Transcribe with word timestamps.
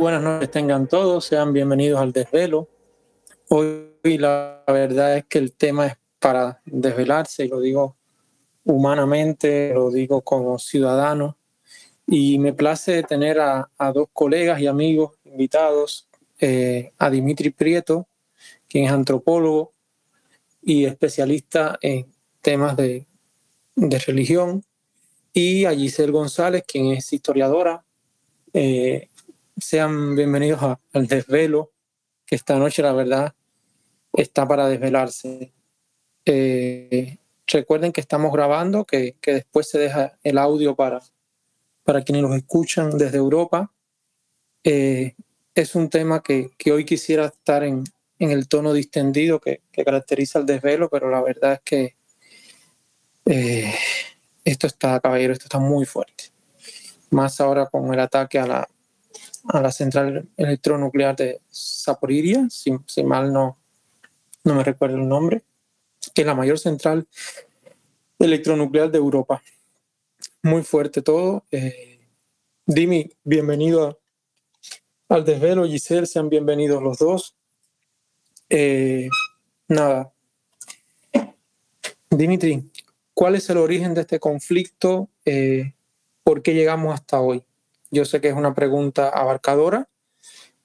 Buenas 0.00 0.22
noches 0.22 0.50
tengan 0.50 0.88
todos, 0.88 1.26
sean 1.26 1.52
bienvenidos 1.52 2.00
al 2.00 2.10
desvelo. 2.10 2.70
Hoy 3.50 4.16
la 4.16 4.64
verdad 4.66 5.18
es 5.18 5.26
que 5.26 5.36
el 5.36 5.52
tema 5.52 5.88
es 5.88 5.98
para 6.18 6.62
desvelarse, 6.64 7.46
lo 7.46 7.60
digo 7.60 7.98
humanamente, 8.64 9.74
lo 9.74 9.90
digo 9.90 10.22
como 10.22 10.58
ciudadano, 10.58 11.36
y 12.06 12.38
me 12.38 12.54
place 12.54 13.02
tener 13.02 13.40
a, 13.40 13.68
dos 13.92 14.08
colegas 14.14 14.58
y 14.62 14.68
amigos 14.68 15.18
invitados, 15.24 16.08
eh, 16.38 16.92
a 16.96 17.10
Dimitri 17.10 17.50
Prieto, 17.50 18.08
quien 18.70 18.86
es 18.86 18.92
antropólogo 18.92 19.74
y 20.62 20.86
especialista 20.86 21.78
en 21.82 22.10
temas 22.40 22.74
de, 22.74 23.06
religión, 24.06 24.64
y 25.34 25.66
a 25.66 25.74
Giselle 25.74 26.10
González, 26.10 26.64
quien 26.66 26.86
es 26.86 27.12
historiadora, 27.12 27.84
eh, 28.54 29.09
sean 29.60 30.16
bienvenidos 30.16 30.78
al 30.92 31.06
desvelo, 31.06 31.72
que 32.26 32.36
esta 32.36 32.58
noche 32.58 32.82
la 32.82 32.92
verdad 32.92 33.34
está 34.12 34.46
para 34.46 34.68
desvelarse. 34.68 35.52
Eh, 36.24 37.18
recuerden 37.46 37.92
que 37.92 38.00
estamos 38.00 38.32
grabando, 38.32 38.84
que, 38.84 39.16
después 39.22 39.68
se 39.68 39.78
deja 39.78 40.18
el 40.22 40.38
audio 40.38 40.74
para, 40.74 41.02
para 41.84 42.02
quienes 42.02 42.22
nos 42.22 42.36
escuchan 42.36 42.96
desde 42.96 43.18
Europa. 43.18 43.72
Eh, 44.64 45.14
es 45.54 45.74
un 45.74 45.88
tema 45.88 46.22
que, 46.22 46.50
hoy 46.72 46.84
quisiera 46.84 47.26
estar 47.26 47.64
en, 47.64 47.84
el 48.18 48.48
tono 48.48 48.72
distendido 48.72 49.40
que, 49.40 49.62
caracteriza 49.84 50.38
el 50.38 50.46
desvelo, 50.46 50.88
pero 50.88 51.10
la 51.10 51.22
verdad 51.22 51.54
es 51.54 51.60
que 51.60 51.96
eh, 53.26 53.74
esto 54.44 54.66
está, 54.66 55.00
caballero, 55.00 55.32
esto 55.32 55.44
está 55.46 55.58
muy 55.58 55.86
fuerte. 55.86 56.24
Más 57.10 57.40
ahora 57.40 57.66
con 57.66 57.92
el 57.92 57.98
ataque 57.98 58.38
a 58.38 58.46
la, 58.46 58.68
a 59.48 59.60
la 59.60 59.72
central 59.72 60.28
electronuclear 60.36 61.16
de 61.16 61.40
Zaporiria, 61.52 62.48
si, 62.50 63.02
mal 63.02 63.32
no, 63.32 63.58
no 64.44 64.54
me 64.54 64.64
recuerdo 64.64 64.96
el 64.96 65.08
nombre, 65.08 65.42
que 66.14 66.22
es 66.22 66.26
la 66.26 66.34
mayor 66.34 66.58
central 66.58 67.06
electronuclear 68.18 68.90
de 68.90 68.98
Europa. 68.98 69.42
Muy 70.42 70.62
fuerte 70.62 71.02
todo. 71.02 71.44
Eh, 71.50 72.00
Dimi, 72.66 73.10
bienvenido 73.24 74.00
al 75.08 75.24
desvelo. 75.24 75.66
Giselle, 75.66 76.06
sean 76.06 76.28
bienvenidos 76.28 76.82
los 76.82 76.98
dos. 76.98 77.34
Eh, 78.48 79.08
nada. 79.68 80.12
Dimitri, 82.10 82.70
¿cuál 83.14 83.36
es 83.36 83.48
el 83.50 83.58
origen 83.58 83.94
de 83.94 84.02
este 84.02 84.18
conflicto? 84.18 85.08
Eh, 85.24 85.74
¿Por 86.22 86.42
qué 86.42 86.54
llegamos 86.54 86.94
hasta 86.94 87.20
hoy? 87.20 87.44
Yo 87.90 88.04
sé 88.04 88.20
que 88.20 88.28
es 88.28 88.34
una 88.34 88.54
pregunta 88.54 89.08
abarcadora, 89.08 89.88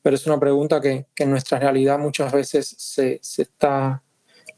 pero 0.01 0.15
es 0.15 0.27
una 0.27 0.39
pregunta 0.39 0.79
que, 0.79 1.07
en 1.15 1.29
nuestra 1.31 1.57
realidad 1.59 1.97
muchas 1.97 2.31
veces 2.31 2.75
se, 2.77 3.19
está, 3.37 4.03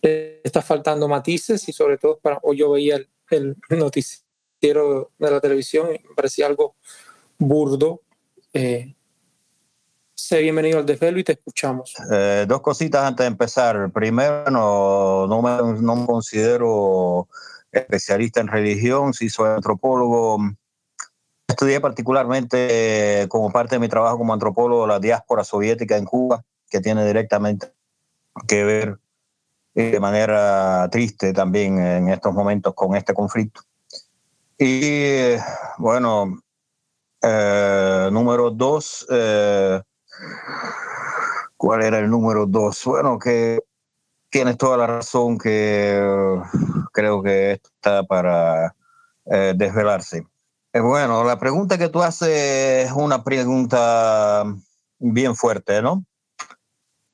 está 0.02 0.62
faltando 0.62 1.08
matices 1.08 1.68
y 1.70 1.74
sobre 1.74 1.98
todo 1.98 2.20
para, 2.20 2.40
hoy 2.44 2.58
yo 2.58 2.72
veía 2.72 3.00
el, 3.30 3.56
noticiero 3.70 5.12
de 5.18 5.32
la 5.32 5.40
televisión 5.40 5.88
y 5.88 6.06
me 6.08 6.16
parecía 6.16 6.48
algo 6.48 6.76
burdo. 7.38 8.02
Eh, 8.52 8.94
sé 10.14 10.42
bienvenido 10.42 10.80
al 10.80 10.86
desvelo 10.86 11.20
y 11.20 11.24
te 11.24 11.34
escuchamos. 11.34 11.94
Eh, 12.12 12.46
dos 12.48 12.60
cositas 12.62 13.06
antes 13.06 13.24
de 13.24 13.28
empezar. 13.28 13.92
Primero, 13.94 14.52
no, 14.52 15.28
no, 15.28 15.42
me, 15.42 15.82
no 15.82 15.96
me 15.96 16.06
considero 16.06 17.30
especialista 17.72 18.42
en 18.42 18.48
religión, 18.48 19.14
sí 19.14 19.30
soy 19.30 19.50
antropólogo 19.50 20.40
Estudié 21.48 21.80
particularmente 21.80 23.22
eh, 23.22 23.28
como 23.30 23.50
parte 23.52 23.76
de 23.76 23.80
mi 23.80 23.88
trabajo 23.88 24.18
como 24.18 24.34
antropólogo 24.34 24.86
la 24.86 25.00
diáspora 25.00 25.46
soviética 25.46 25.96
en 25.96 26.04
Cuba, 26.04 26.44
que 26.70 26.82
tiene 26.82 27.06
directamente 27.06 27.74
que 28.48 28.66
ver 28.66 29.00
eh, 29.74 29.92
de 29.92 30.00
manera 30.02 30.90
triste 30.92 31.32
también 31.32 31.80
en 31.80 32.10
estos 32.10 32.34
momentos 32.34 32.74
con 32.74 32.98
este 32.98 33.14
conflicto. 33.14 33.62
Y 34.58 35.36
bueno, 35.78 36.42
eh, 37.22 38.10
número 38.12 38.52
dos, 38.52 39.08
¿cuál 41.56 41.82
era 41.82 42.00
el 42.00 42.10
número 42.10 42.46
dos? 42.46 42.84
Bueno, 42.84 43.18
que 43.18 43.62
tienes 44.30 44.58
toda 44.58 44.76
la 44.76 44.88
razón 44.88 45.38
que 45.38 45.98
creo 46.92 47.24
que 47.24 47.54
está 47.54 48.04
para 48.04 48.76
desvelarse. 49.24 50.26
Eh, 50.78 50.80
bueno, 50.80 51.24
la 51.24 51.40
pregunta 51.40 51.80
que 51.80 51.90
tú 51.90 52.04
haces 52.04 52.86
es 52.86 52.92
una 52.92 53.24
pregunta 53.24 54.44
bien 55.00 55.36
fuerte, 55.36 55.82
¿no? 55.82 56.06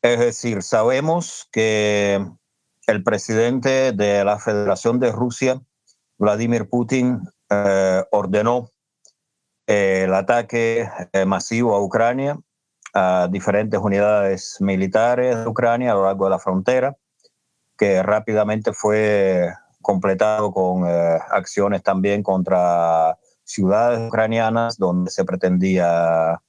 Es 0.01 0.19
decir, 0.19 0.63
sabemos 0.63 1.47
que 1.50 2.28
el 2.88 3.03
presidente 3.06 3.94
de 3.94 4.25
la 4.25 4.38
Federación 4.38 5.00
de 5.00 5.13
Rusia, 5.13 5.62
Vladimir 6.18 6.68
Putin, 6.68 7.22
eh, 7.50 8.03
ordenó 8.12 8.69
eh, 9.66 10.02
el 10.07 10.13
ataque 10.13 10.90
masivo 11.25 11.73
a 11.73 11.81
Ucrania, 11.81 12.38
a 12.94 13.29
diferentes 13.31 13.79
unidades 13.79 14.57
militares 14.59 15.38
de 15.38 15.47
Ucrania 15.47 15.94
a 15.94 15.96
lo 15.96 16.03
largo 16.03 16.25
de 16.25 16.31
la 16.31 16.40
frontera, 16.40 16.97
que 17.78 18.03
rápidamente 18.03 18.73
fue 18.73 19.53
completado 19.81 20.52
con 20.52 20.84
acciones 20.85 21.81
también 21.81 22.23
contra 22.23 23.18
ciudades 23.53 24.08
ucranianas 24.08 24.78
donde 24.78 25.12
se 25.12 25.24
pretendía 25.25 26.41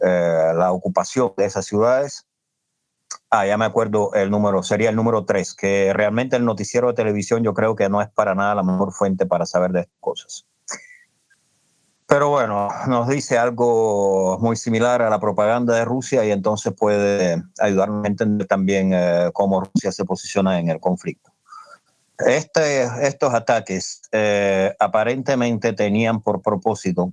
eh, 0.00 0.52
la 0.54 0.72
ocupación 0.72 1.32
de 1.36 1.46
esas 1.46 1.66
ciudades. 1.66 2.26
Ah, 3.30 3.46
ya 3.46 3.56
me 3.56 3.64
acuerdo 3.64 4.12
el 4.14 4.30
número, 4.30 4.62
sería 4.62 4.90
el 4.90 4.96
número 4.96 5.24
3, 5.24 5.54
que 5.54 5.92
realmente 5.92 6.36
el 6.36 6.44
noticiero 6.44 6.88
de 6.88 6.94
televisión 6.94 7.42
yo 7.42 7.54
creo 7.54 7.76
que 7.76 7.88
no 7.88 8.02
es 8.02 8.08
para 8.08 8.34
nada 8.34 8.54
la 8.54 8.62
mejor 8.62 8.92
fuente 8.92 9.26
para 9.26 9.46
saber 9.46 9.72
de 9.72 9.88
cosas. 10.00 10.46
Pero 12.08 12.28
bueno, 12.28 12.68
nos 12.86 13.08
dice 13.08 13.36
algo 13.36 14.38
muy 14.40 14.56
similar 14.56 15.02
a 15.02 15.10
la 15.10 15.18
propaganda 15.18 15.74
de 15.74 15.84
Rusia 15.84 16.24
y 16.24 16.30
entonces 16.30 16.72
puede 16.72 17.42
ayudarnos 17.58 18.04
a 18.04 18.08
entender 18.08 18.46
también 18.46 18.92
eh, 18.92 19.30
cómo 19.32 19.60
Rusia 19.60 19.90
se 19.90 20.04
posiciona 20.04 20.60
en 20.60 20.68
el 20.68 20.78
conflicto. 20.78 21.35
Este, 22.18 22.84
estos 23.06 23.34
ataques 23.34 24.02
eh, 24.10 24.74
aparentemente 24.78 25.74
tenían 25.74 26.22
por 26.22 26.40
propósito 26.40 27.12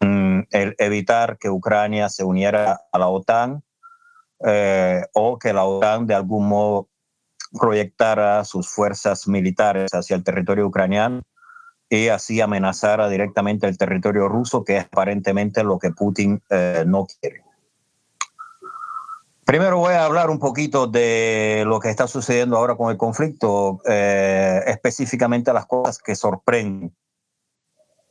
mm, 0.00 0.40
el 0.50 0.74
evitar 0.78 1.36
que 1.38 1.50
Ucrania 1.50 2.08
se 2.08 2.24
uniera 2.24 2.80
a 2.90 2.98
la 2.98 3.08
OTAN 3.08 3.62
eh, 4.46 5.02
o 5.12 5.38
que 5.38 5.52
la 5.52 5.64
OTAN 5.64 6.06
de 6.06 6.14
algún 6.14 6.48
modo 6.48 6.88
proyectara 7.52 8.44
sus 8.44 8.68
fuerzas 8.68 9.28
militares 9.28 9.90
hacia 9.92 10.16
el 10.16 10.24
territorio 10.24 10.66
ucraniano 10.66 11.22
y 11.90 12.08
así 12.08 12.40
amenazara 12.40 13.08
directamente 13.08 13.66
el 13.66 13.78
territorio 13.78 14.28
ruso, 14.28 14.64
que 14.64 14.76
es 14.78 14.84
aparentemente 14.84 15.64
lo 15.64 15.78
que 15.78 15.90
Putin 15.90 16.42
eh, 16.50 16.84
no 16.86 17.06
quiere. 17.06 17.42
Primero 19.48 19.78
voy 19.78 19.94
a 19.94 20.04
hablar 20.04 20.28
un 20.28 20.38
poquito 20.38 20.86
de 20.86 21.64
lo 21.66 21.80
que 21.80 21.88
está 21.88 22.06
sucediendo 22.06 22.58
ahora 22.58 22.76
con 22.76 22.90
el 22.90 22.98
conflicto, 22.98 23.80
eh, 23.88 24.60
específicamente 24.66 25.54
las 25.54 25.64
cosas 25.64 26.00
que 26.00 26.14
sorprenden 26.14 26.94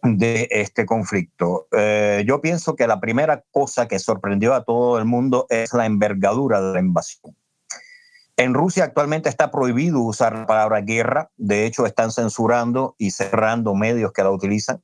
de 0.01 0.47
este 0.49 0.87
conflicto. 0.87 1.67
Eh, 1.77 2.23
yo 2.25 2.41
pienso 2.41 2.75
que 2.75 2.87
la 2.87 2.99
primera 2.99 3.43
cosa 3.51 3.87
que 3.87 3.99
sorprendió 3.99 4.55
a 4.55 4.63
todo 4.63 4.97
el 4.97 5.05
mundo 5.05 5.45
es 5.51 5.75
la 5.75 5.85
envergadura 5.85 6.59
de 6.59 6.73
la 6.73 6.79
invasión. 6.79 7.37
En 8.35 8.55
Rusia 8.55 8.85
actualmente 8.85 9.29
está 9.29 9.51
prohibido 9.51 9.99
usar 9.99 10.33
la 10.35 10.47
palabra 10.47 10.81
guerra, 10.81 11.29
de 11.37 11.67
hecho 11.67 11.85
están 11.85 12.11
censurando 12.11 12.95
y 12.97 13.11
cerrando 13.11 13.75
medios 13.75 14.11
que 14.11 14.23
la 14.23 14.31
utilizan 14.31 14.81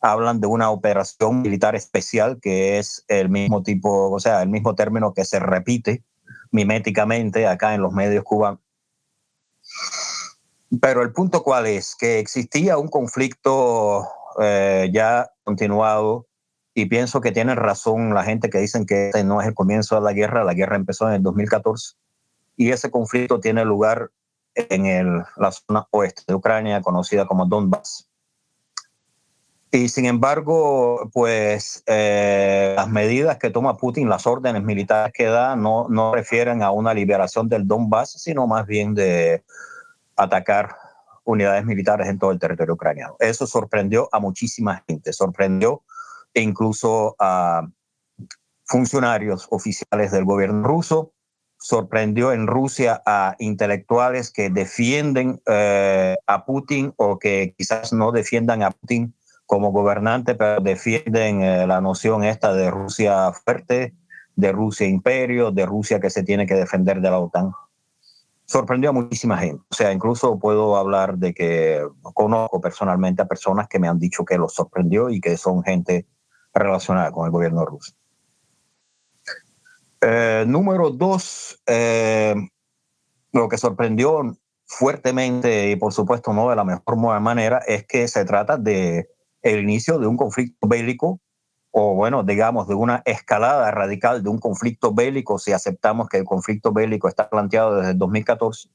hablan 0.00 0.40
de 0.40 0.46
una 0.46 0.70
operación 0.70 1.42
militar 1.42 1.74
especial, 1.74 2.38
que 2.40 2.78
es 2.78 3.04
el 3.08 3.28
mismo 3.28 3.62
tipo, 3.62 4.10
o 4.10 4.18
sea, 4.18 4.42
el 4.42 4.48
mismo 4.48 4.74
término 4.74 5.12
que 5.12 5.24
se 5.24 5.38
repite 5.38 6.02
miméticamente 6.50 7.46
acá 7.46 7.74
en 7.74 7.82
los 7.82 7.92
medios 7.92 8.24
cubanos. 8.24 8.60
Pero 10.80 11.02
el 11.02 11.12
punto 11.12 11.42
cuál 11.42 11.66
es, 11.66 11.96
que 11.96 12.18
existía 12.18 12.78
un 12.78 12.88
conflicto 12.88 14.06
eh, 14.40 14.88
ya 14.92 15.30
continuado 15.44 16.26
y 16.74 16.86
pienso 16.86 17.20
que 17.20 17.32
tienen 17.32 17.56
razón 17.56 18.14
la 18.14 18.24
gente 18.24 18.48
que 18.48 18.58
dicen 18.58 18.86
que 18.86 19.08
este 19.08 19.24
no 19.24 19.40
es 19.40 19.48
el 19.48 19.54
comienzo 19.54 19.96
de 19.96 20.02
la 20.02 20.12
guerra, 20.12 20.44
la 20.44 20.54
guerra 20.54 20.76
empezó 20.76 21.08
en 21.08 21.14
el 21.14 21.22
2014 21.22 21.96
y 22.56 22.70
ese 22.70 22.90
conflicto 22.90 23.40
tiene 23.40 23.64
lugar 23.64 24.10
en 24.54 24.86
el, 24.86 25.24
la 25.36 25.50
zona 25.50 25.86
oeste 25.90 26.24
de 26.26 26.34
Ucrania, 26.34 26.82
conocida 26.82 27.26
como 27.26 27.46
Donbass. 27.46 28.09
Y 29.72 29.88
sin 29.88 30.06
embargo, 30.06 31.08
pues 31.12 31.84
eh, 31.86 32.74
las 32.76 32.88
medidas 32.88 33.38
que 33.38 33.50
toma 33.50 33.76
Putin, 33.76 34.08
las 34.08 34.26
órdenes 34.26 34.64
militares 34.64 35.12
que 35.12 35.26
da, 35.26 35.54
no, 35.54 35.86
no 35.88 36.12
refieren 36.12 36.62
a 36.62 36.72
una 36.72 36.92
liberación 36.92 37.48
del 37.48 37.68
Donbass, 37.68 38.12
sino 38.12 38.48
más 38.48 38.66
bien 38.66 38.94
de 38.94 39.44
atacar 40.16 40.74
unidades 41.24 41.64
militares 41.64 42.08
en 42.08 42.18
todo 42.18 42.32
el 42.32 42.40
territorio 42.40 42.74
ucraniano. 42.74 43.14
Eso 43.20 43.46
sorprendió 43.46 44.08
a 44.10 44.18
muchísima 44.18 44.82
gente, 44.88 45.12
sorprendió 45.12 45.84
incluso 46.34 47.14
a 47.20 47.68
funcionarios 48.64 49.46
oficiales 49.50 50.10
del 50.10 50.24
gobierno 50.24 50.66
ruso, 50.66 51.12
sorprendió 51.58 52.32
en 52.32 52.46
Rusia 52.46 53.02
a 53.06 53.36
intelectuales 53.38 54.32
que 54.32 54.50
defienden 54.50 55.40
eh, 55.46 56.16
a 56.26 56.44
Putin 56.44 56.92
o 56.96 57.18
que 57.18 57.54
quizás 57.56 57.92
no 57.92 58.10
defiendan 58.10 58.62
a 58.62 58.70
Putin 58.70 59.14
como 59.50 59.72
gobernante, 59.72 60.36
pero 60.36 60.60
defienden 60.60 61.42
eh, 61.42 61.66
la 61.66 61.80
noción 61.80 62.22
esta 62.22 62.52
de 62.52 62.70
Rusia 62.70 63.32
fuerte, 63.32 63.96
de 64.36 64.52
Rusia 64.52 64.86
imperio, 64.86 65.50
de 65.50 65.66
Rusia 65.66 65.98
que 65.98 66.08
se 66.08 66.22
tiene 66.22 66.46
que 66.46 66.54
defender 66.54 67.00
de 67.00 67.10
la 67.10 67.18
OTAN. 67.18 67.50
Sorprendió 68.46 68.90
a 68.90 68.92
muchísima 68.92 69.36
gente. 69.38 69.64
O 69.68 69.74
sea, 69.74 69.90
incluso 69.90 70.38
puedo 70.38 70.76
hablar 70.76 71.18
de 71.18 71.34
que 71.34 71.84
conozco 72.14 72.60
personalmente 72.60 73.22
a 73.22 73.26
personas 73.26 73.66
que 73.66 73.80
me 73.80 73.88
han 73.88 73.98
dicho 73.98 74.24
que 74.24 74.38
los 74.38 74.54
sorprendió 74.54 75.10
y 75.10 75.20
que 75.20 75.36
son 75.36 75.64
gente 75.64 76.06
relacionada 76.54 77.10
con 77.10 77.26
el 77.26 77.32
gobierno 77.32 77.64
ruso. 77.64 77.92
Eh, 80.00 80.44
número 80.46 80.90
dos, 80.90 81.60
eh, 81.66 82.36
lo 83.32 83.48
que 83.48 83.58
sorprendió 83.58 84.32
fuertemente 84.64 85.72
y 85.72 85.74
por 85.74 85.92
supuesto 85.92 86.32
no 86.32 86.50
de 86.50 86.54
la 86.54 86.62
mejor 86.62 86.96
manera 87.20 87.58
es 87.66 87.84
que 87.84 88.06
se 88.06 88.24
trata 88.24 88.56
de 88.56 89.08
el 89.42 89.60
inicio 89.60 89.98
de 89.98 90.06
un 90.06 90.16
conflicto 90.16 90.68
bélico 90.68 91.20
o 91.72 91.94
bueno, 91.94 92.22
digamos, 92.24 92.66
de 92.66 92.74
una 92.74 93.02
escalada 93.04 93.70
radical 93.70 94.22
de 94.22 94.28
un 94.28 94.38
conflicto 94.38 94.92
bélico, 94.92 95.38
si 95.38 95.52
aceptamos 95.52 96.08
que 96.08 96.18
el 96.18 96.24
conflicto 96.24 96.72
bélico 96.72 97.08
está 97.08 97.30
planteado 97.30 97.76
desde 97.76 97.92
el 97.92 97.98
2014, 97.98 98.68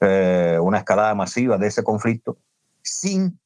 eh, 0.00 0.58
una 0.60 0.78
escalada 0.78 1.14
masiva 1.14 1.58
de 1.58 1.66
ese 1.66 1.84
conflicto, 1.84 2.38
sin 2.82 3.38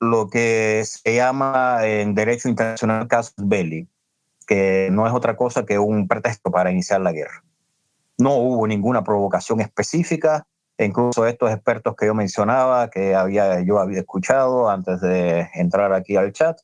lo 0.00 0.28
que 0.28 0.82
se 0.84 1.14
llama 1.14 1.80
en 1.82 2.14
derecho 2.14 2.48
internacional 2.48 3.06
casus 3.06 3.34
belli, 3.36 3.86
que 4.46 4.88
no 4.90 5.06
es 5.06 5.12
otra 5.12 5.36
cosa 5.36 5.66
que 5.66 5.78
un 5.78 6.08
pretexto 6.08 6.50
para 6.50 6.72
iniciar 6.72 7.02
la 7.02 7.12
guerra. 7.12 7.44
No 8.16 8.34
hubo 8.36 8.66
ninguna 8.66 9.04
provocación 9.04 9.60
específica, 9.60 10.46
incluso 10.84 11.26
estos 11.26 11.50
expertos 11.50 11.94
que 11.96 12.06
yo 12.06 12.14
mencionaba, 12.14 12.90
que 12.90 13.14
había, 13.14 13.60
yo 13.60 13.78
había 13.78 14.00
escuchado 14.00 14.68
antes 14.68 15.00
de 15.00 15.48
entrar 15.54 15.92
aquí 15.92 16.16
al 16.16 16.32
chat, 16.32 16.58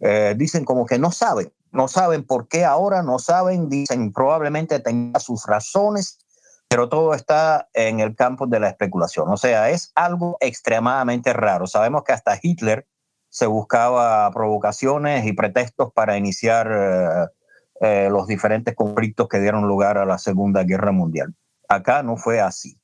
eh, 0.00 0.34
dicen 0.36 0.64
como 0.64 0.84
que 0.84 0.98
no 0.98 1.10
saben, 1.10 1.52
no 1.72 1.88
saben 1.88 2.24
por 2.24 2.48
qué 2.48 2.64
ahora, 2.64 3.02
no 3.02 3.18
saben, 3.18 3.68
dicen 3.68 4.12
probablemente 4.12 4.78
tenga 4.80 5.20
sus 5.20 5.46
razones, 5.46 6.18
pero 6.68 6.88
todo 6.88 7.14
está 7.14 7.68
en 7.74 8.00
el 8.00 8.14
campo 8.14 8.46
de 8.46 8.60
la 8.60 8.68
especulación. 8.68 9.28
O 9.28 9.36
sea, 9.36 9.70
es 9.70 9.92
algo 9.94 10.36
extremadamente 10.40 11.32
raro. 11.32 11.66
Sabemos 11.66 12.02
que 12.04 12.12
hasta 12.12 12.38
Hitler 12.40 12.86
se 13.28 13.46
buscaba 13.46 14.30
provocaciones 14.32 15.26
y 15.26 15.32
pretextos 15.32 15.92
para 15.92 16.16
iniciar 16.16 16.70
eh, 16.72 17.26
eh, 17.80 18.08
los 18.10 18.26
diferentes 18.26 18.74
conflictos 18.74 19.28
que 19.28 19.38
dieron 19.38 19.68
lugar 19.68 19.98
a 19.98 20.06
la 20.06 20.18
Segunda 20.18 20.64
Guerra 20.64 20.92
Mundial. 20.92 21.34
Acá 21.68 22.02
no 22.02 22.16
fue 22.16 22.40
así. 22.40 22.78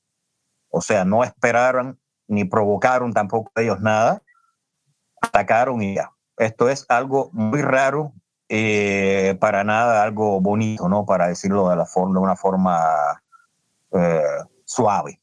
O 0.73 0.81
sea, 0.81 1.05
no 1.05 1.23
esperaron 1.23 2.01
ni 2.27 2.45
provocaron 2.45 3.13
tampoco 3.13 3.53
ellos 3.57 3.81
nada, 3.81 4.23
atacaron 5.21 5.83
y 5.83 5.95
ya. 5.95 6.11
Esto 6.39 6.71
es 6.71 6.87
algo 6.89 7.31
muy 7.33 7.61
raro, 7.61 8.13
eh, 8.49 9.37
para 9.39 9.65
nada 9.65 10.03
algo 10.03 10.41
bonito, 10.41 10.89
¿no? 10.89 11.05
Para 11.05 11.29
decirlo 11.29 11.69
de, 11.69 11.77
la 11.77 11.85
forma, 11.85 12.21
una 12.21 12.37
forma 12.37 13.23
eh, 13.93 14.23
suave. 14.65 15.21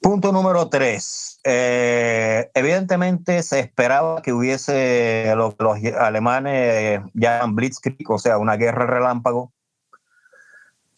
Punto 0.00 0.32
número 0.32 0.68
tres. 0.68 1.40
Eh, 1.44 2.50
evidentemente 2.54 3.42
se 3.42 3.60
esperaba 3.60 4.22
que 4.22 4.32
hubiese 4.32 5.32
lo 5.36 5.56
que 5.56 5.64
los 5.64 5.78
alemanes 5.98 7.00
llaman 7.14 7.54
Blitzkrieg, 7.54 8.10
o 8.10 8.18
sea, 8.18 8.38
una 8.38 8.56
guerra 8.56 8.86
relámpago, 8.86 9.52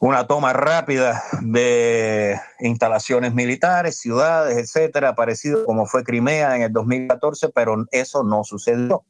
una 0.00 0.26
toma 0.26 0.55
rápida 0.55 1.23
de 1.43 2.41
instalaciones 2.58 3.35
militares, 3.35 3.99
ciudades, 3.99 4.56
etcétera, 4.56 5.14
parecido 5.14 5.64
como 5.67 5.85
fue 5.85 6.05
Crimea 6.05 6.56
en 6.56 6.62
el 6.62 6.73
2014, 6.73 7.50
pero 7.50 7.85
eso 7.91 8.25
no 8.25 8.43
sucedió. 8.43 9.05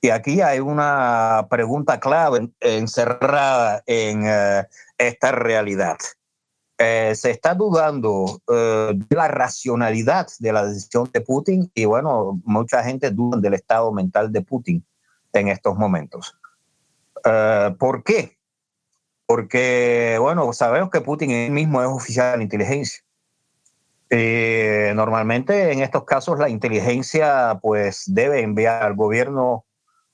Y 0.00 0.08
aquí 0.08 0.40
hay 0.40 0.60
una 0.60 1.46
pregunta 1.50 2.00
clave 2.00 2.50
encerrada 2.60 3.82
en 3.86 4.22
eh, 4.24 4.66
esta 4.96 5.30
realidad. 5.30 5.98
Eh, 6.78 7.12
se 7.14 7.30
está 7.30 7.54
dudando 7.54 8.40
eh, 8.50 8.92
de 8.94 9.14
la 9.14 9.28
racionalidad 9.28 10.26
de 10.38 10.52
la 10.54 10.64
decisión 10.64 11.10
de 11.12 11.20
Putin 11.20 11.70
y 11.74 11.84
bueno, 11.84 12.40
mucha 12.44 12.82
gente 12.82 13.10
duda 13.10 13.38
del 13.38 13.54
estado 13.54 13.92
mental 13.92 14.32
de 14.32 14.40
Putin 14.40 14.84
en 15.34 15.48
estos 15.48 15.76
momentos. 15.76 16.34
¿Por 17.78 18.02
qué? 18.02 18.41
Porque, 19.26 20.16
bueno, 20.20 20.52
sabemos 20.52 20.90
que 20.90 21.00
Putin 21.00 21.30
él 21.30 21.52
mismo 21.52 21.82
es 21.82 21.88
oficial 21.88 22.32
de 22.32 22.36
la 22.38 22.42
inteligencia. 22.42 23.02
Eh, 24.10 24.92
normalmente 24.94 25.72
en 25.72 25.80
estos 25.80 26.04
casos 26.04 26.38
la 26.38 26.50
inteligencia 26.50 27.58
pues 27.62 28.04
debe 28.06 28.42
enviar 28.42 28.82
al 28.82 28.94
gobierno 28.94 29.64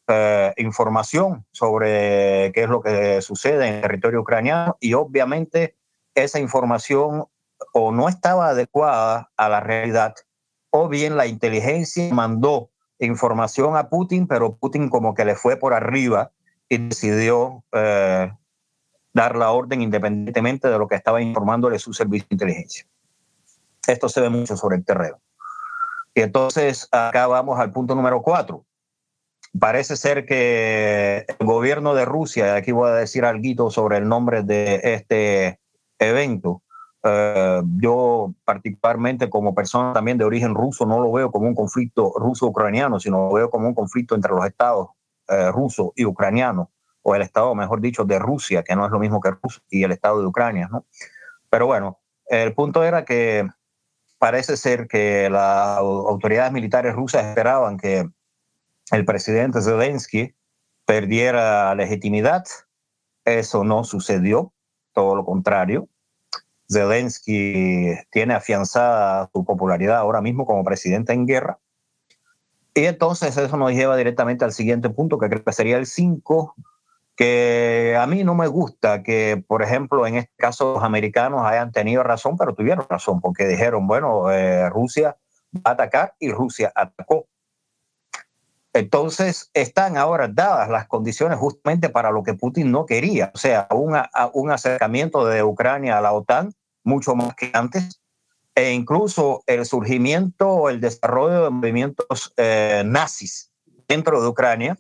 eh, 0.07 0.55
información 0.57 1.45
sobre 1.51 2.53
qué 2.55 2.63
es 2.63 2.69
lo 2.69 2.81
que 2.81 3.21
sucede 3.23 3.67
en 3.67 3.75
el 3.75 3.81
territorio 3.81 4.21
ucraniano 4.21 4.77
y 4.79 4.95
obviamente 4.95 5.75
esa 6.15 6.39
información 6.39 7.25
o 7.73 7.91
no 7.91 8.09
estaba 8.09 8.51
adecuada 8.51 9.33
a 9.37 9.49
la 9.49 9.59
realidad 9.59 10.15
o 10.71 10.89
bien 10.89 11.17
la 11.17 11.27
inteligencia 11.27 12.15
mandó 12.15 12.71
información 13.01 13.77
a 13.77 13.89
Putin, 13.89 14.27
pero 14.27 14.57
Putin 14.57 14.89
como 14.89 15.15
que 15.15 15.25
le 15.25 15.35
fue 15.35 15.57
por 15.57 15.75
arriba 15.75 16.31
y 16.69 16.79
decidió 16.79 17.65
eh, 17.73 18.33
dar 19.19 19.35
la 19.35 19.51
orden 19.51 19.83
independientemente 19.83 20.69
de 20.69 20.79
lo 20.79 20.87
que 20.87 20.95
estaba 20.95 21.21
informándole 21.21 21.81
su 21.81 21.93
servicio 21.93 22.29
de 22.31 22.35
inteligencia. 22.35 22.87
Esto 23.85 24.09
se 24.09 24.21
ve 24.21 24.29
mucho 24.29 24.57
sobre 24.57 24.77
el 24.77 24.85
terreno. 24.85 25.19
Y 26.15 26.21
entonces 26.21 26.89
acá 26.93 27.27
vamos 27.27 27.59
al 27.59 27.73
punto 27.73 27.97
número 27.97 28.23
cuatro. 28.23 28.65
Parece 29.59 29.97
ser 29.97 30.25
que 30.25 31.27
el 31.27 31.47
gobierno 31.47 31.95
de 31.95 32.05
Rusia, 32.05 32.55
aquí 32.55 32.71
voy 32.71 32.91
a 32.91 32.95
decir 32.95 33.25
algo 33.25 33.71
sobre 33.73 33.97
el 33.97 34.07
nombre 34.07 34.45
de 34.45 34.81
este 34.85 35.59
evento, 35.99 36.63
eh, 37.03 37.63
yo 37.81 38.33
particularmente 38.45 39.29
como 39.29 39.53
persona 39.53 39.95
también 39.95 40.19
de 40.19 40.25
origen 40.25 40.55
ruso 40.55 40.87
no 40.87 41.01
lo 41.01 41.11
veo 41.11 41.33
como 41.33 41.49
un 41.49 41.57
conflicto 41.57 42.13
ruso-ucraniano, 42.17 43.01
sino 43.01 43.29
lo 43.29 43.33
veo 43.33 43.51
como 43.51 43.67
un 43.67 43.75
conflicto 43.75 44.15
entre 44.15 44.33
los 44.33 44.47
estados 44.47 44.91
eh, 45.29 45.51
ruso 45.51 45.93
y 45.97 46.05
ucraniano 46.05 46.71
o 47.09 47.15
el 47.15 47.23
Estado, 47.23 47.55
mejor 47.55 47.81
dicho, 47.81 48.05
de 48.05 48.19
Rusia, 48.19 48.63
que 48.63 48.77
no 48.77 48.85
es 48.85 48.93
lo 48.93 48.99
mismo 48.99 49.21
que 49.21 49.31
Rusia, 49.31 49.63
y 49.71 49.83
el 49.83 49.93
Estado 49.93 50.21
de 50.21 50.27
Ucrania. 50.27 50.69
¿no? 50.71 50.85
Pero 51.49 51.67
bueno, 51.67 51.99
el 52.27 52.55
punto 52.55 52.85
era 52.85 53.05
que 53.05 53.49
parece 54.19 54.57
ser 54.57 54.89
que 54.89 55.31
las 55.31 55.79
autoridades 55.79 56.53
militares 56.53 56.95
rusas 56.95 57.25
esperaban 57.25 57.79
que 57.79 58.09
el 58.91 59.05
presidente 59.05 59.63
Zelensky 59.63 60.35
perdiera 60.85 61.75
legitimidad. 61.75 62.45
Eso 63.25 63.65
no 63.65 63.85
sucedió, 63.85 64.53
todo 64.93 65.17
lo 65.17 65.25
contrario. 65.25 65.89
Zelensky 66.71 67.95
tiene 68.11 68.35
afianzada 68.35 69.31
su 69.33 69.45
popularidad 69.45 69.97
ahora 69.97 70.21
mismo 70.21 70.45
como 70.45 70.65
presidente 70.65 71.15
en 71.15 71.27
guerra. 71.27 71.59
Y 72.75 72.85
entonces 72.85 73.37
eso 73.37 73.57
nos 73.57 73.73
lleva 73.73 73.97
directamente 73.97 74.45
al 74.45 74.53
siguiente 74.53 74.91
punto, 74.91 75.19
que 75.19 75.29
creo 75.29 75.43
que 75.43 75.53
sería 75.53 75.79
el 75.79 75.87
5, 75.87 76.55
que 77.19 77.97
a 77.99 78.07
mí 78.07 78.23
no 78.23 78.37
me 78.37 78.47
gusta 78.47 79.03
que, 79.03 79.43
por 79.49 79.65
ejemplo, 79.65 80.07
en 80.07 80.15
este 80.15 80.33
caso 80.37 80.75
los 80.75 80.85
americanos 80.85 81.45
hayan 81.45 81.73
tenido 81.73 82.05
razón, 82.05 82.37
pero 82.39 82.55
tuvieron 82.55 82.87
razón, 82.89 83.21
porque 83.21 83.49
dijeron, 83.49 83.89
bueno, 83.89 84.31
eh, 84.31 84.71
Rusia 84.71 85.17
va 85.53 85.63
a 85.65 85.71
atacar 85.71 86.15
y 86.21 86.31
Rusia 86.31 86.71
atacó. 86.73 87.27
Entonces 88.73 89.51
están 89.53 89.97
ahora 89.97 90.29
dadas 90.29 90.69
las 90.69 90.87
condiciones 90.87 91.39
justamente 91.39 91.89
para 91.89 92.13
lo 92.13 92.23
que 92.23 92.35
Putin 92.35 92.71
no 92.71 92.87
quería, 92.87 93.33
o 93.35 93.39
sea, 93.39 93.67
un 93.73 94.51
acercamiento 94.53 95.27
de 95.27 95.43
Ucrania 95.43 95.99
a 95.99 96.01
la 96.01 96.13
OTAN 96.13 96.53
mucho 96.85 97.17
más 97.17 97.35
que 97.35 97.51
antes, 97.53 98.01
e 98.55 98.73
incluso 98.73 99.43
el 99.47 99.67
surgimiento 99.67 100.49
o 100.49 100.71
el 100.71 100.81
desarrollo 100.81 101.43
de 101.45 101.51
movimientos 101.51 102.33
eh, 102.37 102.85
nazis 102.87 103.51
dentro 103.89 104.23
de 104.23 104.29
Ucrania, 104.29 104.79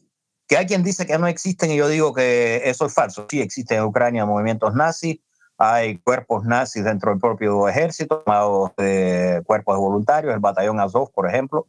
que 0.49 0.57
hay 0.57 0.67
quien 0.67 0.83
dice 0.83 1.07
que 1.07 1.19
no 1.19 1.26
existen 1.26 1.71
y 1.71 1.76
yo 1.76 1.88
digo 1.88 2.14
que 2.14 2.62
eso 2.64 2.87
es 2.87 2.95
falso. 2.95 3.26
Sí 3.31 3.40
existen 3.40 3.78
en 3.78 3.85
Ucrania 3.85 4.25
movimientos 4.25 4.75
nazis, 4.75 5.19
hay 5.59 5.99
cuerpos 5.99 6.45
nazis 6.45 6.85
dentro 6.85 7.11
del 7.11 7.21
propio 7.21 7.69
ejército, 7.69 8.25
llamados 8.26 8.71
de 8.78 9.43
cuerpos 9.45 9.76
de 9.76 9.81
voluntarios, 9.81 10.33
el 10.33 10.40
batallón 10.40 10.81
Azov, 10.81 11.12
por 11.12 11.28
ejemplo, 11.28 11.67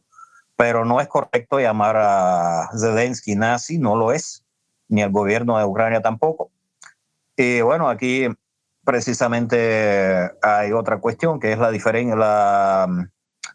pero 0.56 0.86
no 0.86 1.00
es 1.00 1.08
correcto 1.08 1.60
llamar 1.60 1.96
a 1.98 2.70
Zelensky 2.78 3.34
nazi, 3.34 3.78
no 3.78 3.96
lo 3.96 4.12
es, 4.12 4.44
ni 4.88 5.02
el 5.02 5.10
gobierno 5.10 5.58
de 5.58 5.64
Ucrania 5.66 6.00
tampoco. 6.00 6.50
Y 7.36 7.60
bueno, 7.60 7.88
aquí 7.88 8.28
precisamente 8.82 10.30
hay 10.40 10.72
otra 10.72 11.00
cuestión 11.00 11.38
que 11.38 11.52
es 11.52 11.58
la 11.58 11.70
diferencia, 11.70 12.16
la, 12.16 13.08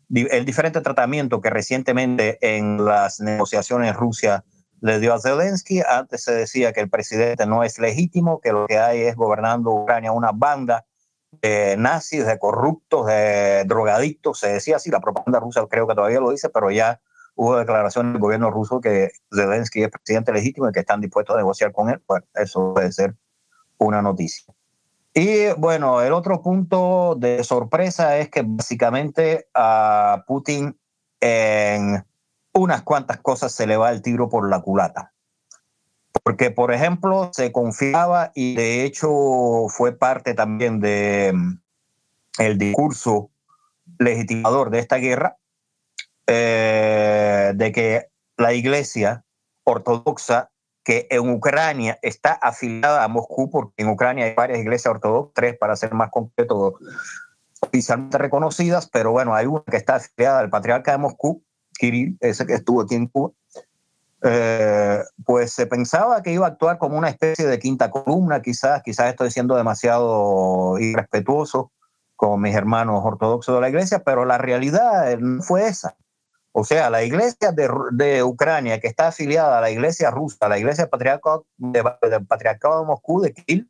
el 0.10 0.46
diferente 0.46 0.82
tratamiento 0.82 1.42
que 1.42 1.50
recientemente 1.50 2.38
en 2.42 2.86
las 2.86 3.20
negociaciones 3.20 3.96
Rusia 3.96 4.44
le 4.86 5.00
dio 5.00 5.16
a 5.16 5.20
Zelensky. 5.20 5.82
Antes 5.82 6.24
se 6.24 6.32
decía 6.32 6.72
que 6.72 6.80
el 6.80 6.92
presidente 6.92 7.48
no 7.48 7.64
es 7.64 7.80
legítimo, 7.80 8.40
que 8.40 8.52
lo 8.52 8.68
que 8.68 8.78
hay 8.78 9.02
es 9.02 9.16
gobernando 9.16 9.72
Ucrania 9.72 10.12
una 10.12 10.32
banda 10.32 10.86
de 11.42 11.76
nazis, 11.76 12.28
de 12.28 12.38
corruptos, 12.38 13.08
de 13.08 13.64
drogadictos. 13.66 14.40
Se 14.40 14.50
decía 14.50 14.76
así, 14.76 14.92
la 14.92 15.00
propaganda 15.00 15.40
rusa 15.40 15.66
creo 15.68 15.88
que 15.88 15.96
todavía 15.96 16.20
lo 16.20 16.30
dice, 16.30 16.50
pero 16.50 16.70
ya 16.70 17.02
hubo 17.34 17.58
declaraciones 17.58 18.14
del 18.14 18.22
gobierno 18.22 18.52
ruso 18.52 18.80
que 18.80 19.10
Zelensky 19.34 19.82
es 19.82 19.90
presidente 19.90 20.32
legítimo 20.32 20.70
y 20.70 20.72
que 20.72 20.82
están 20.82 21.02
dispuestos 21.02 21.34
a 21.34 21.40
negociar 21.40 21.72
con 21.72 21.90
él. 21.90 22.00
Pues 22.06 22.22
eso 22.36 22.76
puede 22.76 22.92
ser 22.92 23.16
una 23.80 24.04
noticia. 24.04 24.54
Y 25.16 25.52
bueno, 25.58 26.04
el 26.04 26.14
otro 26.14 26.44
punto 26.44 27.16
de 27.18 27.44
sorpresa 27.44 28.20
es 28.20 28.30
que 28.30 28.44
básicamente 28.46 29.48
a 29.56 30.24
Putin 30.28 30.78
en 31.22 32.06
unas 32.56 32.82
cuantas 32.84 33.20
cosas 33.20 33.52
se 33.52 33.68
le 33.68 33.78
va 33.78 33.92
el 33.92 34.02
tiro 34.02 34.30
por 34.30 34.50
la 34.50 34.62
culata. 34.62 35.14
Porque, 36.24 36.50
por 36.50 36.72
ejemplo, 36.72 37.30
se 37.34 37.52
confiaba 37.52 38.32
y 38.34 38.56
de 38.56 38.84
hecho 38.84 39.68
fue 39.70 39.92
parte 39.92 40.34
también 40.34 40.80
de 40.80 41.34
mm, 41.36 42.58
discurso 42.58 43.30
legitimador 44.00 44.70
de 44.70 44.80
esta 44.80 44.96
guerra, 44.96 45.38
eh, 46.28 47.52
de 47.56 47.72
que 47.72 48.08
la 48.38 48.54
iglesia 48.54 49.26
ortodoxa 49.64 50.50
que 50.84 51.08
en 51.10 51.30
Ucrania 51.30 52.00
está 52.02 52.34
afiliada 52.34 53.04
a 53.04 53.08
Moscú, 53.08 53.50
porque 53.50 53.74
en 53.78 53.90
Ucrania 53.90 54.26
hay 54.26 54.34
varias 54.36 54.60
iglesias 54.60 54.94
ortodoxas, 54.94 55.34
tres 55.34 55.58
para 55.58 55.76
ser 55.76 55.94
más 55.94 56.12
completo, 56.12 56.76
oficialmente 57.60 58.18
reconocidas, 58.18 58.88
pero 58.88 59.12
bueno, 59.12 59.34
hay 59.34 59.48
una 59.48 59.64
que 59.70 59.78
está 59.78 59.96
afiliada 59.96 60.40
al 60.40 60.50
patriarca 60.50 60.92
de 60.92 61.00
Moscú, 61.00 61.44
Kirill, 61.78 62.18
ese 62.20 62.46
que 62.46 62.54
estuvo 62.54 62.82
aquí 62.82 62.96
en 62.96 63.08
Cuba. 63.08 63.32
Eh, 64.24 65.04
pues 65.24 65.52
se 65.52 65.68
pensaba 65.68 66.24
que 66.24 66.32
iba 66.32 66.46
a 66.48 66.50
actuar 66.50 66.78
como 66.80 66.98
una 66.98 67.10
especie 67.10 67.46
de 67.46 67.60
quinta 67.60 67.92
columna, 67.92 68.42
quizás, 68.42 68.82
quizás 68.82 69.10
estoy 69.10 69.30
siendo 69.30 69.56
demasiado 69.56 70.80
irrespetuoso 70.80 71.72
con 72.16 72.42
mis 72.42 72.56
hermanos 72.56 73.02
ortodoxos 73.04 73.54
de 73.54 73.62
la 73.62 73.70
iglesia, 73.70 74.00
pero 74.04 74.26
la 74.26 74.38
realidad 74.38 75.18
no 75.20 75.44
fue 75.44 75.68
esa. 75.68 75.96
O 76.54 76.64
sea, 76.64 76.90
la 76.90 77.04
iglesia 77.04 77.52
de, 77.52 78.24
Ucrania, 78.24 78.80
que 78.80 78.88
está 78.88 79.10
afiliada 79.10 79.58
a 79.58 79.62
la 79.62 79.70
iglesia 79.70 80.10
rusa, 80.10 80.48
la 80.48 80.58
iglesia 80.58 80.90
patriarcado 80.90 81.46
de, 81.58 81.84
del 82.10 82.26
patriarcado 82.26 82.80
de 82.80 82.86
Moscú, 82.88 83.22
de 83.22 83.34
Kirill, 83.34 83.70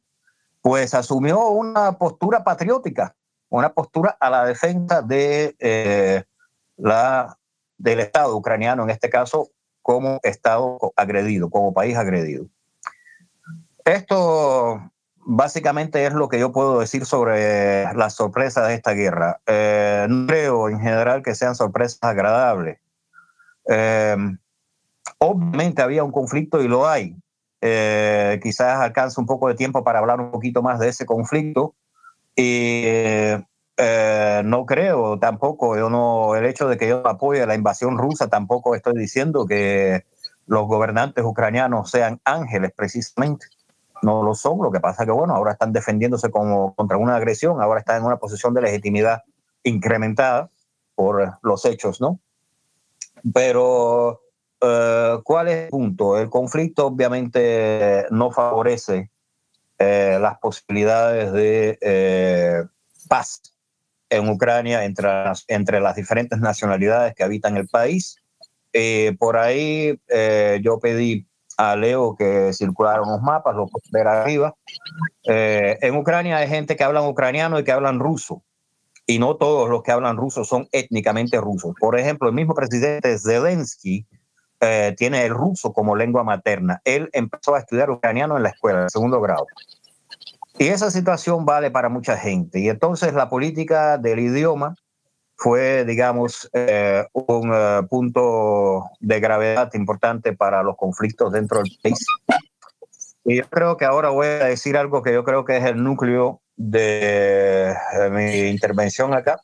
pues 0.62 0.94
asumió 0.94 1.48
una 1.48 1.94
postura 1.98 2.44
patriótica, 2.44 3.16
una 3.50 3.74
postura 3.74 4.16
a 4.20 4.30
la 4.30 4.46
defensa 4.46 5.02
de, 5.02 5.56
eh, 5.58 6.24
la, 6.78 7.38
del 7.78 8.00
Estado 8.00 8.36
ucraniano, 8.36 8.84
en 8.84 8.90
este 8.90 9.10
caso, 9.10 9.50
como 9.82 10.20
Estado 10.24 10.80
agredido, 10.96 11.50
como 11.50 11.74
país 11.74 11.96
agredido. 11.96 12.48
Esto 13.84 14.82
básicamente 15.26 16.06
es 16.06 16.14
lo 16.14 16.30
que 16.30 16.40
yo 16.40 16.52
puedo 16.52 16.80
decir 16.80 17.06
sobre 17.06 17.84
las 17.94 18.14
sorpresas 18.14 18.68
de 18.68 18.76
esta 18.76 18.94
guerra. 18.94 19.42
Eh, 19.46 20.06
no 20.10 20.28
creo 20.28 20.70
en 20.70 20.80
general 20.80 21.22
que 21.24 21.36
sean 21.36 21.56
sorpresas 21.56 22.00
agradables. 22.02 22.80
Eh, 23.68 24.16
obviamente 25.18 25.82
había 25.82 26.04
un 26.04 26.12
conflicto 26.12 26.62
y 26.62 26.68
lo 26.68 26.88
hay. 26.88 27.16
Eh, 27.62 28.40
quizás 28.44 28.80
alcance 28.80 29.20
un 29.20 29.26
poco 29.26 29.48
de 29.48 29.56
tiempo 29.56 29.84
para 29.84 30.00
hablar 30.00 30.20
un 30.20 30.32
poquito 30.32 30.62
más 30.62 30.80
de 30.80 30.90
ese 30.90 31.06
conflicto. 31.06 31.76
Y 32.36 32.86
no 33.78 34.66
creo 34.66 35.20
tampoco, 35.20 35.78
yo 35.78 35.90
no, 35.90 36.36
el 36.36 36.46
hecho 36.46 36.68
de 36.68 36.78
que 36.78 36.88
yo 36.88 37.06
apoye 37.08 37.46
la 37.46 37.56
invasión 37.56 37.98
rusa, 37.98 38.28
tampoco 38.28 38.76
estoy 38.76 38.94
diciendo 38.98 39.46
que 39.46 40.06
los 40.48 40.68
gobernantes 40.68 41.24
ucranianos 41.24 41.90
sean 41.90 42.20
ángeles 42.24 42.72
precisamente 42.76 43.48
no 44.02 44.24
lo 44.24 44.36
son. 44.36 44.60
Lo 44.62 44.72
que 44.72 44.80
pasa 44.80 45.06
que, 45.06 45.12
bueno, 45.12 45.36
ahora 45.36 45.54
están 45.54 45.74
defendiéndose 45.74 46.30
como 46.30 46.74
contra 46.76 46.98
una 46.98 47.16
agresión, 47.16 47.62
ahora 47.62 47.80
están 47.80 47.98
en 47.98 48.06
una 48.06 48.18
posición 48.18 48.54
de 48.54 48.62
legitimidad 48.62 49.24
incrementada 49.64 50.50
por 50.94 51.40
los 51.42 51.66
hechos, 51.66 52.00
¿no? 52.00 52.20
Pero, 53.34 54.22
eh, 54.62 55.18
¿cuál 55.24 55.48
es 55.48 55.64
el 55.66 55.70
punto? 55.70 56.18
El 56.18 56.30
conflicto 56.30 56.88
obviamente 56.88 58.06
no 58.12 58.32
favorece 58.32 59.10
eh, 59.80 60.18
las 60.22 60.38
posibilidades 60.38 61.34
de 61.34 61.78
eh, 61.82 62.64
paz 63.10 63.42
en 64.10 64.30
Ucrania 64.30 64.86
entre 64.86 65.08
las, 65.08 65.46
entre 65.48 65.80
las 65.80 65.96
diferentes 65.96 66.40
nacionalidades 66.40 67.14
que 67.16 67.24
habitan 67.24 67.58
el 67.58 67.68
país. 67.68 68.18
por 69.20 69.38
ahí 69.38 70.00
yo 70.62 70.80
pedí 70.80 71.26
a 71.58 71.76
Leo 71.76 72.16
que 72.16 72.52
circularon 72.54 73.10
los 73.10 73.22
mapas, 73.22 73.56
lo 73.56 73.68
pueden 73.68 73.92
ver 73.92 74.08
arriba. 74.08 74.56
Eh, 75.24 75.78
en 75.82 75.96
Ucrania 75.96 76.38
hay 76.38 76.48
gente 76.48 76.76
que 76.76 76.84
hablan 76.84 77.06
ucraniano 77.06 77.60
y 77.60 77.64
que 77.64 77.72
hablan 77.72 78.00
ruso, 78.00 78.44
y 79.06 79.20
no 79.20 79.38
todos 79.38 79.70
los 79.70 79.84
que 79.84 79.92
hablan 79.92 80.18
ruso 80.18 80.44
son 80.44 80.68
étnicamente 80.72 81.40
rusos. 81.40 81.74
Por 81.80 81.98
ejemplo, 81.98 82.28
el 82.28 82.36
mismo 82.36 82.54
presidente 82.54 83.18
Zelensky 83.18 84.06
eh, 84.60 84.96
tiene 84.98 85.26
el 85.26 85.34
ruso 85.34 85.74
como 85.74 85.96
lengua 85.96 86.24
materna. 86.24 86.82
Él 86.84 87.10
empezó 87.14 87.56
a 87.56 87.60
estudiar 87.60 87.90
ucraniano 87.90 88.38
en 88.38 88.44
la 88.44 88.50
escuela, 88.50 88.84
en 88.84 88.90
segundo 88.90 89.22
grado. 89.22 89.46
Y 90.58 90.68
esa 90.68 90.90
situación 90.90 91.46
vale 91.46 91.70
para 91.70 91.90
mucha 91.90 92.18
gente. 92.18 92.60
Y 92.60 92.70
entonces 92.70 93.14
la 93.14 93.30
política 93.30 93.98
del 93.98 94.20
idioma 94.20 94.76
fue, 95.36 95.84
digamos, 95.84 96.50
eh, 96.54 97.06
un 97.12 97.52
eh, 97.54 97.82
punto 97.90 98.86
de 99.00 99.20
gravedad 99.20 99.70
importante 99.74 100.34
para 100.34 100.64
los 100.64 100.78
conflictos 100.78 101.34
dentro 101.34 101.62
del 101.62 101.72
país. 101.84 102.06
Y 103.26 103.38
yo 103.38 103.50
creo 103.50 103.76
que 103.76 103.86
ahora 103.86 104.10
voy 104.10 104.28
a 104.28 104.46
decir 104.46 104.78
algo 104.78 105.02
que 105.02 105.12
yo 105.12 105.24
creo 105.24 105.44
que 105.44 105.58
es 105.58 105.66
el 105.66 105.84
núcleo 105.84 106.42
de, 106.56 107.76
mi 108.12 108.48
intervención 108.48 109.14
acá. 109.14 109.42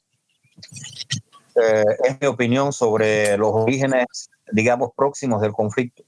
Eh, 1.61 1.83
es 2.05 2.21
mi 2.21 2.27
opinión 2.27 2.71
sobre 2.71 3.37
los 3.37 3.49
orígenes, 3.51 4.29
digamos, 4.51 4.91
próximos 4.95 5.41
del 5.41 5.51
conflicto. 5.51 6.03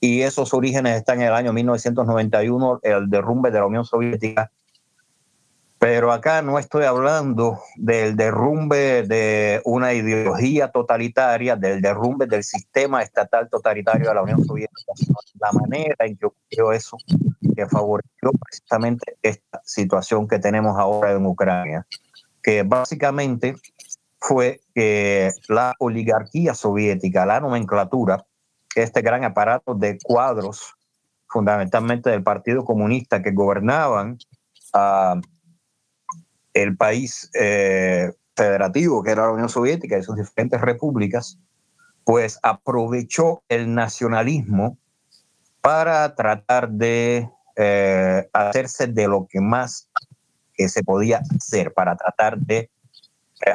Y 0.00 0.22
esos 0.22 0.52
orígenes 0.52 0.96
están 0.96 1.20
en 1.20 1.28
el 1.28 1.34
año 1.34 1.52
1991, 1.52 2.80
el 2.82 3.08
derrumbe 3.08 3.50
de 3.50 3.58
la 3.58 3.66
Unión 3.66 3.84
Soviética. 3.84 4.50
Pero 5.78 6.10
acá 6.10 6.40
no 6.40 6.58
estoy 6.58 6.84
hablando 6.84 7.60
del 7.76 8.16
derrumbe 8.16 9.02
de 9.02 9.60
una 9.64 9.92
ideología 9.92 10.68
totalitaria, 10.68 11.54
del 11.54 11.82
derrumbe 11.82 12.26
del 12.26 12.44
sistema 12.44 13.02
estatal 13.02 13.48
totalitario 13.50 14.08
de 14.08 14.14
la 14.14 14.22
Unión 14.22 14.42
Soviética, 14.44 14.92
sino 14.94 15.16
la 15.38 15.52
manera 15.52 16.06
en 16.06 16.16
que 16.16 16.26
ocurrió 16.26 16.72
eso, 16.72 16.96
que 17.54 17.66
favoreció 17.66 18.30
precisamente 18.42 19.18
esta 19.22 19.60
situación 19.64 20.26
que 20.26 20.38
tenemos 20.38 20.78
ahora 20.78 21.12
en 21.12 21.26
Ucrania, 21.26 21.86
que 22.42 22.62
básicamente 22.62 23.54
fue 24.18 24.60
que 24.74 25.30
la 25.48 25.74
oligarquía 25.78 26.54
soviética, 26.54 27.26
la 27.26 27.40
nomenclatura, 27.40 28.24
este 28.82 29.02
gran 29.02 29.24
aparato 29.24 29.74
de 29.74 29.98
cuadros, 30.02 30.74
fundamentalmente 31.28 32.10
del 32.10 32.22
Partido 32.22 32.64
Comunista, 32.64 33.22
que 33.22 33.32
gobernaban 33.32 34.18
a 34.72 35.20
el 36.54 36.76
país 36.76 37.30
eh, 37.34 38.12
federativo 38.34 39.02
que 39.02 39.10
era 39.10 39.26
la 39.26 39.32
Unión 39.32 39.48
Soviética 39.48 39.98
y 39.98 40.02
sus 40.02 40.16
diferentes 40.16 40.60
repúblicas, 40.60 41.38
pues 42.04 42.38
aprovechó 42.42 43.42
el 43.48 43.74
nacionalismo 43.74 44.78
para 45.60 46.14
tratar 46.14 46.70
de 46.70 47.28
eh, 47.56 48.28
hacerse 48.32 48.86
de 48.86 49.08
lo 49.08 49.26
que 49.26 49.40
más 49.40 49.88
que 50.54 50.68
se 50.68 50.84
podía 50.84 51.22
hacer, 51.36 51.72
para 51.74 51.96
tratar 51.96 52.38
de 52.38 52.70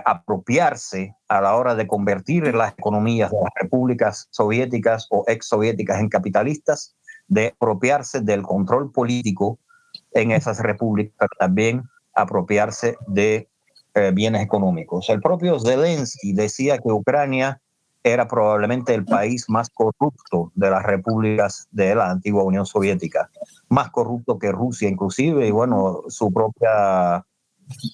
apropiarse 0.06 1.16
a 1.28 1.42
la 1.42 1.56
hora 1.56 1.76
de 1.76 1.88
convertir 1.88 2.54
las 2.54 2.74
economías 2.74 3.32
de 3.32 3.38
las 3.38 3.52
repúblicas 3.56 4.28
soviéticas 4.30 5.08
o 5.10 5.24
ex 5.28 5.48
soviéticas 5.48 6.00
en 6.00 6.10
capitalistas, 6.10 6.96
de 7.28 7.48
apropiarse 7.48 8.22
del 8.22 8.44
control 8.44 8.92
político 8.92 9.58
en 10.12 10.32
esas 10.32 10.60
repúblicas, 10.60 11.30
también 11.40 11.84
apropiarse 12.14 12.98
de 13.08 13.48
eh, 13.94 14.12
bienes 14.14 14.42
económicos. 14.42 15.10
El 15.10 15.22
propio 15.22 15.60
Zelensky 15.60 16.34
decía 16.34 16.78
que 16.78 16.92
Ucrania 16.92 17.62
era 18.04 18.28
probablemente 18.28 18.94
el 18.94 19.06
país 19.06 19.46
más 19.48 19.70
corrupto 19.70 20.52
de 20.56 20.70
las 20.70 20.84
repúblicas 20.84 21.68
de 21.72 21.96
la 21.96 22.10
antigua 22.10 22.44
Unión 22.44 22.66
Soviética, 22.66 23.30
más 23.70 23.92
corrupto 23.92 24.38
que 24.40 24.52
Rusia 24.52 24.90
inclusive, 24.90 25.48
y 25.48 25.52
bueno, 25.52 26.02
su 26.08 26.34
propia 26.34 27.26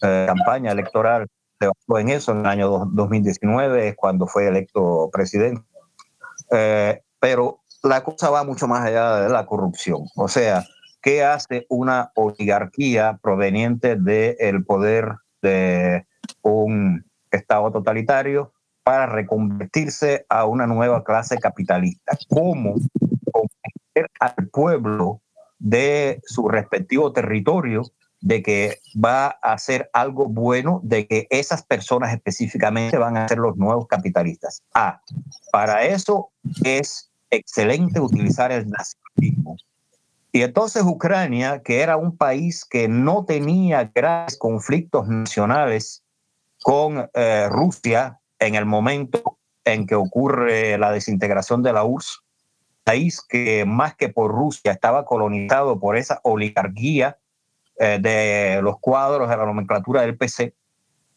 eh, 0.02 0.26
campaña 0.28 0.72
electoral 0.72 1.28
se 1.60 1.68
basó 1.68 2.00
en 2.00 2.10
eso 2.10 2.32
en 2.32 2.40
el 2.40 2.46
año 2.46 2.86
2019, 2.92 3.96
cuando 3.96 4.28
fue 4.28 4.48
electo 4.48 5.10
presidente. 5.12 5.62
Eh, 6.52 7.02
pero 7.20 7.62
la 7.84 8.04
cosa 8.04 8.30
va 8.30 8.44
mucho 8.44 8.68
más 8.68 8.86
allá 8.86 9.22
de 9.22 9.30
la 9.30 9.46
corrupción. 9.46 10.06
O 10.16 10.28
sea, 10.28 10.64
¿Qué 11.08 11.24
hace 11.24 11.66
una 11.70 12.12
oligarquía 12.16 13.18
proveniente 13.22 13.96
del 13.96 14.66
poder 14.66 15.16
de 15.42 16.06
un 16.42 17.06
Estado 17.32 17.72
totalitario 17.72 18.52
para 18.84 19.06
reconvertirse 19.06 20.26
a 20.28 20.46
una 20.46 20.68
nueva 20.68 21.06
clase 21.06 21.38
capitalista? 21.38 22.18
¿Cómo? 22.28 22.76
Con 23.32 23.48
al 24.20 24.50
pueblo 24.50 25.22
de 25.60 26.20
su 26.26 26.50
respectivo 26.50 27.14
territorio 27.14 27.84
de 28.22 28.42
que 28.42 28.80
va 28.94 29.38
a 29.42 29.54
hacer 29.54 29.90
algo 29.94 30.28
bueno, 30.28 30.80
de 30.84 31.08
que 31.08 31.28
esas 31.30 31.64
personas 31.64 32.14
específicamente 32.14 32.98
van 32.98 33.18
a 33.18 33.28
ser 33.28 33.38
los 33.38 33.58
nuevos 33.58 33.88
capitalistas. 33.88 34.64
Ah, 34.74 35.02
para 35.52 35.86
eso 35.86 36.32
es 36.64 37.12
excelente 37.30 38.00
utilizar 38.00 38.52
el 38.52 38.68
nacionalismo. 38.70 39.58
Y 40.32 40.42
entonces 40.42 40.84
Ucrania, 40.84 41.62
que 41.64 41.82
era 41.82 41.98
un 41.98 42.16
país 42.16 42.66
que 42.66 42.88
no 42.88 43.26
tenía 43.26 43.92
grandes 43.94 44.38
conflictos 44.38 45.08
nacionales 45.08 46.04
con 46.62 47.10
eh, 47.14 47.48
Rusia 47.50 48.20
en 48.40 48.56
el 48.56 48.66
momento 48.66 49.38
en 49.64 49.86
que 49.86 49.96
ocurre 49.96 50.78
la 50.78 50.92
desintegración 50.92 51.64
de 51.64 51.74
la 51.74 51.84
URSS, 51.84 52.24
país 52.84 53.22
que 53.22 53.66
más 53.66 53.96
que 53.96 54.10
por 54.10 54.32
Rusia 54.32 54.72
estaba 54.72 55.06
colonizado 55.06 55.80
por 55.80 55.98
esa 55.98 56.20
oligarquía 56.24 57.18
eh, 57.80 58.00
de 58.02 58.62
los 58.62 58.80
cuadros 58.80 59.30
de 59.30 59.38
la 59.38 59.46
nomenclatura 59.46 60.02
del 60.02 60.18
PC, 60.18 60.54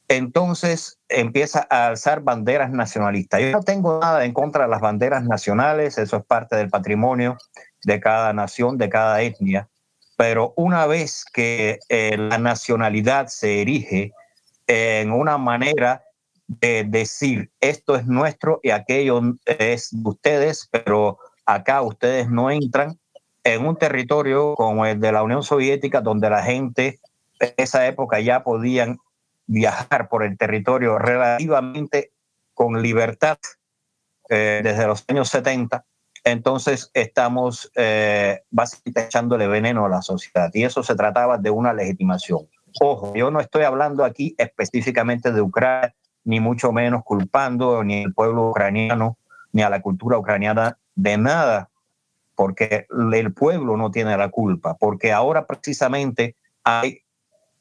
entonces 0.09 0.99
empieza 1.09 1.67
a 1.71 1.87
alzar 1.87 2.21
banderas 2.21 2.71
nacionalistas. 2.71 3.41
Yo 3.41 3.53
no 3.53 3.63
tengo 3.63 4.01
nada 4.01 4.25
en 4.25 4.33
contra 4.33 4.65
de 4.65 4.71
las 4.71 4.81
banderas 4.81 5.25
nacionales, 5.25 5.99
eso 5.99 6.17
es 6.17 6.25
parte 6.25 6.57
del 6.57 6.69
patrimonio 6.69 7.39
de 7.85 8.01
cada 8.01 8.33
nación, 8.33 8.77
de 8.77 8.89
cada 8.89 9.23
etnia, 9.23 9.69
pero 10.17 10.53
una 10.57 10.87
vez 10.87 11.25
que 11.33 11.79
eh, 11.89 12.17
la 12.19 12.39
nacionalidad 12.39 13.29
se 13.29 13.63
erige 13.63 14.13
en 14.67 15.13
una 15.13 15.39
manera 15.39 16.03
de 16.47 16.85
decir 16.85 17.51
esto 17.61 17.97
es 17.97 18.07
nuestro 18.07 18.61
y 18.63 18.71
aquello 18.71 19.23
es 19.47 19.89
de 19.93 20.09
ustedes, 20.09 20.69
pero 20.71 21.19
acá 21.47 21.83
ustedes 21.83 22.29
no 22.29 22.51
entran, 22.51 22.99
en 23.55 23.67
un 23.67 23.77
territorio 23.77 24.55
como 24.55 24.87
el 24.87 25.01
de 25.01 25.13
la 25.13 25.23
Unión 25.23 25.43
Soviética, 25.43 26.01
donde 26.01 26.31
la 26.31 26.43
gente 26.43 27.01
en 27.39 27.55
esa 27.57 27.87
época 27.87 28.21
ya 28.21 28.43
podían 28.43 28.99
viajar 29.47 30.09
por 30.09 30.23
el 30.23 30.39
territorio 30.39 30.99
relativamente 30.99 32.13
con 32.55 32.83
libertad 32.83 33.39
eh, 34.29 34.61
desde 34.63 34.87
los 34.87 35.05
años 35.09 35.29
70, 35.31 35.85
entonces 36.25 36.91
estamos 36.95 37.71
eh, 37.75 38.43
básicamente 38.51 39.07
echándole 39.07 39.49
veneno 39.49 39.87
a 39.87 39.89
la 39.89 40.03
sociedad. 40.03 40.51
Y 40.53 40.65
eso 40.65 40.83
se 40.83 40.95
trataba 40.95 41.39
de 41.39 41.51
una 41.51 41.73
legitimación. 41.73 42.49
Ojo, 42.81 43.13
yo 43.15 43.31
no 43.31 43.41
estoy 43.41 43.65
hablando 43.65 44.05
aquí 44.05 44.35
específicamente 44.39 45.33
de 45.33 45.41
Ucrania, 45.41 45.95
ni 46.25 46.39
mucho 46.39 46.71
menos 46.71 47.03
culpando 47.03 47.83
ni 47.83 48.05
al 48.05 48.13
pueblo 48.13 48.51
ucraniano, 48.51 49.19
ni 49.53 49.63
a 49.63 49.71
la 49.71 49.83
cultura 49.83 50.19
ucraniana 50.19 50.79
de 50.95 51.17
nada 51.17 51.70
porque 52.41 52.87
el 52.91 53.35
pueblo 53.35 53.77
no 53.77 53.91
tiene 53.91 54.17
la 54.17 54.31
culpa, 54.31 54.75
porque 54.79 55.13
ahora 55.13 55.47
precisamente 55.47 56.37
hay 56.65 57.03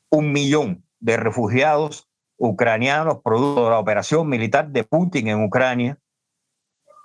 un 0.09 0.31
millón 0.31 0.86
de 1.01 1.17
refugiados 1.17 2.07
ucranianos 2.38 3.17
producto 3.21 3.65
de 3.65 3.71
la 3.71 3.79
operación 3.79 4.29
militar 4.29 4.69
de 4.69 4.86
Putin 4.86 5.27
en 5.27 5.43
Ucrania. 5.43 5.98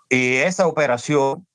Y 0.08 0.36
esa 0.36 0.68
operación 0.68 1.48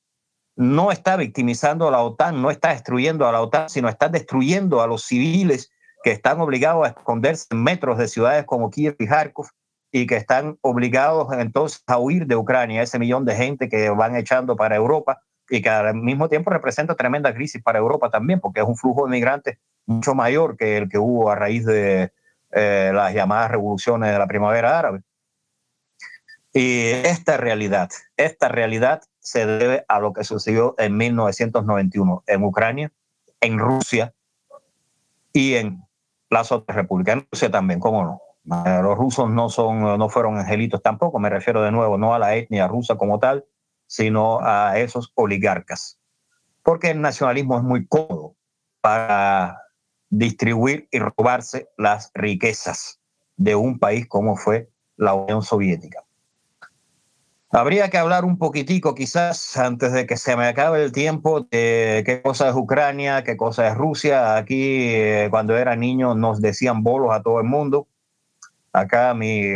no 0.58 0.92
está 0.92 1.16
victimizando 1.16 1.88
a 1.88 1.92
la 1.92 2.02
OTAN, 2.02 2.42
no 2.42 2.52
está 2.52 2.72
destruyendo 2.72 3.26
a 3.26 3.32
la 3.32 3.42
OTAN, 3.42 3.70
sino 3.70 3.88
está 3.88 4.10
destruyendo 4.10 4.82
a 4.82 4.88
los 4.88 5.04
civiles 5.04 5.72
que 6.04 6.12
están 6.12 6.42
obligados 6.42 6.86
a 6.86 6.90
esconderse 6.90 7.46
en 7.52 7.64
metros 7.64 7.98
de 7.98 8.10
ciudades 8.10 8.44
como 8.44 8.72
Kiev 8.72 8.98
y 9.00 9.08
Kharkov 9.08 9.48
y 9.90 10.06
que 10.06 10.18
están 10.18 10.58
obligados 10.64 11.32
entonces 11.32 11.82
a 11.88 11.98
huir 11.98 12.28
de 12.28 12.36
Ucrania, 12.36 12.82
ese 12.82 13.00
millón 13.00 13.24
de 13.24 13.38
gente 13.38 13.70
que 13.70 13.90
van 13.90 14.18
echando 14.18 14.58
para 14.58 14.76
Europa 14.76 15.22
y 15.50 15.62
que 15.62 15.70
al 15.70 15.96
mismo 15.96 16.30
tiempo 16.30 16.52
representa 16.52 16.96
tremenda 16.96 17.34
crisis 17.34 17.62
para 17.62 17.80
Europa 17.80 18.10
también, 18.10 18.40
porque 18.40 18.62
es 18.62 18.68
un 18.68 18.78
flujo 18.78 19.06
de 19.06 19.12
migrantes 19.12 19.58
mucho 19.86 20.14
mayor 20.14 20.56
que 20.56 20.78
el 20.78 20.90
que 20.90 21.00
hubo 21.00 21.32
a 21.32 21.36
raíz 21.36 21.66
de 21.66 22.12
eh, 22.52 22.92
las 22.94 23.14
llamadas 23.14 23.52
revoluciones 23.52 24.12
de 24.12 24.20
la 24.20 24.28
primavera 24.28 24.78
árabe. 24.78 25.02
Y 26.54 26.86
esta 26.88 27.38
realidad, 27.38 27.90
esta 28.18 28.48
realidad 28.48 29.02
se 29.20 29.46
debe 29.46 29.86
a 29.88 30.00
lo 30.00 30.14
que 30.14 30.24
sucedió 30.24 30.76
en 30.78 30.98
1991 30.98 32.24
en 32.26 32.44
Ucrania, 32.44 32.92
en 33.42 33.60
Rusia 33.60 34.14
y 35.34 35.56
en 35.56 35.84
las 36.30 36.52
otras 36.52 36.76
repúblicas. 36.76 37.18
En 37.18 37.28
Rusia 37.32 37.52
también, 37.52 37.80
cómo 37.80 38.04
no. 38.04 38.22
Los 38.82 38.98
rusos 38.98 39.30
no, 39.30 39.50
son, 39.50 39.82
no 39.82 40.10
fueron 40.10 40.38
angelitos 40.40 40.82
tampoco, 40.82 41.20
me 41.20 41.30
refiero 41.30 41.62
de 41.62 41.72
nuevo 41.72 42.00
no 42.00 42.16
a 42.16 42.20
la 42.20 42.36
etnia 42.36 42.68
rusa 42.68 42.96
como 42.96 43.20
tal, 43.20 43.46
sino 43.90 44.40
a 44.42 44.78
esos 44.78 45.12
oligarcas. 45.16 45.98
Porque 46.62 46.92
el 46.92 47.02
nacionalismo 47.02 47.58
es 47.58 47.64
muy 47.64 47.88
cómodo 47.88 48.36
para 48.82 49.64
distribuir 50.12 50.88
y 50.92 51.00
robarse 51.00 51.70
las 51.76 52.12
riquezas 52.14 53.00
de 53.36 53.56
un 53.56 53.80
país 53.80 54.08
como 54.08 54.36
fue 54.36 54.70
la 54.96 55.16
Unión 55.16 55.42
Soviética. 55.42 56.04
Habría 57.52 57.90
que 57.90 57.98
hablar 57.98 58.26
un 58.26 58.38
poquitico 58.38 58.94
quizás 58.94 59.58
antes 59.58 59.92
de 59.92 60.06
que 60.06 60.18
se 60.18 60.38
me 60.38 60.46
acabe 60.46 60.84
el 60.84 60.92
tiempo 60.92 61.42
de 61.50 62.04
qué 62.06 62.22
cosa 62.22 62.50
es 62.50 62.56
Ucrania, 62.56 63.24
qué 63.24 63.38
cosa 63.38 63.70
es 63.70 63.76
Rusia. 63.76 64.36
Aquí 64.38 64.94
eh, 64.94 65.30
cuando 65.32 65.58
era 65.58 65.76
niño 65.76 66.14
nos 66.14 66.42
decían 66.42 66.84
bolos 66.84 67.12
a 67.12 67.24
todo 67.24 67.40
el 67.40 67.48
mundo. 67.48 67.88
Acá 68.72 69.16
mi 69.16 69.52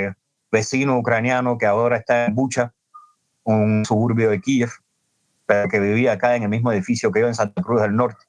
vecino 0.51 0.97
ucraniano 0.97 1.59
que 1.59 1.67
ahora 1.67 1.97
está 1.97 2.25
en 2.25 2.33
Bucha 2.33 2.73
un 3.43 3.86
suburbio 3.86 4.29
de 4.29 4.41
Kiev, 4.41 4.71
pero 5.45 5.69
que 5.69 5.79
vivía 5.79 6.13
acá 6.13 6.36
en 6.36 6.43
el 6.43 6.49
mismo 6.49 6.71
edificio 6.71 7.12
que 7.12 7.21
yo 7.21 7.27
en 7.27 7.36
Santa 7.36 7.62
Cruz 7.62 7.82
del 7.82 7.95
Norte. 7.95 8.25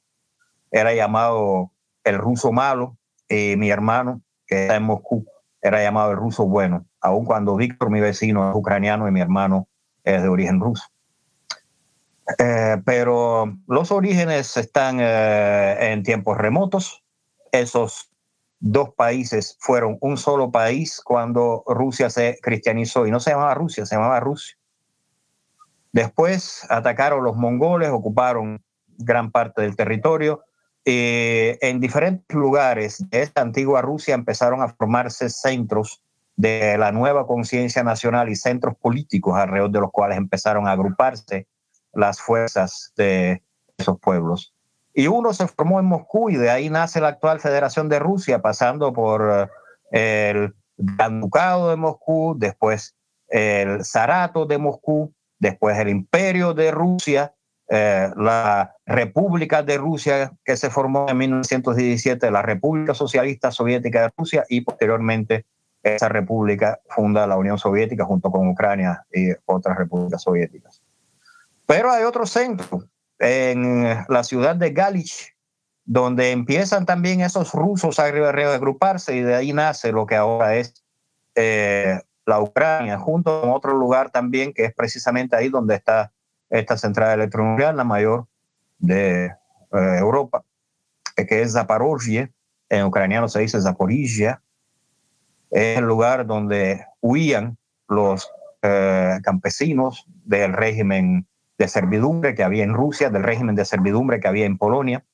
Era 0.71 0.93
llamado 0.95 1.71
el 2.03 2.19
ruso 2.19 2.53
malo 2.53 2.97
y 3.29 3.55
mi 3.57 3.71
hermano, 3.71 4.21
que 4.47 4.63
está 4.63 4.77
en 4.77 4.83
Moscú, 4.83 5.27
era 5.63 5.83
llamado 5.83 6.11
el 6.11 6.17
ruso 6.17 6.47
bueno, 6.47 6.85
aun 7.01 7.25
cuando 7.25 7.57
Víctor, 7.57 7.91
mi 7.91 8.01
vecino, 8.01 8.51
es 8.51 8.57
ucraniano 8.57 9.09
y 9.09 9.13
mi 9.13 9.21
hermano 9.21 9.69
es 10.03 10.23
de 10.23 10.29
origen 10.29 10.61
ruso. 10.61 10.85
Eh, 12.39 12.81
pero 12.85 13.55
los 13.67 13.91
orígenes 13.91 14.57
están 14.57 14.99
eh, 15.01 15.93
en 15.93 16.03
tiempos 16.03 16.39
remotos. 16.39 17.03
Esos 17.53 18.11
dos 18.61 18.91
países 18.95 19.57
fueron 19.61 19.99
un 20.01 20.17
solo 20.17 20.51
país 20.51 21.01
cuando 21.05 21.63
Rusia 21.67 22.09
se 22.09 22.39
cristianizó 22.43 23.07
y 23.07 23.11
no 23.11 23.21
se 23.21 23.31
llamaba 23.31 23.55
Rusia, 23.55 23.85
se 23.87 23.95
llamaba 23.95 24.21
Rusia. 24.21 24.57
Después 25.95 26.67
atacaron 26.71 27.23
los 27.23 27.37
mongoles, 27.37 27.91
ocuparon 27.91 28.65
gran 28.99 29.31
parte 29.31 29.63
del 29.63 29.77
territorio. 29.77 30.43
Eh, 30.85 31.57
en 31.61 31.79
diferentes 31.79 32.37
lugares 32.37 33.09
de 33.11 33.23
esta 33.23 33.43
antigua 33.43 33.81
Rusia 33.81 34.17
empezaron 34.17 34.61
a 34.61 34.71
formarse 34.71 35.31
centros 35.31 36.03
de 36.35 36.77
la 36.79 36.91
nueva 36.91 37.29
conciencia 37.29 37.85
nacional 37.85 38.29
y 38.29 38.35
centros 38.35 38.75
políticos 38.77 39.37
alrededor 39.37 39.71
de 39.71 39.81
los 39.83 39.93
cuales 39.93 40.19
empezaron 40.19 40.67
a 40.67 40.73
agruparse 40.73 41.47
las 41.93 42.21
fuerzas 42.21 42.93
de 42.97 43.45
esos 43.79 43.97
pueblos. 44.01 44.53
Y 44.95 45.07
uno 45.07 45.33
se 45.33 45.47
formó 45.47 45.79
en 45.79 45.87
Moscú 45.87 46.29
y 46.29 46.35
de 46.35 46.51
ahí 46.51 46.71
nace 46.71 47.01
la 47.01 47.07
actual 47.07 47.39
Federación 47.39 47.89
de 47.89 48.01
Rusia, 48.01 48.43
pasando 48.43 48.93
por 48.93 49.49
eh, 49.93 50.31
el 50.31 50.57
Gran 50.77 51.21
Ducado 51.21 51.71
de 51.71 51.77
Moscú, 51.77 52.35
después 52.37 52.97
el 53.29 53.85
Zarato 53.85 54.45
de 54.45 54.59
Moscú, 54.59 55.15
después 55.45 55.79
el 55.79 55.89
imperio 55.89 56.55
de 56.55 56.71
Rusia, 56.71 57.35
eh, 57.69 58.11
la 58.17 58.75
República 58.85 59.63
de 59.63 59.79
Rusia 59.79 60.33
que 60.45 60.57
se 60.57 60.71
formó 60.71 61.09
en 61.09 61.17
1917, 61.19 62.31
la 62.31 62.43
República 62.43 62.95
Socialista 62.95 63.51
Soviética 63.51 64.03
de 64.03 64.11
Rusia 64.17 64.45
y 64.49 64.63
posteriormente 64.63 65.47
esa 65.83 66.09
república 66.09 66.81
funda 66.89 67.27
la 67.27 67.37
Unión 67.37 67.59
Soviética 67.59 68.05
junto 68.05 68.31
con 68.31 68.49
Ucrania 68.49 69.05
y 69.13 69.33
otras 69.45 69.77
repúblicas 69.77 70.23
soviéticas. 70.23 70.83
Pero 71.67 71.91
hay 71.93 72.05
otro 72.05 72.27
centro, 72.27 72.85
en 73.19 74.05
la 74.09 74.25
ciudad 74.25 74.57
de 74.57 74.71
Galich, 74.71 75.35
donde 75.85 76.31
empiezan 76.33 76.87
también 76.87 77.21
esos 77.21 77.53
rusos 77.53 77.99
a 77.99 78.11
reagruparse 78.11 79.15
y 79.15 79.21
de 79.21 79.35
ahí 79.35 79.53
nace 79.53 79.93
lo 79.93 80.07
que 80.07 80.17
ahora 80.17 80.57
es 80.57 80.83
eh, 81.35 82.01
la 82.27 82.41
Ucrania, 82.41 82.99
junto 82.99 83.41
con 83.41 83.51
otro 83.51 83.75
lugar 83.75 84.11
también 84.11 84.53
que 84.53 84.65
es 84.65 84.75
precisamente 84.75 85.37
ahí 85.37 85.49
donde 85.49 85.75
está 85.75 86.13
esta 86.51 86.77
central 86.77 87.21
electronuclear, 87.21 87.75
la 87.75 87.85
mayor 87.85 88.27
de 88.79 89.27
eh, 89.27 89.99
Europa, 89.99 90.45
que 91.17 91.43
es 91.43 91.53
Zaporozhye, 91.53 92.33
en 92.69 92.85
ucraniano 92.85 93.29
se 93.29 93.41
dice 93.41 93.61
Zaporizhia, 93.61 94.43
es 95.51 95.79
el 95.79 95.85
lugar 95.85 96.27
donde 96.27 96.87
huían 97.01 97.57
los 97.89 98.31
eh, 98.63 99.19
campesinos 99.23 100.05
del 100.25 100.53
régimen 100.53 101.27
de 101.59 101.69
servidumbre 101.69 102.35
que 102.35 102.43
había 102.43 102.65
en 102.65 102.75
Rusia, 102.75 103.11
del 103.11 103.23
régimen 103.23 103.55
de 103.55 103.65
servidumbre 103.65 104.21
que 104.21 104.29
había 104.29 104.47
en 104.47 104.59
Polonia. 104.59 105.05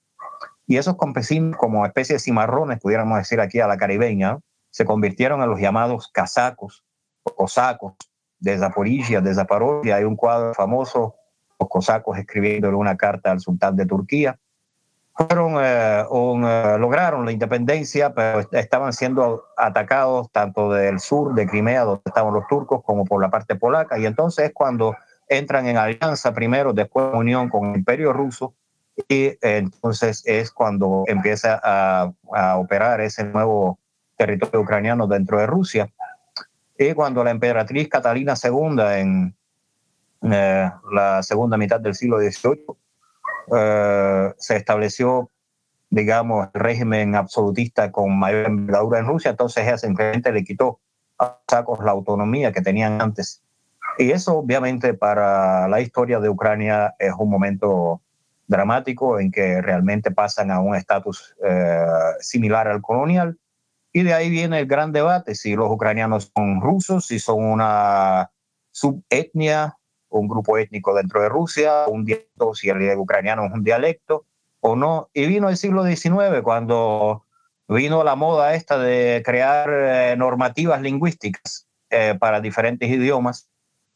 Y 0.67 0.77
esos 0.77 0.97
campesinos, 0.97 1.57
como 1.57 1.85
especie 1.85 2.15
de 2.15 2.21
cimarrones, 2.21 2.79
pudiéramos 2.79 3.19
decir 3.19 3.41
aquí 3.41 3.61
a 3.61 3.67
la 3.67 3.77
caribeña, 3.77 4.39
se 4.71 4.85
convirtieron 4.85 5.43
en 5.43 5.51
los 5.51 5.61
llamados 5.61 6.09
casacos, 6.13 6.85
cosacos 7.23 7.95
de 8.39 8.59
Zaporizhia, 8.59 9.21
de 9.21 9.35
Zaporozhia. 9.35 9.97
Hay 9.97 10.05
un 10.05 10.17
cuadro 10.17 10.55
famoso 10.55 11.17
los 11.61 11.69
cosacos 11.69 12.19
escribiéndole 12.19 12.75
una 12.75 12.97
carta 12.97 13.31
al 13.31 13.41
sultán 13.41 13.77
de 13.77 13.87
Turquía. 13.87 14.39
Fueron, 15.15 15.57
eh, 15.63 16.01
eh, 16.01 16.77
lograron 16.79 17.27
la 17.27 17.33
independencia, 17.33 18.15
pero 18.15 18.41
estaban 18.53 18.95
siendo 18.95 19.45
atacados 19.57 20.31
tanto 20.33 20.73
del 20.73 20.99
sur 20.99 21.35
de 21.35 21.47
Crimea, 21.47 21.85
donde 21.85 22.03
estaban 22.07 22.33
los 22.33 22.47
turcos, 22.49 22.83
como 22.83 23.05
por 23.05 23.21
la 23.21 23.29
parte 23.29 23.55
polaca. 23.57 23.99
Y 23.99 24.07
entonces 24.07 24.47
es 24.47 24.55
cuando 24.55 24.97
entran 25.29 25.67
en 25.67 25.77
alianza 25.77 26.33
primero, 26.33 26.73
después 26.73 27.13
en 27.13 27.19
unión 27.19 27.49
con 27.51 27.67
el 27.67 27.77
imperio 27.77 28.15
ruso, 28.15 28.55
y 29.09 29.37
entonces 29.43 30.23
es 30.27 30.51
cuando 30.51 31.05
empieza 31.07 31.61
a, 31.63 32.13
a 32.33 32.57
operar 32.57 33.01
ese 33.01 33.25
nuevo 33.25 33.79
territorio 34.17 34.61
ucraniano 34.61 35.07
dentro 35.07 35.39
de 35.39 35.47
Rusia. 35.47 35.91
Y 36.83 36.95
cuando 36.95 37.23
la 37.23 37.31
emperatriz 37.31 37.91
Catalina 37.91 38.33
II 38.43 38.81
en 38.99 39.37
eh, 40.23 40.71
la 40.91 41.23
segunda 41.23 41.59
mitad 41.59 41.79
del 41.79 41.95
siglo 41.95 42.19
XVIII 42.19 42.65
eh, 43.55 44.33
se 44.39 44.57
estableció, 44.57 45.31
digamos, 45.91 46.49
el 46.55 46.59
régimen 46.59 47.17
absolutista 47.17 47.93
con 47.93 48.19
mayor 48.19 48.47
envergadura 48.47 48.99
en 48.99 49.07
Rusia, 49.07 49.33
entonces 49.33 49.63
ella 49.63 49.77
simplemente 49.77 50.33
le 50.33 50.43
quitó 50.43 50.81
a 51.19 51.39
sacos 51.47 51.85
la 51.85 51.91
autonomía 51.91 52.51
que 52.51 52.63
tenían 52.63 53.03
antes. 53.03 53.43
Y 53.99 54.13
eso 54.13 54.39
obviamente 54.39 54.95
para 54.95 55.69
la 55.69 55.83
historia 55.83 56.19
de 56.19 56.31
Ucrania 56.31 56.95
es 56.99 57.13
un 57.19 57.29
momento 57.29 58.01
dramático 58.47 59.21
en 59.21 59.31
que 59.31 59.61
realmente 59.61 60.13
pasan 60.13 60.51
a 60.51 60.61
un 60.61 60.75
estatus 60.75 61.37
eh, 61.45 61.85
similar 62.21 62.69
al 62.69 62.81
colonial. 62.81 63.37
Y 63.93 64.03
de 64.03 64.15
ahí 64.15 64.31
viene 64.31 64.61
el 64.61 64.67
gran 64.67 64.93
debate, 64.93 65.35
si 65.35 65.57
los 65.57 65.71
ucranianos 65.71 66.31
son 66.35 66.61
rusos, 66.61 67.07
si 67.07 67.19
son 67.19 67.45
una 67.45 68.31
subetnia, 68.71 69.77
un 70.09 70.29
grupo 70.29 70.59
étnico 70.59 70.95
dentro 70.95 71.21
de 71.23 71.29
Rusia, 71.29 71.87
un 71.89 72.05
dialecto, 72.05 72.55
si 72.55 72.69
el 72.69 72.99
ucraniano 72.99 73.45
es 73.47 73.53
un 73.53 73.65
dialecto 73.65 74.27
o 74.61 74.77
no. 74.77 75.11
Y 75.13 75.27
vino 75.27 75.49
el 75.49 75.57
siglo 75.57 75.85
XIX 75.85 76.43
cuando 76.43 77.25
vino 77.69 78.05
la 78.05 78.15
moda 78.17 78.55
esta 78.55 78.79
de 78.79 79.23
crear 79.25 79.69
eh, 79.73 80.17
normativas 80.17 80.81
lingüísticas 80.83 81.69
eh, 81.91 82.17
para 82.19 82.41
diferentes 82.41 82.89
idiomas. 82.89 83.49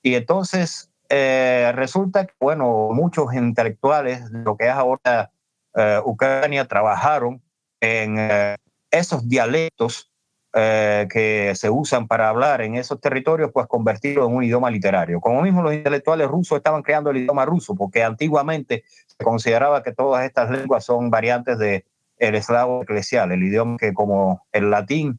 Y 0.03 0.15
entonces 0.15 0.91
eh, 1.09 1.73
resulta 1.75 2.27
que, 2.27 2.35
bueno, 2.41 2.91
muchos 2.93 3.35
intelectuales 3.35 4.23
lo 4.31 4.57
que 4.57 4.67
es 4.67 4.73
ahora 4.73 5.31
eh, 5.75 6.01
Ucrania 6.05 6.67
trabajaron 6.67 7.43
en 7.81 8.17
eh, 8.19 8.57
esos 8.99 9.29
dialectos 9.29 10.11
que 10.53 11.53
se 11.57 11.69
usan 11.69 12.07
para 12.07 12.29
hablar 12.29 12.61
en 12.61 12.77
esos 12.77 13.01
territorios, 13.01 13.51
pues 13.53 13.67
convertirlo 13.67 14.27
en 14.27 14.37
un 14.37 14.45
idioma 14.45 14.71
literario. 14.71 15.21
Como 15.21 15.43
mismo 15.43 15.63
los 15.63 15.75
intelectuales 15.75 16.29
rusos 16.29 16.59
estaban 16.59 16.83
creando 16.83 17.11
el 17.11 17.17
idioma 17.17 17.45
ruso, 17.45 17.75
porque 17.75 18.05
antiguamente 18.05 18.85
se 19.07 19.25
consideraba 19.25 19.83
que 19.83 19.93
todas 19.93 20.25
estas 20.25 20.51
lenguas 20.51 20.85
son 20.85 21.11
variantes 21.11 21.59
de 21.59 21.85
el 22.19 22.37
eslavo 22.37 22.83
eclesial, 22.83 23.33
el 23.33 23.43
idioma 23.43 23.77
que 23.79 23.93
como 23.93 24.47
el 24.53 24.71
latín 24.71 25.19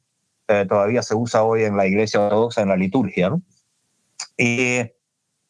todavía 0.69 1.01
se 1.01 1.15
usa 1.15 1.43
hoy 1.43 1.63
en 1.63 1.75
la 1.75 1.85
iglesia 1.85 2.21
ortodoxa 2.21 2.61
en 2.61 2.69
la 2.69 2.77
liturgia. 2.77 3.31
Y 4.37 4.89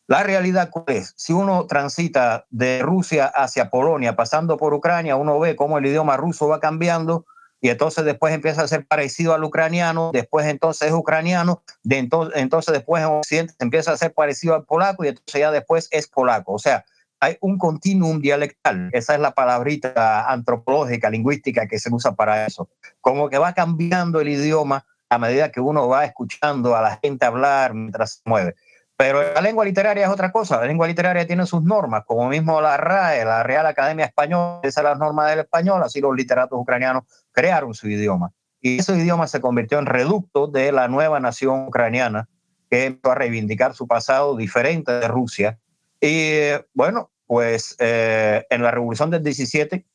la 0.08 0.24
realidad 0.24 0.72
es, 0.88 1.14
si 1.16 1.32
uno 1.32 1.68
transita 1.68 2.48
de 2.50 2.82
Rusia 2.82 3.28
hacia 3.28 3.70
Polonia, 3.70 4.16
pasando 4.16 4.58
por 4.58 4.74
Ucrania, 4.74 5.16
uno 5.16 5.40
ve 5.40 5.56
cómo 5.56 5.78
el 5.78 5.86
idioma 5.86 6.18
ruso 6.18 6.48
va 6.48 6.60
cambiando 6.60 7.28
y 7.66 7.70
entonces 7.70 8.06
después 8.06 8.32
empieza 8.32 8.62
a 8.62 8.68
ser 8.68 8.86
parecido 8.86 9.34
al 9.34 9.44
ucraniano, 9.44 10.12
después 10.14 10.46
entonces 10.46 10.90
es 10.90 10.94
ucraniano, 10.94 11.64
de 11.82 11.98
entonces, 11.98 12.40
entonces 12.40 12.72
después 12.72 13.02
en 13.02 13.10
Occidente 13.10 13.56
empieza 13.58 13.92
a 13.92 13.98
ser 13.98 14.14
parecido 14.14 14.54
al 14.54 14.66
polaco 14.66 15.04
y 15.04 15.08
entonces 15.08 15.40
ya 15.40 15.50
después 15.50 15.88
es 15.90 16.08
polaco. 16.08 16.54
O 16.54 16.60
sea, 16.60 16.86
hay 17.20 17.40
un 17.42 17.58
continuum 17.58 18.22
dialectal, 18.22 18.92
esa 18.92 19.16
es 19.16 19.20
la 19.20 19.32
palabrita 19.32 20.32
antropológica, 20.32 21.10
lingüística 21.10 21.68
que 21.68 21.80
se 21.80 21.92
usa 21.92 22.14
para 22.14 22.46
eso. 22.46 22.70
Como 23.02 23.30
que 23.30 23.40
va 23.40 23.56
cambiando 23.56 24.22
el 24.22 24.30
idioma 24.30 24.86
a 25.10 25.18
medida 25.18 25.52
que 25.52 25.60
uno 25.60 25.88
va 25.88 26.06
escuchando 26.06 26.76
a 26.76 26.84
la 26.84 27.00
gente 27.02 27.26
hablar 27.26 27.74
mientras 27.74 28.18
se 28.18 28.22
mueve. 28.26 28.54
Pero 28.98 29.34
la 29.34 29.42
lengua 29.42 29.66
literaria 29.66 30.06
es 30.06 30.12
otra 30.12 30.32
cosa. 30.32 30.60
La 30.60 30.68
lengua 30.68 30.88
literaria 30.88 31.28
tiene 31.28 31.46
sus 31.46 31.62
normas, 31.62 32.04
como 32.06 32.30
mismo 32.30 32.62
la 32.62 32.78
RAE, 32.78 33.26
la 33.26 33.44
Real 33.44 33.66
Academia 33.66 34.06
Española, 34.06 34.62
esas 34.64 34.76
son 34.76 34.84
las 34.86 35.00
normas 35.00 35.30
del 35.30 35.40
español, 35.40 35.84
así 35.84 36.00
los 36.00 36.16
literatos 36.16 36.58
ucranianos 36.58 37.04
crearon 37.32 37.74
su 37.74 37.90
idioma. 37.90 38.32
Y 38.62 38.80
ese 38.80 38.96
idioma 38.96 39.28
se 39.28 39.42
convirtió 39.42 39.80
en 39.80 39.86
reducto 39.86 40.48
de 40.48 40.72
la 40.72 40.88
nueva 40.88 41.20
nación 41.20 41.68
ucraniana, 41.68 42.30
que 42.70 42.86
empezó 42.86 43.12
a 43.12 43.16
reivindicar 43.16 43.74
su 43.74 43.86
pasado 43.86 44.36
diferente 44.38 44.92
de 44.94 45.08
Rusia. 45.08 45.60
Y 46.00 46.52
bueno, 46.74 47.12
pues 47.28 47.76
eh, 47.80 48.46
en 48.50 48.64
la 48.64 48.72
revolución 48.72 49.12
del 49.12 49.24
17, 49.24 49.86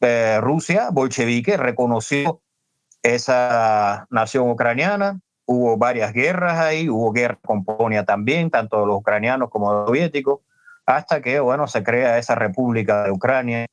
eh, 0.00 0.38
Rusia, 0.40 0.90
bolchevique, 0.90 1.56
reconoció 1.56 2.40
esa 3.02 4.06
nación 4.10 4.48
ucraniana, 4.48 5.20
hubo 5.50 5.78
varias 5.78 6.12
guerras 6.12 6.58
ahí, 6.58 6.90
hubo 6.90 7.10
guerra 7.10 7.38
con 7.42 7.64
Polonia 7.64 8.04
también, 8.04 8.50
tanto 8.50 8.84
los 8.84 8.98
ucranianos 8.98 9.48
como 9.48 9.72
los 9.72 9.86
soviéticos, 9.86 10.40
hasta 10.84 11.22
que, 11.22 11.40
bueno, 11.40 11.66
se 11.66 11.82
crea 11.82 12.18
esa 12.18 12.34
República 12.34 13.04
de 13.04 13.10
Ucrania 13.10 13.66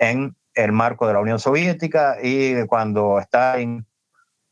en 0.00 0.34
el 0.54 0.72
marco 0.72 1.06
de 1.06 1.12
la 1.12 1.20
Unión 1.20 1.38
Soviética 1.38 2.16
y 2.20 2.66
cuando 2.66 3.20
Stalin 3.20 3.86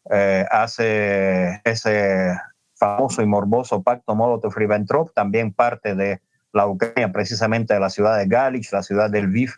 eh, 0.08 0.46
hace 0.48 1.60
ese 1.64 2.38
famoso 2.76 3.22
y 3.22 3.26
morboso 3.26 3.82
pacto 3.82 4.14
Molotov-Ribbentrop, 4.14 5.12
también 5.14 5.52
parte 5.52 5.96
de 5.96 6.22
la 6.52 6.68
Ucrania, 6.68 7.10
precisamente 7.10 7.74
de 7.74 7.80
la 7.80 7.90
ciudad 7.90 8.16
de 8.18 8.26
Galich, 8.28 8.72
la 8.72 8.84
ciudad 8.84 9.10
del 9.10 9.26
Lviv, 9.26 9.54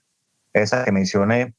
esa 0.54 0.84
que 0.84 0.92
mencioné, 0.92 1.52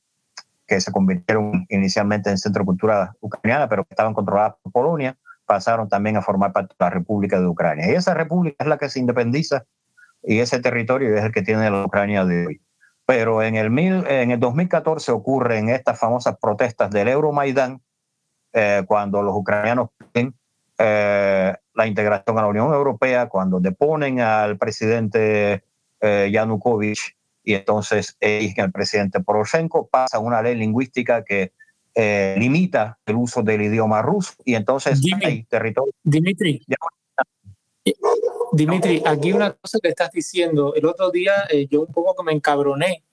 que 0.66 0.82
se 0.82 0.92
convirtieron 0.92 1.68
inicialmente 1.70 2.32
en 2.32 2.40
centro 2.40 2.62
de 2.62 2.66
cultura 2.66 3.16
ucraniana, 3.20 3.70
pero 3.70 3.84
que 3.84 3.94
estaban 3.94 4.16
controladas 4.16 4.56
por 4.64 4.72
Polonia 4.72 5.16
pasaron 5.46 5.90
también 5.90 6.18
a 6.18 6.22
formar 6.22 6.52
parte 6.54 6.76
de 6.78 6.86
la 6.86 6.90
República 6.90 7.40
de 7.40 7.48
Ucrania. 7.48 7.90
Y 7.90 7.96
esa 7.96 8.14
república 8.14 8.58
es 8.60 8.68
la 8.68 8.78
que 8.78 8.90
se 8.90 9.00
independiza 9.00 9.66
y 10.24 10.40
ese 10.40 10.60
territorio 10.60 11.16
es 11.16 11.24
el 11.24 11.32
que 11.32 11.42
tiene 11.42 11.70
la 11.70 11.84
Ucrania 11.86 12.26
de 12.26 12.48
hoy. 12.48 12.62
Pero 13.06 13.44
en 13.44 13.56
el, 13.56 13.70
mil, 13.70 14.06
en 14.08 14.32
el 14.32 14.40
2014 14.40 15.12
ocurren 15.12 15.70
estas 15.70 16.00
famosas 16.00 16.38
protestas 16.42 16.90
del 16.90 17.08
Euromaidán, 17.08 17.82
eh, 18.52 18.84
cuando 18.88 19.22
los 19.22 19.36
ucranianos 19.36 19.90
piden 20.12 20.34
eh, 20.78 21.54
la 21.74 21.88
integración 21.88 22.38
a 22.38 22.42
la 22.42 22.48
Unión 22.48 22.74
Europea, 22.74 23.28
cuando 23.28 23.60
deponen 23.60 24.20
al 24.22 24.58
presidente 24.58 25.64
eh, 26.02 26.30
Yanukovych 26.32 27.16
y 27.44 27.54
entonces 27.54 28.18
eligen 28.20 28.66
al 28.66 28.72
presidente 28.72 29.20
Poroshenko, 29.20 29.88
pasa 29.88 30.18
una 30.20 30.42
ley 30.42 30.56
lingüística 30.56 31.24
que 31.24 31.54
eh, 31.96 32.36
limita 32.38 33.00
el 33.06 33.16
uso 33.16 33.42
del 33.42 33.62
idioma 33.62 34.02
ruso 34.02 34.34
y 34.44 34.56
entonces 34.56 35.02
hay 35.24 35.44
territorio. 35.44 35.94
Dimitri, 36.04 36.62
Dimitri, 38.52 39.02
aquí 39.06 39.32
una 39.32 39.54
cosa 39.54 39.80
que 39.82 39.90
estás 39.90 40.12
diciendo, 40.12 40.74
el 40.76 40.86
otro 40.86 41.12
día 41.12 41.46
eh, 41.50 41.68
yo 41.70 41.82
un 41.82 41.94
poco 41.94 42.16
que 42.16 42.24
me 42.24 42.34
encabroné, 42.34 43.04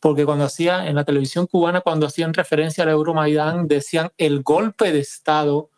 porque 0.00 0.24
cuando 0.24 0.44
hacía 0.44 0.86
en 0.88 0.96
la 0.96 1.04
televisión 1.04 1.46
cubana, 1.46 1.80
cuando 1.80 2.06
hacían 2.06 2.34
referencia 2.34 2.84
al 2.84 2.90
Euromaidán, 2.90 3.68
decían 3.68 4.10
el 4.18 4.42
golpe 4.42 4.92
de 4.92 5.00
Estado 5.00 5.70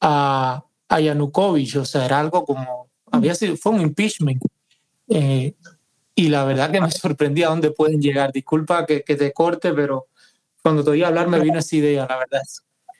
a, 0.00 0.64
a 0.88 1.00
Yanukovych, 1.00 1.76
o 1.76 1.84
sea, 1.84 2.04
era 2.06 2.20
algo 2.20 2.44
como, 2.44 2.88
había 3.10 3.34
sido, 3.34 3.56
fue 3.56 3.72
un 3.72 3.80
impeachment. 3.80 4.42
Eh, 5.08 5.54
y 6.14 6.28
la 6.28 6.44
verdad 6.44 6.70
que 6.70 6.80
me 6.80 6.90
sorprendía 6.90 7.46
a 7.46 7.50
dónde 7.50 7.70
pueden 7.70 8.00
llegar. 8.00 8.32
Disculpa 8.32 8.86
que, 8.86 9.02
que 9.02 9.16
te 9.16 9.32
corte, 9.32 9.72
pero 9.72 10.06
cuando 10.64 10.82
te 10.82 10.90
oí 10.90 11.04
hablar 11.04 11.28
me 11.28 11.40
vino 11.40 11.58
esa 11.58 11.76
idea, 11.76 12.06
la 12.08 12.16
verdad. 12.16 12.40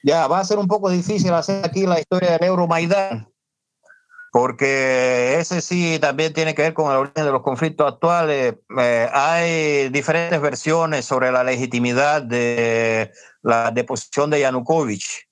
Ya, 0.03 0.27
va 0.27 0.39
a 0.39 0.45
ser 0.45 0.59
un 0.59 0.69
poco 0.69 0.91
difícil 0.91 1.33
hacer 1.33 1.65
aquí 1.65 1.87
la 1.87 1.99
historia 1.99 2.33
del 2.33 2.45
Euromaidán, 2.45 3.27
porque 4.31 5.39
ese 5.41 5.63
sí 5.63 5.99
también 5.99 6.35
tiene 6.35 6.55
que 6.55 6.61
ver 6.61 6.75
con 6.75 6.93
el 6.93 6.99
origen 6.99 7.25
de 7.25 7.33
los 7.33 7.41
conflictos 7.41 7.91
actuales. 7.91 8.57
Eh, 8.79 9.09
hay 9.11 9.89
diferentes 9.89 10.39
versiones 10.43 11.07
sobre 11.07 11.33
la 11.33 11.43
legitimidad 11.43 12.21
de 12.21 13.11
la 13.41 13.71
deposición 13.71 14.29
de 14.29 14.41
Yanukovych. 14.41 15.27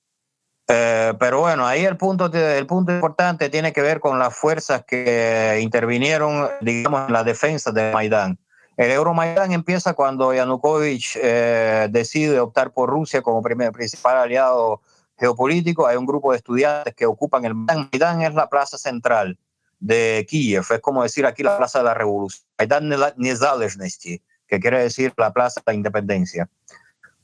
Eh, 0.69 1.13
pero 1.21 1.41
bueno, 1.41 1.67
ahí 1.67 1.85
el 1.85 1.99
punto, 1.99 2.33
el 2.33 2.67
punto 2.67 2.93
importante 2.93 3.51
tiene 3.51 3.75
que 3.75 3.83
ver 3.83 4.01
con 4.01 4.19
las 4.19 4.35
fuerzas 4.35 4.85
que 4.87 5.59
intervinieron, 5.61 6.49
digamos, 6.63 7.09
en 7.09 7.13
la 7.13 7.25
defensa 7.25 7.73
de 7.73 7.93
Maidán. 7.93 8.39
El 8.77 8.91
Euromaidán 8.91 9.53
empieza 9.53 9.95
cuando 9.95 10.33
Yanukovych 10.33 11.17
eh, 11.23 11.89
decide 11.91 12.41
optar 12.41 12.73
por 12.73 12.89
Rusia 12.89 13.21
como 13.21 13.43
primer, 13.43 13.73
principal 13.73 14.17
aliado 14.17 14.81
geopolítico. 15.19 15.87
Hay 15.87 15.97
un 15.97 16.07
grupo 16.07 16.33
de 16.33 16.39
estudiantes 16.39 16.95
que 16.95 17.07
ocupan 17.07 17.45
el 17.45 17.55
Maidán. 17.55 17.89
Maidán 17.93 18.23
es 18.23 18.35
la 18.35 18.49
plaza 18.49 18.79
central 18.79 19.39
de 19.79 20.27
Kiev, 20.29 20.65
es 20.71 20.81
como 20.81 21.03
decir 21.03 21.27
aquí 21.27 21.43
la 21.43 21.59
plaza 21.59 21.81
de 21.81 21.85
la 21.85 21.95
revolución. 21.95 22.47
Maidán 22.59 22.89
Nezalezhnosti, 23.17 24.23
que 24.47 24.61
quiere 24.61 24.81
decir 24.81 25.13
la 25.17 25.33
plaza 25.33 25.61
de 25.61 25.73
la 25.73 25.75
independencia. 25.75 26.49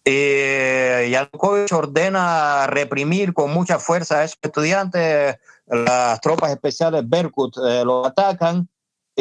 Eh, 0.05 1.09
Yanukovych 1.11 1.73
ordena 1.73 2.67
reprimir 2.67 3.33
con 3.33 3.53
mucha 3.53 3.79
fuerza 3.79 4.21
a 4.21 4.25
esos 4.25 4.39
estudiantes. 4.43 5.37
Las 5.67 6.21
tropas 6.21 6.51
especiales 6.51 7.09
Berkut 7.09 7.57
eh, 7.59 7.85
lo 7.85 8.07
atacan 8.07 8.69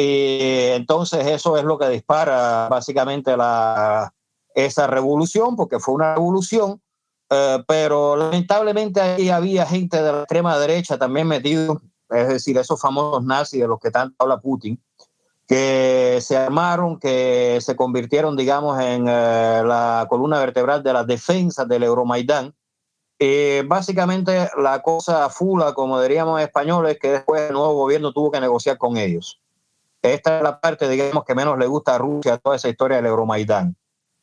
y 0.00 0.68
entonces 0.74 1.26
eso 1.26 1.56
es 1.56 1.64
lo 1.64 1.76
que 1.76 1.88
dispara 1.88 2.68
básicamente 2.70 3.36
la, 3.36 4.14
esa 4.54 4.86
revolución, 4.86 5.56
porque 5.56 5.80
fue 5.80 5.96
una 5.96 6.14
revolución, 6.14 6.80
eh, 7.28 7.64
pero 7.66 8.14
lamentablemente 8.14 9.00
ahí 9.00 9.28
había 9.28 9.66
gente 9.66 10.00
de 10.00 10.12
la 10.12 10.18
extrema 10.20 10.56
derecha 10.56 10.98
también 10.98 11.26
metido, 11.26 11.82
es 12.10 12.28
decir, 12.28 12.56
esos 12.58 12.80
famosos 12.80 13.24
nazis 13.24 13.60
de 13.60 13.66
los 13.66 13.80
que 13.80 13.90
tanto 13.90 14.14
habla 14.20 14.38
Putin, 14.40 14.80
que 15.48 16.20
se 16.22 16.36
armaron, 16.36 17.00
que 17.00 17.58
se 17.60 17.74
convirtieron, 17.74 18.36
digamos, 18.36 18.80
en 18.80 19.08
eh, 19.08 19.62
la 19.64 20.06
columna 20.08 20.38
vertebral 20.38 20.80
de 20.84 20.92
las 20.92 21.08
defensas 21.08 21.66
del 21.66 21.82
Euromaidán. 21.82 22.54
Y 23.18 23.62
básicamente 23.62 24.48
la 24.62 24.80
cosa 24.80 25.28
fula, 25.28 25.74
como 25.74 26.00
diríamos 26.00 26.38
en 26.38 26.46
español, 26.46 26.86
es 26.86 27.00
que 27.00 27.10
después 27.10 27.48
el 27.48 27.54
nuevo 27.54 27.74
gobierno 27.74 28.12
tuvo 28.12 28.30
que 28.30 28.40
negociar 28.40 28.78
con 28.78 28.96
ellos. 28.96 29.40
Esta 30.02 30.38
es 30.38 30.42
la 30.42 30.60
parte, 30.60 30.88
digamos, 30.88 31.24
que 31.24 31.34
menos 31.34 31.58
le 31.58 31.66
gusta 31.66 31.96
a 31.96 31.98
Rusia, 31.98 32.38
toda 32.38 32.56
esa 32.56 32.68
historia 32.68 32.98
del 32.98 33.06
Euromaidán. 33.06 33.76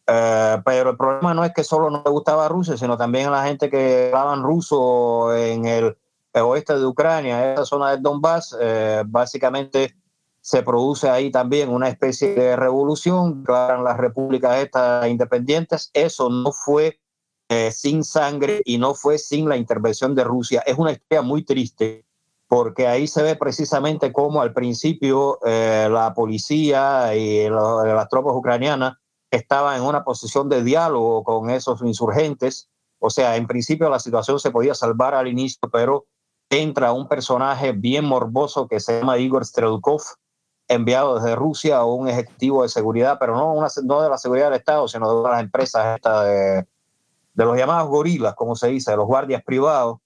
Eh, 0.08 0.62
pero 0.64 0.92
el 0.92 0.98
problema 0.98 1.34
no 1.34 1.44
es 1.44 1.54
que 1.54 1.64
solo 1.64 1.90
no 1.90 2.02
le 2.06 2.12
gustaba 2.12 2.46
a 2.46 2.50
Rusia, 2.50 2.78
sino 2.78 2.98
también 2.98 3.28
a 3.28 3.32
la 3.32 3.44
gente 3.46 3.70
que 3.70 4.12
hablaban 4.14 4.44
ruso 4.44 5.36
en 5.36 5.66
el, 5.66 5.98
oeste 6.34 6.78
de 6.78 6.86
Ucrania, 6.86 7.54
esa 7.54 7.66
zona 7.66 7.92
del 7.92 8.02
Donbass, 8.02 8.56
eh, 8.60 9.04
básicamente 9.06 9.96
se 10.42 10.62
produce 10.62 11.10
ahí 11.10 11.32
también 11.32 11.70
una 11.70 11.90
especie 11.90 12.36
de 12.36 12.56
revolución, 12.56 13.42
declaran 13.42 13.84
las 13.84 13.98
repúblicas 13.98 14.58
estas 14.58 15.08
independientes. 15.08 15.90
Eso 15.94 16.30
no 16.30 16.52
fue 16.52 17.00
eh, 17.50 17.72
sin 17.72 18.04
sangre 18.04 18.62
y 18.64 18.78
no 18.78 18.94
fue 18.94 19.18
sin 19.18 19.50
la 19.50 19.58
intervención 19.58 20.14
de 20.14 20.24
Rusia. 20.24 20.62
Es 20.66 20.78
una 20.78 20.92
historia 20.92 21.24
muy 21.24 21.44
triste 21.44 22.05
porque 22.48 22.88
ahí 22.88 23.08
se 23.08 23.24
ve 23.24 23.36
precisamente 23.36 24.14
cómo 24.14 24.42
al 24.42 24.54
principio 24.54 25.40
la 25.44 26.14
policía 26.16 27.16
y 27.16 27.50
las 27.50 28.10
tropas 28.10 28.34
ucranianas 28.36 28.94
estaba 29.32 29.76
en 29.76 29.84
una 29.84 30.04
posición 30.04 30.48
de 30.50 30.64
diálogo 30.64 31.24
con 31.24 31.50
esos 31.50 31.82
insurgentes. 31.82 32.70
O 33.00 33.10
sea, 33.10 33.36
en 33.36 33.48
principio 33.48 33.90
la 33.90 34.00
situación 34.00 34.40
se 34.40 34.52
podía 34.52 34.74
salvar 34.74 35.14
al 35.14 35.28
inicio, 35.28 35.70
pero 35.72 36.06
entra 36.50 36.94
un 36.94 37.08
personaje 37.08 37.72
bien 37.72 38.06
morboso 38.06 38.68
que 38.68 38.80
se 38.80 39.00
llama 39.00 39.18
Igor 39.18 39.46
Strelkov, 39.46 40.02
enviado 40.68 41.20
desde 41.20 41.36
Rusia 41.36 41.78
a 41.78 41.86
un 41.86 42.08
ejecutivo 42.08 42.64
de 42.64 42.70
seguridad, 42.70 43.18
pero 43.20 43.36
no, 43.36 44.02
de 44.02 44.10
la 44.10 44.18
seguridad 44.18 44.46
del 44.46 44.60
Estado, 44.60 44.88
sino 44.88 45.22
de 45.22 45.30
las 45.30 45.42
empresas 45.42 46.00
de 46.02 46.66
los 47.44 47.58
llamados 47.58 47.90
gorilas, 47.90 48.36
como 48.36 48.56
se 48.56 48.68
dice, 48.70 48.92
de 48.92 48.98
los 48.98 49.08
guardias 49.08 49.44
privados. 49.44 49.98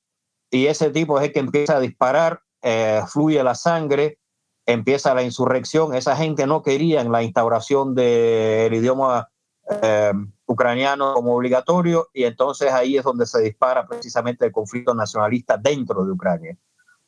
Y 0.52 0.68
ese 0.68 0.90
tipo 0.90 1.20
es 1.20 1.26
el 1.26 1.34
que 1.34 1.40
empieza 1.40 1.78
a 1.78 1.80
disparar, 1.80 2.42
eh, 2.62 3.02
fluye 3.08 3.44
la 3.44 3.56
sangre, 3.56 4.20
empieza 4.66 5.14
la 5.14 5.24
insurrección. 5.24 5.96
Esa 5.96 6.16
gente 6.16 6.48
no 6.48 6.62
quería 6.62 7.04
la 7.04 7.24
instauración 7.24 7.96
del 7.96 8.74
idioma 8.74 9.30
eh, 9.82 10.14
ucraniano 10.48 11.14
como 11.14 11.36
obligatorio 11.36 12.08
y 12.12 12.24
entonces 12.24 12.72
ahí 12.72 12.98
es 12.98 13.04
donde 13.04 13.28
se 13.28 13.40
dispara 13.42 13.88
precisamente 13.88 14.46
el 14.46 14.52
conflicto 14.52 14.96
nacionalista 14.96 15.58
dentro 15.58 16.04
de 16.04 16.12
Ucrania. 16.12 16.58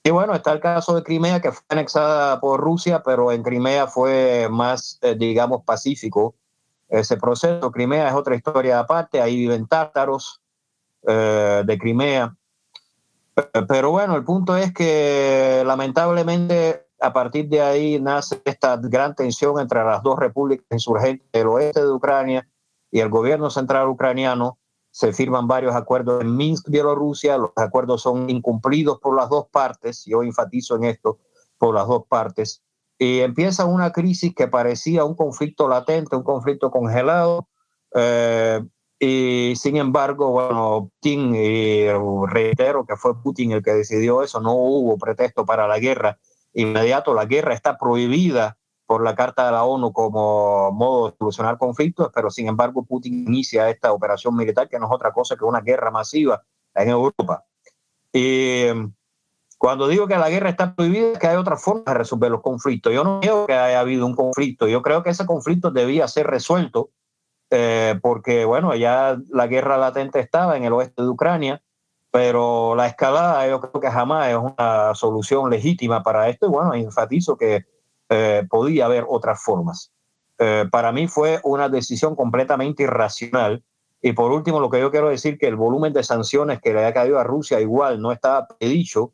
Y 0.03 0.09
bueno, 0.09 0.33
está 0.33 0.51
el 0.51 0.59
caso 0.59 0.95
de 0.95 1.03
Crimea, 1.03 1.41
que 1.41 1.51
fue 1.51 1.63
anexada 1.69 2.39
por 2.39 2.59
Rusia, 2.59 3.03
pero 3.03 3.31
en 3.31 3.43
Crimea 3.43 3.87
fue 3.87 4.47
más, 4.49 4.97
eh, 5.01 5.15
digamos, 5.15 5.63
pacífico 5.63 6.35
ese 6.89 7.17
proceso. 7.17 7.71
Crimea 7.71 8.07
es 8.07 8.13
otra 8.13 8.35
historia 8.35 8.79
aparte, 8.79 9.21
ahí 9.21 9.35
viven 9.35 9.67
tártaros 9.67 10.41
eh, 11.07 11.63
de 11.65 11.77
Crimea. 11.77 12.35
Pero 13.67 13.91
bueno, 13.91 14.15
el 14.15 14.23
punto 14.23 14.57
es 14.57 14.73
que 14.73 15.63
lamentablemente 15.65 16.87
a 16.99 17.13
partir 17.13 17.49
de 17.49 17.61
ahí 17.61 17.99
nace 17.99 18.41
esta 18.45 18.77
gran 18.77 19.15
tensión 19.15 19.59
entre 19.59 19.83
las 19.83 20.03
dos 20.03 20.19
repúblicas 20.19 20.67
insurgentes 20.69 21.27
del 21.31 21.47
oeste 21.47 21.81
de 21.81 21.91
Ucrania 21.91 22.47
y 22.91 22.99
el 22.99 23.09
gobierno 23.09 23.49
central 23.49 23.87
ucraniano. 23.87 24.59
Se 24.91 25.13
firman 25.13 25.47
varios 25.47 25.73
acuerdos 25.73 26.21
en 26.21 26.35
Minsk, 26.35 26.69
Bielorrusia. 26.69 27.37
Los 27.37 27.51
acuerdos 27.55 28.01
son 28.01 28.29
incumplidos 28.29 28.99
por 28.99 29.15
las 29.15 29.29
dos 29.29 29.47
partes. 29.49 30.03
Yo 30.05 30.21
enfatizo 30.21 30.75
en 30.75 30.83
esto, 30.83 31.19
por 31.57 31.73
las 31.73 31.87
dos 31.87 32.03
partes. 32.07 32.61
Y 32.99 33.21
empieza 33.21 33.65
una 33.65 33.93
crisis 33.93 34.35
que 34.35 34.47
parecía 34.47 35.05
un 35.05 35.15
conflicto 35.15 35.69
latente, 35.69 36.15
un 36.15 36.23
conflicto 36.23 36.69
congelado. 36.69 37.47
Eh, 37.95 38.61
y 39.03 39.55
sin 39.55 39.77
embargo, 39.77 40.29
bueno, 40.29 40.91
Putin, 41.01 41.33
y 41.33 41.87
reitero 42.27 42.85
que 42.85 42.95
fue 42.95 43.19
Putin 43.19 43.51
el 43.51 43.63
que 43.63 43.71
decidió 43.73 44.21
eso, 44.21 44.39
no 44.39 44.53
hubo 44.53 44.95
pretexto 44.99 45.43
para 45.43 45.67
la 45.67 45.79
guerra 45.79 46.19
inmediato. 46.53 47.15
La 47.15 47.25
guerra 47.25 47.55
está 47.55 47.79
prohibida 47.79 48.59
por 48.85 49.03
la 49.03 49.15
Carta 49.15 49.47
de 49.47 49.53
la 49.53 49.63
ONU 49.63 49.91
como 49.91 50.71
modo 50.71 51.09
de 51.09 51.17
solucionar 51.17 51.57
conflictos, 51.57 52.11
pero 52.13 52.29
sin 52.29 52.47
embargo 52.47 52.85
Putin 52.85 53.25
inicia 53.27 53.71
esta 53.71 53.91
operación 53.91 54.35
militar 54.35 54.69
que 54.69 54.77
no 54.77 54.85
es 54.85 54.91
otra 54.91 55.11
cosa 55.11 55.35
que 55.35 55.45
una 55.45 55.61
guerra 55.61 55.89
masiva 55.89 56.43
en 56.75 56.89
Europa. 56.89 57.43
Y 58.13 58.65
cuando 59.57 59.87
digo 59.87 60.05
que 60.05 60.17
la 60.19 60.29
guerra 60.29 60.49
está 60.49 60.75
prohibida, 60.75 61.13
es 61.13 61.17
que 61.17 61.25
hay 61.25 61.37
otra 61.37 61.57
forma 61.57 61.85
de 61.87 61.95
resolver 61.95 62.29
los 62.29 62.43
conflictos. 62.43 62.93
Yo 62.93 63.03
no 63.03 63.19
creo 63.19 63.47
que 63.47 63.53
haya 63.53 63.79
habido 63.79 64.05
un 64.05 64.15
conflicto. 64.15 64.67
Yo 64.67 64.83
creo 64.83 65.01
que 65.01 65.09
ese 65.09 65.25
conflicto 65.25 65.71
debía 65.71 66.07
ser 66.07 66.27
resuelto 66.27 66.91
eh, 67.51 67.99
porque, 68.01 68.45
bueno, 68.45 68.73
ya 68.75 69.17
la 69.29 69.45
guerra 69.45 69.77
latente 69.77 70.19
estaba 70.19 70.57
en 70.57 70.63
el 70.63 70.73
oeste 70.73 71.03
de 71.03 71.09
Ucrania 71.09 71.61
pero 72.11 72.75
la 72.75 72.87
escalada 72.87 73.47
yo 73.47 73.61
creo 73.61 73.81
que 73.81 73.89
jamás 73.89 74.27
es 74.27 74.35
una 74.35 74.93
solución 74.93 75.49
legítima 75.49 76.03
para 76.03 76.27
esto 76.27 76.45
y 76.45 76.49
bueno, 76.49 76.73
enfatizo 76.73 77.37
que 77.37 77.65
eh, 78.09 78.45
podía 78.49 78.85
haber 78.85 79.05
otras 79.07 79.41
formas. 79.41 79.91
Eh, 80.37 80.65
para 80.69 80.91
mí 80.91 81.07
fue 81.07 81.39
una 81.43 81.69
decisión 81.69 82.15
completamente 82.15 82.83
irracional 82.83 83.63
y 84.01 84.11
por 84.11 84.31
último 84.31 84.59
lo 84.59 84.69
que 84.69 84.81
yo 84.81 84.91
quiero 84.91 85.07
decir 85.07 85.37
que 85.37 85.47
el 85.47 85.55
volumen 85.55 85.93
de 85.93 86.03
sanciones 86.03 86.59
que 86.59 86.73
le 86.73 86.85
ha 86.85 86.93
caído 86.93 87.17
a 87.17 87.23
Rusia 87.23 87.61
igual 87.61 88.01
no 88.01 88.11
estaba 88.11 88.45
predicho 88.47 89.13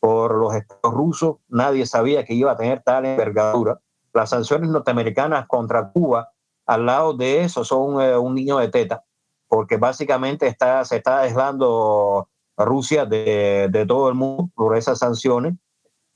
por 0.00 0.34
los 0.34 0.54
estados 0.54 0.94
rusos, 0.94 1.36
nadie 1.48 1.84
sabía 1.84 2.24
que 2.24 2.32
iba 2.32 2.52
a 2.52 2.56
tener 2.56 2.82
tal 2.82 3.04
envergadura. 3.04 3.80
Las 4.14 4.30
sanciones 4.30 4.70
norteamericanas 4.70 5.46
contra 5.48 5.90
Cuba 5.90 6.30
al 6.68 6.84
lado 6.84 7.14
de 7.14 7.44
eso 7.44 7.64
son 7.64 8.00
eh, 8.00 8.16
un 8.16 8.34
niño 8.34 8.58
de 8.58 8.68
teta, 8.68 9.02
porque 9.48 9.78
básicamente 9.78 10.46
está, 10.46 10.84
se 10.84 10.98
está 10.98 11.20
aislando 11.20 12.28
Rusia 12.56 13.06
de, 13.06 13.68
de, 13.70 13.86
todo 13.86 14.10
el 14.10 14.14
mundo 14.14 14.50
por 14.54 14.76
esas 14.76 14.98
sanciones. 14.98 15.54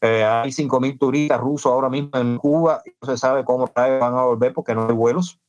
Eh, 0.03 0.25
hay 0.25 0.51
5.000 0.51 0.99
turistas 0.99 1.41
rusos 1.41 1.73
ahora 1.73 1.88
mismo 1.88 2.11
en 2.19 2.37
Cuba 2.37 2.83
y 2.85 2.91
no 3.01 3.09
se 3.09 3.17
sabe 3.17 3.45
cómo 3.45 3.71
van 3.75 4.15
a 4.15 4.25
volver 4.25 4.53
porque 4.53 4.75
no 4.75 4.87
hay 4.87 4.95
vuelos, 4.95 5.41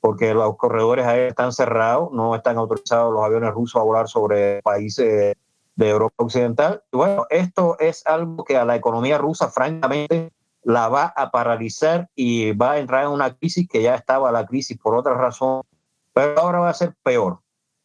porque 0.00 0.32
los 0.32 0.56
corredores 0.56 1.04
ahí 1.06 1.20
están 1.22 1.52
cerrados, 1.52 2.10
no 2.12 2.34
están 2.34 2.56
autorizados 2.56 3.12
los 3.12 3.22
aviones 3.22 3.52
rusos 3.52 3.78
a 3.78 3.84
volar 3.84 4.08
sobre 4.08 4.62
países 4.62 5.36
de 5.76 5.88
Europa 5.88 6.24
Occidental. 6.24 6.82
Y 6.90 6.96
bueno, 6.96 7.26
esto 7.28 7.76
es 7.78 8.06
algo 8.06 8.44
que 8.44 8.56
a 8.56 8.64
la 8.64 8.76
economía 8.76 9.18
rusa, 9.18 9.48
francamente, 9.50 10.32
la 10.62 10.88
va 10.88 11.12
a 11.16 11.30
paralizar 11.30 12.08
y 12.14 12.52
va 12.52 12.72
a 12.72 12.78
entrar 12.78 13.04
en 13.04 13.10
una 13.10 13.34
crisis 13.34 13.68
que 13.68 13.82
ya 13.82 13.94
estaba 13.94 14.30
la 14.32 14.46
crisis 14.46 14.78
por 14.78 14.94
otra 14.94 15.14
razón, 15.14 15.62
pero 16.12 16.38
ahora 16.38 16.60
va 16.60 16.70
a 16.70 16.74
ser 16.74 16.94
peor. 17.02 17.40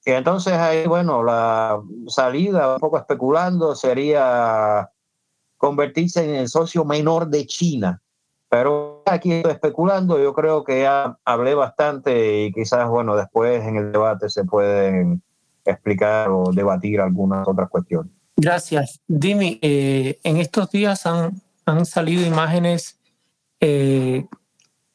Y 0.05 0.11
entonces 0.11 0.53
ahí, 0.53 0.85
bueno, 0.85 1.23
la 1.23 1.81
salida, 2.07 2.75
un 2.75 2.79
poco 2.79 2.97
especulando, 2.97 3.75
sería 3.75 4.89
convertirse 5.57 6.23
en 6.23 6.35
el 6.35 6.47
socio 6.47 6.85
menor 6.85 7.27
de 7.27 7.45
China. 7.45 8.01
Pero 8.49 9.01
aquí 9.05 9.31
estoy 9.33 9.53
especulando, 9.53 10.19
yo 10.19 10.33
creo 10.33 10.63
que 10.63 10.81
ya 10.81 11.17
hablé 11.25 11.55
bastante 11.55 12.45
y 12.45 12.53
quizás, 12.53 12.87
bueno, 12.87 13.15
después 13.15 13.63
en 13.63 13.77
el 13.77 13.91
debate 13.91 14.29
se 14.29 14.43
pueden 14.43 15.23
explicar 15.65 16.29
o 16.29 16.51
debatir 16.53 17.01
algunas 17.01 17.47
otras 17.47 17.69
cuestiones. 17.69 18.11
Gracias. 18.37 19.01
Dime, 19.07 19.57
eh, 19.61 20.19
en 20.23 20.37
estos 20.37 20.69
días 20.69 21.05
han, 21.05 21.41
han 21.65 21.85
salido 21.85 22.25
imágenes 22.25 22.99
eh, 23.59 24.25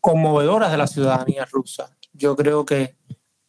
conmovedoras 0.01 0.71
de 0.71 0.79
la 0.79 0.87
ciudadanía 0.87 1.45
rusa. 1.45 1.97
Yo 2.13 2.37
creo 2.37 2.65
que 2.65 2.97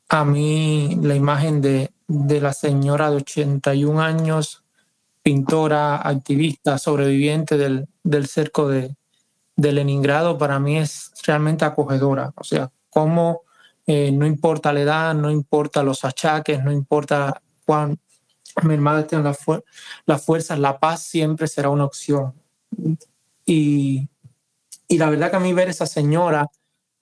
a 0.10 0.26
mí 0.26 0.98
la 1.02 1.16
imagen 1.16 1.62
de, 1.62 1.94
de 2.08 2.42
la 2.42 2.54
señora 2.54 3.10
de 3.10 3.18
81 3.18 4.02
años, 4.02 4.64
pintora, 5.24 5.96
activista, 6.08 6.78
sobreviviente 6.78 7.58
del, 7.58 7.88
del 8.04 8.28
cerco 8.28 8.68
de, 8.68 8.96
de, 9.56 9.72
Leningrado, 9.72 10.38
para 10.38 10.60
mí 10.60 10.78
es 10.78 11.12
realmente 11.26 11.64
acogedora. 11.64 12.34
O 12.36 12.44
sea, 12.44 12.72
cómo 12.90 13.44
eh, 13.88 14.12
no 14.12 14.26
importa 14.26 14.74
la 14.74 14.82
edad, 14.82 15.16
no 15.16 15.32
importa 15.32 15.84
los 15.84 16.04
achaques, 16.04 16.64
no 16.64 16.72
importa 16.72 17.42
cuán 17.66 18.00
mermadas 18.64 19.04
estén 19.04 19.24
las, 19.24 19.40
las 20.06 20.26
fuerzas, 20.26 20.60
la 20.60 20.80
paz 20.80 21.04
siempre 21.04 21.48
será 21.48 21.70
una 21.70 21.86
opción. 21.86 22.34
Y, 23.54 24.08
y 24.88 24.98
la 24.98 25.10
verdad 25.10 25.30
que 25.30 25.36
a 25.36 25.42
mí 25.42 25.52
ver 25.52 25.68
esa 25.68 25.86
señora 25.86 26.50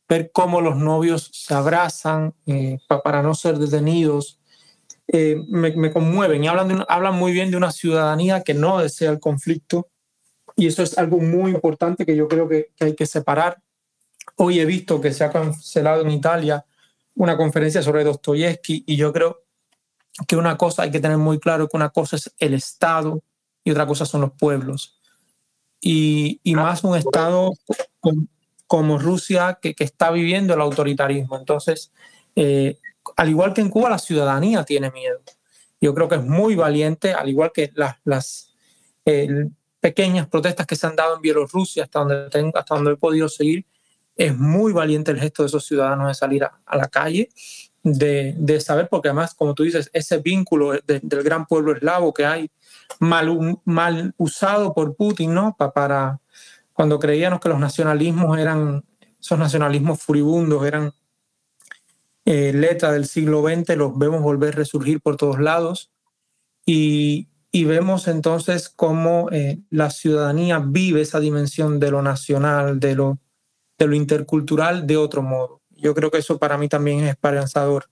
ver 0.08 0.32
cómo 0.32 0.62
los 0.62 0.76
novios 0.76 1.30
se 1.32 1.54
abrazan 1.54 2.34
eh, 2.48 2.80
para 2.88 3.22
no 3.22 3.36
ser 3.36 3.60
detenidos, 3.60 4.40
eh, 5.08 5.38
me, 5.48 5.92
conmueven 5.92 6.44
y 6.44 6.48
hablan, 6.48 6.84
hablan 6.90 7.14
muy 7.14 7.32
bien 7.32 7.52
de 7.52 7.58
una 7.58 7.72
ciudadanía 7.72 8.42
que 8.42 8.56
no 8.56 8.80
desea 8.80 9.12
el 9.12 9.20
conflicto 9.20 9.88
Y 10.56 10.66
eso 10.66 10.82
es 10.82 10.98
algo 10.98 11.20
muy 11.20 11.52
importante 11.52 12.06
que 12.06 12.16
yo 12.16 12.28
creo 12.28 12.50
que, 12.50 12.72
que 12.76 12.86
hay 12.86 12.96
que 12.96 13.06
separar. 13.06 13.62
Hoy 14.36 14.60
he 14.60 14.66
visto 14.66 15.00
que 15.00 15.14
se 15.14 15.24
ha 15.24 15.32
cancelado 15.32 16.02
en 16.02 16.10
Italia 16.10 16.66
una 17.16 17.38
conferencia 17.38 17.84
sobre 17.84 18.04
Dostoyevsky 18.04 18.86
y 18.88 18.96
yo 18.96 19.14
creo 19.14 19.44
que 20.28 20.36
una 20.36 20.58
cosa 20.58 20.84
hay 20.84 20.92
que 20.92 21.00
tener 21.00 21.18
muy 21.18 21.40
claro 21.40 21.68
que 21.68 21.78
una 21.78 21.90
cosa 21.90 22.16
es 22.16 22.34
el 22.40 22.56
Estado 22.56 23.22
y 23.64 23.70
otra 23.72 23.86
cosa 23.86 24.06
son 24.06 24.22
los 24.22 24.32
pueblos. 24.32 24.99
Y, 25.82 26.39
y 26.44 26.56
más 26.56 26.84
un 26.84 26.98
Estado 26.98 27.54
como, 28.68 28.98
Rusia 29.00 29.58
que, 29.62 29.74
que, 29.74 29.84
está 29.84 30.12
viviendo 30.12 30.54
el 30.54 30.62
autoritarismo. 30.62 31.38
Entonces, 31.38 31.92
eh, 32.36 32.78
al 33.15 33.30
igual 33.30 33.54
que 33.54 33.62
en 33.62 33.70
Cuba, 33.70 33.89
la 33.89 34.00
ciudadanía 34.00 34.63
tiene 34.63 34.92
miedo. 34.92 35.20
Yo 35.82 35.94
creo 35.94 36.10
que 36.10 36.15
es 36.15 36.24
muy 36.24 36.56
valiente, 36.56 37.13
al 37.13 37.30
igual 37.30 37.52
que 37.54 37.72
las, 37.76 37.96
las 38.04 38.54
pequeñas 39.80 40.28
protestas 40.28 40.68
que 40.68 40.76
se 40.76 40.86
han 40.86 40.96
dado 40.96 41.15
en 41.15 41.22
Bielorrusia, 41.22 41.84
hasta 41.84 42.00
donde, 42.00 42.30
tengo, 42.30 42.58
hasta 42.58 42.76
donde 42.76 42.92
he 42.92 42.98
podido 42.98 43.28
seguir, 43.30 43.65
es 44.15 44.38
muy 44.38 44.74
valiente 44.74 45.12
el 45.12 45.20
gesto 45.20 45.44
de 45.44 45.48
esos 45.48 45.65
ciudadanos 45.65 46.10
de 46.10 46.13
salir 46.13 46.44
a, 46.44 46.60
a 46.65 46.78
la 46.78 46.89
calle 46.89 47.30
de, 47.84 48.36
de, 48.38 48.60
saber, 48.60 48.88
porque 48.89 49.08
además, 49.08 49.34
como 49.34 49.54
tú 49.54 49.63
dices, 49.63 49.89
ese 49.94 50.18
vínculo 50.18 50.74
del 50.86 51.24
gran 51.24 51.46
pueblo 51.46 51.74
eslavo 51.74 52.13
que 52.13 52.26
hay, 52.26 52.52
mal, 52.99 53.60
mal 53.65 54.13
usado 54.17 54.73
por 54.73 54.95
Putin, 54.95 55.34
¿no? 55.34 55.56
para 55.58 56.19
cuando 56.73 56.97
creíamos 56.99 57.39
que 57.39 57.49
los 57.49 57.60
nacionalismos 57.60 58.39
eran, 58.39 58.86
esos 59.19 59.38
nacionalismos 59.38 60.02
furibundos 60.02 60.65
eran 60.65 60.93
eh, 62.25 62.54
letra 62.54 62.91
del 62.91 63.06
siglo 63.06 63.43
XX, 63.43 63.75
los 63.75 63.97
vemos 63.97 64.21
volver 64.21 64.54
a 64.54 64.58
resurgir 64.58 65.02
por 65.02 65.17
todos 65.17 65.39
lados 65.39 65.91
y, 66.65 67.28
y 67.52 67.65
vemos 67.65 68.08
entonces 68.08 68.69
cómo 68.69 69.30
eh, 69.32 69.60
la 69.69 69.89
ciudadanía 69.89 70.60
vive 70.60 71.02
esa 71.02 71.19
dimensión 71.19 71.80
de 71.80 71.91
lo 71.91 72.02
nacional, 72.02 72.80
de 72.80 72.95
lo, 72.95 73.19
de 73.78 73.88
lo 73.88 73.95
intercultural 73.95 74.86
de 74.86 74.97
otro 74.97 75.21
modo. 75.23 75.62
Yo 75.71 75.95
creo 75.95 76.12
que 76.12 76.19
eso 76.19 76.38
para 76.38 76.58
mí 76.58 76.69
también 76.69 76.99
es 76.99 77.10
esperanzador. 77.10 77.86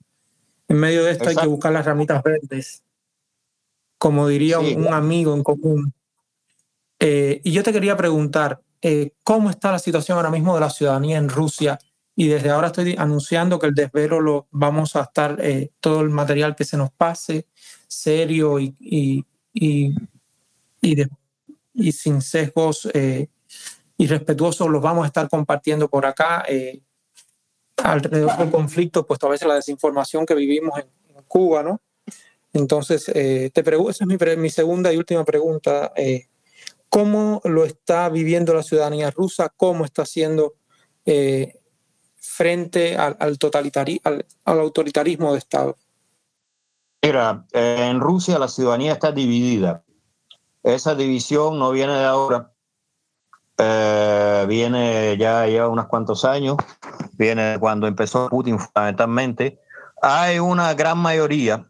En 0.67 0.77
medio 0.77 1.03
de 1.03 1.11
esto 1.11 1.29
hay 1.29 1.35
que 1.35 1.47
buscar 1.47 1.73
las 1.73 1.85
ramitas 1.85 2.21
verdes, 2.21 2.83
como 3.97 4.27
diría 4.27 4.59
un, 4.59 4.87
amigo 4.93 5.33
en 5.33 5.43
común. 5.43 5.93
Eh, 6.99 7.41
y 7.43 7.51
yo 7.51 7.63
te 7.63 7.73
quería 7.73 7.97
preguntar, 7.97 8.61
eh, 8.81 9.11
¿cómo 9.23 9.49
está 9.49 9.71
la 9.71 9.79
situación 9.79 10.17
ahora 10.17 10.31
mismo 10.31 10.53
de 10.55 10.61
la 10.61 10.69
ciudadanía 10.69 11.17
en 11.17 11.29
Rusia? 11.29 11.79
Y 12.15 12.27
desde 12.27 12.49
ahora 12.49 12.67
estoy 12.67 12.95
anunciando 12.97 13.59
que 13.59 13.67
el 13.67 13.75
desvelo 13.75 14.19
lo 14.19 14.47
vamos 14.51 14.95
a 14.95 15.01
estar, 15.01 15.37
eh, 15.39 15.71
todo 15.79 16.01
el 16.01 16.09
material 16.09 16.55
que 16.55 16.65
se 16.65 16.77
nos 16.77 16.91
pase, 16.91 17.47
serio 17.87 18.59
y, 18.59 18.75
y, 18.79 19.25
y, 19.53 19.93
y, 21.73 21.91
sin 21.91 22.21
sesgos 22.21 22.89
y 23.97 24.07
respetuosos, 24.07 24.69
los 24.69 24.81
vamos 24.81 25.03
a 25.03 25.07
estar 25.07 25.29
compartiendo 25.29 25.87
por 25.89 26.05
acá 26.05 26.43
alrededor 27.77 28.37
del 28.37 28.51
conflicto, 28.51 29.05
pues 29.05 29.23
a 29.23 29.27
veces 29.27 29.47
la 29.47 29.55
desinformación 29.55 30.25
que 30.25 30.35
vivimos 30.35 30.79
en, 30.79 30.87
Cuba, 31.27 31.63
¿no? 31.63 31.81
Entonces, 32.53 33.09
eh, 33.13 33.51
te 33.53 33.63
pregunto, 33.63 33.91
esa 33.91 34.05
es 34.05 34.07
mi, 34.07 34.35
mi, 34.37 34.49
segunda 34.49 34.91
y 34.91 34.97
última 34.97 35.23
pregunta. 35.23 35.91
Eh, 35.95 36.27
¿Cómo 36.89 37.41
lo 37.43 37.65
está 37.65 38.09
viviendo 38.09 38.53
la 38.53 38.63
ciudadanía 38.63 39.11
rusa? 39.11 39.53
¿Cómo 39.55 39.85
está 39.85 40.03
haciendo 40.03 40.53
eh, 41.05 41.59
frente 42.15 42.95
al, 42.95 43.17
al, 43.19 43.37
al, 44.45 44.59
autoritarismo 44.59 45.33
de 45.33 45.37
Estado? 45.37 45.75
Mira, 47.01 47.45
en 47.53 47.99
Rusia 47.99 48.39
la 48.39 48.47
ciudadanía 48.47 48.93
está 48.93 49.11
dividida. 49.11 49.83
Esa 50.63 50.95
división 50.95 51.59
no 51.59 51.71
viene 51.71 51.93
de 51.93 52.05
ahora, 52.05 52.51
viene 54.47 55.15
ya, 55.17 55.47
ya 55.47 55.67
unos 55.67 55.87
cuantos 55.87 56.25
años 56.25 56.57
viene 57.17 57.57
cuando 57.59 57.87
empezó 57.87 58.29
Putin 58.29 58.59
fundamentalmente, 58.59 59.59
hay 60.01 60.39
una 60.39 60.73
gran 60.73 60.97
mayoría 60.97 61.69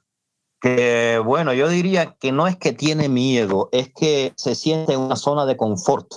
que, 0.60 1.22
bueno, 1.24 1.54
yo 1.54 1.70
diría 1.70 2.16
que 2.20 2.32
no 2.32 2.48
es 2.48 2.58
que 2.58 2.74
tiene 2.74 3.10
miedo, 3.10 3.70
es 3.72 3.92
que 3.94 4.34
se 4.36 4.56
siente 4.56 4.94
en 4.94 5.02
una 5.02 5.16
zona 5.16 5.46
de 5.46 5.58
confort, 5.58 6.08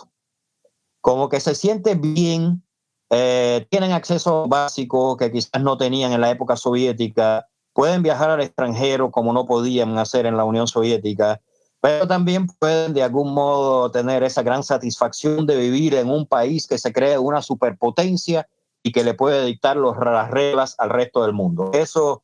como 1.00 1.28
que 1.28 1.40
se 1.40 1.54
siente 1.54 1.94
bien, 1.94 2.62
eh, 3.10 3.66
tienen 3.70 3.92
acceso 3.92 4.46
básico 4.48 5.16
que 5.16 5.32
quizás 5.32 5.62
no 5.62 5.76
tenían 5.76 6.12
en 6.12 6.20
la 6.20 6.30
época 6.30 6.56
soviética, 6.56 7.46
pueden 7.72 8.02
viajar 8.02 8.30
al 8.30 8.40
extranjero 8.40 9.10
como 9.10 9.32
no 9.32 9.46
podían 9.46 9.98
hacer 9.98 10.26
en 10.26 10.36
la 10.36 10.44
Unión 10.44 10.66
Soviética, 10.66 11.40
pero 11.80 12.06
también 12.06 12.46
pueden 12.46 12.92
de 12.92 13.02
algún 13.02 13.32
modo 13.32 13.90
tener 13.90 14.22
esa 14.22 14.42
gran 14.42 14.62
satisfacción 14.62 15.46
de 15.46 15.56
vivir 15.56 15.94
en 15.94 16.10
un 16.10 16.26
país 16.26 16.66
que 16.66 16.78
se 16.78 16.92
cree 16.92 17.18
una 17.18 17.42
superpotencia 17.42 18.48
y 18.82 18.92
que 18.92 19.04
le 19.04 19.14
puede 19.14 19.44
dictar 19.46 19.76
las 19.76 20.30
reglas 20.30 20.74
al 20.78 20.90
resto 20.90 21.22
del 21.22 21.32
mundo. 21.32 21.70
Eso 21.72 22.22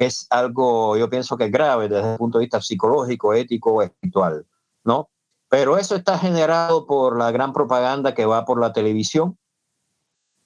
es 0.00 0.26
algo, 0.30 0.96
yo 0.96 1.10
pienso 1.10 1.36
que 1.36 1.48
grave 1.48 1.88
desde 1.88 2.12
el 2.12 2.18
punto 2.18 2.38
de 2.38 2.44
vista 2.44 2.60
psicológico, 2.60 3.34
ético, 3.34 3.82
espiritual, 3.82 4.46
¿no? 4.84 5.10
Pero 5.48 5.78
eso 5.78 5.96
está 5.96 6.18
generado 6.18 6.86
por 6.86 7.18
la 7.18 7.30
gran 7.32 7.52
propaganda 7.52 8.14
que 8.14 8.26
va 8.26 8.44
por 8.44 8.60
la 8.60 8.72
televisión. 8.72 9.36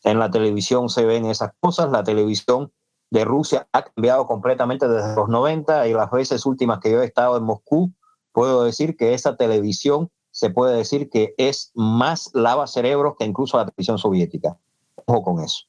En 0.03 0.19
la 0.19 0.31
televisión 0.31 0.89
se 0.89 1.05
ven 1.05 1.27
esas 1.27 1.53
cosas. 1.61 1.91
La 1.91 2.05
televisión 2.05 2.73
de 3.11 3.25
Rusia 3.25 3.69
ha 3.73 3.83
cambiado 3.83 4.27
completamente 4.27 4.89
desde 4.89 5.15
los 5.15 5.29
90 5.29 5.89
y 5.89 5.93
las 5.93 6.11
veces 6.11 6.47
últimas 6.47 6.81
que 6.81 6.91
yo 6.91 7.03
he 7.03 7.07
estado 7.07 7.37
en 7.37 7.45
Moscú, 7.45 7.93
puedo 8.33 8.65
decir 8.65 8.97
que 8.97 9.15
esa 9.15 9.37
televisión 9.37 10.11
se 10.31 10.51
puede 10.51 10.77
decir 10.77 11.11
que 11.11 11.35
es 11.39 11.71
más 11.75 12.31
lava 12.35 12.67
cerebros 12.67 13.15
que 13.19 13.25
incluso 13.25 13.57
la 13.57 13.67
televisión 13.67 13.99
soviética. 13.99 14.59
Ojo 15.07 15.23
con 15.23 15.41
eso. 15.45 15.67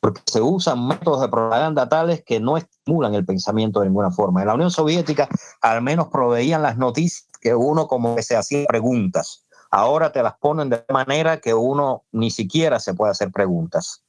Porque 0.00 0.20
se 0.26 0.40
usan 0.40 0.86
métodos 0.86 1.20
de 1.22 1.28
propaganda 1.28 1.88
tales 1.88 2.22
que 2.24 2.38
no 2.38 2.56
estimulan 2.56 3.14
el 3.14 3.24
pensamiento 3.24 3.80
de 3.80 3.86
ninguna 3.86 4.10
forma. 4.10 4.40
En 4.40 4.48
la 4.48 4.54
Unión 4.54 4.70
Soviética 4.70 5.28
al 5.60 5.82
menos 5.82 6.08
proveían 6.08 6.62
las 6.62 6.76
noticias 6.76 7.28
que 7.40 7.54
uno 7.54 7.86
como 7.88 8.16
que 8.16 8.22
se 8.22 8.36
hacía 8.36 8.66
preguntas. 8.66 9.46
Ahora 9.70 10.12
te 10.12 10.22
las 10.22 10.36
ponen 10.38 10.70
de 10.70 10.84
manera 10.90 11.40
que 11.40 11.54
uno 11.54 12.04
ni 12.12 12.30
siquiera 12.30 12.78
se 12.78 12.94
puede 12.94 13.12
hacer 13.12 13.32
preguntas. 13.32 14.02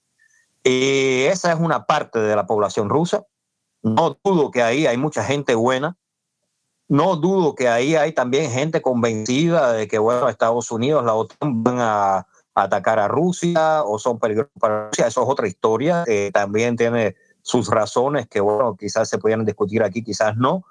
Y 0.64 1.24
esa 1.24 1.52
es 1.52 1.60
una 1.60 1.86
parte 1.86 2.20
de 2.20 2.36
la 2.36 2.46
población 2.46 2.90
rusa. 2.90 3.26
No 3.84 4.18
dudo 4.24 4.52
que 4.52 4.62
ahí 4.62 4.86
hay 4.86 4.98
mucha 4.98 5.24
gente 5.24 5.56
buena. 5.56 5.98
No 6.90 7.16
dudo 7.16 7.56
que 7.56 7.68
ahí 7.68 7.96
hay 7.96 8.14
también 8.14 8.52
gente 8.52 8.82
convencida 8.82 9.74
de 9.74 9.88
que, 9.88 10.00
bueno, 10.00 10.30
Estados 10.30 10.72
Unidos, 10.72 11.04
la 11.04 11.14
OTAN 11.14 11.64
van 11.64 11.78
a 11.80 12.28
atacar 12.64 12.98
a 12.98 13.08
Rusia 13.08 13.84
o 13.84 14.00
son 14.00 14.18
peligrosos 14.18 14.52
para 14.60 14.88
Rusia. 14.88 15.08
Eso 15.08 15.22
es 15.22 15.30
otra 15.30 15.48
historia. 15.48 16.04
Eh, 16.08 16.32
también 16.34 16.76
tiene 16.76 17.16
sus 17.44 17.70
razones 17.70 18.28
que, 18.28 18.40
bueno, 18.40 18.76
quizás 18.76 19.08
se 19.10 19.20
pudieran 19.20 19.46
discutir 19.46 19.84
aquí, 19.84 20.04
quizás 20.04 20.36
no. 20.38 20.64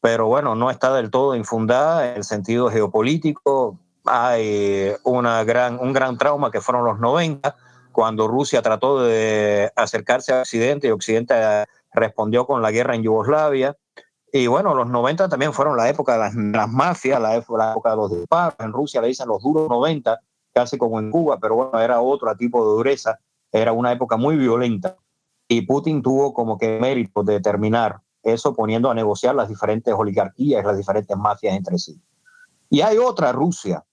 Pero 0.00 0.26
bueno, 0.26 0.54
no 0.54 0.70
está 0.70 0.94
del 0.94 1.10
todo 1.10 1.36
infundada 1.36 2.10
en 2.10 2.16
el 2.16 2.24
sentido 2.24 2.70
geopolítico. 2.70 3.78
Hay 4.06 4.94
una 5.02 5.44
gran, 5.44 5.78
un 5.78 5.92
gran 5.92 6.16
trauma 6.16 6.50
que 6.50 6.62
fueron 6.62 6.84
los 6.86 6.98
90, 6.98 7.54
cuando 7.92 8.26
Rusia 8.26 8.62
trató 8.62 9.02
de 9.02 9.70
acercarse 9.76 10.32
a 10.32 10.40
Occidente 10.40 10.88
y 10.88 10.90
Occidente 10.92 11.34
respondió 11.92 12.46
con 12.46 12.62
la 12.62 12.70
guerra 12.70 12.94
en 12.94 13.02
Yugoslavia. 13.02 13.76
Y 14.32 14.46
bueno, 14.46 14.74
los 14.74 14.88
90 14.88 15.28
también 15.28 15.52
fueron 15.52 15.76
la 15.76 15.88
época 15.90 16.14
de 16.14 16.18
las, 16.18 16.34
las 16.34 16.68
mafias, 16.68 17.20
la, 17.20 17.28
la, 17.28 17.72
época 17.72 17.90
de 17.90 17.96
los 17.96 18.10
disparos. 18.10 18.54
En 18.58 18.72
Rusia 18.72 19.00
le 19.00 19.08
dicen 19.08 19.28
los 19.28 19.42
duros 19.42 19.68
90, 19.68 20.18
casi 20.54 20.78
como 20.78 21.00
en 21.00 21.10
Cuba, 21.10 21.38
pero 21.40 21.56
bueno, 21.56 21.80
era 21.80 22.00
otro 22.00 22.34
tipo 22.36 22.64
de 22.64 22.76
dureza, 22.76 23.18
era 23.52 23.72
una 23.72 23.92
época 23.92 24.16
muy 24.16 24.36
violenta 24.36 24.96
y 25.48 25.62
Putin 25.62 26.00
tuvo 26.00 26.32
como 26.32 26.56
que 26.56 26.78
mérito 26.80 27.22
de 27.22 27.40
terminar 27.40 28.00
eso 28.22 28.54
poniendo 28.54 28.90
a 28.90 28.94
negociar 28.94 29.34
las 29.34 29.48
diferentes 29.48 29.92
oligarquías, 29.92 30.64
las 30.64 30.76
diferentes 30.76 31.16
mafias 31.16 31.54
entre 31.54 31.78
sí. 31.78 32.00
Y 32.70 32.80
hay 32.80 32.96
otra 32.96 33.32
Rusia, 33.32 33.84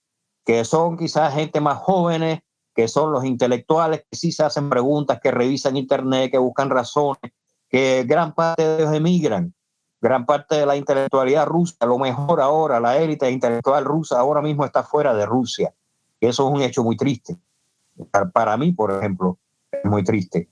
que 0.44 0.64
son 0.64 0.96
quizás 0.96 1.34
gente 1.34 1.60
más 1.60 1.78
jóvenes, 1.78 2.40
que 2.74 2.88
son 2.88 3.12
los 3.12 3.24
intelectuales, 3.24 4.06
que 4.10 4.16
sí 4.16 4.32
se 4.32 4.44
hacen 4.44 4.70
preguntas, 4.70 5.20
que 5.20 5.30
revisan 5.30 5.76
internet, 5.76 6.30
que 6.30 6.38
buscan 6.38 6.70
razones, 6.70 7.32
que 7.68 8.04
gran 8.04 8.34
parte 8.34 8.66
de 8.66 8.76
ellos 8.82 8.94
emigran. 8.94 9.54
Gran 10.00 10.24
parte 10.26 10.56
de 10.56 10.66
la 10.66 10.74
intelectualidad 10.76 11.46
rusa, 11.46 11.76
a 11.78 11.86
lo 11.86 11.98
mejor 11.98 12.40
ahora 12.40 12.80
la 12.80 12.96
élite 12.96 13.30
intelectual 13.30 13.84
rusa 13.84 14.18
ahora 14.18 14.40
mismo 14.42 14.64
está 14.64 14.82
fuera 14.82 15.14
de 15.14 15.26
Rusia 15.26 15.72
eso 16.26 16.48
es 16.48 16.54
un 16.54 16.62
hecho 16.62 16.82
muy 16.82 16.96
triste. 16.96 17.36
Para, 18.32 18.56
mí, 18.56 18.72
por 18.72 18.92
ejemplo, 18.92 19.38
es 19.70 19.84
muy 19.84 20.02
triste. 20.04 20.48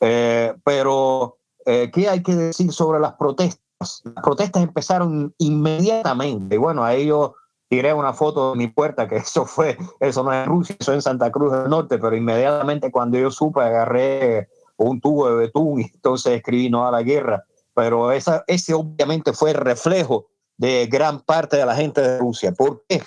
Eh, 0.00 0.54
pero, 0.64 1.38
eh, 1.64 1.90
¿qué 1.92 2.08
hay 2.08 2.22
que 2.22 2.34
decir 2.34 2.72
sobre 2.72 3.00
las 3.00 3.14
protestas? 3.14 4.02
Las 4.04 4.22
protestas 4.22 4.62
empezaron 4.62 5.34
inmediatamente. 5.38 6.58
Bueno, 6.58 6.84
ahí 6.84 7.06
yo 7.06 7.34
tiré 7.68 7.92
una 7.92 8.12
foto 8.12 8.52
de 8.52 8.58
mi 8.58 8.68
puerta, 8.68 9.08
que 9.08 9.16
eso 9.16 9.46
fue, 9.46 9.76
eso 10.00 10.22
no 10.22 10.32
es 10.32 10.46
Rusia, 10.46 10.76
eso 10.78 10.92
es 10.92 10.96
en 10.96 11.02
Santa 11.02 11.30
Cruz 11.30 11.52
del 11.52 11.68
Norte, 11.68 11.98
pero 11.98 12.16
inmediatamente 12.16 12.90
cuando 12.90 13.18
yo 13.18 13.30
supe, 13.30 13.60
agarré 13.60 14.48
un 14.76 15.00
tubo 15.00 15.28
de 15.30 15.36
betún 15.36 15.80
y 15.80 15.84
entonces 15.84 16.34
escribí 16.34 16.68
no 16.70 16.86
a 16.86 16.90
la 16.90 17.02
guerra. 17.02 17.44
Pero 17.74 18.12
esa, 18.12 18.44
ese 18.46 18.74
obviamente 18.74 19.32
fue 19.32 19.50
el 19.50 19.56
reflejo 19.56 20.26
de 20.56 20.86
gran 20.86 21.20
parte 21.20 21.56
de 21.56 21.66
la 21.66 21.74
gente 21.74 22.00
de 22.00 22.18
Rusia. 22.18 22.52
¿Por 22.52 22.82
qué? 22.88 23.02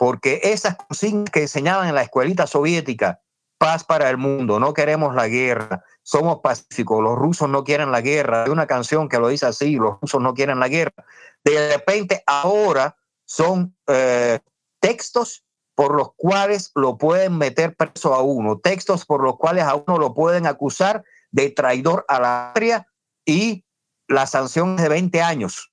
Porque 0.00 0.40
esas 0.44 0.76
consignas 0.76 1.28
que 1.28 1.42
enseñaban 1.42 1.86
en 1.86 1.94
la 1.94 2.00
escuelita 2.00 2.46
soviética, 2.46 3.20
paz 3.58 3.84
para 3.84 4.08
el 4.08 4.16
mundo, 4.16 4.58
no 4.58 4.72
queremos 4.72 5.14
la 5.14 5.28
guerra, 5.28 5.84
somos 6.02 6.40
pacíficos, 6.40 7.02
los 7.02 7.18
rusos 7.18 7.50
no 7.50 7.64
quieren 7.64 7.92
la 7.92 8.00
guerra, 8.00 8.44
hay 8.44 8.50
una 8.50 8.66
canción 8.66 9.10
que 9.10 9.18
lo 9.18 9.28
dice 9.28 9.44
así, 9.44 9.76
los 9.76 10.00
rusos 10.00 10.22
no 10.22 10.32
quieren 10.32 10.58
la 10.58 10.68
guerra. 10.68 11.04
De 11.44 11.76
repente 11.76 12.22
ahora 12.26 12.96
son 13.26 13.76
eh, 13.88 14.40
textos 14.80 15.44
por 15.74 15.94
los 15.94 16.14
cuales 16.16 16.70
lo 16.74 16.96
pueden 16.96 17.36
meter 17.36 17.76
preso 17.76 18.14
a 18.14 18.22
uno, 18.22 18.58
textos 18.58 19.04
por 19.04 19.22
los 19.22 19.36
cuales 19.36 19.64
a 19.64 19.74
uno 19.74 19.98
lo 19.98 20.14
pueden 20.14 20.46
acusar 20.46 21.04
de 21.30 21.50
traidor 21.50 22.06
a 22.08 22.20
la 22.20 22.52
patria 22.54 22.88
y 23.26 23.66
la 24.08 24.26
sanción 24.26 24.76
es 24.76 24.82
de 24.84 24.88
20 24.88 25.20
años. 25.20 25.70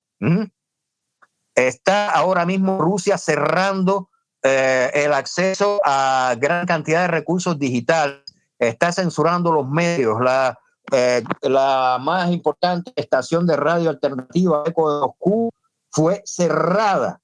Está 1.55 2.11
ahora 2.11 2.45
mismo 2.45 2.81
Rusia 2.81 3.17
cerrando 3.17 4.09
eh, 4.43 4.91
el 4.93 5.13
acceso 5.13 5.79
a 5.83 6.35
gran 6.37 6.65
cantidad 6.65 7.01
de 7.01 7.07
recursos 7.07 7.57
digitales, 7.57 8.19
está 8.59 8.91
censurando 8.91 9.51
los 9.51 9.67
medios, 9.67 10.19
la, 10.21 10.57
eh, 10.91 11.23
la 11.41 11.97
más 12.01 12.31
importante 12.31 12.91
estación 12.95 13.45
de 13.45 13.55
radio 13.55 13.89
alternativa, 13.89 14.63
Eco 14.65 14.93
de 14.93 15.01
Moscú, 15.01 15.51
fue 15.89 16.21
cerrada 16.25 17.21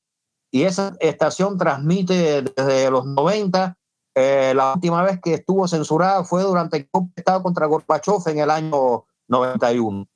y 0.53 0.63
esa 0.63 0.95
estación 0.99 1.57
transmite 1.57 2.43
desde 2.43 2.91
los 2.91 3.05
90. 3.07 3.75
Eh, 4.13 4.53
la 4.55 4.73
última 4.73 5.01
vez 5.01 5.19
que 5.19 5.33
estuvo 5.33 5.67
censurada 5.67 6.23
fue 6.23 6.43
durante 6.43 6.77
el 6.77 6.89
Estado 7.15 7.41
contra 7.41 7.65
Gorbachev 7.65 8.21
en 8.27 8.37
el 8.37 8.51
año 8.51 9.05
91. 9.27 10.07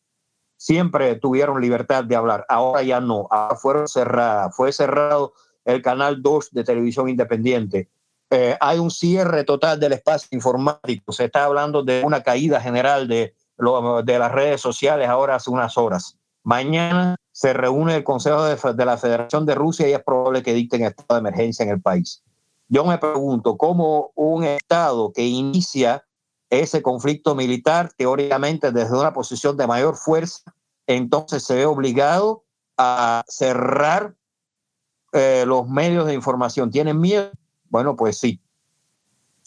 Siempre 0.56 1.16
tuvieron 1.16 1.60
libertad 1.60 2.04
de 2.04 2.16
hablar, 2.16 2.45
ahora 2.50 2.84
ya 2.84 3.00
no, 3.00 3.28
ahora 3.32 3.56
fueron 3.56 3.88
cerradas. 3.88 4.56
Fue 4.56 4.72
cerrado 4.72 5.34
el 5.68 5.82
canal 5.82 6.22
2 6.22 6.51
de 6.51 6.63
televisión 6.63 7.09
independiente. 7.09 7.89
Eh, 8.30 8.57
hay 8.59 8.80
un 8.80 8.89
cierre 8.89 9.43
total 9.43 9.80
del 9.80 9.93
espacio 9.93 10.30
informático. 10.32 11.11
Se 11.11 11.26
está 11.26 11.43
hablando 11.43 11.84
de 11.84 12.01
una 12.05 12.24
caída 12.24 12.61
general 12.61 13.07
de, 13.07 13.36
de 14.03 14.20
las 14.20 14.32
redes 14.32 14.61
sociales 14.61 15.09
ahora 15.09 15.36
hace 15.36 15.49
unas 15.49 15.78
horas. 15.78 16.18
Mañana 16.43 17.18
se 17.34 17.51
reúne 17.51 17.97
el 17.97 18.05
Consejo 18.05 18.43
de, 18.45 18.55
de, 18.74 18.86
la 18.86 18.97
Federación 18.97 19.45
de 19.45 19.55
Rusia 19.55 19.89
y 19.89 19.91
es 19.91 20.01
probable 20.01 20.41
que 20.41 20.53
dicten 20.53 20.86
estado 20.86 21.15
de 21.15 21.20
emergencia 21.20 21.63
en 21.63 21.70
el 21.70 21.82
país. 21.82 22.24
Yo 22.70 22.86
me 22.86 22.97
pregunto 22.97 23.57
cómo 23.57 24.11
un 24.15 24.45
Estado 24.45 25.11
que 25.11 25.26
inicia 25.26 26.05
ese 26.49 26.82
conflicto 26.82 27.36
militar, 27.36 27.91
teóricamente 27.97 28.72
desde 28.72 28.97
una 28.97 29.11
posición 29.11 29.57
de 29.57 29.68
mayor 29.68 29.97
fuerza, 29.97 30.53
entonces 30.86 31.43
se 31.43 31.55
ve 31.55 31.65
obligado 31.65 32.45
a 32.78 33.26
cerrar 33.28 34.15
eh, 35.18 35.45
los 35.45 35.68
medios 35.68 36.05
de 36.05 36.13
información 36.13 36.72
tienen 36.72 36.99
miedo? 36.99 37.32
Bueno, 37.70 37.95
pues 37.95 38.18
sí. 38.18 38.39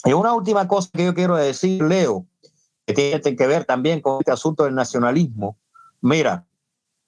Y 0.03 0.13
una 0.13 0.33
última 0.33 0.67
cosa 0.67 0.89
que 0.93 1.05
yo 1.05 1.13
quiero 1.13 1.35
decir, 1.35 1.81
Leo, 1.83 2.25
que 2.85 2.93
tiene 2.93 3.35
que 3.35 3.47
ver 3.47 3.65
también 3.65 4.01
con 4.01 4.19
este 4.19 4.31
asunto 4.31 4.63
del 4.63 4.75
nacionalismo. 4.75 5.57
Mira, 6.01 6.45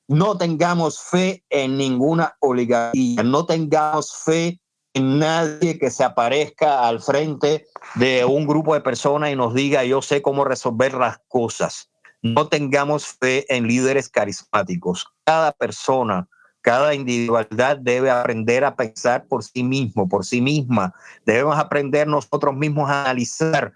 no 0.07 0.37
tengamos 0.37 0.99
fe 0.99 1.43
en 1.49 1.77
ninguna 1.77 2.35
oligarquía, 2.39 3.23
no 3.23 3.45
tengamos 3.45 4.15
fe 4.15 4.59
en 4.93 5.19
nadie 5.19 5.79
que 5.79 5.89
se 5.89 6.03
aparezca 6.03 6.87
al 6.87 7.01
frente 7.01 7.65
de 7.95 8.25
un 8.25 8.45
grupo 8.45 8.75
de 8.75 8.81
personas 8.81 9.31
y 9.31 9.35
nos 9.35 9.53
diga 9.53 9.83
yo 9.83 10.01
sé 10.01 10.21
cómo 10.21 10.45
resolver 10.45 10.93
las 10.93 11.17
cosas. 11.27 11.89
No 12.21 12.47
tengamos 12.47 13.07
fe 13.07 13.45
en 13.53 13.67
líderes 13.67 14.07
carismáticos. 14.07 15.07
Cada 15.25 15.51
persona 15.51 16.29
cada 16.63 16.95
individualidad 16.95 17.77
debe 17.77 18.09
aprender 18.09 18.63
a 18.63 18.75
pensar 18.75 19.27
por 19.27 19.43
sí 19.43 19.63
mismo, 19.63 20.07
por 20.07 20.25
sí 20.25 20.41
misma. 20.41 20.93
Debemos 21.25 21.57
aprender 21.59 22.07
nosotros 22.07 22.55
mismos 22.55 22.89
a 22.89 23.01
analizar 23.01 23.73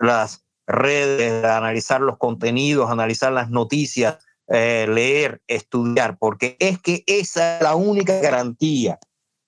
las 0.00 0.44
redes, 0.66 1.44
a 1.44 1.56
analizar 1.56 2.00
los 2.00 2.18
contenidos, 2.18 2.90
analizar 2.90 3.32
las 3.32 3.48
noticias, 3.48 4.18
eh, 4.48 4.86
leer, 4.88 5.40
estudiar, 5.46 6.18
porque 6.18 6.56
es 6.58 6.80
que 6.80 7.04
esa 7.06 7.58
es 7.58 7.62
la 7.62 7.76
única 7.76 8.18
garantía 8.20 8.98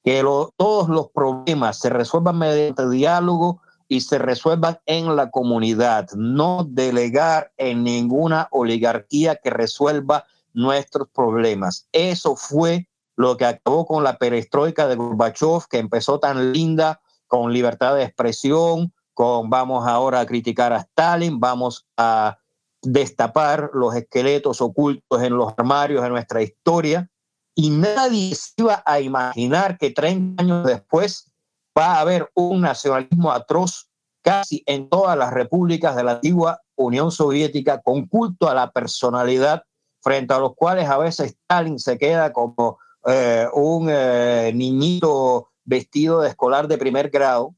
que 0.05 0.23
todos 0.57 0.89
los 0.89 1.11
problemas 1.11 1.81
se 1.81 1.91
resuelvan 1.91 2.39
mediante 2.39 2.89
diálogo 2.89 3.61
y 3.89 4.03
se 4.03 4.19
resuelvan 4.19 4.79
en 4.87 5.17
la 5.17 5.31
comunidad, 5.31 6.09
no 6.17 6.65
delegar 6.71 7.53
en 7.57 7.83
ninguna 7.83 8.47
oligarquía 8.53 9.35
que 9.37 9.51
resuelva 9.51 10.27
nuestros 10.59 11.09
problemas. 11.09 11.89
Eso 11.93 12.35
fue 12.35 12.89
lo 13.17 13.37
que 13.37 13.45
acabó 13.45 13.87
con 13.87 14.03
la 14.05 14.19
perestroika 14.19 14.89
de 14.89 14.97
Gorbachev, 14.97 15.67
que 15.71 15.79
empezó 15.79 16.19
tan 16.19 16.53
linda, 16.53 17.01
con 17.27 17.53
libertad 17.53 17.95
de 17.95 18.05
expresión, 18.05 18.93
con 19.15 19.51
vamos 19.51 19.87
ahora 19.87 20.21
a 20.21 20.27
criticar 20.27 20.73
a 20.73 20.79
Stalin, 20.79 21.39
vamos 21.39 21.87
a 21.97 22.39
destapar 22.83 23.71
los 23.73 23.95
esqueletos 23.95 24.61
ocultos 24.61 25.23
en 25.23 25.37
los 25.37 25.53
armarios 25.57 26.03
de 26.03 26.11
nuestra 26.11 26.43
historia. 26.43 27.09
Y 27.55 27.71
nadie 27.71 28.35
se 28.35 28.53
iba 28.57 28.83
a 28.87 29.01
imaginar 29.01 29.79
que 29.79 29.91
30 29.91 30.43
años 30.43 30.67
después 30.67 31.31
va 31.77 31.97
a 31.97 32.01
haber 32.01 32.31
un 32.35 32.61
nacionalismo 32.61 33.31
atroz 33.33 33.89
casi 34.23 34.63
en 34.67 34.89
todas 34.89 35.17
las 35.17 35.33
repúblicas 35.33 35.95
de 35.97 36.05
la 36.05 36.13
antigua 36.13 36.61
Unión 36.77 37.11
Soviética 37.11 37.81
con 37.81 38.07
culto 38.07 38.49
a 38.49 38.55
la 38.55 38.71
personalidad 38.71 39.65
frente 40.09 40.33
a 40.33 40.39
los 40.39 40.55
cuales 40.55 40.89
a 40.89 40.97
veces 40.97 41.37
Stalin 41.43 41.79
se 41.79 41.99
queda 41.99 42.33
como 42.33 42.79
eh, 43.07 43.47
un 43.53 43.89
eh, 43.91 44.51
niñito 44.55 45.51
vestido 45.65 46.23
de 46.23 46.31
escolar 46.31 46.67
de 46.67 46.79
primer 46.79 47.11
grado. 47.11 47.55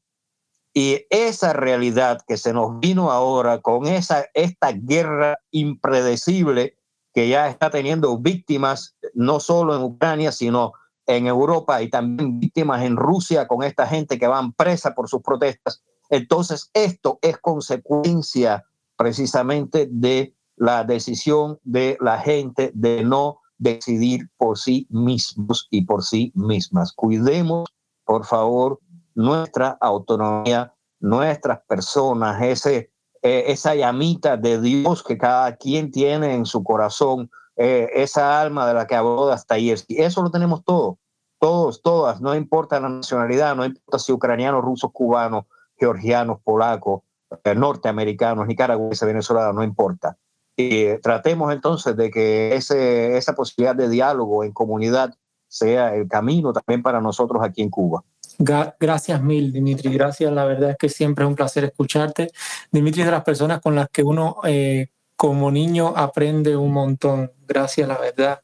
Y 0.73 1.05
esa 1.09 1.53
realidad 1.53 2.19
que 2.27 2.35
se 2.35 2.51
nos 2.51 2.77
vino 2.81 3.09
ahora 3.09 3.61
con 3.61 3.87
esa, 3.87 4.25
esta 4.33 4.73
guerra 4.73 5.39
impredecible 5.51 6.75
que 7.13 7.29
ya 7.29 7.47
está 7.47 7.69
teniendo 7.69 8.17
víctimas 8.17 8.97
no 9.13 9.39
solo 9.39 9.73
en 9.73 9.83
Ucrania, 9.83 10.33
sino 10.33 10.73
en 11.05 11.27
Europa 11.27 11.81
y 11.81 11.89
también 11.89 12.37
víctimas 12.37 12.83
en 12.83 12.97
Rusia 12.97 13.47
con 13.47 13.63
esta 13.63 13.87
gente 13.87 14.19
que 14.19 14.27
van 14.27 14.51
presa 14.51 14.93
por 14.93 15.07
sus 15.07 15.21
protestas. 15.21 15.85
Entonces, 16.09 16.69
esto 16.73 17.17
es 17.21 17.37
consecuencia 17.37 18.65
precisamente 18.97 19.87
de 19.89 20.35
la 20.61 20.83
decisión 20.83 21.57
de 21.63 21.97
la 22.01 22.19
gente 22.19 22.71
de 22.75 23.03
no 23.03 23.39
decidir 23.57 24.29
por 24.37 24.59
sí 24.59 24.85
mismos 24.91 25.67
y 25.71 25.85
por 25.85 26.03
sí 26.03 26.31
mismas. 26.35 26.93
Cuidemos, 26.93 27.67
por 28.05 28.25
favor, 28.25 28.79
nuestra 29.15 29.75
autonomía, 29.81 30.71
nuestras 30.99 31.61
personas, 31.67 32.39
ese, 32.43 32.91
eh, 33.23 33.45
esa 33.47 33.73
llamita 33.73 34.37
de 34.37 34.61
Dios 34.61 35.01
que 35.01 35.17
cada 35.17 35.55
quien 35.55 35.89
tiene 35.89 36.35
en 36.35 36.45
su 36.45 36.63
corazón, 36.63 37.31
eh, 37.55 37.89
esa 37.95 38.39
alma 38.39 38.67
de 38.67 38.75
la 38.75 38.85
que 38.85 38.93
habló 38.93 39.31
hasta 39.31 39.55
ayer. 39.55 39.79
Eso 39.89 40.21
lo 40.21 40.29
tenemos 40.29 40.63
todos, 40.63 40.97
todos, 41.39 41.81
todas, 41.81 42.21
no 42.21 42.35
importa 42.35 42.79
la 42.79 42.89
nacionalidad, 42.89 43.55
no 43.55 43.65
importa 43.65 43.97
si 43.97 44.11
ucranianos, 44.11 44.63
rusos, 44.63 44.91
cubanos, 44.93 45.45
georgianos, 45.75 46.39
polacos, 46.43 47.01
eh, 47.45 47.55
norteamericanos, 47.55 48.45
nicaragüenses, 48.45 49.07
venezolanos, 49.07 49.55
no 49.55 49.63
importa. 49.63 50.19
Y 50.55 50.97
tratemos 50.99 51.53
entonces 51.53 51.95
de 51.95 52.11
que 52.11 52.55
esa 52.55 53.33
posibilidad 53.33 53.75
de 53.75 53.89
diálogo 53.89 54.43
en 54.43 54.51
comunidad 54.51 55.13
sea 55.47 55.95
el 55.95 56.07
camino 56.07 56.53
también 56.53 56.81
para 56.81 57.01
nosotros 57.01 57.41
aquí 57.43 57.61
en 57.61 57.69
Cuba. 57.69 58.03
Gracias 58.37 59.21
mil, 59.21 59.51
Dimitri. 59.51 59.93
Gracias. 59.93 60.31
La 60.31 60.45
verdad 60.45 60.71
es 60.71 60.77
que 60.77 60.89
siempre 60.89 61.25
es 61.25 61.29
un 61.29 61.35
placer 61.35 61.63
escucharte. 61.63 62.31
Dimitri 62.71 63.01
es 63.01 63.07
de 63.07 63.11
las 63.11 63.23
personas 63.23 63.61
con 63.61 63.75
las 63.75 63.89
que 63.89 64.03
uno 64.03 64.37
eh, 64.45 64.87
como 65.15 65.51
niño 65.51 65.93
aprende 65.95 66.55
un 66.55 66.71
montón. 66.71 67.31
Gracias, 67.47 67.87
la 67.87 67.97
verdad. 67.97 68.41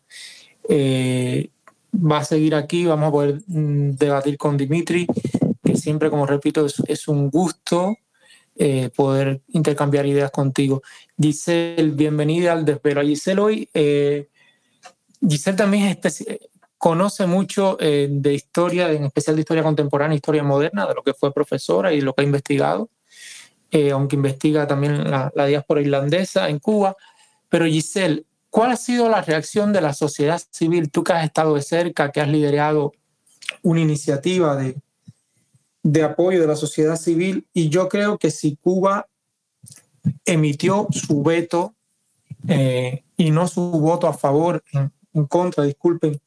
Eh, 0.70 1.50
va 1.94 2.20
a 2.20 2.24
seguir 2.26 2.54
aquí, 2.56 2.86
vamos 2.86 3.10
a 3.10 3.12
poder 3.12 3.42
mm, 3.48 3.92
debatir 3.92 4.38
con 4.38 4.58
Dimitri, 4.58 5.08
que 5.64 5.76
siempre, 5.76 6.10
como 6.10 6.26
repito, 6.26 6.66
es 6.66 7.08
un 7.08 7.30
gusto 7.30 7.96
eh, 8.60 8.90
poder 8.96 9.42
intercambiar 9.50 10.06
ideas 10.08 10.32
contigo. 10.32 10.82
Giselle, 11.20 11.92
bienvenida 11.92 12.54
al 12.54 12.66
Desvelo. 12.66 13.02
Giselle 13.04 13.40
hoy, 13.40 13.70
eh, 13.74 14.30
Giselle 15.22 15.58
también 15.58 16.00
conoce 16.78 17.28
mucho 17.28 17.78
eh, 17.80 18.08
de 18.10 18.34
historia, 18.34 18.92
en 18.92 19.06
especial 19.06 19.36
de 19.36 19.42
historia 19.42 19.62
contemporánea, 19.62 20.16
historia 20.16 20.44
moderna, 20.44 20.88
de 20.88 20.96
lo 20.96 21.04
que 21.04 21.14
fue 21.14 21.34
profesora 21.34 21.94
y 21.94 22.02
lo 22.02 22.14
que 22.14 22.22
ha 22.22 22.26
investigado, 22.26 22.90
aunque 23.94 24.16
investiga 24.16 24.66
también 24.66 25.10
la, 25.10 25.32
la 25.36 25.46
diáspora 25.46 25.82
irlandesa 25.82 26.50
en 26.50 26.58
Cuba. 26.58 26.96
Pero 27.50 27.66
Giselle, 27.66 28.26
¿cuál 28.50 28.72
ha 28.72 28.76
sido 28.76 29.08
la 29.08 29.22
reacción 29.22 29.72
de 29.72 29.82
la 29.82 29.94
sociedad 29.94 30.42
civil? 30.50 30.90
Tú 30.90 31.04
que 31.04 31.14
has 31.14 31.26
estado 31.26 31.54
de 31.54 31.62
cerca, 31.62 32.12
que 32.12 32.22
has 32.22 32.28
liderado 32.28 32.94
una 33.62 33.82
iniciativa 33.82 34.56
de, 34.56 34.78
de 35.92 36.04
apoyo 36.04 36.42
de 36.42 36.48
la 36.48 36.58
sociedad 36.58 36.98
civil 36.98 37.48
y 37.54 37.70
yo 37.70 37.88
creo 37.88 38.18
que 38.18 38.30
si 38.30 38.58
Cuba 38.58 39.08
emitió 40.26 40.88
su 40.92 41.24
veto 41.24 41.76
eh, 42.48 43.06
y 43.16 43.32
no 43.32 43.48
su 43.48 43.62
voto 43.62 44.08
a 44.08 44.14
favor, 44.14 44.62
en, 44.74 44.92
contra, 45.28 45.64
disculpen, 45.64 46.20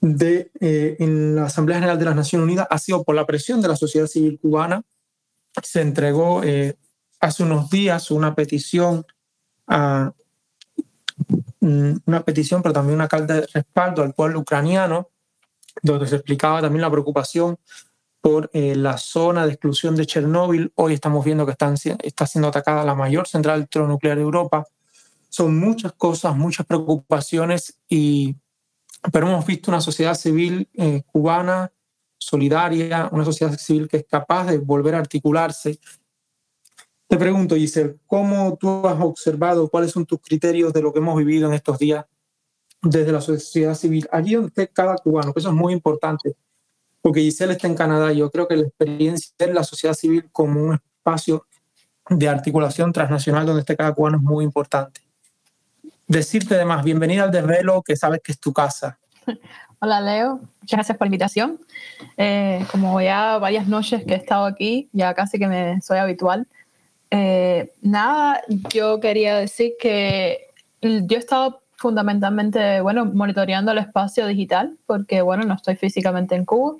de, 0.00 0.52
eh, 0.60 0.96
en 1.00 1.34
la 1.34 1.46
Asamblea 1.46 1.78
General 1.78 1.98
de 1.98 2.04
las 2.04 2.14
Naciones 2.14 2.44
Unidas 2.44 2.68
ha 2.70 2.78
sido 2.78 3.02
por 3.02 3.16
la 3.16 3.26
presión 3.26 3.60
de 3.60 3.68
la 3.68 3.76
sociedad 3.76 4.06
civil 4.06 4.38
cubana. 4.40 4.84
Se 5.60 5.80
entregó 5.80 6.44
eh, 6.44 6.76
hace 7.20 7.42
unos 7.42 7.70
días 7.70 8.12
una 8.12 8.36
petición 8.36 9.04
a 9.66 10.12
mm, 11.58 11.92
una 12.06 12.22
petición, 12.22 12.62
pero 12.62 12.72
también 12.72 12.94
una 12.94 13.08
carta 13.08 13.34
de 13.34 13.46
respaldo 13.52 14.02
al 14.02 14.14
pueblo 14.14 14.40
ucraniano, 14.40 15.10
donde 15.82 16.06
se 16.06 16.16
explicaba 16.16 16.60
también 16.60 16.82
la 16.82 16.90
preocupación 16.90 17.58
por 18.22 18.50
eh, 18.52 18.76
la 18.76 18.96
zona 18.98 19.44
de 19.44 19.52
exclusión 19.52 19.96
de 19.96 20.06
Chernóbil. 20.06 20.72
Hoy 20.76 20.94
estamos 20.94 21.24
viendo 21.24 21.44
que 21.44 21.52
están, 21.52 21.74
está 21.74 22.24
siendo 22.24 22.48
atacada 22.48 22.84
la 22.84 22.94
mayor 22.94 23.26
central 23.26 23.56
electronuclear 23.56 24.16
de 24.16 24.22
Europa. 24.22 24.64
Son 25.28 25.58
muchas 25.58 25.92
cosas, 25.94 26.36
muchas 26.36 26.64
preocupaciones, 26.64 27.80
y, 27.88 28.36
pero 29.12 29.26
hemos 29.26 29.44
visto 29.44 29.72
una 29.72 29.80
sociedad 29.80 30.14
civil 30.14 30.68
eh, 30.74 31.02
cubana 31.04 31.72
solidaria, 32.16 33.08
una 33.10 33.24
sociedad 33.24 33.58
civil 33.58 33.88
que 33.88 33.96
es 33.98 34.06
capaz 34.08 34.46
de 34.46 34.58
volver 34.58 34.94
a 34.94 34.98
articularse. 34.98 35.80
Te 37.08 37.16
pregunto, 37.16 37.56
Giselle, 37.56 37.98
¿cómo 38.06 38.56
tú 38.56 38.86
has 38.86 39.00
observado, 39.00 39.68
cuáles 39.68 39.90
son 39.90 40.06
tus 40.06 40.20
criterios 40.20 40.72
de 40.72 40.80
lo 40.80 40.92
que 40.92 41.00
hemos 41.00 41.18
vivido 41.18 41.48
en 41.48 41.54
estos 41.54 41.76
días 41.76 42.06
desde 42.82 43.10
la 43.10 43.20
sociedad 43.20 43.74
civil? 43.74 44.08
Allí 44.12 44.34
donde 44.34 44.48
esté 44.48 44.68
cada 44.68 44.94
cubano, 44.94 45.32
que 45.32 45.40
eso 45.40 45.48
es 45.48 45.56
muy 45.56 45.72
importante 45.72 46.36
porque 47.02 47.20
Giselle 47.20 47.52
está 47.52 47.66
en 47.66 47.74
Canadá. 47.74 48.12
Yo 48.12 48.30
creo 48.30 48.48
que 48.48 48.56
la 48.56 48.62
experiencia 48.62 49.34
de 49.38 49.52
la 49.52 49.64
sociedad 49.64 49.94
civil 49.94 50.28
como 50.32 50.62
un 50.62 50.74
espacio 50.74 51.46
de 52.08 52.28
articulación 52.28 52.92
transnacional 52.92 53.44
donde 53.44 53.60
esté 53.60 53.76
cada 53.76 53.92
cubano 53.92 54.16
es 54.16 54.22
muy 54.22 54.44
importante. 54.44 55.02
Decirte 56.06 56.54
además, 56.54 56.84
bienvenida 56.84 57.24
al 57.24 57.30
desvelo, 57.30 57.82
que 57.82 57.96
sabes 57.96 58.20
que 58.22 58.32
es 58.32 58.38
tu 58.38 58.52
casa. 58.52 58.98
Hola 59.80 60.00
Leo, 60.00 60.38
muchas 60.60 60.78
gracias 60.78 60.96
por 60.96 61.06
la 61.06 61.08
invitación. 61.08 61.58
Eh, 62.16 62.64
como 62.70 63.00
ya 63.00 63.38
varias 63.38 63.66
noches 63.66 64.04
que 64.04 64.14
he 64.14 64.16
estado 64.16 64.46
aquí, 64.46 64.88
ya 64.92 65.12
casi 65.14 65.40
que 65.40 65.48
me 65.48 65.80
soy 65.80 65.98
habitual. 65.98 66.46
Eh, 67.10 67.72
nada, 67.82 68.42
yo 68.72 69.00
quería 69.00 69.36
decir 69.36 69.72
que 69.80 70.46
yo 70.80 71.16
he 71.16 71.18
estado 71.18 71.62
fundamentalmente, 71.82 72.80
bueno, 72.80 73.04
monitoreando 73.06 73.72
el 73.72 73.78
espacio 73.78 74.26
digital, 74.28 74.78
porque, 74.86 75.20
bueno, 75.20 75.42
no 75.42 75.54
estoy 75.54 75.74
físicamente 75.74 76.36
en 76.36 76.44
Cuba, 76.44 76.76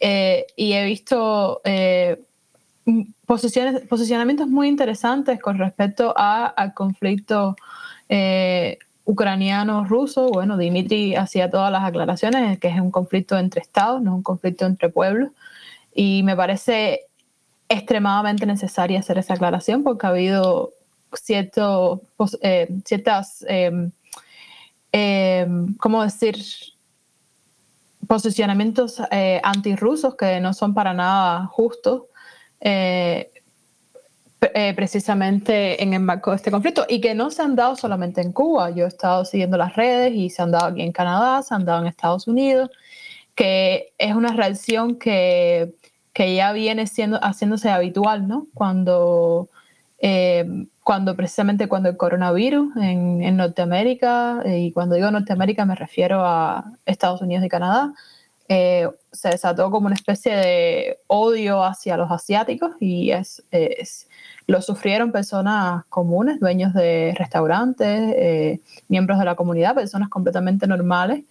eh, 0.00 0.46
y 0.56 0.72
he 0.72 0.84
visto 0.84 1.60
eh, 1.64 2.20
posicionamientos 3.26 4.48
muy 4.48 4.68
interesantes 4.68 5.40
con 5.40 5.58
respecto 5.58 6.14
a, 6.16 6.46
al 6.46 6.74
conflicto 6.74 7.56
eh, 8.08 8.78
ucraniano-ruso. 9.04 10.28
Bueno, 10.28 10.56
Dimitri 10.56 11.16
hacía 11.16 11.50
todas 11.50 11.72
las 11.72 11.84
aclaraciones, 11.84 12.58
que 12.58 12.68
es 12.68 12.80
un 12.80 12.90
conflicto 12.90 13.38
entre 13.38 13.60
estados, 13.60 14.02
no 14.02 14.14
un 14.16 14.22
conflicto 14.22 14.66
entre 14.66 14.88
pueblos. 14.88 15.30
Y 15.94 16.22
me 16.22 16.36
parece 16.36 17.02
extremadamente 17.68 18.46
necesaria 18.46 19.00
hacer 19.00 19.18
esa 19.18 19.34
aclaración 19.34 19.82
porque 19.82 20.06
ha 20.06 20.10
habido 20.10 20.72
cierto, 21.14 22.02
ciertas, 22.84 23.44
¿cómo 25.78 26.02
decir?, 26.02 26.36
posicionamientos 28.06 29.02
eh, 29.10 29.40
antirrusos 29.42 30.16
que 30.16 30.40
no 30.40 30.52
son 30.54 30.74
para 30.74 30.94
nada 30.94 31.46
justos, 31.46 32.02
eh, 32.60 33.30
eh, 34.54 34.74
precisamente 34.74 35.82
en 35.82 35.94
el 35.94 36.00
marco 36.00 36.30
de 36.30 36.36
este 36.36 36.50
conflicto, 36.50 36.84
y 36.88 37.00
que 37.00 37.14
no 37.14 37.30
se 37.30 37.42
han 37.42 37.56
dado 37.56 37.76
solamente 37.76 38.20
en 38.20 38.32
Cuba. 38.32 38.70
Yo 38.70 38.84
he 38.84 38.88
estado 38.88 39.24
siguiendo 39.24 39.56
las 39.56 39.74
redes 39.76 40.12
y 40.14 40.30
se 40.30 40.42
han 40.42 40.50
dado 40.50 40.66
aquí 40.66 40.82
en 40.82 40.92
Canadá, 40.92 41.42
se 41.42 41.54
han 41.54 41.64
dado 41.64 41.80
en 41.80 41.88
Estados 41.88 42.28
Unidos, 42.28 42.70
que 43.34 43.92
es 43.98 44.14
una 44.14 44.32
reacción 44.32 44.96
que, 44.96 45.74
que 46.12 46.34
ya 46.34 46.52
viene 46.52 46.86
siendo, 46.86 47.18
haciéndose 47.22 47.70
habitual, 47.70 48.28
¿no? 48.28 48.46
Cuando 48.54 49.48
cuando 50.86 51.16
precisamente 51.16 51.66
cuando 51.66 51.88
el 51.88 51.96
coronavirus 51.96 52.76
en, 52.76 53.36
Norteamérica, 53.36 54.40
eh, 54.44 54.60
y 54.60 54.72
cuando 54.72 54.94
digo 54.94 55.10
Norteamérica 55.10 55.64
me 55.66 55.74
refiero 55.74 56.24
a 56.24 56.64
Estados 56.86 57.20
Unidos 57.22 57.44
y 57.44 57.48
Canadá, 57.48 57.92
eh, 58.48 58.88
se 59.10 59.30
desató 59.30 59.72
como 59.72 59.86
una 59.86 59.96
especie 59.96 60.36
de 60.36 60.98
odio 61.08 61.64
hacia 61.64 61.96
los 61.96 62.12
asiáticos 62.12 62.76
y 62.78 63.10
es, 63.10 63.42
lo 64.46 64.62
sufrieron 64.62 65.10
personas 65.10 65.84
comunes, 65.86 66.38
dueños 66.38 66.72
de 66.72 67.16
restaurantes, 67.18 68.14
eh, 68.16 68.60
miembros 68.86 69.18
de 69.18 69.24
la 69.24 69.34
comunidad, 69.34 69.74
personas 69.74 70.08
completamente 70.08 70.68
normales. 70.68 71.24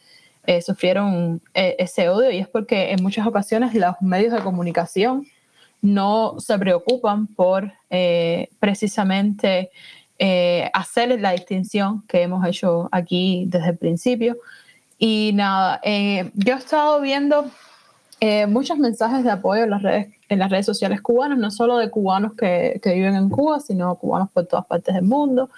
sufrieron 0.66 1.41
ese 1.53 2.10
odio 2.10 2.30
y 2.30 2.39
es 2.39 2.49
porque 2.49 2.91
en 2.91 3.01
muchas 3.01 3.26
ocasiones 3.26 3.74
los 3.74 4.01
medios 4.01 4.34
de 4.34 4.41
comunicación 4.41 5.26
no 5.86 6.39
se 6.39 6.57
preocupan 6.57 7.27
por 7.27 7.71
eh, 7.89 8.49
precisamente 8.59 9.69
eh, 10.17 10.69
hacer 10.73 11.19
la 11.21 11.31
distinción 11.31 12.03
que 12.07 12.23
hemos 12.23 12.45
hecho 12.45 12.89
aquí 12.91 13.45
desde 13.47 13.69
el 13.69 13.77
principio. 13.77 14.38
Y 14.97 15.31
nada, 15.36 15.79
eh, 15.83 16.31
yo 16.33 16.55
he 16.55 16.57
estado 16.57 16.99
viendo 17.01 17.49
muchos 18.47 18.79
mensajes 18.79 19.23
de 19.23 19.29
apoyo 19.29 19.65
en 19.65 19.69
las, 19.69 19.83
redes, 19.83 20.07
en 20.29 20.39
las 20.39 20.49
redes 20.49 20.65
sociales 20.65 20.99
cubanas, 20.99 21.38
no 21.38 21.51
solo 21.51 21.77
de 21.77 21.91
cubanos 21.91 22.33
que, 22.33 22.81
viven 22.83 23.15
en 23.15 23.29
Cuba, 23.29 23.59
sino 23.59 23.93
cubanos 23.97 24.31
por 24.31 24.47
todas 24.47 24.65
partes 24.65 24.95
del 24.95 25.03
mundo. 25.03 25.51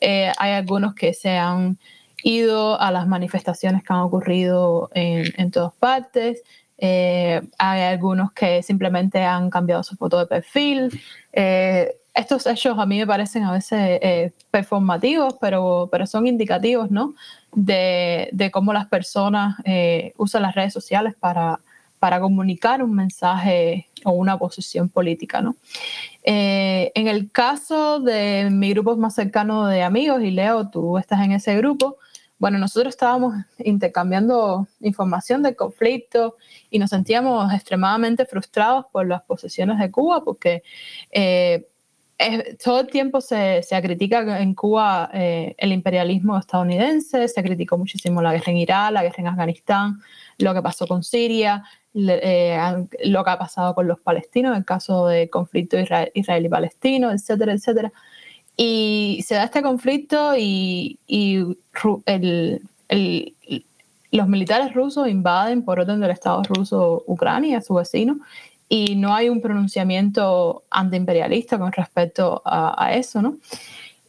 hay 0.00 0.52
algunos 0.52 0.96
que 0.96 1.14
se 1.14 1.36
han 1.36 1.78
ido 2.24 2.80
a 2.80 2.90
las 2.90 3.06
manifestaciones 3.06 3.84
que 3.84 3.92
han 3.92 4.00
ocurrido 4.00 4.90
en, 4.92 5.26
en 5.36 5.52
todas 5.52 5.72
partes. 5.74 6.42
Eh, 6.82 7.42
hay 7.58 7.82
algunos 7.82 8.32
que 8.32 8.62
simplemente 8.62 9.22
han 9.22 9.50
cambiado 9.50 9.82
su 9.82 9.96
foto 9.96 10.18
de 10.18 10.26
perfil. 10.26 11.00
Eh, 11.32 11.94
estos 12.14 12.46
hechos 12.46 12.78
a 12.78 12.86
mí 12.86 12.98
me 12.98 13.06
parecen 13.06 13.44
a 13.44 13.52
veces 13.52 13.98
eh, 14.02 14.32
performativos, 14.50 15.36
pero, 15.40 15.88
pero 15.92 16.06
son 16.06 16.26
indicativos 16.26 16.90
¿no? 16.90 17.14
de, 17.54 18.30
de 18.32 18.50
cómo 18.50 18.72
las 18.72 18.86
personas 18.86 19.56
usan 20.16 20.42
las 20.42 20.54
redes 20.54 20.72
sociales 20.72 21.14
para, 21.20 21.60
para 21.98 22.18
comunicar 22.18 22.82
un 22.82 22.94
mensaje 22.94 23.88
o 24.04 24.12
una 24.12 24.38
posición 24.38 24.88
política. 24.88 25.40
¿no? 25.40 25.56
en 26.22 27.06
el 27.08 27.30
caso 27.30 28.00
de 28.00 28.48
mi 28.50 28.70
grupo 28.70 28.96
más 28.96 29.14
cercano 29.14 29.66
de 29.66 29.82
amigos, 29.82 30.22
y 30.22 30.30
Leo, 30.30 30.68
tú 30.68 30.98
estás 30.98 31.20
en 31.20 31.32
ese 31.32 31.56
grupo, 31.56 31.96
bueno, 32.40 32.58
nosotros 32.58 32.94
estábamos 32.94 33.34
intercambiando 33.58 34.66
información 34.80 35.42
del 35.42 35.54
conflicto 35.54 36.36
y 36.70 36.78
nos 36.78 36.88
sentíamos 36.88 37.52
extremadamente 37.52 38.24
frustrados 38.24 38.86
por 38.90 39.06
las 39.06 39.20
posiciones 39.22 39.78
de 39.78 39.90
Cuba 39.90 40.24
porque 40.24 40.62
eh, 41.10 41.66
todo 42.64 42.80
el 42.80 42.86
tiempo 42.86 43.20
se, 43.20 43.62
se 43.62 43.80
critica 43.82 44.40
en 44.40 44.54
Cuba 44.54 45.10
eh, 45.12 45.54
el 45.58 45.70
imperialismo 45.70 46.38
estadounidense, 46.38 47.28
se 47.28 47.42
criticó 47.42 47.76
muchísimo 47.76 48.22
la 48.22 48.32
guerra 48.32 48.52
en 48.52 48.56
Irak, 48.56 48.92
la 48.92 49.02
guerra 49.02 49.16
en 49.18 49.26
Afganistán, 49.26 50.00
lo 50.38 50.54
que 50.54 50.62
pasó 50.62 50.86
con 50.86 51.02
Siria, 51.02 51.62
eh, 51.94 52.58
lo 53.04 53.22
que 53.22 53.30
ha 53.30 53.38
pasado 53.38 53.74
con 53.74 53.86
los 53.86 54.00
palestinos, 54.00 54.56
el 54.56 54.64
caso 54.64 55.08
del 55.08 55.28
conflicto 55.28 55.76
israelí-palestino, 55.78 57.10
etcétera, 57.10 57.52
etcétera. 57.52 57.92
Y 58.56 59.24
se 59.26 59.34
da 59.36 59.44
este 59.44 59.62
conflicto 59.62 60.34
y, 60.36 60.98
los 64.12 64.26
militares 64.26 64.74
rusos 64.74 65.08
invaden 65.08 65.64
por 65.64 65.78
orden 65.78 66.00
del 66.00 66.10
Estado 66.10 66.42
ruso 66.42 67.04
Ucrania, 67.06 67.60
su 67.60 67.74
vecino, 67.74 68.18
y 68.68 68.96
no 68.96 69.14
hay 69.14 69.28
un 69.28 69.40
pronunciamiento 69.40 70.64
antiimperialista 70.70 71.58
con 71.58 71.72
respecto 71.72 72.42
a, 72.44 72.92
eso, 72.94 73.22
¿no? 73.22 73.38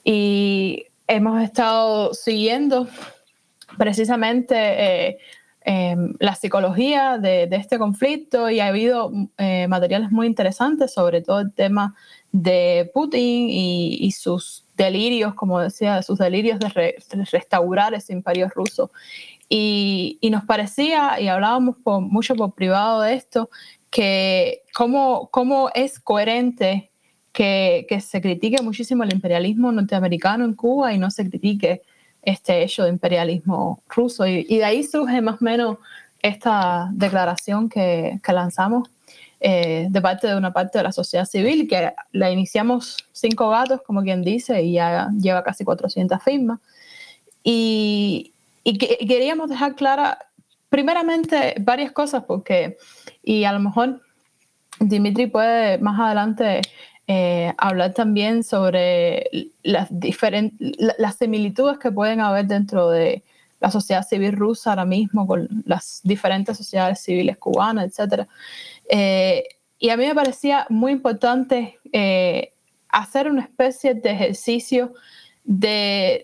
Y 0.03 0.85
hemos 1.07 1.41
estado 1.41 2.13
siguiendo 2.13 2.87
precisamente 3.77 4.55
eh, 4.55 5.17
em, 5.61 6.13
la 6.19 6.35
psicología 6.35 7.17
de, 7.17 7.47
este 7.51 7.77
conflicto 7.77 8.49
y 8.49 8.59
ha 8.59 8.67
habido 8.67 9.11
eh, 9.37 9.67
materiales 9.67 10.11
muy 10.11 10.27
interesantes 10.27 10.93
sobre 10.93 11.21
todo 11.21 11.39
el 11.39 11.53
tema 11.53 11.95
de 12.31 12.89
Putin 12.93 13.47
y, 13.49 14.11
sus 14.11 14.63
delirios, 14.77 15.33
como 15.33 15.59
decía, 15.59 16.01
sus 16.01 16.17
delirios 16.17 16.59
de, 16.59 16.95
restaurar 17.31 17.93
ese 17.93 18.13
imperio 18.13 18.49
ruso. 18.49 18.91
Y, 19.49 20.17
nos 20.31 20.45
parecía, 20.45 21.19
y 21.19 21.27
hablábamos 21.27 21.77
mucho 21.85 22.35
por 22.35 22.53
privado 22.53 23.01
de 23.01 23.15
esto, 23.15 23.49
que 23.89 24.61
cómo, 24.73 25.27
cómo 25.31 25.69
es 25.73 25.99
coherente 25.99 26.89
que, 27.33 27.85
se 28.01 28.21
critique 28.21 28.61
muchísimo 28.61 29.03
el 29.03 29.13
imperialismo 29.13 29.71
norteamericano 29.71 30.45
en 30.45 30.53
Cuba 30.53 30.93
y 30.93 30.97
no 30.97 31.11
se 31.11 31.29
critique 31.29 31.81
este 32.21 32.63
hecho 32.63 32.83
de 32.83 32.89
imperialismo 32.91 33.81
ruso. 33.89 34.25
Y, 34.25 34.43
de 34.45 34.63
ahí 34.63 34.83
surge 34.83 35.21
más 35.21 35.41
o 35.41 35.43
menos 35.43 35.77
esta 36.21 36.89
declaración 36.93 37.67
que, 37.67 38.19
que 38.23 38.31
lanzamos 38.33 38.89
eh, 39.43 39.87
de 39.89 40.01
parte 40.01 40.27
de 40.27 40.35
una 40.35 40.53
parte 40.53 40.77
de 40.77 40.83
la 40.83 40.91
sociedad 40.91 41.25
civil, 41.25 41.67
que 41.67 41.91
la 42.11 42.29
iniciamos 42.29 42.97
cinco 43.11 43.49
gatos, 43.49 43.81
como 43.81 44.03
quien 44.03 44.21
dice, 44.21 44.61
y 44.61 44.73
ya 44.73 45.09
lleva 45.19 45.43
casi 45.43 45.65
400 45.65 46.21
firmas. 46.21 46.59
Y, 47.43 48.33
queríamos 48.63 49.49
dejar 49.49 49.73
clara 49.73 50.19
primeramente, 50.69 51.55
varias 51.59 51.91
cosas, 51.91 52.23
porque, 52.25 52.77
y 53.23 53.43
a 53.45 53.51
lo 53.51 53.59
mejor 53.59 53.99
Dimitri 54.79 55.25
puede 55.25 55.79
más 55.79 55.99
adelante 55.99 56.61
eh, 57.07 57.51
hablar 57.57 57.95
también 57.95 58.43
sobre 58.43 59.27
las, 59.63 59.89
las 60.99 61.15
similitudes 61.15 61.79
que 61.79 61.91
pueden 61.91 62.21
haber 62.21 62.45
dentro 62.45 62.91
de 62.91 63.23
la 63.61 63.71
sociedad 63.71 64.05
civil 64.05 64.33
rusa 64.33 64.71
ahora 64.71 64.85
mismo 64.85 65.25
con 65.27 65.47
las 65.65 66.01
diferentes 66.03 66.57
sociedades 66.57 66.99
civiles 66.99 67.37
cubanas, 67.37 67.97
etc. 67.97 68.27
Eh, 68.93 69.45
y 69.79 69.89
a 69.89 69.97
mí 69.97 70.05
me 70.05 70.13
parecía 70.13 70.67
muy 70.69 70.91
importante 70.91 71.79
eh, 71.93 72.51
hacer 72.89 73.29
una 73.29 73.41
especie 73.41 73.95
de 73.95 74.11
ejercicio 74.11 74.91
de, 75.43 76.23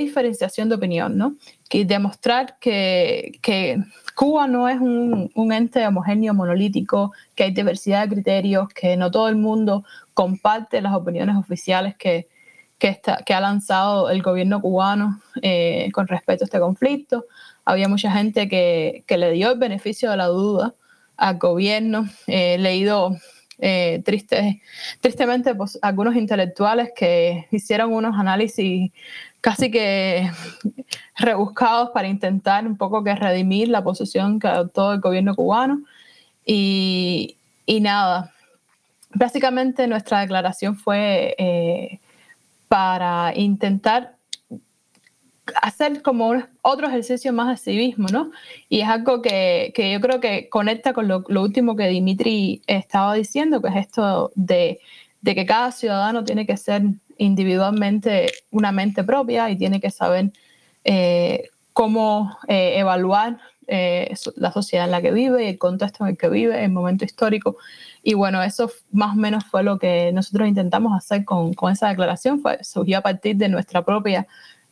diferenciación 0.00 0.68
de 0.68 0.74
opinión, 0.74 1.16
¿no? 1.16 1.36
Y 1.70 1.84
demostrar 1.84 2.58
que, 2.58 3.38
que 3.42 3.78
Cuba 4.16 4.48
no 4.48 4.68
es 4.68 4.80
un, 4.80 5.52
ente 5.52 5.86
homogéneo, 5.86 6.32
monolítico, 6.32 7.12
que 7.34 7.44
hay 7.44 7.50
diversidad 7.52 8.08
de 8.08 8.14
criterios, 8.14 8.68
que 8.70 8.96
no 8.96 9.10
todo 9.10 9.28
el 9.28 9.36
mundo 9.36 9.84
comparte 10.14 10.80
las 10.80 10.94
opiniones 10.94 11.36
oficiales 11.36 11.94
que, 11.96 12.26
que, 12.78 13.00
que 13.26 13.34
ha 13.34 13.40
lanzado 13.40 14.08
el 14.08 14.22
gobierno 14.22 14.62
cubano 14.62 15.20
eh, 15.42 15.90
con 15.92 16.08
respecto 16.08 16.44
a 16.44 16.46
este 16.46 16.58
conflicto. 16.58 17.26
Había 17.66 17.86
mucha 17.86 18.10
gente 18.10 18.48
que, 18.48 19.04
que, 19.06 19.18
le 19.18 19.30
dio 19.32 19.52
el 19.52 19.58
beneficio 19.58 20.10
de 20.10 20.16
la 20.16 20.26
duda 20.26 20.74
al 21.18 21.36
gobierno. 21.36 22.08
He 22.26 22.56
leído 22.56 23.14
eh, 23.58 24.02
tristemente 25.02 25.54
pues, 25.54 25.78
algunos 25.82 26.16
intelectuales 26.16 26.90
que 26.96 27.46
hicieron 27.50 27.92
unos 27.92 28.16
análisis 28.16 28.90
casi 29.40 29.70
que 29.70 30.30
rebuscados 31.16 31.90
para 31.90 32.08
intentar 32.08 32.66
un 32.66 32.76
poco 32.76 33.04
que 33.04 33.14
redimir 33.14 33.68
la 33.68 33.84
posición 33.84 34.38
que 34.38 34.48
adoptó 34.48 34.94
el 34.94 35.00
gobierno 35.00 35.34
cubano. 35.34 35.82
Y, 36.46 37.36
y 37.66 37.80
nada, 37.80 38.32
básicamente 39.12 39.86
nuestra 39.86 40.20
declaración 40.20 40.76
fue 40.76 41.34
eh, 41.38 42.00
para 42.68 43.32
intentar 43.34 44.17
hacer 45.62 46.02
como 46.02 46.34
otro 46.62 46.86
ejercicio 46.88 47.32
más 47.32 47.48
de 47.48 47.56
civismo, 47.72 48.08
¿no? 48.08 48.30
Y 48.68 48.80
es 48.80 48.88
algo 48.88 49.22
que, 49.22 49.72
que 49.74 49.92
yo 49.92 50.00
creo 50.00 50.20
que 50.20 50.48
conecta 50.48 50.92
con 50.92 51.08
lo, 51.08 51.24
lo, 51.28 51.42
último 51.42 51.76
que 51.76 51.88
Dimitri 51.88 52.62
estaba 52.66 53.14
diciendo, 53.14 53.60
que 53.62 53.68
es 53.68 53.76
esto 53.76 54.32
de, 54.34 54.80
de 55.22 55.34
que 55.34 55.46
cada 55.46 55.72
ciudadano 55.72 56.24
tiene 56.24 56.46
que 56.46 56.56
ser 56.56 56.82
individualmente 57.18 58.32
una 58.50 58.72
mente 58.72 59.04
propia 59.04 59.50
y 59.50 59.56
tiene 59.56 59.80
que 59.80 59.90
saber 59.90 60.32
eh, 60.84 61.50
cómo 61.72 62.36
eh, 62.48 62.78
evaluar 62.78 63.38
eh, 63.66 64.14
la 64.36 64.50
sociedad 64.50 64.86
en 64.86 64.92
la 64.92 65.02
que 65.02 65.12
vive, 65.12 65.50
el 65.50 65.58
contexto 65.58 66.04
en 66.04 66.10
el 66.10 66.16
que 66.16 66.28
vive, 66.28 66.64
el 66.64 66.72
momento 66.72 67.04
histórico. 67.04 67.56
Y 68.02 68.14
bueno, 68.14 68.42
eso 68.42 68.70
más 68.92 69.12
o 69.12 69.16
menos 69.16 69.44
fue 69.44 69.62
lo 69.62 69.78
que 69.78 70.10
nosotros 70.12 70.48
intentamos 70.48 70.96
hacer 70.96 71.24
con, 71.24 71.52
con 71.52 71.72
esa 71.72 71.88
declaración, 71.88 72.40
fue, 72.40 72.62
surgió 72.64 72.98
a 72.98 73.02
partir 73.02 73.36
de 73.36 73.48
nuestra 73.48 73.84
propia 73.84 74.26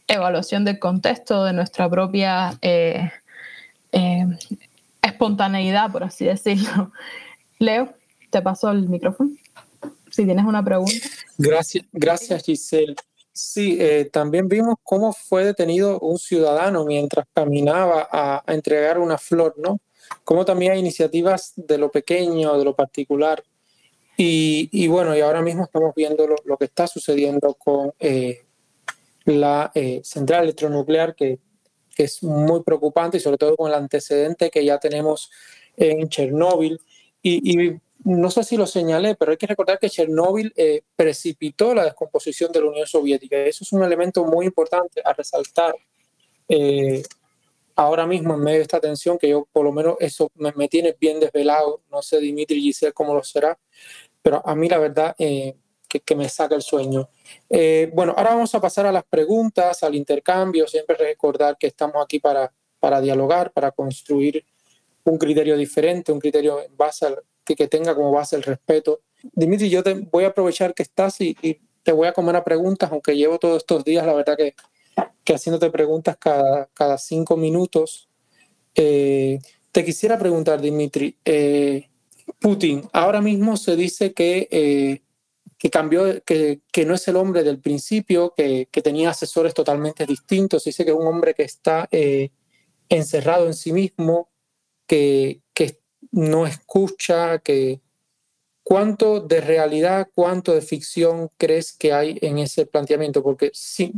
evaluación 0.07 0.65
del 0.65 0.79
contexto, 0.79 1.45
de 1.45 1.53
nuestra 1.53 1.89
propia 1.89 2.59
espontaneidad, 5.03 5.91
por 5.91 6.05
así 6.05 6.25
decirlo. 6.25 6.93
Leo, 7.59 7.95
te 8.31 8.43
paso 8.43 8.71
el 8.71 8.89
micrófono 8.89 9.31
si 10.17 10.25
tienes 10.25 10.47
una 10.47 10.65
pregunta. 10.65 10.95
Gracias, 11.37 11.85
gracias 11.93 12.43
Giselle. 12.43 12.97
Sí, 13.33 13.77
eh, 13.79 14.09
también 14.11 14.49
vimos 14.49 14.77
cómo 14.83 15.13
fue 15.13 15.45
detenido 15.45 16.01
un 16.01 16.19
ciudadano 16.19 16.87
mientras 16.87 17.27
caminaba 17.35 18.09
a, 18.11 18.43
entregar 18.47 18.99
una 18.99 19.19
flor, 19.19 19.55
¿no? 19.59 19.79
Como 20.25 20.47
también 20.47 20.73
hay 20.73 20.79
iniciativas 20.79 21.53
de 21.57 21.77
lo 21.77 21.91
pequeño, 21.91 22.57
de 22.59 22.65
lo 22.65 22.75
particular. 22.75 23.45
Y, 24.19 24.87
bueno, 24.87 25.15
y 25.15 25.21
ahora 25.21 25.43
mismo 25.43 25.65
estamos 25.65 25.95
viendo 25.95 26.27
lo, 26.27 26.57
que 26.57 26.65
está 26.65 26.87
sucediendo 26.87 27.53
con 27.53 27.93
eh, 28.01 28.46
la 29.27 29.73
eh, 29.75 30.01
central 30.05 30.45
electronuclear, 30.45 31.15
que, 31.15 31.39
que, 31.95 32.05
es 32.05 32.23
muy 32.23 32.63
preocupante 32.63 33.19
y 33.19 33.21
sobre 33.21 33.39
todo 33.39 33.57
con 33.57 33.69
el 33.69 33.75
antecedente 33.75 34.51
que 34.51 34.65
ya 34.65 34.79
tenemos 34.79 35.31
en 35.77 36.09
Chernóbil. 36.09 36.81
Y, 37.23 37.79
no 38.05 38.31
sé 38.31 38.45
si 38.45 38.57
lo 38.57 38.69
señalé, 38.69 39.17
pero 39.17 39.33
hay 39.33 39.37
que 39.37 39.49
recordar 39.49 39.81
que 39.81 39.91
Chernóbil 39.91 40.53
eh, 40.55 40.83
precipitó 40.95 41.75
la 41.75 41.85
descomposición 41.85 42.53
de 42.53 42.61
la 42.61 42.67
Unión 42.67 42.87
Soviética. 42.87 43.37
Eso 43.39 43.65
es 43.65 43.73
un 43.73 43.83
elemento 43.83 44.25
muy 44.25 44.47
importante 44.47 45.03
a 45.05 45.13
resaltar 45.13 45.75
eh, 46.49 47.03
ahora 47.75 48.07
mismo 48.07 48.35
en 48.35 48.41
medio 48.41 48.59
de 48.59 48.63
esta 48.63 48.79
tensión, 48.79 49.19
que 49.19 49.29
yo 49.31 49.49
por 49.51 49.65
lo 49.65 49.73
menos 49.73 49.97
eso 49.99 50.31
me, 50.37 50.69
tiene 50.69 50.95
bien 51.01 51.19
desvelado. 51.19 51.83
No 51.91 52.01
sé, 52.01 52.21
Dimitri 52.21 52.61
Giselle, 52.61 52.93
cómo 52.93 53.13
lo 53.13 53.25
será, 53.25 53.59
pero 54.23 54.41
a 54.47 54.55
mí 54.55 54.69
la 54.69 54.79
verdad 54.79 55.17
eh, 55.97 56.01
que, 56.01 56.15
me 56.15 56.29
saca 56.29 56.55
el 56.55 56.63
sueño. 56.63 57.09
bueno, 57.93 58.15
ahora 58.17 58.31
vamos 58.31 58.55
a 58.55 58.61
pasar 58.61 58.87
a 58.87 58.93
las 58.93 59.05
preguntas, 59.05 59.83
al 59.83 59.95
intercambio. 59.95 60.67
Siempre 60.67 60.97
recordar 60.97 61.57
que 61.59 61.67
estamos 61.67 61.97
aquí 62.03 62.19
para, 62.19 62.53
para 62.81 63.01
dialogar, 63.01 63.53
para 63.53 63.71
construir 63.71 64.45
un 65.05 65.19
criterio 65.19 65.57
diferente, 65.57 66.13
un 66.13 66.21
criterio 66.21 66.63
en 66.63 66.77
base 66.77 67.07
al 67.07 67.23
que, 67.55 67.69
tenga 67.69 67.95
como 67.95 68.11
base 68.11 68.37
el 68.37 68.43
respeto. 68.43 69.01
Dimitri, 69.33 69.71
yo 69.71 69.83
te 69.83 69.95
voy 69.95 70.25
a 70.25 70.29
aprovechar 70.29 70.75
que 70.75 70.83
estás 70.83 71.21
y, 71.21 71.37
te 71.83 71.93
voy 71.93 72.09
a 72.09 72.13
comer 72.13 72.35
a 72.35 72.43
preguntas, 72.43 72.91
aunque 72.91 73.17
llevo 73.17 73.39
todos 73.39 73.59
estos 73.59 73.85
días, 73.85 74.05
la 74.05 74.13
verdad 74.13 74.37
que, 74.37 74.57
que 75.23 75.35
haciéndote 75.35 75.71
preguntas 75.71 76.17
cada, 76.17 76.69
cada 76.75 76.99
cinco 76.99 77.37
minutos. 77.37 78.09
Eh, 78.75 79.39
te 79.71 79.85
quisiera 79.85 80.19
preguntar, 80.19 80.61
Dimitri, 80.61 81.17
eh, 81.25 81.89
Putin, 82.41 82.89
ahora 82.93 83.21
mismo 83.21 83.57
se 83.57 83.77
dice 83.77 84.13
que, 84.15 84.49
eh, 84.51 85.03
que 85.67 85.71
cambió, 85.71 86.23
que, 86.23 86.61
que, 86.71 86.85
no 86.85 86.95
es 86.95 87.09
el 87.09 87.17
hombre 87.17 87.43
del 87.43 87.59
principio, 87.59 88.33
que, 88.37 88.69
que, 88.71 88.83
tenía 88.83 89.11
asesores 89.11 89.53
totalmente 89.53 90.07
distintos, 90.07 90.63
dice 90.63 90.85
que 90.85 90.93
es 90.93 90.97
un 90.97 91.09
hombre 91.09 91.35
que 91.35 91.43
está 91.43 91.89
encerrado 92.89 93.47
en 93.47 93.55
sí 93.55 93.73
mismo, 93.73 94.29
que, 94.87 95.43
que 95.53 95.81
no 96.13 96.47
escucha, 96.47 97.41
que 97.41 97.81
cuánto 98.63 99.19
de 99.19 99.41
realidad, 99.41 100.09
cuánto 100.15 100.55
de 100.55 100.63
ficción 100.63 101.33
crees 101.37 101.73
que 101.73 101.93
hay 101.93 102.17
en 102.23 102.39
ese 102.39 102.67
planteamiento, 102.67 103.21
porque 103.21 103.51
sí, 103.53 103.93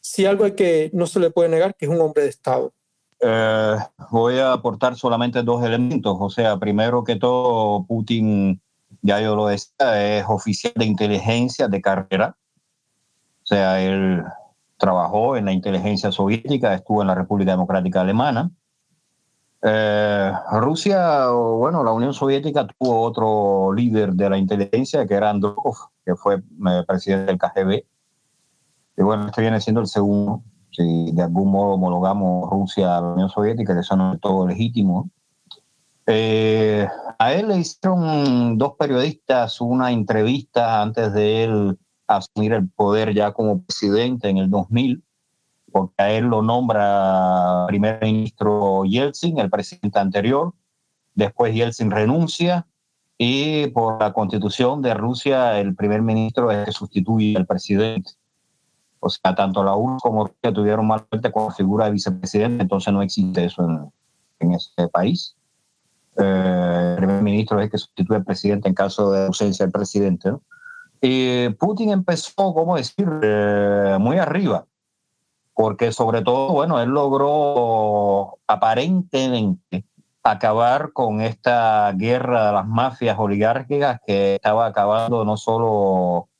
si 0.00 0.26
algo 0.26 0.46
hay 0.46 0.56
que 0.56 0.90
no 0.92 1.06
se 1.06 1.20
le 1.20 1.30
puede 1.30 1.48
negar 1.48 1.76
que 1.76 1.86
es 1.86 1.92
un 1.92 2.00
hombre 2.00 2.24
de 2.24 2.30
Estado. 2.30 2.72
Eh, 3.20 3.76
voy 4.10 4.38
a 4.38 4.54
aportar 4.54 4.96
solamente 4.96 5.44
dos 5.44 5.62
elementos. 5.62 6.16
O 6.18 6.28
sea, 6.28 6.58
primero 6.58 7.04
que 7.04 7.14
todo, 7.14 7.84
Putin, 7.86 8.60
ya 9.02 9.20
yo 9.20 9.36
lo 9.36 9.46
decía, 9.46 10.18
es 10.18 10.24
oficial 10.28 10.72
de 10.76 10.84
inteligencia 10.84 11.68
de 11.68 11.80
carrera. 11.80 12.36
O 13.42 13.46
sea, 13.46 13.80
él 13.82 14.22
trabajó 14.76 15.36
en 15.36 15.46
la 15.46 15.52
inteligencia 15.52 16.12
soviética, 16.12 16.74
estuvo 16.74 17.02
en 17.02 17.08
la 17.08 17.14
República 17.14 17.52
Democrática 17.52 18.00
Alemana 18.00 18.50
eh, 19.62 20.32
Rusia, 20.52 21.28
bueno, 21.28 21.84
la 21.84 21.92
Unión 21.92 22.14
Soviética 22.14 22.66
tuvo 22.66 23.02
otro 23.02 23.72
líder 23.74 24.12
de 24.14 24.30
la 24.30 24.38
inteligencia 24.38 25.06
que 25.06 25.14
era 25.14 25.30
Andropov, 25.30 25.76
que 26.04 26.16
fue 26.16 26.36
eh, 26.36 26.84
presidente 26.86 27.26
del 27.26 27.38
KGB. 27.38 27.84
Y 28.96 29.02
bueno, 29.02 29.26
este 29.26 29.42
viene 29.42 29.60
siendo 29.60 29.80
el 29.80 29.86
segundo. 29.86 30.42
Si 30.70 31.12
de 31.12 31.22
algún 31.22 31.50
modo 31.50 31.74
homologamos 31.74 32.48
Rusia 32.48 32.96
a 32.96 33.00
la 33.00 33.08
Unión 33.08 33.28
Soviética, 33.28 33.74
que 33.74 33.80
eso 33.80 33.96
no 33.96 34.14
es 34.14 34.20
todo 34.20 34.46
legítimo. 34.46 35.10
Eh, 36.12 36.88
a 37.18 37.32
él 37.32 37.48
le 37.48 37.58
hicieron 37.58 38.58
dos 38.58 38.74
periodistas 38.78 39.60
una 39.60 39.92
entrevista 39.92 40.82
antes 40.82 41.12
de 41.12 41.44
él 41.44 41.78
asumir 42.06 42.52
el 42.52 42.68
poder 42.68 43.14
ya 43.14 43.32
como 43.32 43.62
presidente 43.62 44.28
en 44.28 44.38
el 44.38 44.50
2000 44.50 45.04
porque 45.70 45.94
a 45.98 46.10
él 46.10 46.24
lo 46.26 46.42
nombra 46.42 47.64
primer 47.66 48.00
ministro 48.02 48.84
Yeltsin, 48.84 49.38
el 49.38 49.50
presidente 49.50 49.98
anterior, 49.98 50.54
después 51.14 51.54
Yeltsin 51.54 51.90
renuncia 51.90 52.66
y 53.18 53.68
por 53.68 54.00
la 54.00 54.12
constitución 54.12 54.82
de 54.82 54.94
Rusia 54.94 55.58
el 55.58 55.74
primer 55.74 56.02
ministro 56.02 56.50
es 56.50 56.64
que 56.64 56.72
sustituye 56.72 57.36
al 57.36 57.46
presidente. 57.46 58.12
O 58.98 59.08
sea, 59.08 59.34
tanto 59.34 59.62
la 59.64 59.74
URSS 59.76 60.02
como 60.02 60.26
Rusia 60.26 60.52
tuvieron 60.52 60.86
más 60.86 61.02
fuerte 61.08 61.32
con 61.32 61.46
la 61.46 61.54
figura 61.54 61.86
de 61.86 61.92
vicepresidente, 61.92 62.62
entonces 62.62 62.92
no 62.92 63.02
existe 63.02 63.44
eso 63.44 63.62
en, 63.62 63.92
en 64.40 64.54
ese 64.54 64.88
país. 64.88 65.36
Eh, 66.16 66.86
el 66.90 66.96
primer 66.96 67.22
ministro 67.22 67.58
es 67.58 67.64
el 67.64 67.70
que 67.70 67.78
sustituye 67.78 68.16
al 68.16 68.24
presidente 68.24 68.68
en 68.68 68.74
caso 68.74 69.10
de 69.12 69.26
ausencia 69.26 69.64
del 69.64 69.72
presidente. 69.72 70.32
Y 71.00 71.48
Putin 71.50 71.90
empezó, 71.90 72.52
¿cómo 72.54 72.76
decir?, 72.76 73.08
eh, 73.22 73.96
muy 74.00 74.18
arriba 74.18 74.66
porque 75.60 75.92
sobre 75.92 76.22
todo, 76.22 76.52
bueno, 76.52 76.80
él 76.80 76.88
logró 76.88 78.38
aparentemente 78.46 79.84
acabar 80.22 80.94
con 80.94 81.20
esta 81.20 81.92
guerra 81.92 82.46
de 82.46 82.52
las 82.52 82.66
mafias 82.66 83.18
oligárquicas 83.18 84.00
que 84.06 84.36
estaba 84.36 84.64
acabando 84.64 85.22
no 85.22 85.36
solo 85.36 86.30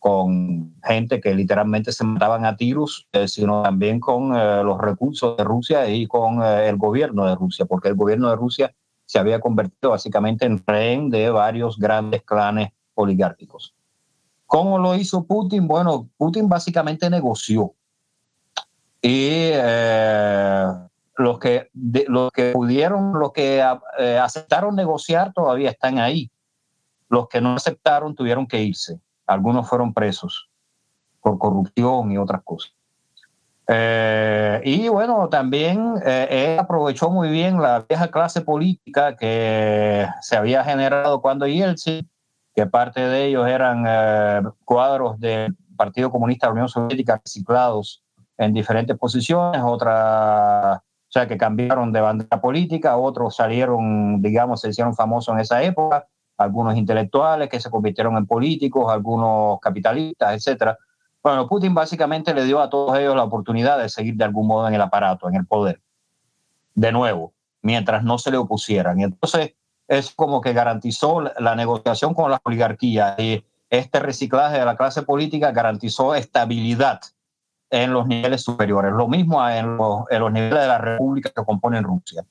con 0.00 0.74
gente 0.82 1.20
que 1.20 1.36
literalmente 1.36 1.92
se 1.92 2.02
mataban 2.02 2.44
a 2.44 2.56
tiros, 2.56 3.06
eh, 3.12 3.28
sino 3.28 3.62
también 3.62 4.00
con 4.00 4.34
eh, 4.34 4.64
los 4.64 4.80
recursos 4.80 5.36
de 5.36 5.44
Rusia 5.44 5.88
y 5.88 6.08
con 6.08 6.42
el 6.42 6.76
gobierno 6.78 7.26
de 7.26 7.36
Rusia, 7.36 7.64
porque 7.64 7.86
el 7.88 7.94
gobierno 7.94 8.28
de 8.28 8.36
Rusia 8.36 8.74
se 9.08 9.18
había 9.18 9.40
convertido 9.40 9.92
básicamente 9.92 10.44
en 10.44 10.62
rehén 10.66 11.08
de 11.08 11.30
varios 11.30 11.78
grandes 11.78 12.22
clanes 12.24 12.72
oligárquicos. 12.92 13.74
¿Cómo 14.44 14.78
lo 14.78 14.94
hizo 14.96 15.24
Putin? 15.24 15.66
Bueno, 15.66 16.10
Putin 16.18 16.46
básicamente 16.46 17.08
negoció. 17.08 17.72
Y 19.00 19.52
los 21.16 21.38
que, 21.38 21.70
los 21.72 22.30
que 22.32 22.52
pudieron, 22.52 23.18
los 23.18 23.32
que 23.32 23.64
eh, 23.98 24.18
aceptaron 24.18 24.76
negociar 24.76 25.32
todavía 25.32 25.70
están 25.70 25.98
ahí. 25.98 26.30
Los 27.08 27.28
que 27.28 27.40
no 27.40 27.54
aceptaron 27.54 28.14
tuvieron 28.14 28.46
que 28.46 28.62
irse. 28.62 29.00
Algunos 29.26 29.66
fueron 29.66 29.94
presos 29.94 30.50
por 31.22 31.38
corrupción 31.38 32.12
y 32.12 32.18
otras 32.18 32.42
cosas. 32.42 32.77
Eh, 33.68 34.62
y 34.64 34.88
bueno, 34.88 35.28
también 35.28 35.94
eh, 36.04 36.54
él 36.54 36.58
aprovechó 36.58 37.10
muy 37.10 37.28
bien 37.28 37.60
la 37.60 37.84
vieja 37.86 38.08
clase 38.08 38.40
política 38.40 39.14
que 39.14 40.06
se 40.22 40.36
había 40.36 40.64
generado 40.64 41.20
cuando 41.20 41.46
Yeltsin, 41.46 42.08
que 42.54 42.66
parte 42.66 43.00
de 43.00 43.26
ellos 43.26 43.46
eran 43.46 44.52
cuadros 44.64 45.20
del 45.20 45.54
Partido 45.76 46.10
Comunista 46.10 46.46
de 46.46 46.48
la 46.48 46.52
Unión 46.54 46.68
Soviética 46.68 47.20
reciclados 47.22 48.02
en 48.38 48.52
diferentes 48.52 48.96
posiciones, 48.96 49.60
otra 49.64 50.82
o 51.08 51.10
sea, 51.10 51.26
que 51.26 51.38
cambiaron 51.38 51.90
de 51.90 52.02
bandera 52.02 52.38
política, 52.38 52.98
otros 52.98 53.36
salieron, 53.36 54.20
digamos, 54.20 54.60
se 54.60 54.68
hicieron 54.68 54.94
famosos 54.94 55.34
en 55.34 55.40
esa 55.40 55.62
época, 55.62 56.06
algunos 56.36 56.76
intelectuales 56.76 57.48
que 57.48 57.60
se 57.60 57.70
convirtieron 57.70 58.18
en 58.18 58.26
políticos, 58.26 58.92
algunos 58.92 59.58
capitalistas, 59.60 60.34
etcétera. 60.34 60.76
Bueno, 61.28 61.46
Putin 61.46 61.74
básicamente 61.74 62.32
le 62.32 62.46
dio 62.46 62.58
a 62.58 62.70
todos 62.70 62.98
ellos 62.98 63.14
la 63.14 63.22
oportunidad 63.22 63.78
de 63.78 63.90
seguir 63.90 64.14
de 64.14 64.24
algún 64.24 64.46
modo 64.46 64.66
en 64.66 64.72
el 64.72 64.80
aparato, 64.80 65.28
en 65.28 65.34
el 65.34 65.44
poder. 65.44 65.82
De 66.74 66.90
nuevo, 66.90 67.34
mientras 67.60 68.02
no 68.02 68.16
se 68.16 68.30
le 68.30 68.38
opusieran. 68.38 68.98
Y 68.98 69.02
entonces 69.02 69.52
es 69.88 70.14
como 70.14 70.40
que 70.40 70.54
garantizó 70.54 71.20
la 71.20 71.54
negociación 71.54 72.14
con 72.14 72.30
la 72.30 72.40
oligarquía 72.42 73.14
y 73.18 73.44
este 73.68 74.00
reciclaje 74.00 74.58
de 74.58 74.64
la 74.64 74.78
clase 74.78 75.02
política 75.02 75.52
garantizó 75.52 76.14
estabilidad 76.14 77.02
en 77.68 77.92
los 77.92 78.06
niveles 78.06 78.42
superiores, 78.42 78.94
lo 78.94 79.06
mismo 79.06 79.46
en 79.46 79.76
los, 79.76 80.06
niveles 80.32 80.60
de 80.60 80.66
la 80.66 80.78
república 80.78 81.28
que 81.28 81.44
componen 81.44 81.84
Rusia. 81.84 82.24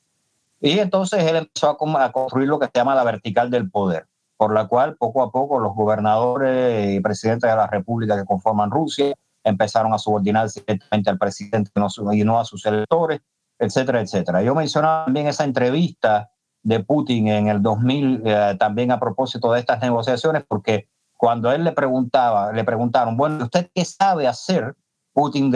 Y 0.59 0.79
entonces 0.79 1.23
él 1.23 1.35
empezó 1.35 1.69
a, 1.69 2.03
a, 2.03 2.11
construir 2.11 2.47
lo 2.47 2.57
que 2.57 2.65
se 2.65 2.71
llama 2.73 2.95
la 2.95 3.03
vertical 3.03 3.51
del 3.51 3.69
poder, 3.69 4.07
por 4.37 4.53
la 4.53 4.67
cual 4.67 4.95
poco 4.97 5.23
a 5.23 5.31
poco 5.31 5.59
los 5.59 5.73
gobernadores 5.75 6.95
y 6.95 6.99
presidentes 6.99 7.49
de 7.49 7.55
la 7.55 7.67
república 7.67 8.15
que 8.15 8.25
conforman 8.25 8.71
Rusia 8.71 9.15
empezaron 9.43 9.93
a 9.93 9.97
subordinarse 9.97 10.61
directamente 10.61 11.09
al 11.09 11.17
presidente 11.17 11.71
y 12.13 12.23
no 12.23 12.39
a 12.39 12.45
sus 12.45 12.65
electores, 12.65 13.21
etcétera, 13.57 14.01
etcétera. 14.01 14.41
Yo 14.43 14.53
mencionaba 14.53 15.05
también 15.05 15.27
esa 15.27 15.43
entrevista 15.43 16.29
de 16.63 16.81
Putin 16.81 17.29
en 17.29 17.47
el 17.47 17.61
2000, 17.61 18.23
eh, 18.25 18.55
también 18.59 18.91
a 18.91 18.99
propósito 18.99 19.51
de 19.51 19.59
estas 19.59 19.81
negociaciones, 19.81 20.43
porque 20.47 20.89
cuando 21.15 21.51
él 21.51 21.63
le 21.63 21.71
preguntaba, 21.71 22.51
le 22.51 22.63
preguntaron, 22.63 23.17
bueno, 23.17 23.45
¿usted 23.45 23.69
qué 23.73 23.85
sabe 23.85 24.27
hacer 24.27 24.75
Putin, 25.17 25.51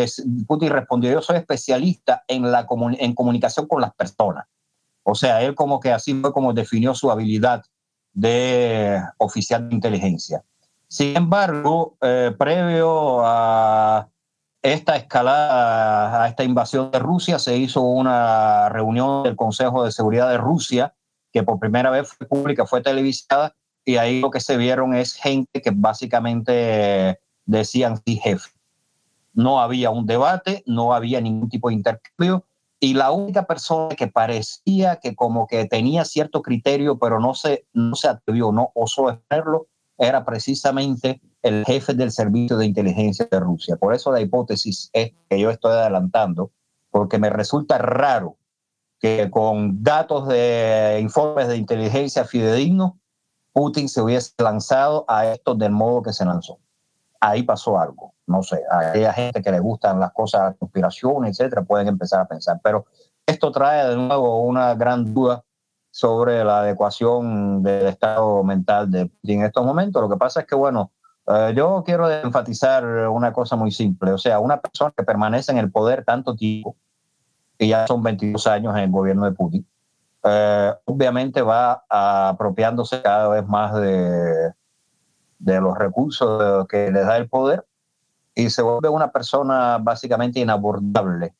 Putin 0.47 0.71
respondió, 0.71 1.11
yo 1.11 1.21
soy 1.21 1.35
especialista 1.35 2.23
en, 2.27 2.51
la 2.51 2.65
en 2.97 3.13
comunicación 3.13 3.67
con 3.67 3.79
las 3.79 3.93
personas. 3.93 4.45
O 5.03 5.13
sea, 5.13 5.43
él 5.43 5.53
como 5.53 5.79
que 5.79 5.91
así 5.91 6.19
fue 6.19 6.33
como 6.33 6.51
definió 6.51 6.95
su 6.95 7.11
habilidad 7.11 7.63
de 8.13 9.01
oficial 9.17 9.69
de 9.69 9.75
inteligencia. 9.75 10.43
Sin 10.87 11.15
embargo, 11.15 11.97
eh, 12.01 12.33
previo 12.37 13.25
a 13.25 14.09
esta 14.61 14.95
escalada, 14.95 16.23
a 16.23 16.27
esta 16.27 16.43
invasión 16.43 16.91
de 16.91 16.99
Rusia, 16.99 17.39
se 17.39 17.57
hizo 17.57 17.81
una 17.81 18.69
reunión 18.69 19.23
del 19.23 19.35
Consejo 19.35 19.83
de 19.83 19.91
Seguridad 19.91 20.29
de 20.29 20.37
Rusia, 20.37 20.93
que 21.31 21.43
por 21.43 21.59
primera 21.59 21.89
vez 21.89 22.09
fue 22.09 22.27
pública, 22.27 22.65
fue 22.65 22.81
televisada, 22.81 23.55
y 23.85 23.95
ahí 23.95 24.19
lo 24.19 24.29
que 24.29 24.41
se 24.41 24.57
vieron 24.57 24.93
es 24.93 25.13
gente 25.13 25.61
que 25.61 25.71
básicamente 25.73 27.19
decían 27.45 28.01
sí 28.05 28.17
jefe 28.17 28.51
no 29.33 29.59
había 29.59 29.89
un 29.89 30.05
debate, 30.05 30.63
no 30.65 30.93
había 30.93 31.21
ningún 31.21 31.49
tipo 31.49 31.69
de 31.69 31.75
intercambio 31.75 32.45
y 32.83 32.95
la 32.95 33.11
única 33.11 33.45
persona 33.45 33.95
que 33.95 34.07
parecía 34.07 34.95
que 34.95 35.15
como 35.15 35.45
que 35.45 35.65
tenía 35.65 36.03
cierto 36.03 36.41
criterio, 36.41 36.97
pero 36.97 37.19
no 37.19 37.35
se, 37.35 37.67
no 37.73 37.95
se 37.95 38.07
atrevió, 38.07 38.51
no 38.51 38.71
osó 38.73 39.11
exponerlo, 39.11 39.67
era 39.99 40.25
precisamente 40.25 41.21
el 41.43 41.63
jefe 41.63 41.93
del 41.93 42.11
servicio 42.11 42.57
de 42.57 42.65
inteligencia 42.65 43.27
de 43.29 43.39
Rusia. 43.39 43.75
Por 43.75 43.93
eso 43.93 44.11
la 44.11 44.19
hipótesis 44.19 44.89
es 44.93 45.11
que 45.29 45.39
yo 45.39 45.51
estoy 45.51 45.73
adelantando, 45.73 46.49
porque 46.89 47.19
me 47.19 47.29
resulta 47.29 47.77
raro 47.77 48.37
que 48.99 49.29
con 49.29 49.83
datos 49.83 50.27
de 50.27 50.97
informes 51.03 51.49
de 51.49 51.57
inteligencia 51.57 52.25
fidedignos, 52.25 52.93
Putin 53.53 53.89
se 53.89 54.01
hubiese 54.01 54.33
lanzado 54.39 55.05
a 55.07 55.27
esto 55.27 55.53
del 55.53 55.71
modo 55.71 56.01
que 56.01 56.13
se 56.13 56.25
lanzó. 56.25 56.57
Ahí 57.19 57.43
pasó 57.43 57.77
algo 57.79 58.15
no 58.31 58.41
sé, 58.43 58.63
a 58.69 58.89
aquella 58.89 59.13
gente 59.13 59.41
que 59.41 59.51
le 59.51 59.59
gustan 59.59 59.99
las 59.99 60.11
cosas, 60.13 60.55
conspiración, 60.57 61.25
etcétera, 61.25 61.63
pueden 61.63 61.87
empezar 61.87 62.21
a 62.21 62.27
pensar. 62.27 62.59
Pero 62.63 62.85
esto 63.25 63.51
trae 63.51 63.87
de 63.87 63.95
nuevo 63.95 64.41
una 64.41 64.73
gran 64.75 65.13
duda 65.13 65.43
sobre 65.91 66.43
la 66.43 66.59
adecuación 66.59 67.61
del 67.61 67.87
estado 67.87 68.43
mental 68.43 68.89
de 68.89 69.07
Putin 69.07 69.41
en 69.41 69.45
estos 69.45 69.65
momentos. 69.65 70.01
Lo 70.01 70.09
que 70.09 70.17
pasa 70.17 70.41
es 70.41 70.47
que, 70.47 70.55
bueno, 70.55 70.91
eh, 71.27 71.53
yo 71.55 71.83
quiero 71.85 72.09
enfatizar 72.09 72.85
una 73.09 73.33
cosa 73.33 73.55
muy 73.55 73.71
simple. 73.71 74.11
O 74.13 74.17
sea, 74.17 74.39
una 74.39 74.59
persona 74.59 74.91
que 74.95 75.03
permanece 75.03 75.51
en 75.51 75.57
el 75.57 75.71
poder 75.71 76.03
tanto 76.05 76.35
tiempo, 76.35 76.75
que 77.59 77.67
ya 77.67 77.85
son 77.87 78.01
22 78.01 78.47
años 78.47 78.73
en 78.75 78.83
el 78.83 78.91
gobierno 78.91 79.25
de 79.25 79.33
Putin, 79.33 79.67
eh, 80.23 80.73
obviamente 80.85 81.41
va 81.41 81.83
apropiándose 81.89 83.01
cada 83.01 83.27
vez 83.27 83.45
más 83.47 83.73
de, 83.75 84.53
de 85.39 85.59
los 85.59 85.77
recursos 85.77 86.67
que 86.67 86.91
le 86.91 87.01
da 87.01 87.17
el 87.17 87.27
poder 87.27 87.65
y 88.35 88.49
se 88.49 88.61
vuelve 88.61 88.89
una 88.89 89.11
persona 89.11 89.77
básicamente 89.77 90.39
inabordable 90.39 91.33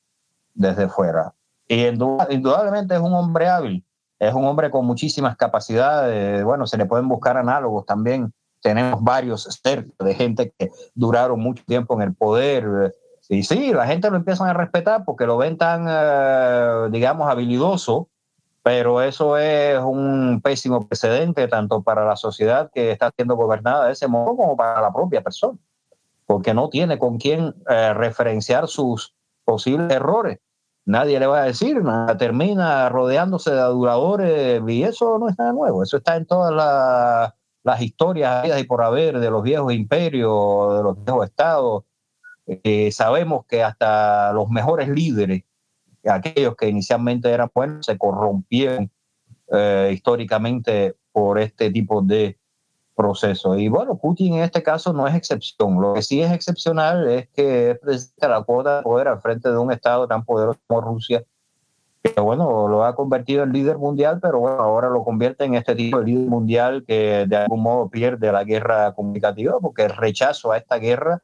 desde 0.54 0.88
fuera. 0.88 1.34
Y 1.68 1.86
indudablemente 1.86 2.96
es 2.96 3.00
un 3.00 3.14
hombre 3.14 3.48
hábil, 3.48 3.86
es 4.20 4.34
un 4.34 4.46
hombre 4.46 4.70
con 4.70 4.86
muchísimas 4.86 5.38
capacidades. 5.38 6.44
Bueno, 6.44 6.68
se 6.68 6.78
le 6.78 6.86
pueden 6.86 7.08
buscar 7.08 7.38
análogos 7.38 7.86
también. 7.86 8.34
Tenemos 8.62 9.02
varios 9.02 9.44
cerca 9.64 10.04
de 10.04 10.14
gente 10.14 10.54
que 10.58 10.70
duraron 10.94 11.40
mucho 11.40 11.64
tiempo 11.66 11.96
en 11.96 12.02
el 12.02 12.14
poder. 12.14 12.94
Y 13.30 13.44
sí, 13.44 13.72
la 13.72 13.88
gente 13.88 14.10
lo 14.10 14.18
empiezan 14.18 14.50
a 14.50 14.54
respetar 14.54 15.06
porque 15.06 15.26
lo 15.26 15.38
ven 15.38 15.58
tan, 15.58 15.86
eh, 15.88 16.90
digamos, 16.92 17.30
habilidoso, 17.30 18.10
pero 18.62 19.02
eso 19.02 19.38
es 19.38 19.80
un 19.80 20.42
pésimo 20.44 20.86
precedente 20.86 21.48
tanto 21.48 21.82
para 21.82 22.06
la 22.06 22.18
sociedad 22.18 22.70
que 22.72 22.92
está 22.92 23.12
siendo 23.16 23.36
gobernada 23.38 23.88
de 23.88 23.94
ese 23.94 24.08
modo 24.08 24.36
como 24.36 24.58
para 24.58 24.82
la 24.82 24.92
propia 24.92 25.22
persona 25.22 25.58
porque 26.32 26.54
no 26.54 26.70
tiene 26.70 26.98
con 26.98 27.18
quién 27.18 27.54
eh, 27.68 27.94
referenciar 27.94 28.70
sus 28.70 29.14
posibles 29.44 29.92
errores. 29.92 30.40
Nadie 30.86 31.20
le 31.20 31.28
va 31.28 31.42
a 31.42 31.46
decir 31.48 31.82
termina 32.18 32.88
rodeándose 32.88 33.52
de 33.52 33.60
aduladores 33.60 34.62
y 34.66 34.84
eso 34.84 35.20
no 35.20 35.28
es 35.28 35.38
nada 35.38 35.52
nuevo, 35.52 35.84
eso 35.84 35.98
está 35.98 36.16
en 36.16 36.26
todas 36.26 37.34
las 37.64 37.82
historias 37.82 38.58
y 38.58 38.64
por 38.64 38.82
haber 38.82 39.20
de 39.20 39.30
los 39.30 39.44
viejos 39.44 39.74
imperios, 39.74 40.78
de 40.78 40.84
los 40.84 41.04
viejos 41.04 41.26
estados. 41.26 41.84
Eh, 42.48 42.94
sabemos 42.94 43.46
que 43.46 43.62
hasta 43.62 44.32
los 44.32 44.50
mejores 44.50 44.88
líderes, 44.88 45.44
aquellos 46.06 46.56
que 46.56 46.70
inicialmente 46.70 47.30
eran 47.30 47.52
buenos, 47.54 47.86
se 47.86 47.98
corrompieron 47.98 48.90
eh, 49.52 49.92
históricamente 49.94 50.96
por 51.12 51.40
este 51.40 51.72
tipo 51.72 52.02
de 52.02 52.40
proceso. 52.96 53.58
Y 53.58 53.68
bueno, 53.70 53.98
Putin 53.98 54.36
en 54.36 54.44
este 54.44 54.64
caso 54.64 54.94
no 54.94 55.08
es 55.08 55.16
excepción. 55.16 55.82
Lo 55.82 55.94
que 55.94 56.02
sí 56.02 56.22
es 56.22 56.32
excepcional 56.32 57.08
es 57.10 57.30
que 57.30 57.78
presenta 57.82 58.28
la 58.28 58.44
cuota 58.44 58.78
de 58.78 58.84
poder 58.84 59.08
al 59.08 59.22
frente 59.22 59.50
de 59.50 59.58
un 59.58 59.72
Estado 59.72 60.08
tan 60.08 60.24
poderoso 60.24 60.60
como 60.68 60.82
Rusia, 60.82 61.24
que 62.04 62.20
bueno, 62.20 62.68
lo 62.68 62.84
ha 62.84 62.96
convertido 62.96 63.44
en 63.44 63.54
líder 63.54 63.78
mundial, 63.78 64.20
pero 64.22 64.40
bueno, 64.40 64.62
ahora 64.62 64.90
lo 64.90 65.04
convierte 65.04 65.46
en 65.46 65.56
este 65.56 65.76
tipo 65.76 66.00
de 66.00 66.06
líder 66.06 66.28
mundial 66.28 66.84
que 66.86 67.26
de 67.28 67.36
algún 67.38 67.62
modo 67.62 67.90
pierde 67.90 68.32
la 68.32 68.44
guerra 68.44 68.94
comunicativa, 68.94 69.60
porque 69.60 69.84
el 69.84 69.92
rechazo 69.92 70.52
a 70.52 70.58
esta 70.58 70.78
guerra 70.78 71.22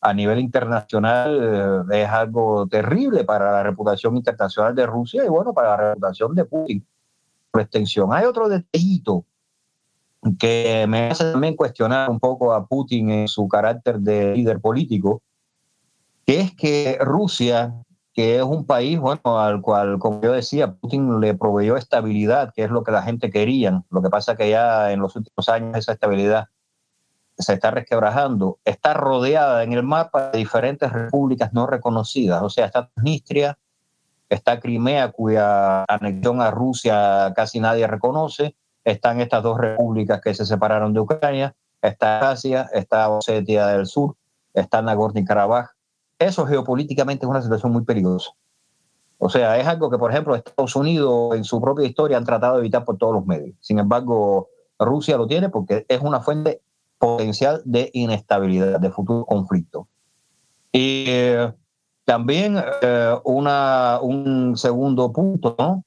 a 0.00 0.14
nivel 0.14 0.38
internacional 0.38 1.86
eh, 1.90 2.02
es 2.02 2.08
algo 2.08 2.66
terrible 2.66 3.24
para 3.24 3.50
la 3.50 3.62
reputación 3.62 4.16
internacional 4.16 4.74
de 4.74 4.86
Rusia 4.86 5.24
y 5.24 5.28
bueno, 5.28 5.52
para 5.52 5.70
la 5.70 5.76
reputación 5.90 6.34
de 6.34 6.44
Putin 6.44 6.86
por 7.50 7.62
extensión. 7.62 8.12
Hay 8.12 8.24
otro 8.24 8.48
detallito 8.48 9.24
que 10.34 10.86
me 10.88 11.10
hace 11.10 11.30
también 11.32 11.54
cuestionar 11.54 12.10
un 12.10 12.18
poco 12.18 12.52
a 12.52 12.66
Putin 12.66 13.10
en 13.10 13.28
su 13.28 13.46
carácter 13.48 13.98
de 14.00 14.34
líder 14.34 14.60
político, 14.60 15.22
que 16.26 16.40
es 16.40 16.54
que 16.54 16.98
Rusia, 17.00 17.74
que 18.12 18.36
es 18.36 18.42
un 18.42 18.64
país, 18.66 18.98
bueno, 18.98 19.38
al 19.38 19.60
cual, 19.60 19.98
como 19.98 20.20
yo 20.20 20.32
decía, 20.32 20.72
Putin 20.72 21.20
le 21.20 21.34
proveyó 21.34 21.76
estabilidad, 21.76 22.52
que 22.54 22.64
es 22.64 22.70
lo 22.70 22.82
que 22.82 22.92
la 22.92 23.02
gente 23.02 23.30
quería. 23.30 23.82
Lo 23.90 24.02
que 24.02 24.10
pasa 24.10 24.36
que 24.36 24.50
ya 24.50 24.92
en 24.92 25.00
los 25.00 25.14
últimos 25.16 25.48
años 25.48 25.76
esa 25.76 25.92
estabilidad 25.92 26.48
se 27.38 27.52
está 27.52 27.70
resquebrajando, 27.70 28.58
está 28.64 28.94
rodeada 28.94 29.62
en 29.62 29.72
el 29.72 29.82
mapa 29.82 30.30
de 30.30 30.38
diferentes 30.38 30.90
repúblicas 30.90 31.52
no 31.52 31.66
reconocidas. 31.66 32.42
O 32.42 32.48
sea, 32.48 32.66
está 32.66 32.88
Transnistria, 32.88 33.58
está 34.28 34.58
Crimea, 34.58 35.12
cuya 35.12 35.84
anexión 35.84 36.40
a 36.40 36.50
Rusia 36.50 37.32
casi 37.36 37.60
nadie 37.60 37.86
reconoce, 37.86 38.56
están 38.86 39.20
estas 39.20 39.42
dos 39.42 39.58
repúblicas 39.58 40.20
que 40.20 40.32
se 40.32 40.46
separaron 40.46 40.94
de 40.94 41.00
Ucrania, 41.00 41.54
está 41.82 42.30
Asia, 42.30 42.70
está 42.72 43.08
Osetia 43.10 43.66
del 43.66 43.86
Sur, 43.86 44.14
está 44.54 44.80
Nagorno-Karabaj. 44.80 45.70
Eso 46.20 46.46
geopolíticamente 46.46 47.26
es 47.26 47.30
una 47.30 47.42
situación 47.42 47.72
muy 47.72 47.82
peligrosa. 47.82 48.30
O 49.18 49.28
sea, 49.28 49.58
es 49.58 49.66
algo 49.66 49.90
que, 49.90 49.98
por 49.98 50.12
ejemplo, 50.12 50.36
Estados 50.36 50.76
Unidos 50.76 51.34
en 51.34 51.42
su 51.42 51.60
propia 51.60 51.84
historia 51.84 52.16
han 52.16 52.24
tratado 52.24 52.54
de 52.54 52.60
evitar 52.60 52.84
por 52.84 52.96
todos 52.96 53.14
los 53.14 53.26
medios. 53.26 53.56
Sin 53.60 53.80
embargo, 53.80 54.48
Rusia 54.78 55.16
lo 55.16 55.26
tiene 55.26 55.48
porque 55.48 55.84
es 55.88 56.00
una 56.00 56.20
fuente 56.20 56.60
potencial 56.98 57.62
de 57.64 57.90
inestabilidad, 57.92 58.78
de 58.78 58.90
futuro 58.90 59.24
conflicto. 59.24 59.88
Y 60.70 61.06
eh, 61.08 61.52
también 62.04 62.62
eh, 62.82 63.16
una, 63.24 63.98
un 64.00 64.56
segundo 64.56 65.12
punto 65.12 65.56
¿no? 65.58 65.82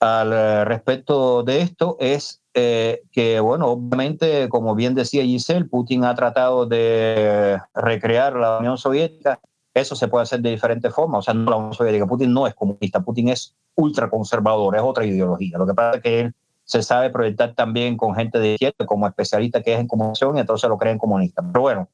Al 0.00 0.32
eh, 0.32 0.64
respecto 0.64 1.42
de 1.42 1.60
esto 1.60 1.96
es 2.00 2.42
que, 2.52 3.38
bueno, 3.40 3.68
obviamente, 3.68 4.48
como 4.48 4.74
bien 4.74 4.94
decía 4.94 5.22
Giselle, 5.22 5.66
Putin 5.66 6.04
ha 6.04 6.14
tratado 6.14 6.66
de 6.66 7.58
recrear 7.74 8.34
la 8.34 8.58
Unión 8.58 8.76
Soviética. 8.76 9.40
Eso 9.72 9.94
se 9.94 10.08
puede 10.08 10.24
hacer 10.24 10.40
de 10.40 10.50
diferentes 10.50 10.92
formas. 10.92 11.20
O 11.20 11.22
sea, 11.22 11.34
no 11.34 11.48
la 11.48 11.56
Unión 11.56 11.74
Soviética. 11.74 12.06
Putin 12.06 12.34
no 12.34 12.46
es 12.48 12.54
comunista, 12.54 13.00
Putin 13.00 13.28
es 13.28 13.54
ultraconservador, 13.76 14.74
es 14.76 14.82
otra 14.82 15.04
ideología. 15.06 15.58
Lo 15.58 15.66
que 15.66 15.74
pasa 15.74 15.96
es 15.98 16.02
que 16.02 16.20
él 16.20 16.34
se 16.64 16.82
sabe 16.82 17.10
proyectar 17.10 17.54
también 17.54 17.96
con 17.96 18.14
gente 18.14 18.38
de 18.38 18.52
izquierda 18.52 18.86
como 18.86 19.06
especialista 19.06 19.62
que 19.62 19.74
es 19.74 19.80
en 19.80 19.88
comunicación 19.88 20.36
y 20.36 20.40
entonces 20.40 20.68
lo 20.68 20.78
creen 20.78 20.98
comunista. 20.98 21.42
Pero 21.42 21.62
bueno, 21.62 21.88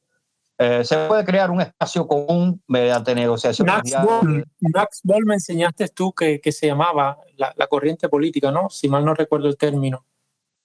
eh, 0.57 0.83
se 0.83 1.07
puede 1.07 1.23
crear 1.23 1.51
un 1.51 1.61
espacio 1.61 2.07
común 2.07 2.61
mediante 2.67 3.13
negociaciones. 3.13 3.93
Max 4.61 5.01
Boll, 5.03 5.25
me 5.25 5.35
enseñaste 5.35 5.87
tú 5.89 6.13
que, 6.13 6.39
que 6.41 6.51
se 6.51 6.67
llamaba 6.67 7.17
la, 7.35 7.53
la, 7.55 7.67
corriente 7.67 8.09
política, 8.09 8.51
¿no? 8.51 8.69
Si 8.69 8.89
mal 8.89 9.05
no 9.05 9.13
recuerdo 9.13 9.47
el 9.47 9.57
término. 9.57 10.05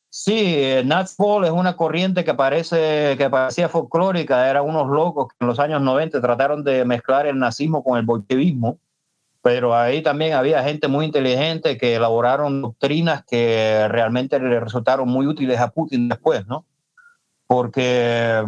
Sí, 0.08 0.54
eh, 0.56 0.84
Boll 1.18 1.44
es 1.44 1.50
una 1.50 1.76
corriente 1.76 2.24
que 2.24 2.34
parece 2.34 3.16
que 3.16 3.30
parecía 3.30 3.68
folclórica, 3.68 4.48
eran 4.48 4.68
unos 4.68 4.88
locos 4.88 5.28
que 5.28 5.36
en 5.40 5.48
los 5.48 5.58
años 5.58 5.80
90 5.80 6.20
trataron 6.20 6.64
de 6.64 6.84
mezclar 6.84 7.26
el 7.26 7.38
nazismo 7.38 7.82
con 7.82 7.98
el 7.98 8.04
bolchevismo 8.04 8.78
pero 9.42 9.74
ahí 9.74 10.02
también 10.02 10.34
había 10.34 10.62
gente 10.62 10.86
muy 10.86 11.04
inteligente 11.04 11.76
que 11.76 11.96
elaboraron 11.96 12.62
doctrinas 12.62 13.24
que 13.24 13.88
realmente 13.88 14.38
le 14.38 14.60
resultaron 14.60 15.08
muy 15.08 15.26
útiles 15.26 15.58
a 15.58 15.70
Putin 15.70 16.08
después, 16.08 16.46
¿no? 16.46 16.64
Porque 17.48 18.44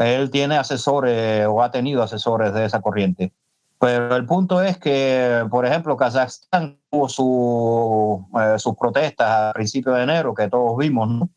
él 0.00 0.30
tiene 0.30 0.56
asesores 0.56 1.46
o 1.46 1.62
ha 1.62 1.70
tenido 1.70 2.02
asesores 2.02 2.52
de 2.52 2.64
esa 2.64 2.80
corriente. 2.80 3.32
Pero 3.78 4.16
el 4.16 4.26
punto 4.26 4.60
es 4.60 4.76
que, 4.78 5.46
por 5.50 5.64
ejemplo, 5.64 5.96
Kazajstán 5.96 6.78
tuvo 6.90 7.08
su, 7.08 8.26
eh, 8.40 8.58
sus 8.58 8.76
protestas 8.76 9.30
a 9.30 9.52
principios 9.52 9.96
de 9.96 10.02
enero, 10.02 10.34
que 10.34 10.48
todos 10.48 10.76
vimos. 10.76 11.28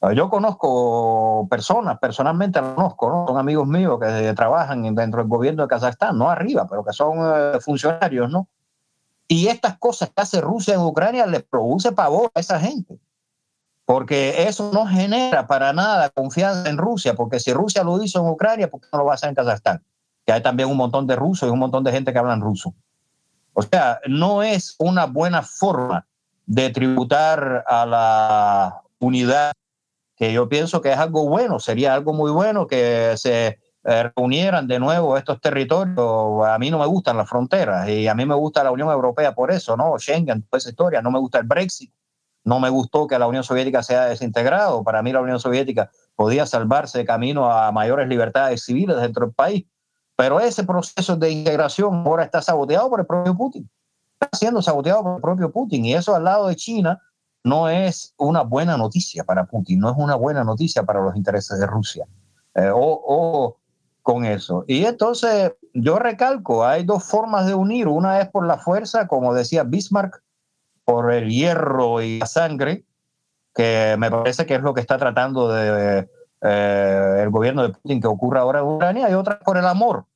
Ah, 0.00 0.12
yo 0.12 0.28
conozco 0.30 1.46
personas, 1.48 1.98
personalmente 1.98 2.60
las 2.60 2.74
conozco, 2.74 3.08
¿no? 3.10 3.26
son 3.28 3.38
amigos 3.38 3.68
míos 3.68 4.00
que 4.00 4.32
trabajan 4.34 4.82
dentro 4.94 5.20
del 5.20 5.28
gobierno 5.28 5.62
de 5.62 5.68
Kazajstán, 5.68 6.18
no 6.18 6.30
arriba, 6.30 6.66
pero 6.68 6.84
que 6.84 6.92
son 6.92 7.18
eh, 7.20 7.60
funcionarios, 7.60 8.30
¿no? 8.30 8.48
Y 9.28 9.46
estas 9.46 9.78
cosas 9.78 10.08
que 10.08 10.22
hace 10.22 10.40
Rusia 10.40 10.74
en 10.74 10.80
Ucrania 10.80 11.24
les 11.26 11.44
produce 11.44 11.92
pavor 11.92 12.32
a 12.34 12.40
esa 12.40 12.58
gente, 12.58 12.98
porque 13.84 14.44
eso 14.44 14.70
no 14.72 14.86
genera 14.86 15.46
para 15.46 15.72
nada 15.72 16.10
confianza 16.10 16.68
en 16.68 16.78
Rusia, 16.78 17.14
porque 17.14 17.40
si 17.40 17.52
Rusia 17.52 17.82
lo 17.82 18.02
hizo 18.02 18.20
en 18.20 18.28
Ucrania, 18.28 18.70
¿por 18.70 18.80
qué 18.80 18.88
no 18.92 19.00
lo 19.00 19.04
va 19.06 19.12
a 19.12 19.14
hacer 19.14 19.28
en 19.28 19.34
Kazajstán? 19.34 19.82
Que 20.24 20.32
hay 20.32 20.42
también 20.42 20.68
un 20.68 20.76
montón 20.76 21.06
de 21.06 21.16
rusos 21.16 21.48
y 21.48 21.52
un 21.52 21.58
montón 21.58 21.82
de 21.82 21.92
gente 21.92 22.12
que 22.12 22.18
hablan 22.18 22.40
ruso. 22.40 22.74
O 23.52 23.62
sea, 23.62 24.00
no 24.06 24.42
es 24.42 24.76
una 24.78 25.06
buena 25.06 25.42
forma 25.42 26.06
de 26.46 26.70
tributar 26.70 27.64
a 27.66 27.86
la 27.86 28.82
unidad 28.98 29.52
que 30.16 30.32
yo 30.32 30.48
pienso 30.48 30.82
que 30.82 30.92
es 30.92 30.98
algo 30.98 31.26
bueno, 31.28 31.58
sería 31.58 31.94
algo 31.94 32.12
muy 32.12 32.30
bueno 32.30 32.66
que 32.66 33.14
se 33.16 33.58
eh, 33.84 34.10
reunieran 34.14 34.66
de 34.68 34.78
nuevo 34.78 35.16
estos 35.16 35.40
territorios. 35.40 36.46
A 36.46 36.58
mí 36.58 36.70
no 36.70 36.78
me 36.78 36.86
gustan 36.86 37.16
las 37.16 37.28
fronteras 37.28 37.88
y 37.88 38.06
a 38.06 38.14
mí 38.14 38.26
me 38.26 38.34
gusta 38.34 38.62
la 38.62 38.70
Unión 38.70 38.90
Europea 38.90 39.34
por 39.34 39.50
eso, 39.50 39.76
¿no? 39.76 39.98
Schengen, 39.98 40.42
toda 40.42 40.58
esa 40.58 40.70
historia, 40.70 41.00
no 41.00 41.10
me 41.10 41.18
gusta 41.18 41.38
el 41.38 41.46
Brexit, 41.46 41.90
no 42.44 42.60
me 42.60 42.70
gustó 42.70 43.06
que 43.06 43.18
la 43.18 43.26
Unión 43.26 43.44
Soviética 43.44 43.82
se 43.82 43.96
haya 43.96 44.06
desintegrado. 44.06 44.82
Para 44.82 45.02
mí 45.02 45.12
la 45.12 45.20
Unión 45.20 45.40
Soviética 45.40 45.90
podía 46.16 46.46
salvarse 46.46 46.98
de 46.98 47.04
camino 47.04 47.50
a 47.50 47.70
mayores 47.72 48.08
libertades 48.08 48.64
civiles 48.64 48.96
dentro 48.96 49.26
del 49.26 49.34
país, 49.34 49.66
pero 50.16 50.40
ese 50.40 50.64
proceso 50.64 51.16
de 51.16 51.30
integración 51.30 52.02
ahora 52.06 52.24
está 52.24 52.42
saboteado 52.42 52.88
por 52.90 53.00
el 53.00 53.06
propio 53.06 53.36
Putin. 53.36 53.70
Está 54.20 54.36
siendo 54.36 54.62
saboteado 54.62 55.02
por 55.02 55.14
el 55.16 55.20
propio 55.20 55.50
Putin 55.50 55.84
y 55.84 55.94
eso 55.94 56.14
al 56.14 56.24
lado 56.24 56.48
de 56.48 56.56
China 56.56 57.00
no 57.42 57.68
es 57.68 58.14
una 58.18 58.42
buena 58.42 58.76
noticia 58.76 59.24
para 59.24 59.46
Putin, 59.46 59.80
no 59.80 59.90
es 59.90 59.96
una 59.96 60.14
buena 60.14 60.44
noticia 60.44 60.82
para 60.82 61.00
los 61.00 61.16
intereses 61.16 61.58
de 61.58 61.66
Rusia. 61.66 62.06
Eh, 62.54 62.70
o, 62.74 63.56
con 64.02 64.24
eso. 64.24 64.64
Y 64.66 64.84
entonces 64.84 65.52
yo 65.74 65.98
recalco, 65.98 66.64
hay 66.64 66.84
dos 66.84 67.04
formas 67.04 67.46
de 67.46 67.54
unir. 67.54 67.86
Una 67.86 68.20
es 68.20 68.28
por 68.28 68.46
la 68.46 68.58
fuerza, 68.58 69.06
como 69.06 69.34
decía 69.34 69.62
Bismarck, 69.62 70.22
por 70.90 71.12
el 71.12 71.30
hierro 71.30 72.02
y 72.02 72.18
la 72.18 72.26
sangre, 72.26 72.84
que 73.54 73.94
me 73.96 74.10
parece 74.10 74.44
que 74.44 74.56
es 74.56 74.62
lo 74.62 74.74
que 74.74 74.80
está 74.80 74.98
tratando 74.98 75.48
de 75.48 76.08
eh, 76.42 77.16
el 77.22 77.30
gobierno 77.30 77.62
de 77.62 77.68
Putin 77.68 78.00
que 78.00 78.08
ocurra 78.08 78.40
ahora 78.40 78.58
en 78.58 78.66
Ucrania, 78.66 79.08
y 79.08 79.14
otra 79.14 79.38
por 79.38 79.56
el 79.56 79.66
amor. 79.66 80.06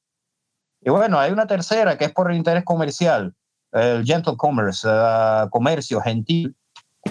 Y 0.80 0.90
bueno, 0.90 1.20
hay 1.20 1.30
una 1.30 1.46
tercera 1.46 1.96
que 1.96 2.06
es 2.06 2.12
por 2.12 2.28
el 2.30 2.36
interés 2.36 2.64
comercial, 2.64 3.34
el 3.70 4.04
gentle 4.04 4.36
commerce, 4.36 4.86
uh, 4.88 5.48
comercio 5.48 6.00
gentil, 6.00 6.56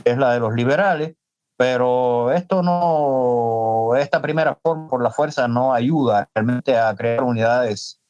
es 0.04 0.18
la 0.18 0.34
de 0.34 0.40
los 0.42 0.54
liberales, 0.54 1.16
pero 1.56 2.34
esto 2.34 2.64
no, 2.64 3.96
esta 3.96 4.22
primera 4.22 4.56
forma 4.62 4.90
por 4.90 5.02
la 5.02 5.12
fuerza 5.12 5.48
no 5.48 5.74
ayuda 5.74 6.30
realmente 6.36 6.78
a 6.78 6.94
crear 6.96 7.24
unidades 7.24 8.02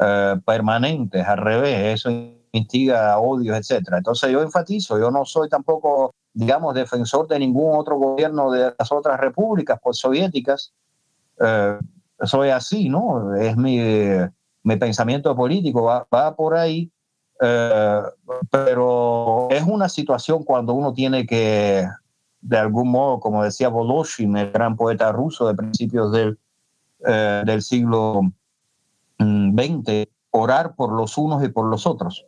eh, 0.00 0.36
permanentes, 0.44 1.24
al 1.24 1.38
revés, 1.38 1.94
eso 1.94 2.10
instiga 2.52 3.18
odios, 3.18 3.56
etcétera. 3.56 3.98
Entonces 3.98 4.30
yo 4.30 4.42
enfatizo, 4.42 4.98
yo 4.98 5.10
no 5.10 5.24
soy 5.24 5.48
tampoco, 5.48 6.14
digamos, 6.32 6.74
defensor 6.74 7.26
de 7.28 7.38
ningún 7.38 7.76
otro 7.76 7.96
gobierno 7.96 8.50
de 8.50 8.74
las 8.78 8.92
otras 8.92 9.18
repúblicas 9.20 9.78
postsoviéticas. 9.80 10.72
Eh, 11.40 11.78
soy 12.22 12.50
así, 12.50 12.88
¿no? 12.88 13.34
Es 13.34 13.56
mi, 13.56 13.78
mi 14.62 14.76
pensamiento 14.76 15.34
político, 15.36 15.82
va, 15.82 16.06
va 16.12 16.34
por 16.34 16.54
ahí. 16.54 16.90
Eh, 17.40 18.02
pero 18.50 19.48
es 19.50 19.62
una 19.62 19.88
situación 19.88 20.42
cuando 20.42 20.74
uno 20.74 20.92
tiene 20.92 21.26
que, 21.26 21.86
de 22.40 22.58
algún 22.58 22.90
modo, 22.90 23.20
como 23.20 23.44
decía 23.44 23.68
Voloshin, 23.68 24.36
el 24.36 24.50
gran 24.50 24.76
poeta 24.76 25.12
ruso 25.12 25.46
de 25.46 25.54
principios 25.54 26.12
del, 26.12 26.38
eh, 27.06 27.42
del 27.46 27.62
siglo 27.62 28.22
XX, 29.18 29.18
mm, 29.18 30.02
orar 30.30 30.74
por 30.74 30.92
los 30.92 31.16
unos 31.18 31.42
y 31.44 31.48
por 31.48 31.66
los 31.66 31.86
otros. 31.86 32.26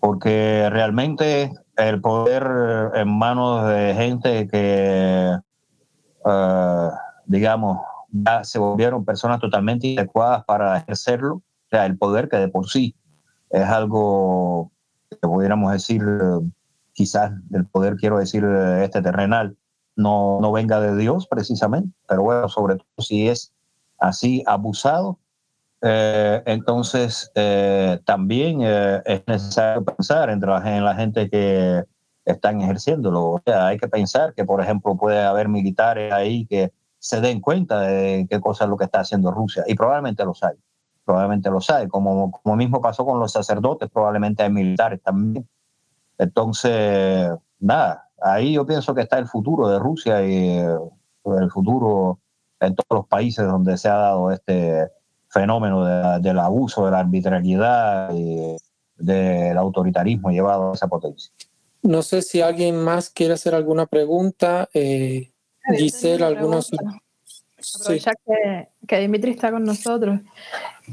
Porque 0.00 0.68
realmente 0.70 1.52
el 1.76 2.00
poder 2.00 2.92
en 2.94 3.08
manos 3.08 3.68
de 3.68 3.94
gente 3.94 4.48
que, 4.48 5.36
eh, 6.26 6.90
digamos, 7.26 7.78
ya 8.10 8.44
se 8.44 8.58
volvieron 8.58 9.04
personas 9.04 9.40
totalmente 9.40 9.88
inadecuadas 9.88 10.44
para 10.44 10.78
ejercerlo, 10.78 11.36
o 11.36 11.68
sea, 11.70 11.86
el 11.86 11.96
poder 11.96 12.28
que 12.28 12.38
de 12.38 12.48
por 12.48 12.68
sí 12.68 12.96
es 13.50 13.64
algo 13.64 14.72
que 15.10 15.16
pudiéramos 15.28 15.72
decir, 15.72 16.02
quizás 16.92 17.32
del 17.48 17.66
poder, 17.66 17.96
quiero 17.96 18.18
decir, 18.18 18.44
este 18.44 19.02
terrenal, 19.02 19.56
no, 19.96 20.38
no 20.40 20.52
venga 20.52 20.80
de 20.80 20.96
Dios 20.96 21.26
precisamente, 21.26 21.92
pero 22.08 22.22
bueno, 22.22 22.48
sobre 22.48 22.76
todo 22.76 22.86
si 22.98 23.28
es 23.28 23.52
así 23.98 24.42
abusado, 24.46 25.18
eh, 25.82 26.42
entonces 26.46 27.30
eh, 27.34 28.00
también 28.04 28.60
eh, 28.62 29.02
es 29.04 29.22
necesario 29.26 29.84
pensar 29.84 30.30
entre 30.30 30.50
la, 30.50 30.76
en 30.76 30.84
la 30.84 30.94
gente 30.94 31.28
que 31.30 31.84
están 32.24 32.60
ejerciéndolo. 32.60 33.30
O 33.32 33.42
sea, 33.44 33.68
hay 33.68 33.78
que 33.78 33.88
pensar 33.88 34.34
que, 34.34 34.44
por 34.44 34.60
ejemplo, 34.60 34.96
puede 34.96 35.22
haber 35.22 35.48
militares 35.48 36.12
ahí 36.12 36.46
que 36.46 36.72
se 36.98 37.20
den 37.20 37.40
cuenta 37.40 37.80
de 37.80 38.26
qué 38.28 38.40
cosa 38.40 38.64
es 38.64 38.70
lo 38.70 38.76
que 38.76 38.84
está 38.84 39.00
haciendo 39.00 39.30
Rusia, 39.30 39.64
y 39.66 39.74
probablemente 39.74 40.24
los 40.24 40.42
hay 40.42 40.56
probablemente 41.10 41.50
lo 41.50 41.60
sabe, 41.60 41.88
como, 41.88 42.30
como 42.30 42.54
mismo 42.54 42.80
pasó 42.80 43.04
con 43.04 43.18
los 43.18 43.32
sacerdotes, 43.32 43.90
probablemente 43.90 44.44
hay 44.44 44.50
militares 44.52 45.02
también. 45.02 45.48
Entonces, 46.18 47.30
nada, 47.58 48.08
ahí 48.22 48.52
yo 48.52 48.64
pienso 48.64 48.94
que 48.94 49.02
está 49.02 49.18
el 49.18 49.26
futuro 49.26 49.68
de 49.68 49.80
Rusia 49.80 50.24
y 50.24 50.58
eh, 50.58 50.78
el 51.24 51.50
futuro 51.50 52.20
en 52.60 52.76
todos 52.76 53.00
los 53.00 53.06
países 53.08 53.44
donde 53.44 53.76
se 53.76 53.88
ha 53.88 53.96
dado 53.96 54.30
este 54.30 54.88
fenómeno 55.30 56.18
del 56.18 56.38
abuso, 56.38 56.84
de 56.84 56.90
la 56.90 57.00
arbitrariedad 57.00 58.12
y 58.14 58.56
del 58.96 59.56
autoritarismo 59.56 60.30
llevado 60.30 60.72
a 60.72 60.74
esa 60.74 60.88
potencia. 60.88 61.30
No 61.82 62.02
sé 62.02 62.20
si 62.22 62.42
alguien 62.42 62.76
más 62.76 63.08
quiere 63.08 63.34
hacer 63.34 63.54
alguna 63.54 63.86
pregunta. 63.86 64.68
Eh, 64.74 65.30
Giselle, 65.76 66.24
algunos. 66.24 66.70
Aprovechar 67.80 68.16
que, 68.26 68.68
que, 68.86 68.98
Dimitri 69.00 69.32
está 69.32 69.50
con 69.50 69.64
nosotros 69.64 70.20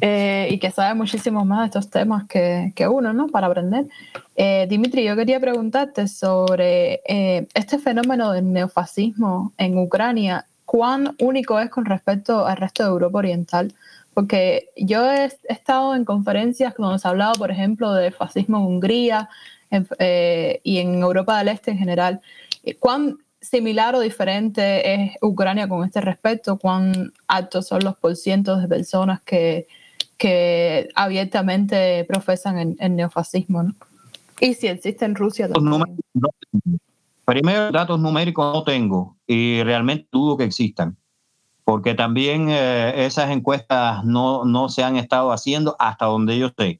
eh, 0.02 0.48
y 0.52 0.60
que 0.60 0.70
sabe 0.70 0.96
muchísimo 0.96 1.46
más 1.46 1.62
de 1.62 1.66
estos 1.68 1.90
temas 1.90 2.28
que, 2.28 2.74
que 2.76 2.88
uno, 2.88 3.14
¿no? 3.14 3.28
Para 3.28 3.48
aprender. 3.48 3.86
Eh, 4.36 4.68
Dimitri, 4.70 5.04
yo 5.04 5.16
quería 5.16 5.40
preguntarte 5.40 6.08
sobre 6.08 7.02
eh, 7.08 7.48
este 7.54 7.80
fenómeno 7.80 8.32
del 8.32 8.52
neofascismo 8.52 9.54
en 9.58 9.78
Ucrania. 9.78 10.46
¿Cuán 10.66 11.16
único 11.20 11.58
es 11.60 11.70
con 11.70 11.86
respecto 11.86 12.46
al 12.46 12.58
resto 12.58 12.84
de 12.84 12.90
Europa 12.90 13.20
Oriental? 13.20 13.74
Porque 14.18 14.70
yo 14.76 15.12
he 15.12 15.30
estado 15.48 15.94
en 15.94 16.04
conferencias 16.04 16.74
donde 16.76 16.98
se 16.98 17.08
ha 17.08 17.12
hablado, 17.12 17.34
por 17.34 17.52
ejemplo, 17.52 17.94
del 17.94 18.12
fascismo 18.12 18.58
en 18.58 18.64
Hungría 18.64 19.30
y 20.64 20.78
en 20.80 21.04
Europa 21.04 21.38
del 21.38 21.50
Este 21.50 21.70
en 21.70 21.78
general. 21.78 22.20
¿Cuán 22.80 23.20
similar 23.40 23.94
o 23.94 24.00
diferente 24.00 24.92
es 24.92 25.12
Ucrania 25.22 25.70
con 25.70 25.86
este 25.86 26.02
respecto? 26.02 26.58
¿Cuán 26.58 27.14
altos 27.28 27.68
son 27.68 27.84
los 27.84 27.96
porcientos 27.96 28.60
de 28.60 28.68
personas 28.68 29.22
que, 29.22 29.68
que 30.18 30.90
abiertamente 30.96 32.04
profesan 32.06 32.76
el, 32.80 32.96
neofascismo? 32.96 33.62
¿no? 33.62 33.76
Y 34.42 34.56
si 34.56 34.66
existe 34.66 35.06
en 35.06 35.14
Rusia 35.14 35.48
también. 35.48 35.96
Primero, 37.24 37.72
datos 37.72 38.00
numéricos 38.00 38.52
no 38.52 38.64
tengo 38.64 39.16
y 39.28 39.62
realmente 39.62 40.08
dudo 40.12 40.38
que 40.38 40.46
existan, 40.46 40.98
porque 41.68 41.96
también 41.96 42.48
eh, 42.50 43.06
esas 43.06 43.30
encuestas 43.30 44.06
no, 44.06 44.46
no 44.46 44.70
se 44.70 44.86
han 44.86 44.96
estado 44.96 45.34
haciendo 45.34 45.76
hasta 45.78 46.06
donde 46.06 46.40
yo 46.40 46.48
sé 46.58 46.80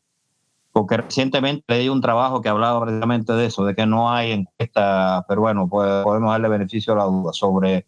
porque 0.78 0.98
recientemente 0.98 1.64
leí 1.68 1.90
un 1.90 2.02
trabajo 2.02 2.40
que 2.40 2.50
hablaba 2.50 2.80
precisamente 2.82 3.34
de 3.34 3.48
eso, 3.48 3.66
de 3.66 3.74
que 3.74 3.88
no 3.88 4.12
hay 4.12 4.32
encuesta, 4.32 5.26
pero 5.28 5.42
bueno, 5.42 5.68
pues 5.68 6.04
podemos 6.04 6.30
darle 6.30 6.50
beneficio 6.50 6.94
a 6.94 6.98
la 6.98 7.06
duda 7.06 7.34
sobre 7.34 7.88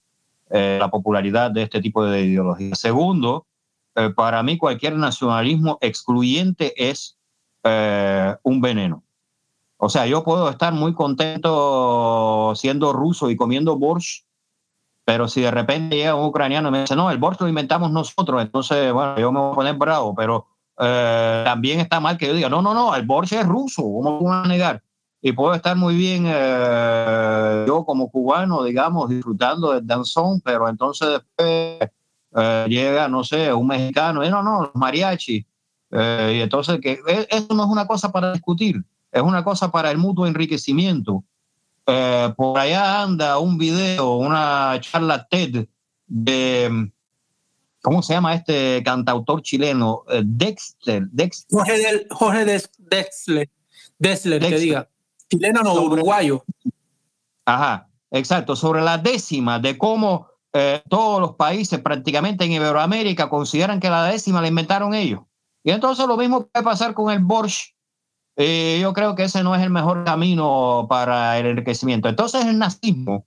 eh, 0.50 0.78
la 0.80 0.90
popularidad 0.90 1.52
de 1.52 1.62
este 1.62 1.82
tipo 1.82 2.04
de 2.04 2.22
ideología. 2.22 2.74
Segundo, 2.74 3.46
eh, 3.94 4.10
para 4.10 4.42
mí 4.42 4.58
cualquier 4.58 4.96
nacionalismo 4.96 5.78
excluyente 5.82 6.74
es 6.76 7.16
eh, 7.64 8.36
un 8.42 8.60
veneno. 8.60 9.04
O 9.78 9.88
sea, 9.88 10.08
yo 10.08 10.24
puedo 10.24 10.50
estar 10.50 10.74
muy 10.74 10.96
contento 10.96 12.54
siendo 12.56 12.92
ruso 12.92 13.30
y 13.30 13.36
comiendo 13.36 13.78
borscht, 13.78 14.26
pero 15.10 15.28
si 15.28 15.42
de 15.42 15.50
repente 15.50 15.96
llega 15.96 16.14
un 16.14 16.28
ucraniano 16.28 16.70
y 16.70 16.72
me 16.72 16.82
dice, 16.82 16.96
no, 16.96 17.10
el 17.10 17.18
borscht 17.18 17.42
lo 17.42 17.48
inventamos 17.48 17.90
nosotros, 17.90 18.44
entonces, 18.44 18.94
bueno, 18.94 19.18
yo 19.18 19.32
me 19.32 19.40
voy 19.40 19.52
a 19.54 19.56
poner 19.56 19.74
bravo, 19.74 20.14
pero 20.14 20.46
eh, 20.78 21.42
también 21.44 21.80
está 21.80 22.00
mal 22.00 22.16
que 22.16 22.28
yo 22.28 22.36
diga, 22.36 22.48
no, 22.48 22.62
no, 22.62 22.76
no, 22.76 22.94
el 22.94 23.08
Borges 23.08 23.40
es 23.40 23.48
ruso, 23.48 23.82
¿cómo 23.82 24.22
van 24.22 24.46
a 24.46 24.48
negar? 24.48 24.84
Y 25.20 25.32
puedo 25.32 25.56
estar 25.56 25.76
muy 25.76 25.96
bien 25.96 26.26
eh, 26.28 27.64
yo 27.66 27.84
como 27.86 28.12
cubano, 28.12 28.64
digamos, 28.64 29.10
disfrutando 29.10 29.72
del 29.72 29.88
danzón, 29.88 30.42
pero 30.42 30.70
entonces 30.70 31.10
después 31.10 31.90
eh, 32.36 32.66
llega, 32.70 33.08
no 33.08 33.24
sé, 33.24 33.52
un 33.52 33.66
mexicano, 33.66 34.24
y 34.24 34.30
no, 34.30 34.44
no, 34.44 34.62
los 34.62 34.76
mariachi. 34.76 35.38
y 35.38 36.40
entonces, 36.40 36.80
que 36.80 37.00
e, 37.08 37.28
eso 37.32 37.56
no 37.56 37.64
es 37.64 37.70
una 37.72 37.88
cosa 37.88 38.12
para 38.12 38.32
discutir, 38.32 38.86
es 39.12 39.24
una 39.24 39.44
cosa 39.44 39.72
para 39.72 39.90
el 39.90 39.98
mutuo 39.98 40.28
enriquecimiento. 40.28 41.24
Por 42.36 42.60
allá 42.60 43.04
anda 43.04 43.38
un 43.40 43.58
video, 43.58 44.16
una 44.16 44.80
charla 44.82 45.28
TED 45.28 45.68
de 46.08 46.92
¿Cómo 47.82 48.04
se 48.04 48.14
llama 48.14 48.36
este 48.36 48.84
cantautor 48.84 49.42
chileno? 49.42 50.04
Eh, 50.10 50.22
Dexter. 50.26 51.08
Dexter. 51.12 51.58
Jorge, 51.58 51.78
del, 51.78 52.08
Jorge 52.10 52.46
Dexter, 52.46 53.50
Dexter, 53.98 54.40
que 54.40 54.60
diga. 54.60 54.90
Chileno 55.30 55.62
no, 55.64 55.74
uruguayo. 55.76 56.44
Ajá, 57.46 57.88
exacto. 58.12 58.56
Sobre 58.56 58.82
la 58.82 58.98
décima 58.98 59.60
de 59.60 59.78
cómo 59.78 60.28
eh, 60.52 60.82
todos 60.90 61.22
los 61.22 61.36
países 61.36 61.80
prácticamente 61.80 62.44
en 62.44 62.52
Iberoamérica 62.52 63.30
consideran 63.30 63.80
que 63.80 63.90
la 63.90 64.06
décima 64.06 64.42
la 64.42 64.48
inventaron 64.48 64.94
ellos. 64.94 65.22
Y 65.64 65.72
entonces 65.72 66.06
lo 66.06 66.18
mismo 66.18 66.48
puede 66.48 66.64
pasar 66.64 66.94
con 66.94 67.12
el 67.12 67.20
Borscht. 67.20 67.76
Eh, 68.42 68.80
yo 68.82 68.94
creo 68.94 69.16
que 69.16 69.24
ese 69.24 69.44
no 69.44 69.54
es 69.54 69.62
el 69.62 69.70
mejor 69.70 70.06
camino 70.06 70.88
para 70.90 71.38
el 71.38 71.46
enriquecimiento. 71.46 72.08
Entonces 72.08 72.46
el 72.46 72.58
nazismo, 72.58 73.26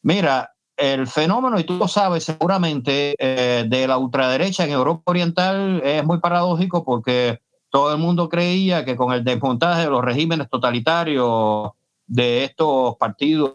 mira, 0.00 0.54
el 0.74 1.06
fenómeno, 1.06 1.60
y 1.60 1.64
tú 1.64 1.74
lo 1.74 1.86
sabes 1.86 2.24
seguramente, 2.24 3.14
eh, 3.18 3.66
de 3.68 3.86
la 3.86 3.98
ultraderecha 3.98 4.64
en 4.64 4.70
Europa 4.70 5.02
Oriental 5.04 5.82
es 5.84 6.02
muy 6.02 6.18
paradójico 6.18 6.82
porque 6.82 7.40
todo 7.68 7.92
el 7.92 7.98
mundo 7.98 8.30
creía 8.30 8.86
que 8.86 8.96
con 8.96 9.12
el 9.12 9.22
desmontaje 9.22 9.82
de 9.82 9.90
los 9.90 10.02
regímenes 10.02 10.48
totalitarios 10.48 11.72
de 12.06 12.44
estos 12.44 12.96
partidos 12.96 13.52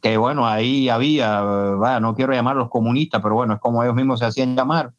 que 0.00 0.16
bueno, 0.16 0.46
ahí 0.46 0.88
había, 0.88 1.40
no 2.00 2.14
quiero 2.14 2.32
llamarlos 2.32 2.68
comunistas, 2.68 3.20
pero 3.20 3.34
bueno, 3.34 3.54
es 3.54 3.60
como 3.60 3.82
ellos 3.82 3.96
mismos 3.96 4.20
se 4.20 4.26
hacían 4.26 4.54
llamar, 4.54 4.92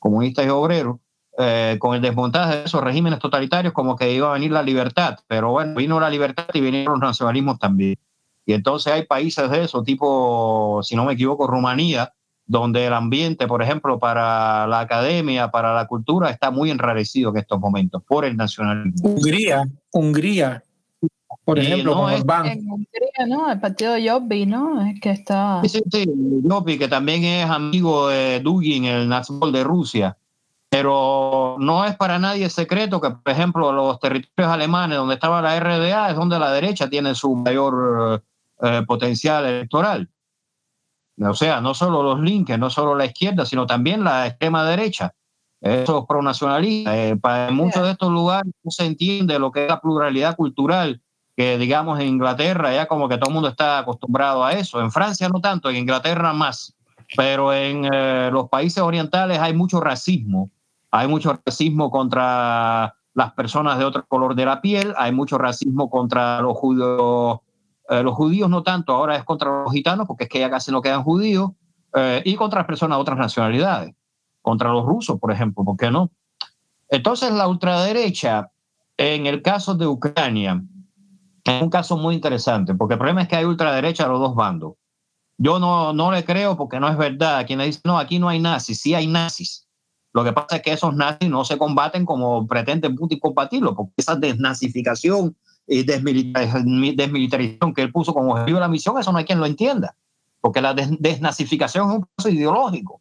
comunistas 0.00 0.46
y 0.46 0.48
obreros, 0.48 0.96
eh, 1.40 1.76
con 1.78 1.94
el 1.94 2.02
desmontaje 2.02 2.58
de 2.58 2.64
esos 2.64 2.82
regímenes 2.82 3.18
totalitarios 3.18 3.72
como 3.72 3.96
que 3.96 4.12
iba 4.12 4.30
a 4.30 4.34
venir 4.34 4.50
la 4.50 4.62
libertad, 4.62 5.18
pero 5.26 5.50
bueno, 5.52 5.74
vino 5.74 5.98
la 5.98 6.10
libertad 6.10 6.46
y 6.52 6.60
vinieron 6.60 6.94
los 6.94 7.00
nacionalismos 7.00 7.58
también. 7.58 7.96
Y 8.46 8.52
entonces 8.52 8.92
hay 8.92 9.06
países 9.06 9.50
de 9.50 9.64
eso, 9.64 9.82
tipo, 9.82 10.80
si 10.82 10.96
no 10.96 11.04
me 11.04 11.14
equivoco, 11.14 11.46
Rumanía, 11.46 12.12
donde 12.46 12.86
el 12.86 12.92
ambiente, 12.92 13.46
por 13.46 13.62
ejemplo, 13.62 13.98
para 13.98 14.66
la 14.66 14.80
academia, 14.80 15.50
para 15.50 15.72
la 15.72 15.86
cultura, 15.86 16.30
está 16.30 16.50
muy 16.50 16.70
enrarecido 16.70 17.30
en 17.30 17.36
estos 17.36 17.60
momentos 17.60 18.02
por 18.02 18.24
el 18.24 18.36
nacionalismo. 18.36 19.10
Hungría, 19.10 19.64
Hungría, 19.92 20.62
por 21.44 21.58
ejemplo, 21.58 21.94
no, 21.94 22.10
En 22.10 22.70
Hungría, 22.70 23.26
¿no? 23.28 23.50
El 23.50 23.60
partido 23.60 23.92
de 23.94 24.08
Jobbi, 24.08 24.46
¿no? 24.46 24.82
Es 24.82 25.00
que 25.00 25.10
está... 25.10 25.60
Sí, 25.62 25.68
sí, 25.68 25.82
sí. 25.90 26.78
que 26.78 26.88
también 26.88 27.24
es 27.24 27.48
amigo 27.48 28.08
de 28.08 28.40
Dugin, 28.40 28.84
el 28.84 29.08
nacional 29.08 29.52
de 29.52 29.64
Rusia. 29.64 30.16
Pero 30.70 31.56
no 31.58 31.84
es 31.84 31.96
para 31.96 32.20
nadie 32.20 32.48
secreto 32.48 33.00
que, 33.00 33.10
por 33.10 33.32
ejemplo, 33.32 33.72
los 33.72 33.98
territorios 33.98 34.52
alemanes 34.52 34.98
donde 34.98 35.14
estaba 35.14 35.42
la 35.42 35.58
RDA 35.58 36.10
es 36.10 36.16
donde 36.16 36.38
la 36.38 36.52
derecha 36.52 36.88
tiene 36.88 37.14
su 37.16 37.34
mayor 37.34 38.22
eh, 38.62 38.82
potencial 38.86 39.44
electoral. 39.44 40.08
O 41.18 41.34
sea, 41.34 41.60
no 41.60 41.74
solo 41.74 42.02
los 42.02 42.20
links, 42.20 42.58
no 42.58 42.70
solo 42.70 42.94
la 42.94 43.04
izquierda, 43.04 43.44
sino 43.44 43.66
también 43.66 44.04
la 44.04 44.26
extrema 44.26 44.64
derecha, 44.64 45.12
esos 45.60 46.06
pronacionalistas. 46.06 46.94
Eh, 46.94 47.16
para 47.20 47.50
muchos 47.50 47.82
de 47.82 47.90
estos 47.90 48.10
lugares 48.10 48.52
no 48.62 48.70
se 48.70 48.86
entiende 48.86 49.38
lo 49.38 49.50
que 49.50 49.64
es 49.64 49.68
la 49.68 49.80
pluralidad 49.80 50.36
cultural, 50.36 51.02
que 51.36 51.58
digamos 51.58 52.00
en 52.00 52.08
Inglaterra 52.08 52.72
ya 52.72 52.86
como 52.86 53.08
que 53.08 53.18
todo 53.18 53.28
el 53.28 53.34
mundo 53.34 53.48
está 53.48 53.78
acostumbrado 53.78 54.44
a 54.44 54.52
eso. 54.52 54.80
En 54.80 54.90
Francia 54.90 55.28
no 55.28 55.40
tanto, 55.40 55.68
en 55.68 55.76
Inglaterra 55.76 56.32
más. 56.32 56.74
Pero 57.16 57.52
en 57.52 57.88
eh, 57.92 58.30
los 58.32 58.48
países 58.48 58.82
orientales 58.82 59.38
hay 59.40 59.52
mucho 59.52 59.80
racismo. 59.80 60.50
Hay 60.90 61.08
mucho 61.08 61.38
racismo 61.44 61.90
contra 61.90 62.94
las 63.14 63.32
personas 63.32 63.78
de 63.78 63.84
otro 63.84 64.06
color 64.06 64.34
de 64.34 64.44
la 64.44 64.60
piel, 64.60 64.94
hay 64.96 65.12
mucho 65.12 65.38
racismo 65.38 65.90
contra 65.90 66.40
los 66.40 66.56
judíos 66.56 67.40
eh, 67.90 68.04
los 68.04 68.14
judíos 68.14 68.48
no 68.48 68.62
tanto, 68.62 68.92
ahora 68.92 69.16
es 69.16 69.24
contra 69.24 69.64
los 69.64 69.72
gitanos, 69.72 70.06
porque 70.06 70.24
es 70.24 70.30
que 70.30 70.38
ya 70.38 70.48
casi 70.48 70.70
no 70.70 70.80
quedan 70.80 71.02
judíos, 71.02 71.50
eh, 71.92 72.22
y 72.24 72.36
contra 72.36 72.64
personas 72.64 72.96
de 72.96 73.02
otras 73.02 73.18
nacionalidades, 73.18 73.96
contra 74.42 74.70
los 74.70 74.86
rusos, 74.86 75.18
por 75.18 75.32
ejemplo, 75.32 75.64
¿por 75.64 75.76
qué 75.76 75.90
no? 75.90 76.08
Entonces, 76.88 77.32
la 77.32 77.48
ultraderecha, 77.48 78.52
en 78.96 79.26
el 79.26 79.42
caso 79.42 79.74
de 79.74 79.88
Ucrania, 79.88 80.62
es 81.42 81.60
un 81.60 81.68
caso 81.68 81.96
muy 81.96 82.14
interesante, 82.14 82.76
porque 82.76 82.94
el 82.94 82.98
problema 82.98 83.22
es 83.22 83.28
que 83.28 83.34
hay 83.34 83.44
ultraderecha 83.44 84.04
a 84.04 84.08
los 84.08 84.20
dos 84.20 84.36
bandos. 84.36 84.74
Yo 85.36 85.58
no, 85.58 85.92
no 85.92 86.12
le 86.12 86.24
creo 86.24 86.56
porque 86.56 86.78
no 86.78 86.88
es 86.88 86.96
verdad. 86.96 87.44
Quien 87.46 87.58
dice, 87.60 87.80
no, 87.84 87.98
aquí 87.98 88.20
no 88.20 88.28
hay 88.28 88.38
nazis, 88.38 88.80
sí 88.80 88.94
hay 88.94 89.08
nazis. 89.08 89.66
Lo 90.12 90.24
que 90.24 90.32
pasa 90.32 90.56
es 90.56 90.62
que 90.62 90.72
esos 90.72 90.94
nazis 90.94 91.30
no 91.30 91.44
se 91.44 91.56
combaten 91.56 92.04
como 92.04 92.46
pretende 92.46 92.90
Putin 92.90 93.20
combatirlo, 93.20 93.76
porque 93.76 93.92
esa 93.96 94.16
desnazificación 94.16 95.36
y 95.66 95.84
desmilitarización 95.84 97.72
que 97.74 97.82
él 97.82 97.92
puso 97.92 98.12
como 98.12 98.32
objetivo 98.32 98.56
de 98.56 98.62
la 98.62 98.68
misión, 98.68 98.98
eso 98.98 99.12
no 99.12 99.18
hay 99.18 99.24
quien 99.24 99.38
lo 99.38 99.46
entienda, 99.46 99.94
porque 100.40 100.60
la 100.60 100.74
desnazificación 100.74 101.88
es 101.88 101.96
un 101.96 102.06
proceso 102.16 102.34
ideológico. 102.34 103.00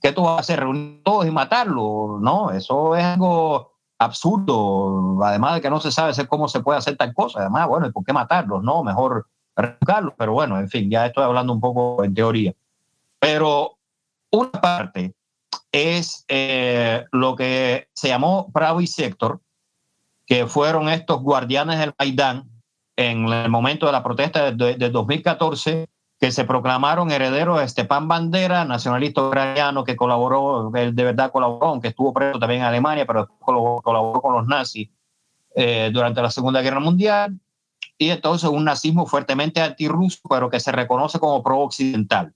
que 0.00 0.12
tú 0.12 0.22
vas 0.22 0.36
a 0.36 0.40
hacer? 0.40 0.60
¿Reunir 0.60 1.02
todos 1.04 1.26
y 1.26 1.30
matarlo? 1.30 2.18
No, 2.20 2.50
eso 2.50 2.96
es 2.96 3.04
algo 3.04 3.72
absurdo, 3.98 5.18
además 5.24 5.56
de 5.56 5.60
que 5.60 5.70
no 5.70 5.80
se 5.80 5.90
sabe 5.90 6.12
cómo 6.28 6.48
se 6.48 6.60
puede 6.60 6.78
hacer 6.78 6.96
tal 6.96 7.12
cosa. 7.14 7.40
Además, 7.40 7.68
bueno, 7.68 7.86
¿y 7.86 7.92
por 7.92 8.04
qué 8.04 8.12
matarlos? 8.12 8.62
No, 8.62 8.82
mejor 8.84 9.26
arrancarlos, 9.56 10.14
pero 10.16 10.32
bueno, 10.32 10.58
en 10.58 10.68
fin, 10.68 10.88
ya 10.90 11.06
estoy 11.06 11.24
hablando 11.24 11.52
un 11.52 11.60
poco 11.60 12.04
en 12.04 12.14
teoría. 12.14 12.54
Pero 13.18 13.76
una 14.30 14.52
parte 14.52 15.14
es 15.72 16.24
eh, 16.28 17.04
lo 17.12 17.36
que 17.36 17.88
se 17.94 18.08
llamó 18.08 18.48
Bravo 18.52 18.80
y 18.80 18.86
Sector, 18.86 19.40
que 20.26 20.46
fueron 20.46 20.88
estos 20.88 21.22
guardianes 21.22 21.78
del 21.78 21.94
Maidán 21.98 22.48
en 22.96 23.28
el 23.28 23.48
momento 23.48 23.86
de 23.86 23.92
la 23.92 24.02
protesta 24.02 24.50
de, 24.50 24.90
2014, 24.90 25.88
que 26.20 26.32
se 26.32 26.44
proclamaron 26.44 27.12
herederos 27.12 27.60
de 27.60 27.68
Stepan 27.68 28.08
Bandera, 28.08 28.64
nacionalista 28.64 29.22
ucraniano 29.22 29.84
que 29.84 29.94
colaboró, 29.94 30.72
él 30.74 30.94
de 30.94 31.04
verdad 31.04 31.30
colaboró, 31.30 31.68
aunque 31.68 31.88
estuvo 31.88 32.12
preso 32.12 32.40
también 32.40 32.62
en 32.62 32.66
Alemania, 32.66 33.06
pero 33.06 33.28
colaboró, 33.38 34.20
con 34.20 34.34
los 34.34 34.46
nazis 34.48 34.88
eh, 35.54 35.90
durante 35.92 36.20
la 36.20 36.30
Segunda 36.30 36.60
Guerra 36.60 36.80
Mundial. 36.80 37.38
Y 37.96 38.10
entonces 38.10 38.48
un 38.48 38.64
nazismo 38.64 39.06
fuertemente 39.06 39.60
antirruso, 39.60 40.18
pero 40.28 40.50
que 40.50 40.60
se 40.60 40.72
reconoce 40.72 41.18
como 41.20 41.42
pro-occidental. 41.42 42.32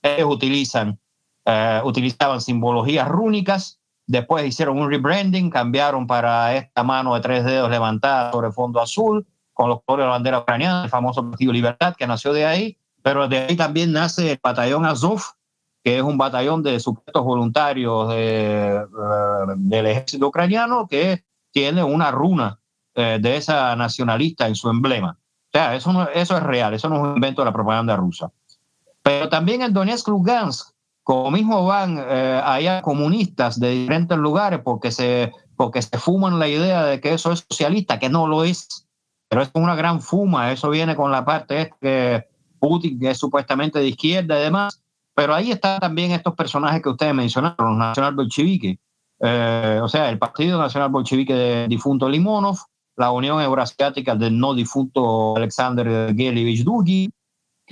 Ellos 0.00 0.28
utilizan 0.30 0.98
eh, 1.44 1.80
utilizaban 1.84 2.40
simbologías 2.40 3.08
rúnicas, 3.08 3.80
después 4.06 4.46
hicieron 4.46 4.78
un 4.78 4.90
rebranding, 4.90 5.50
cambiaron 5.50 6.06
para 6.06 6.54
esta 6.54 6.82
mano 6.82 7.14
de 7.14 7.20
tres 7.20 7.44
dedos 7.44 7.70
levantada 7.70 8.32
sobre 8.32 8.52
fondo 8.52 8.80
azul, 8.80 9.26
con 9.52 9.68
los 9.68 9.80
colores 9.84 10.04
de 10.04 10.06
la 10.06 10.12
bandera 10.12 10.38
ucraniana, 10.40 10.84
el 10.84 10.90
famoso 10.90 11.28
Partido 11.28 11.52
Libertad, 11.52 11.94
que 11.96 12.06
nació 12.06 12.32
de 12.32 12.44
ahí, 12.44 12.78
pero 13.02 13.28
de 13.28 13.38
ahí 13.38 13.56
también 13.56 13.92
nace 13.92 14.32
el 14.32 14.40
batallón 14.42 14.84
Azov, 14.84 15.20
que 15.82 15.98
es 15.98 16.02
un 16.02 16.18
batallón 16.18 16.62
de 16.62 16.80
sujetos 16.80 17.22
voluntarios 17.22 18.08
de, 18.08 18.76
eh, 18.76 18.86
del 19.56 19.86
ejército 19.86 20.28
ucraniano 20.28 20.88
que 20.88 21.24
tiene 21.52 21.84
una 21.84 22.10
runa 22.10 22.58
eh, 22.94 23.18
de 23.20 23.36
esa 23.36 23.76
nacionalista 23.76 24.48
en 24.48 24.54
su 24.54 24.70
emblema. 24.70 25.18
O 25.20 25.50
sea, 25.52 25.74
eso, 25.76 26.08
eso 26.14 26.36
es 26.36 26.42
real, 26.42 26.74
eso 26.74 26.88
no 26.88 26.96
es 26.96 27.02
un 27.02 27.14
invento 27.14 27.42
de 27.42 27.46
la 27.46 27.52
propaganda 27.52 27.94
rusa. 27.96 28.32
Pero 29.02 29.28
también 29.28 29.62
en 29.62 29.72
Donetsk, 29.72 30.08
Lugansk, 30.08 30.73
como 31.04 31.30
mismo 31.30 31.64
van 31.66 31.98
eh, 31.98 32.40
allá 32.42 32.82
comunistas 32.82 33.60
de 33.60 33.70
diferentes 33.70 34.18
lugares 34.18 34.60
porque 34.64 34.90
se, 34.90 35.32
porque 35.54 35.80
se 35.82 35.98
fuman 35.98 36.38
la 36.38 36.48
idea 36.48 36.82
de 36.84 37.00
que 37.00 37.12
eso 37.12 37.30
es 37.30 37.44
socialista, 37.48 37.98
que 37.98 38.08
no 38.08 38.26
lo 38.26 38.42
es, 38.42 38.88
pero 39.28 39.42
es 39.42 39.50
una 39.52 39.76
gran 39.76 40.00
fuma, 40.00 40.50
eso 40.50 40.70
viene 40.70 40.96
con 40.96 41.12
la 41.12 41.24
parte 41.24 41.72
que 41.80 42.26
Putin, 42.58 42.98
que 42.98 43.10
es 43.10 43.18
supuestamente 43.18 43.78
de 43.78 43.88
izquierda 43.88 44.40
y 44.40 44.44
demás, 44.44 44.82
pero 45.14 45.34
ahí 45.34 45.50
están 45.50 45.78
también 45.78 46.10
estos 46.10 46.34
personajes 46.34 46.82
que 46.82 46.88
ustedes 46.88 47.14
mencionaron, 47.14 47.68
los 47.68 47.76
nacional 47.76 48.14
bolcheviques, 48.14 48.78
eh, 49.20 49.80
o 49.82 49.88
sea, 49.88 50.08
el 50.10 50.18
Partido 50.18 50.58
Nacional 50.58 50.90
Bolchevique 50.90 51.34
del 51.34 51.68
difunto 51.68 52.08
Limonov, 52.08 52.56
la 52.96 53.10
Unión 53.10 53.40
Euroasiática 53.40 54.14
del 54.14 54.38
no 54.38 54.54
difunto 54.54 55.36
Alexander 55.36 56.14
Gelevich 56.14 56.64
Dugi, 56.64 57.10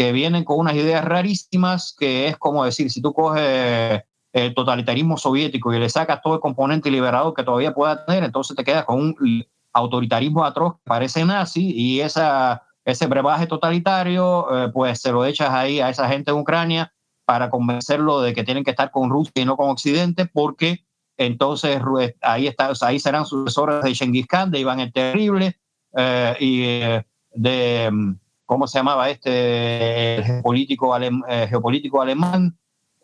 que 0.03 0.11
vienen 0.11 0.43
con 0.43 0.59
unas 0.59 0.75
ideas 0.75 1.05
rarísimas, 1.05 1.95
que 1.97 2.27
es 2.27 2.37
como 2.37 2.65
decir, 2.65 2.91
si 2.91 3.01
tú 3.01 3.13
coges 3.13 4.03
el 4.33 4.53
totalitarismo 4.53 5.17
soviético 5.17 5.73
y 5.73 5.79
le 5.79 5.89
sacas 5.89 6.21
todo 6.21 6.35
el 6.35 6.41
componente 6.41 6.91
liberador 6.91 7.35
que 7.35 7.45
todavía 7.45 7.73
pueda 7.73 8.05
tener, 8.05 8.25
entonces 8.25 8.57
te 8.57 8.65
quedas 8.65 8.85
con 8.85 9.01
un 9.01 9.47
autoritarismo 9.73 10.45
atroz 10.45 10.75
que 10.75 10.81
parece 10.87 11.25
nazi 11.25 11.73
y 11.73 12.01
esa, 12.01 12.65
ese 12.85 13.07
brebaje 13.07 13.47
totalitario, 13.47 14.49
eh, 14.51 14.71
pues 14.75 15.01
se 15.01 15.13
lo 15.13 15.25
echas 15.25 15.51
ahí 15.51 15.79
a 15.79 15.89
esa 15.89 16.09
gente 16.09 16.33
en 16.33 16.39
Ucrania 16.39 16.93
para 17.25 17.49
convencerlo 17.49 18.23
de 18.23 18.35
que 18.35 18.43
tienen 18.43 18.65
que 18.65 18.73
estar 18.73 18.91
con 18.91 19.09
Rusia 19.09 19.31
y 19.37 19.45
no 19.45 19.57
con 19.57 19.71
Occidente, 19.71 20.27
porque 20.27 20.85
entonces 21.17 21.81
ahí, 22.23 22.49
está, 22.49 22.73
ahí 22.81 22.99
serán 22.99 23.25
sucesores 23.25 23.85
de 23.85 23.95
Genghis 23.95 24.27
Khan, 24.27 24.51
de 24.51 24.59
Iván 24.59 24.81
el 24.81 24.93
Terrible 24.93 25.61
eh, 25.97 26.37
y 26.41 26.63
eh, 26.65 27.07
de 27.35 28.17
¿cómo 28.53 28.67
se 28.67 28.81
llamaba 28.81 29.09
este 29.09 30.23
geopolítico, 30.27 30.95
eh, 30.99 31.47
geopolítico 31.49 32.03
alemán? 32.03 32.55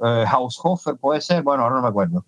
Eh, 0.05 0.24
Haushofer, 0.30 0.96
puede 0.96 1.22
ser, 1.22 1.42
bueno, 1.42 1.62
ahora 1.62 1.76
no 1.76 1.82
me 1.82 1.88
acuerdo. 1.88 2.26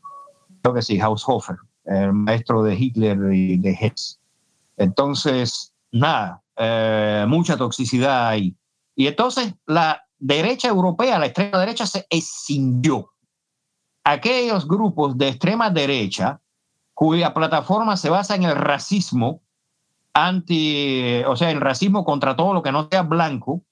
Creo 0.62 0.74
que 0.74 0.80
sí, 0.80 0.98
Haushofer, 0.98 1.56
el 1.84 2.14
maestro 2.14 2.62
de 2.62 2.74
Hitler 2.74 3.18
y 3.30 3.58
de 3.58 3.76
Hetz. 3.78 4.18
Entonces, 4.78 5.74
nada, 5.92 6.42
eh, 6.56 7.26
mucha 7.28 7.58
toxicidad 7.58 8.28
ahí. 8.28 8.56
Y 8.96 9.06
entonces 9.06 9.52
la 9.66 10.02
derecha 10.18 10.68
europea, 10.68 11.18
la 11.18 11.26
extrema 11.26 11.58
derecha, 11.58 11.84
se 11.84 12.06
escindió. 12.08 13.10
Aquellos 14.02 14.66
grupos 14.66 15.18
de 15.18 15.28
extrema 15.28 15.68
derecha 15.68 16.40
cuya 16.94 17.34
plataforma 17.34 17.98
se 17.98 18.08
basa 18.08 18.34
en 18.34 18.44
el 18.44 18.56
racismo, 18.56 19.42
anti, 20.14 21.22
o 21.26 21.36
sea, 21.36 21.50
el 21.50 21.60
racismo 21.60 22.04
contra 22.04 22.36
todo 22.36 22.54
lo 22.54 22.62
que 22.62 22.72
no 22.72 22.88
sea 22.90 23.02
blanco, 23.02 23.62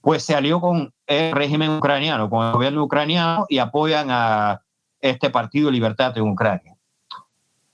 pues 0.00 0.24
se 0.24 0.34
alió 0.34 0.60
con 0.60 0.92
el 1.06 1.32
régimen 1.32 1.70
ucraniano, 1.70 2.28
con 2.28 2.46
el 2.46 2.52
gobierno 2.52 2.82
ucraniano 2.82 3.46
y 3.48 3.58
apoyan 3.58 4.08
a 4.10 4.62
este 5.00 5.30
Partido 5.30 5.70
Libertad 5.70 6.16
en 6.18 6.28
Ucrania. 6.28 6.76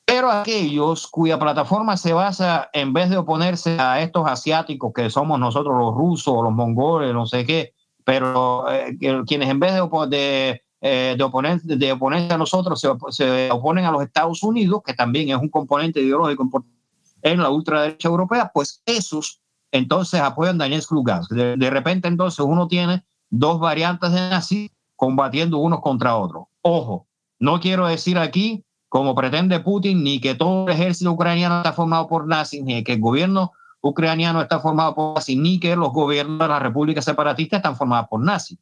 Pero 0.04 0.30
aquellos 0.30 1.06
cuya 1.06 1.38
plataforma 1.38 1.96
se 1.96 2.12
basa, 2.12 2.70
en 2.72 2.92
vez 2.92 3.10
de 3.10 3.18
oponerse 3.18 3.78
a 3.78 4.00
estos 4.00 4.26
asiáticos 4.26 4.92
que 4.94 5.10
somos 5.10 5.38
nosotros 5.38 5.76
los 5.78 5.94
rusos, 5.94 6.42
los 6.42 6.52
mongoles, 6.52 7.12
no 7.12 7.26
sé 7.26 7.44
qué, 7.44 7.74
pero 8.04 8.70
eh, 8.70 8.96
quienes 9.26 9.50
en 9.50 9.60
vez 9.60 9.74
de, 9.74 10.06
de, 10.08 10.62
eh, 10.80 11.14
de, 11.16 11.22
oponer, 11.22 11.60
de 11.60 11.92
oponerse 11.92 12.32
a 12.32 12.38
nosotros 12.38 12.80
se, 12.80 12.88
se, 13.10 13.50
oponen 13.50 13.84
a 13.84 13.90
los 13.90 14.02
Estados 14.02 14.42
Unidos, 14.42 14.80
que 14.84 14.94
también 14.94 15.28
es 15.28 15.36
un 15.36 15.50
componente 15.50 16.00
ideológico 16.00 16.42
importante 16.42 16.77
en 17.22 17.40
la 17.40 17.50
ultraderecha 17.50 18.08
europea, 18.08 18.50
pues 18.52 18.82
esos 18.86 19.40
entonces 19.72 20.20
apoyan 20.20 20.56
a 20.56 20.64
Daniel 20.64 20.82
Lugansk. 20.90 21.30
De, 21.32 21.70
repente 21.70 22.08
entonces 22.08 22.40
uno 22.40 22.68
tiene 22.68 23.04
dos 23.30 23.60
variantes 23.60 24.12
de 24.12 24.20
nazis 24.30 24.70
combatiendo 24.96 25.58
unos 25.58 25.80
contra 25.80 26.16
otros. 26.16 26.44
Ojo, 26.62 27.06
no 27.38 27.60
quiero 27.60 27.86
decir 27.86 28.18
aquí, 28.18 28.64
como 28.88 29.14
pretende 29.14 29.60
Putin, 29.60 30.02
ni 30.02 30.20
que 30.20 30.34
todo 30.34 30.66
el 30.66 30.72
ejército 30.72 31.12
ucraniano 31.12 31.58
está 31.58 31.72
formado 31.72 32.08
por 32.08 32.26
nazis, 32.26 32.64
ni 32.64 32.82
que 32.82 32.94
el 32.94 33.00
gobierno 33.00 33.52
ucraniano 33.80 34.40
está 34.40 34.60
formado 34.60 34.94
por 34.94 35.14
nazis, 35.14 35.36
ni 35.36 35.60
que 35.60 35.76
los 35.76 35.92
gobiernos 35.92 36.38
de 36.38 36.48
las 36.48 36.62
repúblicas 36.62 37.04
separatistas 37.04 37.58
están 37.58 37.76
formados 37.76 38.08
por 38.08 38.20
nazis. 38.20 38.58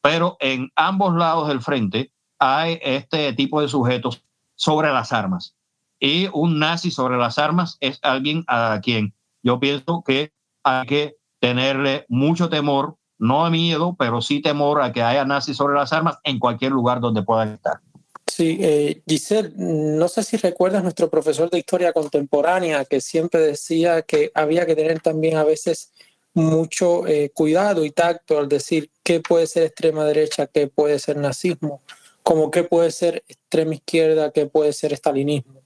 Pero 0.00 0.36
en 0.40 0.70
ambos 0.76 1.14
lados 1.14 1.48
del 1.48 1.60
frente 1.60 2.12
hay 2.38 2.78
este 2.82 3.32
tipo 3.32 3.60
de 3.60 3.68
sujetos 3.68 4.22
sobre 4.54 4.92
las 4.92 5.12
armas 5.12 5.56
y 6.04 6.28
un 6.34 6.58
nazi 6.58 6.90
sobre 6.90 7.16
las 7.16 7.38
armas 7.38 7.78
es 7.80 7.98
alguien 8.02 8.44
a 8.46 8.78
quien 8.82 9.14
yo 9.42 9.58
pienso 9.58 10.02
que 10.06 10.32
hay 10.62 10.86
que 10.86 11.16
tenerle 11.40 12.04
mucho 12.08 12.50
temor, 12.50 12.96
no 13.18 13.48
miedo, 13.50 13.96
pero 13.98 14.20
sí 14.20 14.42
temor 14.42 14.82
a 14.82 14.92
que 14.92 15.02
haya 15.02 15.24
nazis 15.24 15.56
sobre 15.56 15.74
las 15.74 15.94
armas 15.94 16.18
en 16.22 16.38
cualquier 16.38 16.72
lugar 16.72 17.00
donde 17.00 17.22
puedan 17.22 17.54
estar. 17.54 17.80
Sí, 18.26 18.58
eh, 18.60 19.02
Giselle, 19.06 19.52
no 19.56 20.08
sé 20.08 20.22
si 20.24 20.36
recuerdas 20.36 20.82
nuestro 20.82 21.08
profesor 21.08 21.48
de 21.48 21.58
historia 21.58 21.92
contemporánea 21.94 22.84
que 22.84 23.00
siempre 23.00 23.40
decía 23.40 24.02
que 24.02 24.30
había 24.34 24.66
que 24.66 24.76
tener 24.76 25.00
también 25.00 25.38
a 25.38 25.44
veces 25.44 25.92
mucho 26.34 27.06
eh, 27.06 27.30
cuidado 27.32 27.84
y 27.84 27.92
tacto 27.92 28.38
al 28.38 28.48
decir 28.48 28.90
qué 29.02 29.20
puede 29.20 29.46
ser 29.46 29.64
extrema 29.64 30.04
derecha, 30.04 30.48
qué 30.48 30.66
puede 30.66 30.98
ser 30.98 31.16
nazismo, 31.16 31.80
como 32.22 32.50
qué 32.50 32.64
puede 32.64 32.90
ser 32.90 33.24
extrema 33.26 33.74
izquierda, 33.74 34.32
qué 34.32 34.44
puede 34.46 34.74
ser 34.74 34.92
estalinismo. 34.92 35.63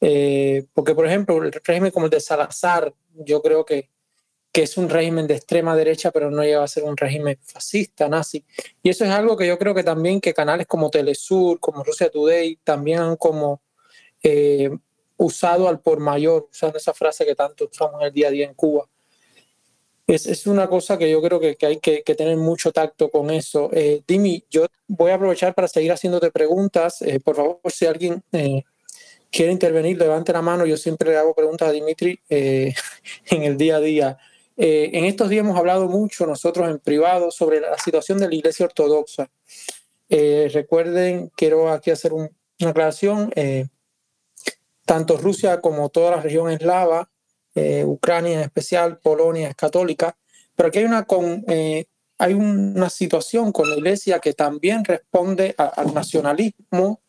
Eh, 0.00 0.66
porque, 0.74 0.94
por 0.94 1.06
ejemplo, 1.06 1.42
el 1.42 1.52
régimen 1.52 1.90
como 1.90 2.06
el 2.06 2.10
de 2.10 2.20
Salazar, 2.20 2.92
yo 3.14 3.40
creo 3.42 3.64
que, 3.64 3.90
que 4.52 4.62
es 4.62 4.76
un 4.76 4.88
régimen 4.88 5.26
de 5.26 5.34
extrema 5.34 5.76
derecha, 5.76 6.10
pero 6.10 6.30
no 6.30 6.42
llega 6.42 6.62
a 6.62 6.68
ser 6.68 6.84
un 6.84 6.96
régimen 6.96 7.38
fascista, 7.42 8.08
nazi. 8.08 8.44
Y 8.82 8.90
eso 8.90 9.04
es 9.04 9.10
algo 9.10 9.36
que 9.36 9.46
yo 9.46 9.58
creo 9.58 9.74
que 9.74 9.84
también 9.84 10.20
que 10.20 10.34
canales 10.34 10.66
como 10.66 10.90
Telesur, 10.90 11.60
como 11.60 11.84
Rusia 11.84 12.10
Today, 12.10 12.58
también 12.64 13.00
han 13.00 13.16
como 13.16 13.62
eh, 14.22 14.70
usado 15.16 15.68
al 15.68 15.80
por 15.80 16.00
mayor, 16.00 16.48
usando 16.50 16.78
esa 16.78 16.94
frase 16.94 17.24
que 17.24 17.34
tanto 17.34 17.68
usamos 17.70 18.00
en 18.00 18.06
el 18.08 18.12
día 18.12 18.28
a 18.28 18.30
día 18.30 18.46
en 18.46 18.54
Cuba. 18.54 18.88
Es, 20.06 20.26
es 20.26 20.46
una 20.46 20.68
cosa 20.68 20.96
que 20.96 21.10
yo 21.10 21.20
creo 21.20 21.40
que, 21.40 21.56
que 21.56 21.66
hay 21.66 21.80
que, 21.80 22.02
que, 22.02 22.14
tener 22.14 22.36
mucho 22.36 22.70
tacto 22.70 23.10
con 23.10 23.28
eso. 23.30 23.70
Eh, 23.72 24.02
Dimi, 24.06 24.44
yo 24.48 24.66
voy 24.86 25.10
a 25.10 25.16
aprovechar 25.16 25.54
para 25.54 25.66
seguir 25.66 25.90
haciéndote 25.90 26.30
preguntas. 26.30 27.02
Eh, 27.02 27.18
por 27.18 27.34
favor, 27.34 27.60
si 27.66 27.86
alguien 27.86 28.22
eh, 28.30 28.62
quiere 29.30 29.52
intervenir, 29.52 29.98
levante 29.98 30.32
la 30.32 30.42
mano. 30.42 30.66
Yo 30.66 30.76
siempre 30.76 31.10
le 31.10 31.16
hago 31.16 31.34
preguntas 31.34 31.68
a 31.68 31.72
Dimitri 31.72 32.20
eh, 32.28 32.74
en 33.30 33.42
el 33.42 33.56
día 33.56 33.76
a 33.76 33.80
día. 33.80 34.18
Eh, 34.56 34.90
en 34.94 35.04
estos 35.04 35.28
días 35.28 35.44
hemos 35.44 35.58
hablado 35.58 35.88
mucho 35.88 36.26
nosotros 36.26 36.68
en 36.70 36.78
privado 36.78 37.30
sobre 37.30 37.60
la 37.60 37.76
situación 37.78 38.18
de 38.18 38.28
la 38.28 38.34
Iglesia 38.34 38.66
Ortodoxa. 38.66 39.30
Eh, 40.08 40.48
recuerden, 40.52 41.30
quiero 41.36 41.70
aquí 41.70 41.90
hacer 41.90 42.12
un, 42.12 42.30
una 42.60 42.70
aclaración. 42.70 43.32
Eh, 43.34 43.66
tanto 44.84 45.16
Rusia 45.16 45.60
como 45.60 45.88
toda 45.88 46.12
la 46.12 46.22
región 46.22 46.50
eslava, 46.50 47.10
eh, 47.54 47.84
Ucrania 47.84 48.34
en 48.34 48.40
especial, 48.40 48.98
Polonia 48.98 49.48
es 49.48 49.56
católica, 49.56 50.16
pero 50.54 50.68
aquí 50.68 50.78
hay 50.78 50.84
una, 50.84 51.04
con, 51.04 51.44
hay 52.18 52.34
una 52.34 52.88
situación 52.88 53.50
con 53.50 53.68
la 53.68 53.76
Iglesia 53.76 54.20
que 54.20 54.32
también 54.32 54.84
responde 54.84 55.54
a, 55.58 55.64
al 55.66 55.92
nacionalismo 55.92 57.00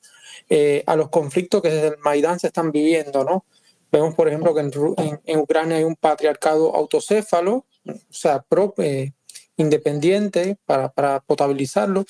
eh, 0.49 0.83
a 0.85 0.95
los 0.95 1.09
conflictos 1.09 1.61
que 1.61 1.69
desde 1.69 1.87
el 1.89 1.97
Maidán 1.99 2.39
se 2.39 2.47
están 2.47 2.71
viviendo, 2.71 3.23
¿no? 3.23 3.45
Vemos, 3.91 4.15
por 4.15 4.27
ejemplo, 4.27 4.53
que 4.53 4.61
en, 4.61 4.71
en, 4.97 5.21
en 5.25 5.39
Ucrania 5.39 5.77
hay 5.77 5.83
un 5.83 5.95
patriarcado 5.95 6.75
autocéfalo, 6.75 7.65
o 7.85 8.13
sea, 8.13 8.41
pro, 8.41 8.73
eh, 8.77 9.13
independiente 9.57 10.57
para, 10.65 10.89
para, 10.89 11.19
potabilizarlo. 11.21 12.05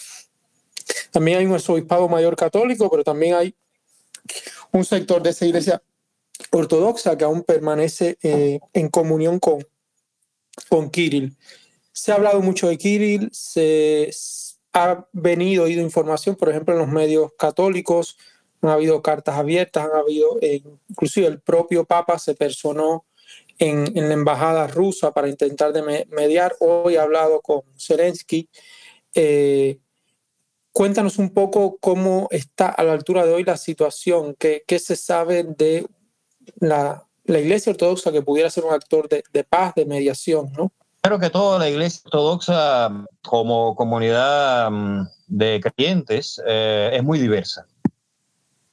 También 1.12 1.40
hay 1.40 1.46
un 1.46 1.54
arzobispado 1.54 2.08
mayor 2.08 2.36
católico, 2.36 2.90
pero 2.90 3.04
también 3.04 3.36
hay 3.36 3.56
un 4.72 4.86
sector 4.86 5.22
de 5.22 5.32
esa 5.32 5.46
iglesia 5.46 5.82
ortodoxa 6.52 7.18
que 7.18 7.24
aún 7.24 7.44
permanece 7.44 8.18
eh, 8.22 8.60
en 8.74 8.90
comunión 8.90 9.40
con, 9.40 9.66
con 10.70 10.90
Kirill. 10.90 11.36
Se 11.92 12.12
ha 12.12 12.16
hablado 12.16 12.42
mucho 12.42 12.68
de 12.68 12.78
Kirill, 12.78 13.30
se, 13.32 14.10
ha 14.78 15.08
venido, 15.12 15.68
ido 15.68 15.82
información, 15.82 16.36
por 16.36 16.50
ejemplo, 16.50 16.74
en 16.74 16.80
los 16.80 16.88
medios 16.88 17.32
católicos, 17.38 18.18
han 18.62 18.70
habido 18.70 19.02
cartas 19.02 19.36
abiertas, 19.36 19.86
han 19.86 19.96
habido, 19.96 20.38
eh, 20.42 20.62
inclusive 20.88 21.28
el 21.28 21.42
propio 21.42 21.86
Papa 21.86 22.20
se 22.20 22.36
personó 22.36 23.06
en, 23.58 23.92
la 23.96 24.14
embajada 24.14 24.68
rusa 24.68 25.14
para 25.14 25.30
intentar 25.30 25.74
de 25.74 26.06
mediar. 26.10 26.56
Hoy 26.60 26.96
ha 26.96 27.04
hablado 27.04 27.42
con 27.42 27.62
Zelensky. 27.78 28.50
Eh, 29.14 29.80
cuéntanos 30.72 31.18
un 31.18 31.34
poco 31.34 31.78
cómo 31.80 32.28
está 32.30 32.70
a 32.70 32.84
la 32.84 32.94
altura 32.94 33.26
de 33.26 33.34
hoy 33.34 33.44
la 33.44 33.58
situación, 33.58 34.36
qué, 34.38 34.64
se 34.80 34.96
sabe 34.96 35.44
de 35.44 35.88
la, 36.60 37.04
Iglesia 37.26 37.72
Ortodoxa 37.72 38.12
que 38.12 38.22
pudiera 38.22 38.50
ser 38.50 38.64
un 38.64 38.74
actor 38.74 39.10
de 39.10 39.44
paz, 39.44 39.74
de 39.76 39.86
mediación, 39.86 40.52
¿no? 40.54 40.72
Creo 41.08 41.20
que 41.20 41.30
toda 41.30 41.58
la 41.58 41.70
Iglesia 41.70 42.02
Ortodoxa 42.04 42.92
como 43.24 43.76
comunidad 43.76 44.70
mm, 44.70 45.08
de 45.28 45.62
creyentes 45.62 46.42
eh, 46.46 46.90
es 46.92 47.02
muy 47.02 47.18
diversa. 47.18 47.66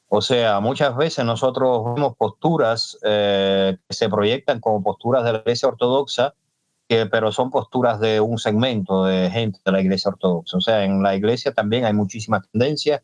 O 0.08 0.20
sea, 0.20 0.58
muchas 0.58 0.96
veces 0.96 1.24
nosotros 1.24 1.94
vemos 1.94 2.16
posturas 2.16 2.98
eh, 3.04 3.76
que 3.86 3.94
se 3.94 4.08
proyectan 4.08 4.58
como 4.58 4.82
posturas 4.82 5.22
de 5.22 5.32
la 5.32 5.38
Iglesia 5.38 5.68
Ortodoxa, 5.68 6.34
que, 6.88 7.06
pero 7.06 7.30
son 7.30 7.52
posturas 7.52 8.00
de 8.00 8.18
un 8.18 8.36
segmento 8.38 9.04
de 9.04 9.30
gente 9.30 9.60
de 9.64 9.70
la 9.70 9.80
Iglesia 9.80 10.08
Ortodoxa. 10.08 10.56
O 10.56 10.60
sea, 10.60 10.82
en 10.82 11.04
la 11.04 11.14
Iglesia 11.14 11.52
también 11.52 11.84
hay 11.84 11.92
muchísimas 11.92 12.42
tendencias, 12.50 13.00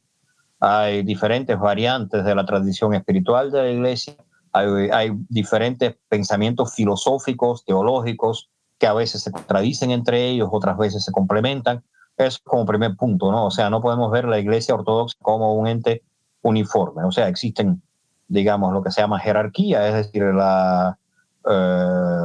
hay 0.58 1.04
diferentes 1.04 1.56
variantes 1.56 2.24
de 2.24 2.34
la 2.34 2.44
tradición 2.44 2.94
espiritual 2.94 3.52
de 3.52 3.62
la 3.62 3.70
Iglesia, 3.70 4.16
hay, 4.50 4.90
hay 4.90 5.12
diferentes 5.28 5.94
pensamientos 6.08 6.74
filosóficos, 6.74 7.64
teológicos, 7.64 8.50
que 8.80 8.86
a 8.86 8.94
veces 8.94 9.22
se 9.22 9.30
contradicen 9.30 9.90
entre 9.90 10.26
ellos, 10.26 10.48
otras 10.50 10.76
veces 10.78 11.04
se 11.04 11.12
complementan. 11.12 11.84
Eso 12.16 12.38
como 12.44 12.64
primer 12.64 12.96
punto, 12.96 13.30
¿no? 13.30 13.46
O 13.46 13.50
sea, 13.50 13.70
no 13.70 13.80
podemos 13.82 14.10
ver 14.10 14.24
la 14.24 14.38
Iglesia 14.38 14.74
Ortodoxa 14.74 15.16
como 15.20 15.54
un 15.54 15.68
ente 15.68 16.02
uniforme. 16.40 17.04
O 17.04 17.12
sea, 17.12 17.28
existen, 17.28 17.82
digamos, 18.26 18.72
lo 18.72 18.82
que 18.82 18.90
se 18.90 19.02
llama 19.02 19.20
jerarquía, 19.20 19.86
es 19.86 19.94
decir, 19.94 20.22
eh, 20.22 20.32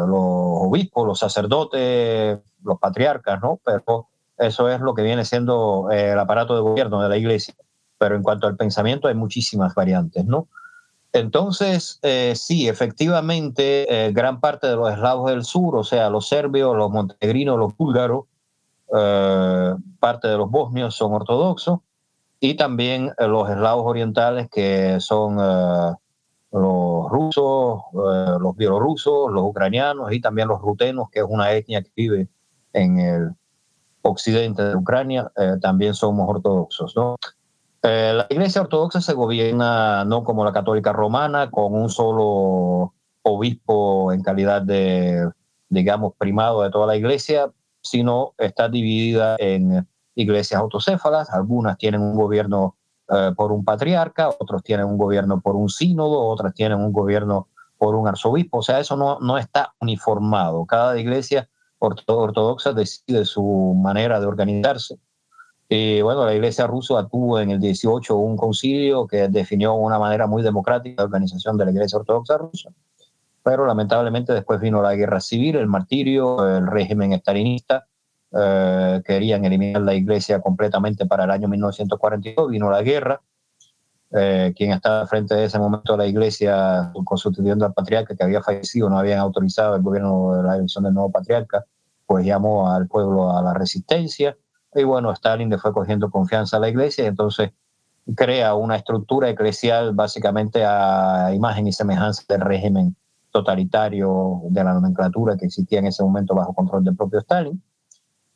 los 0.08 0.10
obispos, 0.10 1.06
los 1.06 1.20
sacerdotes, 1.20 2.40
los 2.64 2.80
patriarcas, 2.80 3.42
¿no? 3.42 3.60
Pero 3.64 4.08
eso 4.38 4.70
es 4.70 4.80
lo 4.80 4.94
que 4.96 5.04
viene 5.04 5.26
siendo 5.26 5.90
eh, 5.92 6.12
el 6.12 6.20
aparato 6.20 6.56
de 6.56 6.62
gobierno 6.62 7.02
de 7.02 7.10
la 7.10 7.18
iglesia. 7.18 7.54
Pero 7.98 8.16
en 8.16 8.24
cuanto 8.24 8.48
al 8.48 8.56
pensamiento 8.56 9.10
hay 9.10 9.16
muchísimas 9.16 9.76
variantes, 9.76 10.26
¿no? 10.26 10.48
Entonces, 11.16 12.00
eh, 12.04 12.34
sí, 12.36 12.68
efectivamente, 12.68 14.12
gran 14.14 14.40
parte 14.42 14.68
de 14.68 14.76
los 14.76 14.92
eslavos 14.92 15.32
del 15.32 15.46
sur, 15.46 15.78
o 15.78 15.84
sea, 15.84 16.10
los 16.10 16.28
serbios, 16.28 16.76
los 16.76 16.92
montenegrinos, 16.92 17.58
los 17.58 17.76
búlgaros, 17.78 18.26
parte 20.00 20.28
de 20.28 20.38
los 20.38 20.52
bosnios 20.52 20.96
son 20.96 21.14
ortodoxos, 21.14 21.80
y 22.40 22.56
también 22.56 23.14
los 23.18 23.50
eslavos 23.50 23.86
orientales 23.86 24.50
que 24.50 24.98
son 25.00 25.40
los 26.56 27.10
rusos, 27.10 27.82
eh, 27.94 28.38
los 28.40 28.56
bielorrusos, 28.56 29.32
los 29.32 29.44
ucranianos 29.44 30.14
y 30.14 30.22
también 30.22 30.48
los 30.48 30.62
rutenos, 30.62 31.10
que 31.10 31.20
es 31.20 31.26
una 31.28 31.52
etnia 31.52 31.82
que 31.84 31.92
vive 31.96 32.30
en 32.72 33.00
el 33.00 33.36
occidente 34.02 34.64
de 34.64 34.76
Ucrania, 34.76 35.32
eh, 35.36 35.56
también 35.62 35.94
somos 35.94 36.30
ortodoxos. 36.30 36.96
¿no? 36.96 37.18
Eh, 37.88 38.14
la 38.16 38.26
iglesia 38.32 38.62
ortodoxa 38.62 39.00
se 39.00 39.14
gobierna 39.14 40.06
no 40.06 40.24
como 40.24 40.44
la 40.44 40.52
católica 40.52 40.92
romana, 40.92 41.52
con 41.52 41.76
un 41.76 41.90
solo 41.90 42.94
obispo 43.22 44.12
en 44.12 44.24
calidad 44.24 44.64
de, 44.64 45.30
digamos, 45.70 46.14
primado 46.18 46.64
de 46.64 46.72
toda 46.72 46.88
la 46.88 46.96
iglesia, 46.96 47.52
sino 47.82 48.34
está 48.40 48.70
dividida 48.70 49.36
en 49.38 49.88
iglesias 50.16 50.60
autocéfalas, 50.60 51.30
algunas 51.30 51.78
tienen 51.78 52.02
un 52.02 52.16
gobierno 52.16 52.76
eh, 53.08 53.34
por 53.38 53.52
un 53.52 53.64
patriarca, 53.64 54.30
otros 54.30 54.64
tienen 54.64 54.88
un 54.88 54.98
gobierno 54.98 55.40
por 55.40 55.56
un 55.56 55.70
sínodo, 55.70 56.26
otras 56.26 56.56
tienen 56.56 56.80
un 56.80 56.92
gobierno 56.92 57.50
por 57.78 57.94
un 57.94 58.08
arzobispo. 58.08 58.60
O 58.60 58.64
sea, 58.64 58.80
eso 58.80 58.96
no, 58.98 59.20
no 59.20 59.38
está 59.38 59.76
uniformado. 59.80 60.66
Cada 60.66 60.98
iglesia 60.98 61.48
ortodoxa 61.78 62.74
decide 62.74 63.26
su 63.26 63.76
manera 63.80 64.20
de 64.20 64.26
organizarse. 64.26 64.98
Y 65.68 66.02
bueno, 66.02 66.26
la 66.26 66.34
iglesia 66.34 66.68
rusa 66.68 67.08
tuvo 67.08 67.40
en 67.40 67.52
el 67.52 67.60
18 67.60 68.16
un 68.16 68.38
concilio 68.38 69.08
que 69.08 69.28
definió 69.28 69.74
una 69.74 69.98
manera 69.98 70.28
muy 70.28 70.44
democrática 70.44 71.02
de 71.02 71.06
organización 71.06 71.58
de 71.58 71.66
la 71.66 71.72
iglesia 71.72 71.98
ortodoxa 71.98 72.38
rusa. 72.38 72.70
Pero 73.44 73.66
lamentablemente 73.66 74.34
después 74.34 74.60
vino 74.60 74.82
la 74.82 74.96
guerra 74.96 75.20
civil, 75.20 75.56
el 75.56 75.68
martirio, 75.68 76.58
el 76.58 76.68
régimen 76.68 77.14
estalinista 77.14 77.88
eh, 78.38 79.02
querían 79.06 79.46
eliminar 79.46 79.82
la 79.82 79.94
iglesia 79.94 80.42
completamente 80.42 81.06
para 81.06 81.24
el 81.24 81.32
año 81.32 81.48
1942, 81.48 82.50
vino 82.50 82.70
la 82.70 82.82
guerra. 82.82 83.22
Eh, 84.12 84.54
quien 84.56 84.72
estaba 84.72 85.08
frente 85.08 85.36
de 85.36 85.46
ese 85.46 85.58
momento 85.58 85.94
de 85.94 85.98
la 85.98 86.08
iglesia, 86.08 86.92
constituyendo 87.04 87.66
al 87.66 87.74
patriarca 87.74 88.16
que 88.16 88.24
había 88.24 88.42
fallecido, 88.42 88.90
no 88.90 89.00
habían 89.00 89.20
autorizado 89.20 89.76
el 89.76 89.82
gobierno 89.82 90.36
de 90.36 90.44
la 90.44 90.56
elección 90.56 90.84
del 90.84 90.94
nuevo 90.94 91.12
patriarca, 91.12 91.66
pues 92.06 92.26
llamó 92.26 92.72
al 92.72 92.88
pueblo 92.88 93.36
a 93.36 93.42
la 93.42 93.54
resistencia. 93.54 94.38
Y 94.76 94.84
bueno, 94.84 95.12
Stalin 95.12 95.50
le 95.50 95.58
fue 95.58 95.74
cogiendo 95.74 96.10
confianza 96.10 96.58
a 96.58 96.60
la 96.60 96.70
iglesia 96.70 97.06
y 97.06 97.08
entonces 97.08 97.52
crea 98.14 98.54
una 98.56 98.76
estructura 98.76 99.30
eclesial 99.30 99.94
básicamente 99.94 100.64
a 100.66 101.32
imagen 101.34 101.66
y 101.66 101.72
semejanza 101.72 102.24
del 102.28 102.42
régimen 102.42 102.96
totalitario 103.32 104.42
de 104.50 104.64
la 104.64 104.74
nomenclatura 104.74 105.38
que 105.38 105.46
existía 105.46 105.80
en 105.80 105.88
ese 105.88 106.04
momento 106.04 106.36
bajo 106.36 106.54
control 106.54 106.84
del 106.84 106.96
propio 106.96 107.20
Stalin. 107.20 107.62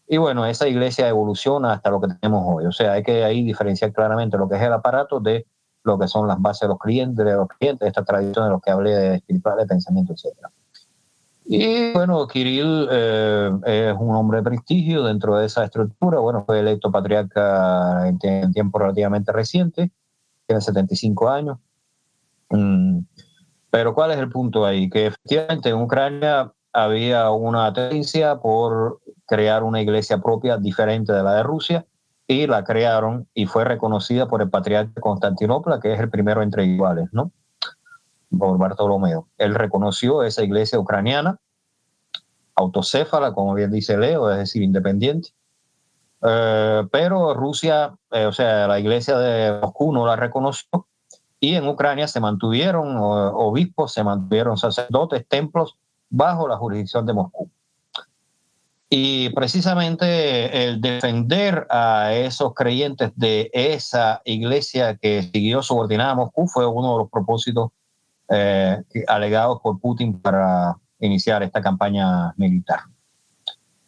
Y 0.08 0.18
bueno, 0.18 0.46
esa 0.46 0.68
iglesia 0.68 1.08
evoluciona 1.08 1.74
hasta 1.74 1.92
lo 1.92 2.02
que 2.02 2.08
tenemos 2.08 2.44
hoy. 2.48 2.66
O 2.66 2.72
sea, 2.72 2.94
hay 2.94 3.04
que 3.04 3.24
ahí 3.24 3.44
diferenciar 3.44 3.94
claramente 3.94 4.38
lo 4.38 4.50
que 4.50 4.56
es 4.56 4.62
el 4.62 4.74
aparato 4.74 5.20
de 5.20 5.46
lo 5.84 6.00
que 6.00 6.08
son 6.08 6.28
las 6.28 6.42
bases 6.42 6.62
de 6.62 6.68
los 6.70 6.80
clientes, 6.80 7.24
de 7.24 7.34
los 7.34 7.48
clientes, 7.48 7.88
esta 7.88 8.04
tradición 8.04 8.46
de 8.46 8.52
los 8.52 8.62
que 8.62 8.72
hablé 8.72 8.96
de 8.96 9.16
espiritual, 9.16 9.58
de 9.58 9.68
pensamiento, 9.68 10.14
etc. 10.14 10.36
Y 11.52 11.94
bueno, 11.94 12.28
Kirill 12.28 12.88
eh, 12.92 13.52
es 13.66 13.96
un 14.00 14.16
hombre 14.16 14.38
de 14.38 14.44
prestigio 14.44 15.04
dentro 15.04 15.36
de 15.36 15.48
esa 15.48 15.64
estructura. 15.64 16.20
Bueno, 16.20 16.46
fue 16.46 16.60
electo 16.60 16.92
patriarca 16.92 18.08
en, 18.08 18.52
tiempo 18.52 18.78
relativamente 18.78 19.32
reciente, 19.32 19.90
tiene 20.46 20.62
75 20.62 21.28
años. 21.28 21.58
Mm, 22.52 23.00
pero 23.72 23.96
¿cuál 23.96 24.12
es 24.12 24.20
el 24.20 24.30
punto 24.30 24.64
ahí? 24.64 24.92
Que 24.92 25.08
efectivamente 25.08 25.70
en 25.70 25.78
Ucrania 25.78 26.54
había 26.72 27.32
una 27.32 27.74
tendencia 27.74 28.36
por 28.36 29.00
crear 29.26 29.64
una 29.64 29.82
iglesia 29.82 30.20
propia 30.20 30.58
diferente 30.58 31.14
de 31.14 31.24
la 31.24 31.34
de 31.34 31.42
Rusia 31.42 31.88
y 32.28 32.46
la 32.46 32.64
crearon 32.64 33.28
y 33.34 33.48
fue 33.48 33.64
reconocida 33.64 34.28
por 34.28 34.44
el 34.44 34.52
patriarca 34.52 34.92
de 34.94 35.02
Constantinopla, 35.02 35.80
que 35.80 35.94
es 35.94 36.00
el 36.00 36.12
primero 36.12 36.44
entre 36.44 36.66
iguales, 36.66 37.10
¿no? 37.12 37.32
Por 38.38 38.58
Bartolomeo. 38.58 39.28
Él 39.38 39.56
reconoció 39.56 40.24
esa 40.24 40.44
iglesia 40.44 40.80
ucraniana, 40.80 41.40
autocéfala, 42.56 43.34
como 43.34 43.54
bien 43.54 43.72
dice 43.72 43.98
Leo, 43.98 44.32
es 44.32 44.38
decir, 44.38 44.62
independiente. 44.62 45.30
Eh, 46.22 46.88
pero 46.92 47.34
Rusia, 47.34 47.96
eh, 48.12 48.26
o 48.26 48.32
sea, 48.32 48.68
la 48.68 48.80
iglesia 48.80 49.18
de 49.18 49.60
Moscú 49.62 49.94
no 49.94 50.06
la 50.06 50.16
reconoció 50.16 50.88
y 51.40 51.56
en 51.56 51.68
Ucrania 51.68 52.08
se 52.08 52.20
mantuvieron 52.20 52.98
obispos, 52.98 53.94
se 53.94 54.04
mantuvieron 54.04 54.58
sacerdotes, 54.58 55.26
templos 55.28 55.78
bajo 56.10 56.48
la 56.48 56.58
jurisdicción 56.58 57.06
de 57.06 57.14
Moscú. 57.14 57.50
Y 58.90 59.30
precisamente 59.30 60.66
el 60.66 60.82
defender 60.82 61.68
a 61.70 62.14
esos 62.14 62.54
creyentes 62.56 63.12
de 63.16 63.50
esa 63.54 64.22
iglesia 64.26 64.98
que 64.98 65.24
siguió 65.24 65.62
subordinada 65.62 66.12
a 66.12 66.16
Moscú 66.16 66.48
fue 66.48 66.66
uno 66.66 66.94
de 66.94 66.98
los 67.04 67.12
propósitos 67.12 67.70
eh, 68.30 68.84
alegados 69.08 69.60
por 69.62 69.80
Putin 69.80 70.20
para 70.22 70.76
iniciar 71.00 71.44
esta 71.44 71.62
campaña 71.62 72.34
militar. 72.38 72.82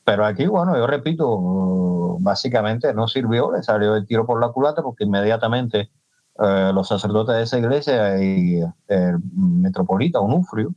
Pero 0.04 0.26
aquí, 0.26 0.48
bueno, 0.48 0.76
yo 0.76 0.88
repito, 0.88 2.18
básicamente 2.20 2.94
no 2.94 3.08
sirvió, 3.08 3.52
le 3.52 3.64
salió 3.64 3.96
el 3.96 4.06
tiro 4.06 4.26
por 4.26 4.42
la 4.42 4.50
culata 4.50 4.82
porque 4.82 5.04
inmediatamente 5.04 5.92
eh, 6.40 6.72
los 6.74 6.88
sacerdotes 6.88 7.36
de 7.36 7.44
esa 7.44 7.60
iglesia 7.60 8.24
y 8.24 8.62
el 8.88 9.20
metropolita 9.36 10.20
Onufrio 10.20 10.74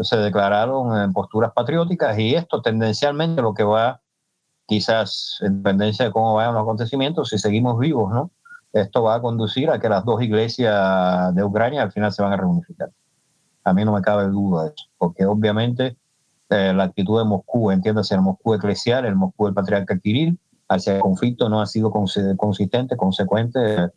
se 0.00 0.16
declararon 0.16 0.98
en 1.00 1.12
posturas 1.12 1.52
patrióticas 1.52 2.18
y 2.18 2.34
esto 2.34 2.60
tendencialmente 2.60 3.40
lo 3.40 3.54
que 3.54 3.64
va, 3.64 4.00
quizás 4.66 5.38
en 5.40 5.62
dependencia 5.62 6.06
de 6.06 6.10
cómo 6.10 6.34
vayan 6.34 6.54
los 6.54 6.62
acontecimientos, 6.62 7.30
si 7.30 7.38
seguimos 7.38 7.78
vivos, 7.78 8.12
¿no? 8.12 8.30
Esto 8.80 9.02
va 9.02 9.16
a 9.16 9.20
conducir 9.20 9.70
a 9.70 9.78
que 9.78 9.88
las 9.88 10.04
dos 10.04 10.22
iglesias 10.22 11.34
de 11.34 11.44
Ucrania 11.44 11.82
al 11.82 11.92
final 11.92 12.12
se 12.12 12.22
van 12.22 12.32
a 12.32 12.36
reunificar. 12.36 12.90
A 13.64 13.72
mí 13.72 13.84
no 13.84 13.92
me 13.92 14.02
cabe 14.02 14.28
duda 14.28 14.64
de 14.64 14.68
eso, 14.68 14.86
porque 14.98 15.24
obviamente 15.26 15.96
eh, 16.50 16.72
la 16.74 16.84
actitud 16.84 17.18
de 17.18 17.24
Moscú, 17.24 17.70
entiéndase 17.70 18.14
el 18.14 18.22
Moscú 18.22 18.54
eclesial, 18.54 19.04
el 19.04 19.16
Moscú 19.16 19.46
del 19.46 19.54
patriarca 19.54 19.98
Kirill, 19.98 20.38
hacia 20.68 20.96
el 20.96 21.00
conflicto 21.00 21.48
no 21.48 21.60
ha 21.60 21.66
sido 21.66 21.90
consistente, 21.90 22.96
consecuente, 22.96 23.90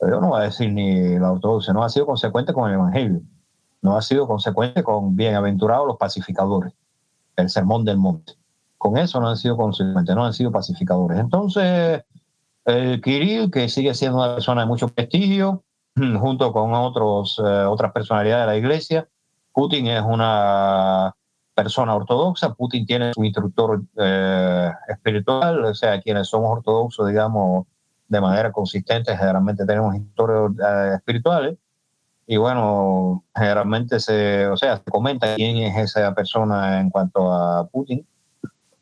yo 0.00 0.20
no 0.20 0.28
voy 0.28 0.40
a 0.40 0.44
decir 0.44 0.72
ni 0.72 1.18
la 1.18 1.32
ortodoxia, 1.32 1.72
no 1.72 1.82
ha 1.82 1.88
sido 1.88 2.06
consecuente 2.06 2.52
con 2.52 2.68
el 2.68 2.74
Evangelio 2.74 3.22
no 3.86 3.96
ha 3.96 4.02
sido 4.02 4.26
consecuente 4.26 4.82
con 4.82 5.14
bienaventurados 5.14 5.86
los 5.86 5.96
pacificadores, 5.96 6.74
el 7.36 7.48
sermón 7.48 7.84
del 7.84 7.96
monte. 7.96 8.32
Con 8.76 8.98
eso 8.98 9.20
no 9.20 9.28
han 9.28 9.36
sido 9.36 9.56
consecuentes, 9.56 10.14
no 10.14 10.24
han 10.24 10.32
sido 10.32 10.50
pacificadores. 10.50 11.18
Entonces, 11.18 12.02
el 12.66 13.00
Kirill, 13.00 13.50
que 13.50 13.68
sigue 13.68 13.94
siendo 13.94 14.18
una 14.18 14.34
persona 14.34 14.62
de 14.62 14.66
mucho 14.66 14.88
prestigio, 14.88 15.64
junto 15.96 16.52
con 16.52 16.74
otros, 16.74 17.40
eh, 17.44 17.64
otras 17.64 17.92
personalidades 17.92 18.46
de 18.46 18.52
la 18.52 18.58
iglesia, 18.58 19.08
Putin 19.52 19.86
es 19.86 20.02
una 20.02 21.14
persona 21.54 21.94
ortodoxa, 21.94 22.52
Putin 22.52 22.84
tiene 22.84 23.14
su 23.14 23.24
instructor 23.24 23.82
eh, 23.96 24.70
espiritual, 24.88 25.64
o 25.64 25.74
sea, 25.74 26.02
quienes 26.02 26.28
somos 26.28 26.58
ortodoxos, 26.58 27.08
digamos, 27.08 27.66
de 28.08 28.20
manera 28.20 28.52
consistente. 28.52 29.16
Generalmente 29.16 29.64
tenemos 29.64 29.96
historias 29.96 30.50
eh, 30.62 30.94
espirituales 30.96 31.56
y 32.26 32.36
bueno, 32.36 33.24
generalmente 33.34 33.98
se, 34.00 34.46
o 34.48 34.56
sea, 34.58 34.76
se 34.76 34.90
comenta 34.90 35.34
quién 35.36 35.56
es 35.56 35.76
esa 35.78 36.14
persona 36.14 36.80
en 36.80 36.90
cuanto 36.90 37.32
a 37.32 37.66
Putin. 37.68 38.06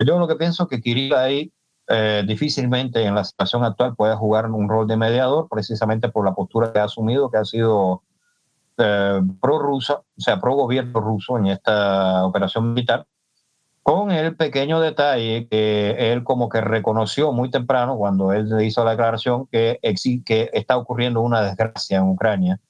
Yo 0.05 0.19
lo 0.19 0.27
que 0.27 0.35
pienso 0.35 0.67
que 0.67 0.81
Kirill 0.81 1.15
ahí 1.15 1.53
eh, 1.89 2.25
difícilmente 2.27 3.05
en 3.05 3.15
la 3.15 3.25
situación 3.25 3.65
actual 3.65 3.95
puede 3.95 4.17
jugar 4.17 4.51
un 4.51 4.69
rol 4.69 4.87
de 4.87 4.97
mediador, 4.97 5.49
precisamente 5.51 6.09
por 6.09 6.25
la 6.25 6.35
postura 6.35 6.73
que 6.73 6.79
ha 6.79 6.85
asumido, 6.85 7.31
que 7.31 7.39
ha 7.39 7.45
sido 7.45 8.03
eh, 8.79 9.21
pro-rusa, 9.41 9.95
o 9.95 10.21
sea, 10.21 10.41
pro-gobierno 10.41 11.01
ruso 11.01 11.39
en 11.39 11.47
esta 11.47 12.25
operación 12.25 12.73
militar, 12.73 13.07
con 13.83 14.11
el 14.11 14.35
pequeño 14.35 14.81
detalle 14.81 15.47
que 15.47 16.13
él 16.13 16.25
como 16.25 16.49
que 16.49 16.63
reconoció 16.63 17.33
muy 17.33 17.51
temprano 17.51 17.99
cuando 17.99 18.33
él 18.33 18.49
hizo 18.63 18.83
la 18.83 18.93
declaración 18.93 19.47
que, 19.47 19.79
que 20.25 20.51
está 20.55 20.79
ocurriendo 20.79 21.21
una 21.21 21.43
desgracia 21.43 21.99
en 21.99 22.05
Ucrania 22.05 22.61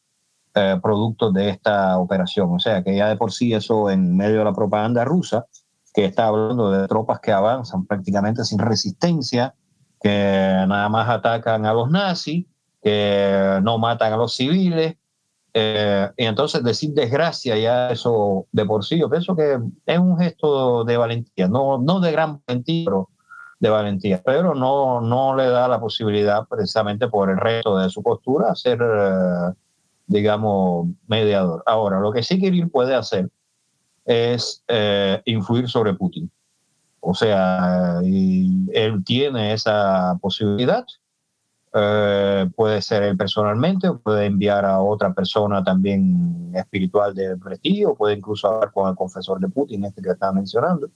eh, 0.57 0.79
producto 0.83 1.31
de 1.31 1.51
esta 1.51 1.99
operación. 1.99 2.53
O 2.53 2.59
sea, 2.59 2.83
que 2.83 2.97
ya 2.97 3.09
de 3.09 3.17
por 3.17 3.33
sí 3.33 3.55
eso 3.55 3.91
en 3.91 4.17
medio 4.17 4.39
de 4.39 4.45
la 4.45 4.53
propaganda 4.53 5.05
rusa, 5.05 5.47
que 5.95 6.05
está 6.05 6.27
hablando 6.27 6.73
de 6.73 6.89
tropas 6.89 7.21
que 7.21 7.31
avanzan 7.31 7.87
prácticamente 7.87 8.45
sin 8.45 8.59
resistencia, 8.59 9.55
que 10.03 10.09
nada 10.69 10.89
más 10.89 11.09
atacan 11.09 11.65
a 11.65 11.73
los 11.73 11.89
nazis, 11.89 12.47
que 12.83 13.61
no 13.63 13.79
matan 13.79 14.13
a 14.13 14.17
los 14.17 14.35
civiles, 14.35 14.97
eh, 15.55 16.11
y 16.17 16.25
entonces 16.25 16.65
decir 16.65 16.91
desgracia 16.95 17.57
ya 17.57 17.89
eso 17.91 18.47
de 18.51 18.67
por 18.67 18.85
sí, 18.85 18.99
yo 18.99 19.09
pienso 19.09 19.37
que 19.37 19.57
es 19.87 19.99
un 19.99 20.19
gesto 20.19 20.83
de 20.83 20.97
valentía, 20.97 21.47
no, 21.47 21.79
no 21.79 22.01
de 22.01 22.11
gran 22.11 22.43
valentía, 22.45 22.85
pero 22.87 23.09
de 23.61 23.71
valentía, 23.71 24.21
pero 24.25 24.55
no, 24.55 25.01
no 25.01 25.37
le 25.37 25.49
da 25.49 25.69
la 25.69 25.79
posibilidad 25.79 26.45
precisamente 26.49 27.07
por 27.07 27.31
el 27.31 27.39
resto 27.39 27.79
de 27.79 27.89
su 27.89 28.03
postura 28.03 28.51
a 28.51 28.57
ser, 28.57 28.81
eh, 28.83 29.55
digamos, 30.07 30.89
mediador. 31.07 31.63
Ahora, 31.67 32.01
lo 32.01 32.13
que 32.13 32.25
sí 32.25 32.41
Kirill 32.41 32.69
puede 32.69 32.97
hacer 32.97 33.31
es 34.05 34.63
eh, 34.69 35.21
influir 35.25 35.69
sobre 35.69 35.95
Putin. 35.95 36.31
O 37.01 37.15
sea, 37.15 38.01
él 38.03 39.03
tiene 39.05 39.53
esa 39.53 40.19
posibilidad 40.21 40.85
eh, 41.77 42.49
puede 42.55 42.81
ser 42.81 43.03
él 43.03 43.17
personalmente, 43.17 43.89
o 43.89 43.99
puede 43.99 44.27
enviar 44.27 44.65
a 44.65 44.81
otra 44.81 45.13
persona 45.13 45.65
también 45.65 46.53
espiritual 46.55 47.13
de 47.17 47.37
prestigio, 47.37 47.97
puede 47.97 48.15
incluso 48.15 48.47
hablar 48.47 48.71
con 48.73 48.89
el 48.89 48.95
confesor 48.95 49.41
de 49.41 49.49
Putin, 49.49 49.85
este 49.85 50.01
que 50.01 50.11
estaba 50.11 50.33
mencionando. 50.33 50.89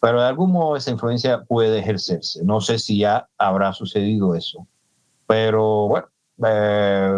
Pero 0.00 0.20
de 0.20 0.26
algún 0.26 0.52
modo 0.52 0.76
esa 0.76 0.90
influencia 0.90 1.42
puede 1.44 1.78
ejercerse. 1.78 2.44
No 2.44 2.60
sé 2.60 2.78
si 2.78 2.98
ya 2.98 3.26
habrá 3.38 3.72
sucedido 3.72 4.34
eso. 4.34 4.66
Pero 5.26 5.88
bueno, 5.88 6.08
eh, 6.44 7.10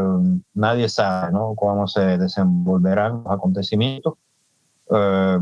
nadie 0.55 0.88
sabe 0.88 1.32
¿no? 1.32 1.55
cómo 1.56 1.88
se 1.88 2.16
desenvolverán 2.16 3.24
los 3.24 3.32
acontecimientos. 3.32 4.14
Eh, 4.90 5.39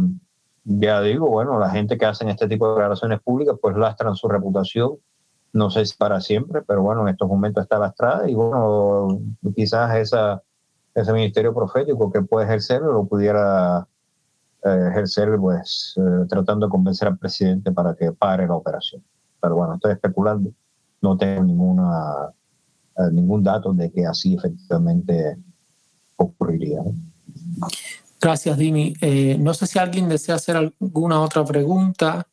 ya 0.65 1.01
digo, 1.01 1.29
bueno, 1.29 1.59
la 1.59 1.71
gente 1.71 1.99
que 1.99 2.07
hacen 2.07 2.29
este 2.29 2.47
tipo 2.49 2.67
de 2.67 2.75
declaraciones 2.75 3.21
públicas 3.21 3.57
pues 3.61 3.77
lastran 3.77 4.15
su 4.15 4.29
reputación 4.29 4.99
no 5.53 5.71
sé 5.71 5.85
si 5.85 5.97
para 5.97 6.21
siempre, 6.21 6.63
pero 6.63 6.83
bueno, 6.83 7.03
en 7.03 7.09
estos 7.09 7.29
momentos 7.29 7.63
está 7.63 7.79
lastrada 7.79 8.29
y 8.29 8.35
bueno, 8.35 9.21
quizás 9.55 9.95
esa, 9.97 10.43
ese 10.95 11.13
ministerio 11.13 11.55
profético 11.55 12.11
que 12.11 12.23
puede 12.23 12.47
ejercer 12.47 12.81
lo 12.81 13.05
pudiera 13.05 13.87
eh, 14.65 14.89
ejercer 14.91 15.37
pues 15.39 15.95
eh, 15.99 16.27
tratando 16.29 16.67
de 16.67 16.71
convencer 16.71 17.09
al 17.09 17.19
presidente 17.19 17.71
para 17.71 17.95
que 17.95 18.13
pare 18.13 18.47
la 18.47 18.55
operación. 18.55 19.03
Pero 19.41 19.57
bueno, 19.57 19.75
estoy 19.75 19.93
especulando, 19.93 20.51
no 21.03 21.17
tengo 21.19 21.43
ninguna, 21.43 22.31
eh, 22.97 23.11
ningún 23.13 23.43
dato 23.43 23.75
de 23.75 23.91
que 23.93 24.07
así 24.07 24.35
efectivamente 24.35 25.37
ocurriría. 26.17 26.81
Gracias, 28.23 28.57
Dimi. 28.57 28.95
no 29.41 29.53
sé 29.53 29.67
si 29.67 29.79
alguien 29.79 30.09
desea 30.09 30.37
hacer 30.37 30.57
alguna 30.57 31.21
otra 31.21 31.45
pregunta 31.45 32.27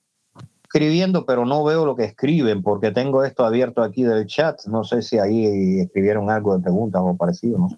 escribiendo, 0.70 1.26
pero 1.26 1.46
no 1.48 1.64
veo 1.64 1.84
lo 1.84 1.96
que 1.96 2.04
escriben 2.04 2.62
porque 2.62 2.92
tengo 2.92 3.24
esto 3.24 3.44
abierto 3.44 3.82
aquí 3.82 4.04
del 4.04 4.28
chat. 4.28 4.66
No 4.68 4.84
sé 4.84 5.02
si 5.02 5.18
ahí 5.18 5.80
escribieron 5.80 6.30
algo 6.30 6.56
de 6.56 6.62
preguntas 6.62 7.02
o 7.04 7.18
parecido, 7.18 7.58
¿no? 7.58 7.70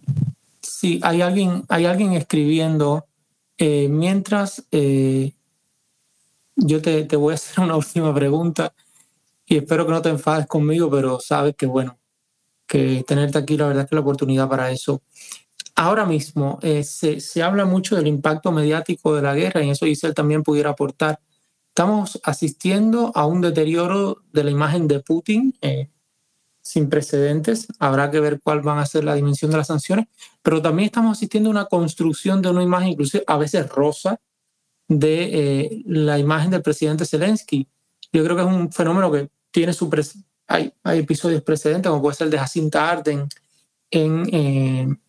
Sí, 0.62 1.00
hay 1.02 1.22
alguien, 1.22 1.64
hay 1.70 1.86
alguien 1.86 2.12
escribiendo. 2.14 3.06
Eh, 3.58 3.88
mientras, 3.90 4.66
eh, 4.72 5.32
yo 6.58 6.82
te, 6.82 7.06
te, 7.06 7.16
voy 7.16 7.32
a 7.32 7.36
hacer 7.36 7.64
una 7.64 7.76
última 7.78 8.14
pregunta 8.14 8.74
y 9.46 9.58
espero 9.58 9.86
que 9.86 9.92
no 9.94 10.02
te 10.02 10.10
enfades 10.10 10.48
conmigo, 10.48 10.90
pero 10.92 11.20
sabes 11.22 11.56
que, 11.56 11.68
bueno, 11.68 11.98
que 12.68 13.06
tenerte 13.08 13.38
aquí, 13.38 13.56
la 13.56 13.68
verdad 13.68 13.84
es 13.84 13.90
que 13.90 13.96
la 13.96 14.02
oportunidad 14.02 14.50
para 14.50 14.70
eso. 14.70 15.02
Ahora 15.82 16.06
mismo 16.06 16.60
eh, 16.62 16.84
se, 16.84 17.20
se 17.20 17.41
habla 17.41 17.66
mucho 17.66 17.95
del 17.95 18.08
impacto 18.08 18.52
mediático 18.52 19.16
de 19.16 19.22
la 19.22 19.34
guerra 19.34 19.62
y 19.62 19.66
en 19.66 19.72
eso 19.72 19.86
Giselle 19.86 20.14
también 20.14 20.44
pudiera 20.44 20.72
aportar 20.72 21.20
Estamos 21.72 22.20
asistiendo 22.26 23.14
a 23.16 23.26
un 23.26 23.40
deterioro 23.40 24.24
de 24.34 24.44
la 24.44 24.52
imagen 24.52 24.90
de 24.90 24.99
Putin 24.99 25.56
eh, 25.62 25.90
sin 26.62 26.90
precedentes. 26.90 27.68
Habrá 27.80 28.12
que 28.12 28.20
ver 28.20 28.41
cuál 28.41 28.60
van 28.60 28.78
a 28.78 28.86
ser 28.86 29.06
la 29.06 29.16
dimensión 29.16 29.52
de 29.52 29.58
las 29.58 29.68
sanciones, 29.68 30.08
pero 30.41 30.62
también 30.62 30.88
estamos 30.88 31.18
asistiendo 31.18 31.49
a 31.49 31.52
una 31.52 31.66
construcción 31.68 32.41
de 32.41 32.49
una 32.49 32.62
imagen, 32.62 32.90
incluso 32.90 33.20
a 33.26 33.38
veces 33.38 33.70
rosa, 33.70 34.20
de 34.90 35.62
eh, 35.62 35.84
la 35.86 36.20
imagen 36.20 36.52
del 36.52 36.62
presidente 36.62 37.06
Zelensky. 37.06 37.70
Yo 38.12 38.22
creo 38.26 38.36
que 38.36 38.41
es 38.41 38.49
un 38.49 38.70
fenómeno 38.74 39.10
que 39.10 39.30
tiene 39.49 39.72
su 39.72 39.90
hay, 40.48 40.74
hay 40.84 40.99
episodios 40.99 41.41
precedentes, 41.41 41.90
como 41.90 42.02
puede 42.02 42.18
ser 42.18 42.26
el 42.26 42.32
de 42.32 42.40
Jacinta 42.40 42.91
Arden 42.91 43.30
en, 43.90 44.99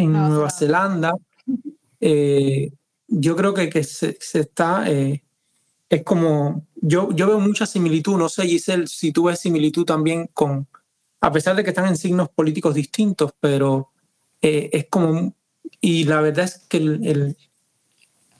eh, 0.00 0.04
en 0.04 0.12
Nueva 0.12 0.50
Zelanda 0.50 1.12
yo 3.10 3.36
creo 3.36 3.52
que, 3.52 3.68
que 3.68 3.82
se, 3.82 4.16
está, 4.34 4.88
eh, 4.88 5.24
es 5.88 6.04
como, 6.04 6.66
yo, 6.76 7.10
yo 7.12 7.26
veo 7.26 7.40
mucha 7.40 7.66
similitud, 7.66 8.16
no 8.16 8.28
sé 8.28 8.44
Giselle, 8.44 8.86
si 8.86 9.12
tú 9.12 9.24
ves 9.24 9.40
similitud 9.40 9.84
también 9.84 10.28
con, 10.32 10.68
a 11.20 11.32
pesar 11.32 11.56
de 11.56 11.64
que 11.64 11.70
están 11.70 11.88
en 11.88 11.96
signos 11.96 12.28
políticos 12.28 12.74
distintos, 12.74 13.32
pero 13.40 13.90
eh, 14.40 14.70
es 14.72 14.86
como, 14.88 15.34
y 15.80 16.04
la 16.04 16.20
verdad 16.20 16.44
es 16.44 16.58
que 16.68 16.76
el, 16.76 17.36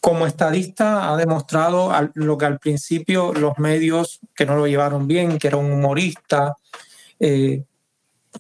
como 0.01 0.27
estadista 0.27 1.13
ha 1.13 1.17
demostrado 1.17 1.93
lo 2.15 2.39
que 2.39 2.47
al 2.47 2.59
principio 2.61 3.35
los 3.35 3.59
medios 3.59 4.21
que 4.37 4.47
no 4.47 4.57
lo 4.57 4.67
llevaron 4.67 5.09
bien, 5.09 5.39
que 5.39 5.49
era 5.49 5.57
un 5.57 5.73
humorista, 5.73 6.55
eh, 7.19 7.65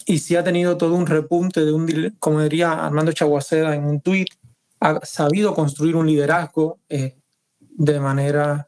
y 0.06 0.18
sí 0.18 0.36
ha 0.36 0.44
tenido 0.44 0.76
todo 0.76 0.94
un 0.94 1.06
repunte 1.06 1.64
de 1.64 1.72
un, 1.72 2.16
como 2.18 2.42
diría 2.42 2.84
Armando 2.84 3.12
Chaguaceda 3.12 3.74
en 3.74 3.84
un 3.84 4.00
tuit, 4.00 4.28
ha 4.80 5.04
sabido 5.04 5.54
construir 5.54 5.96
un 5.96 6.06
liderazgo 6.06 6.78
eh, 6.88 7.16
de 7.60 8.00
manera 8.00 8.66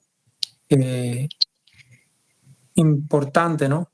eh, 0.69 1.29
importante, 2.75 3.69
¿no? 3.69 3.89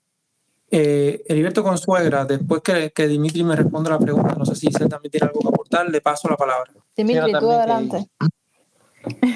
Eh, 0.71 1.23
Heriberto 1.27 1.63
Consuegra, 1.63 2.27
después 2.27 2.61
que, 2.63 2.91
que, 2.91 3.09
Dimitri 3.09 3.43
me 3.43 3.57
responda 3.57 3.91
la 3.91 3.99
pregunta, 3.99 4.35
no 4.35 4.45
sé 4.45 4.55
si 4.55 4.67
él 4.67 4.89
también 4.89 5.11
tiene 5.11 5.27
algo 5.27 5.41
que 5.41 5.49
aportar, 5.49 5.89
le 5.89 6.01
paso 6.01 6.29
la 6.29 6.37
palabra. 6.37 6.71
Dimitri, 6.95 7.33
tú 7.39 7.51
adelante. 7.51 8.07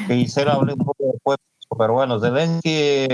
Quisiera 0.09 0.52
hablar 0.52 0.74
un 0.78 0.85
poco 0.85 1.05
después, 1.12 1.39
pero 1.78 1.94
bueno, 1.94 2.20
Zelensky, 2.20 3.06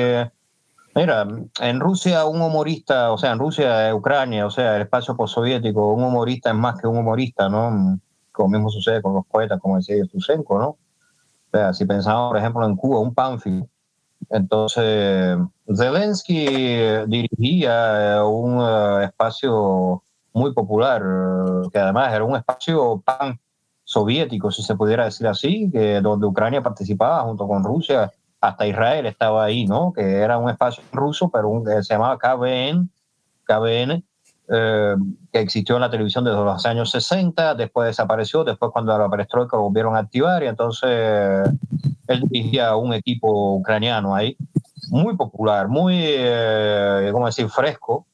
mira, 0.98 1.24
en 1.60 1.78
Rusia 1.78 2.24
un 2.24 2.42
humorista, 2.42 3.12
o 3.12 3.18
sea, 3.18 3.30
en 3.30 3.38
Rusia, 3.38 3.94
Ucrania, 3.94 4.46
o 4.46 4.50
sea, 4.50 4.74
el 4.74 4.82
espacio 4.82 5.16
postsoviético, 5.16 5.92
un 5.92 6.02
humorista 6.02 6.50
es 6.50 6.56
más 6.56 6.80
que 6.80 6.88
un 6.88 6.98
humorista, 6.98 7.48
¿no? 7.48 8.00
como 8.32 8.48
mismo 8.48 8.68
sucede 8.68 9.00
con 9.00 9.14
los 9.14 9.26
poetas, 9.26 9.60
como 9.60 9.76
decía 9.76 9.96
Yushchenko, 10.12 10.58
¿no? 10.58 10.68
O 10.68 10.78
sea, 11.52 11.72
si 11.72 11.86
pensamos, 11.86 12.30
por 12.30 12.38
ejemplo, 12.38 12.66
en 12.66 12.76
Cuba, 12.76 13.00
un 13.00 13.14
Pánfilo, 13.14 13.68
entonces 14.28 15.38
Zelensky 15.72 16.46
dirigía 17.06 18.24
un 18.24 18.60
eh, 18.60 19.04
espacio 19.04 20.02
muy 20.32 20.52
popular, 20.52 21.02
que 21.72 21.78
además 21.78 22.12
era 22.12 22.24
un 22.24 22.36
espacio 22.36 23.00
pan 23.04 23.38
soviético, 23.84 24.50
si 24.50 24.62
se 24.62 24.74
pudiera 24.74 25.04
decir 25.04 25.28
así, 25.28 25.70
que 25.70 26.00
donde 26.00 26.26
Ucrania 26.26 26.60
participaba 26.60 27.22
junto 27.22 27.46
con 27.46 27.62
Rusia, 27.62 28.12
hasta 28.40 28.66
Israel 28.66 29.06
estaba 29.06 29.44
ahí, 29.44 29.66
¿no? 29.66 29.92
Que 29.92 30.18
era 30.18 30.38
un 30.38 30.50
espacio 30.50 30.82
ruso, 30.92 31.30
pero 31.30 31.48
un, 31.48 31.66
se 31.82 31.94
llamaba 31.94 32.18
KBN, 32.18 32.88
KBN, 33.44 34.04
eh, 34.50 34.94
que 35.32 35.40
existió 35.40 35.74
en 35.74 35.82
la 35.82 35.90
televisión 35.90 36.24
desde 36.24 36.38
los 36.38 36.64
años 36.64 36.90
60, 36.90 37.54
después 37.54 37.88
desapareció, 37.88 38.44
después 38.44 38.70
cuando 38.72 38.96
la 38.96 39.08
perestroika 39.08 39.56
lo 39.56 39.64
volvieron 39.64 39.96
a 39.96 40.00
activar 40.00 40.42
y 40.42 40.46
entonces 40.46 41.50
él 42.06 42.22
dirigía 42.30 42.74
un 42.76 42.94
equipo 42.94 43.56
ucraniano 43.56 44.14
ahí, 44.14 44.36
muy 44.90 45.16
popular, 45.16 45.68
muy, 45.68 45.96
eh, 45.98 47.10
¿cómo 47.12 47.26
decir?, 47.26 47.48
fresco. 47.48 48.06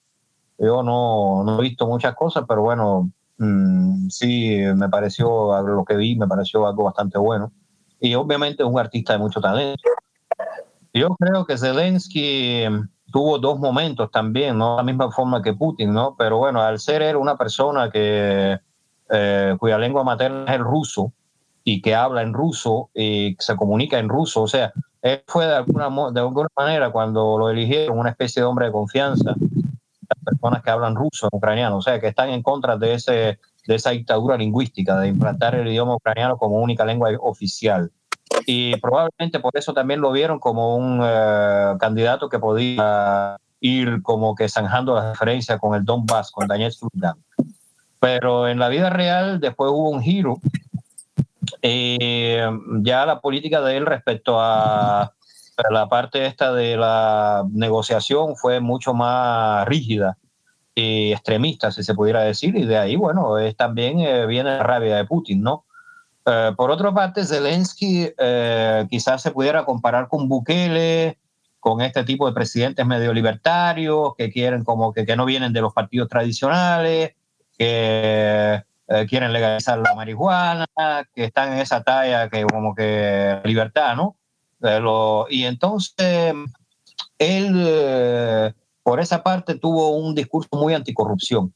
Yo 0.58 0.82
no, 0.82 1.44
no, 1.44 1.58
he 1.58 1.62
visto 1.62 1.86
muchas 1.86 2.14
cosas, 2.14 2.44
pero 2.48 2.62
bueno, 2.62 3.10
mm, 3.38 4.08
sí 4.08 4.58
me 4.74 4.88
pareció, 4.88 5.60
lo 5.62 5.84
que 5.84 5.96
vi 5.96 6.16
me 6.16 6.26
pareció 6.26 6.66
algo 6.66 6.84
bastante 6.84 7.18
bueno. 7.18 7.52
Y 8.00 8.14
obviamente 8.14 8.62
es 8.62 8.68
un 8.68 8.78
artista 8.78 9.12
de 9.12 9.18
mucho 9.20 9.40
talento. 9.40 9.82
Yo 10.94 11.08
creo 11.16 11.44
que 11.44 11.58
Zelensky 11.58 12.62
tuvo 13.10 13.38
dos 13.40 13.58
momentos 13.58 14.12
también, 14.12 14.56
no 14.56 14.76
la 14.76 14.84
misma 14.84 15.10
forma 15.10 15.42
que 15.42 15.52
Putin, 15.52 15.92
¿no? 15.92 16.14
Pero 16.16 16.38
bueno, 16.38 16.62
al 16.62 16.78
ser 16.78 17.02
él 17.02 17.16
una 17.16 17.36
persona 17.36 17.90
que, 17.90 18.60
eh, 19.10 19.56
cuya 19.58 19.76
lengua 19.76 20.04
materna 20.04 20.44
es 20.46 20.54
el 20.54 20.64
ruso 20.64 21.12
y 21.64 21.82
que 21.82 21.96
habla 21.96 22.22
en 22.22 22.32
ruso 22.32 22.90
y 22.94 23.36
se 23.40 23.56
comunica 23.56 23.98
en 23.98 24.08
ruso, 24.08 24.42
o 24.42 24.48
sea, 24.48 24.72
él 25.02 25.22
fue 25.26 25.46
de 25.46 25.56
alguna, 25.56 25.90
de 26.12 26.20
alguna 26.20 26.48
manera 26.56 26.92
cuando 26.92 27.38
lo 27.38 27.50
eligieron 27.50 27.98
una 27.98 28.10
especie 28.10 28.40
de 28.40 28.46
hombre 28.46 28.66
de 28.66 28.72
confianza, 28.72 29.34
las 29.34 30.24
personas 30.24 30.62
que 30.62 30.70
hablan 30.70 30.94
ruso, 30.94 31.28
ucraniano, 31.32 31.78
o 31.78 31.82
sea, 31.82 32.00
que 32.00 32.06
están 32.06 32.30
en 32.30 32.42
contra 32.42 32.76
de, 32.76 32.94
ese, 32.94 33.40
de 33.66 33.74
esa 33.74 33.90
dictadura 33.90 34.36
lingüística, 34.36 35.00
de 35.00 35.08
implantar 35.08 35.56
el 35.56 35.66
idioma 35.66 35.96
ucraniano 35.96 36.36
como 36.36 36.60
única 36.60 36.84
lengua 36.84 37.10
oficial 37.20 37.90
y 38.46 38.76
probablemente 38.76 39.40
por 39.40 39.56
eso 39.56 39.72
también 39.72 40.00
lo 40.00 40.12
vieron 40.12 40.38
como 40.38 40.76
un 40.76 41.00
eh, 41.02 41.74
candidato 41.78 42.28
que 42.28 42.38
podía 42.38 43.36
ir 43.60 44.02
como 44.02 44.34
que 44.34 44.48
zanjando 44.48 44.94
la 44.94 45.10
diferencia 45.10 45.58
con 45.58 45.74
el 45.74 45.84
Donbass, 45.84 46.30
con 46.30 46.46
Daniel 46.46 46.72
Sultan. 46.72 47.16
Pero 48.00 48.48
en 48.48 48.58
la 48.58 48.68
vida 48.68 48.90
real 48.90 49.40
después 49.40 49.70
hubo 49.70 49.90
un 49.90 50.02
giro. 50.02 50.38
Eh, 51.62 52.46
ya 52.82 53.06
la 53.06 53.20
política 53.20 53.60
de 53.62 53.76
él 53.76 53.86
respecto 53.86 54.38
a 54.38 55.12
la 55.70 55.88
parte 55.88 56.26
esta 56.26 56.52
de 56.52 56.76
la 56.76 57.44
negociación 57.50 58.36
fue 58.36 58.60
mucho 58.60 58.92
más 58.92 59.66
rígida 59.66 60.18
y 60.74 61.12
extremista, 61.12 61.70
si 61.70 61.84
se 61.84 61.94
pudiera 61.94 62.22
decir, 62.22 62.56
y 62.56 62.64
de 62.64 62.76
ahí, 62.76 62.96
bueno, 62.96 63.38
es, 63.38 63.56
también 63.56 64.00
eh, 64.00 64.26
viene 64.26 64.50
la 64.50 64.62
rabia 64.62 64.96
de 64.96 65.04
Putin, 65.04 65.42
¿no? 65.42 65.64
Eh, 66.26 66.52
por 66.56 66.70
otra 66.70 66.92
parte, 66.92 67.24
Zelensky 67.26 68.08
eh, 68.16 68.86
quizás 68.88 69.22
se 69.22 69.30
pudiera 69.30 69.64
comparar 69.64 70.08
con 70.08 70.28
Bukele, 70.28 71.18
con 71.60 71.80
este 71.80 72.04
tipo 72.04 72.26
de 72.26 72.32
presidentes 72.32 72.86
medio 72.86 73.12
libertarios 73.12 74.14
que 74.16 74.30
quieren 74.30 74.64
como 74.64 74.92
que, 74.92 75.04
que 75.04 75.16
no 75.16 75.24
vienen 75.24 75.52
de 75.52 75.60
los 75.60 75.72
partidos 75.72 76.08
tradicionales, 76.08 77.14
que 77.58 78.62
eh, 78.88 79.06
quieren 79.08 79.32
legalizar 79.32 79.78
la 79.78 79.94
marihuana, 79.94 80.66
que 81.14 81.24
están 81.24 81.52
en 81.52 81.58
esa 81.58 81.82
talla 81.82 82.28
que 82.28 82.44
como 82.44 82.74
que 82.74 83.40
libertad, 83.44 83.96
¿no? 83.96 84.16
y 85.28 85.44
entonces 85.44 86.32
él 87.18 88.54
por 88.82 88.98
esa 88.98 89.22
parte 89.22 89.56
tuvo 89.56 89.90
un 89.90 90.14
discurso 90.14 90.48
muy 90.52 90.72
anticorrupción 90.72 91.52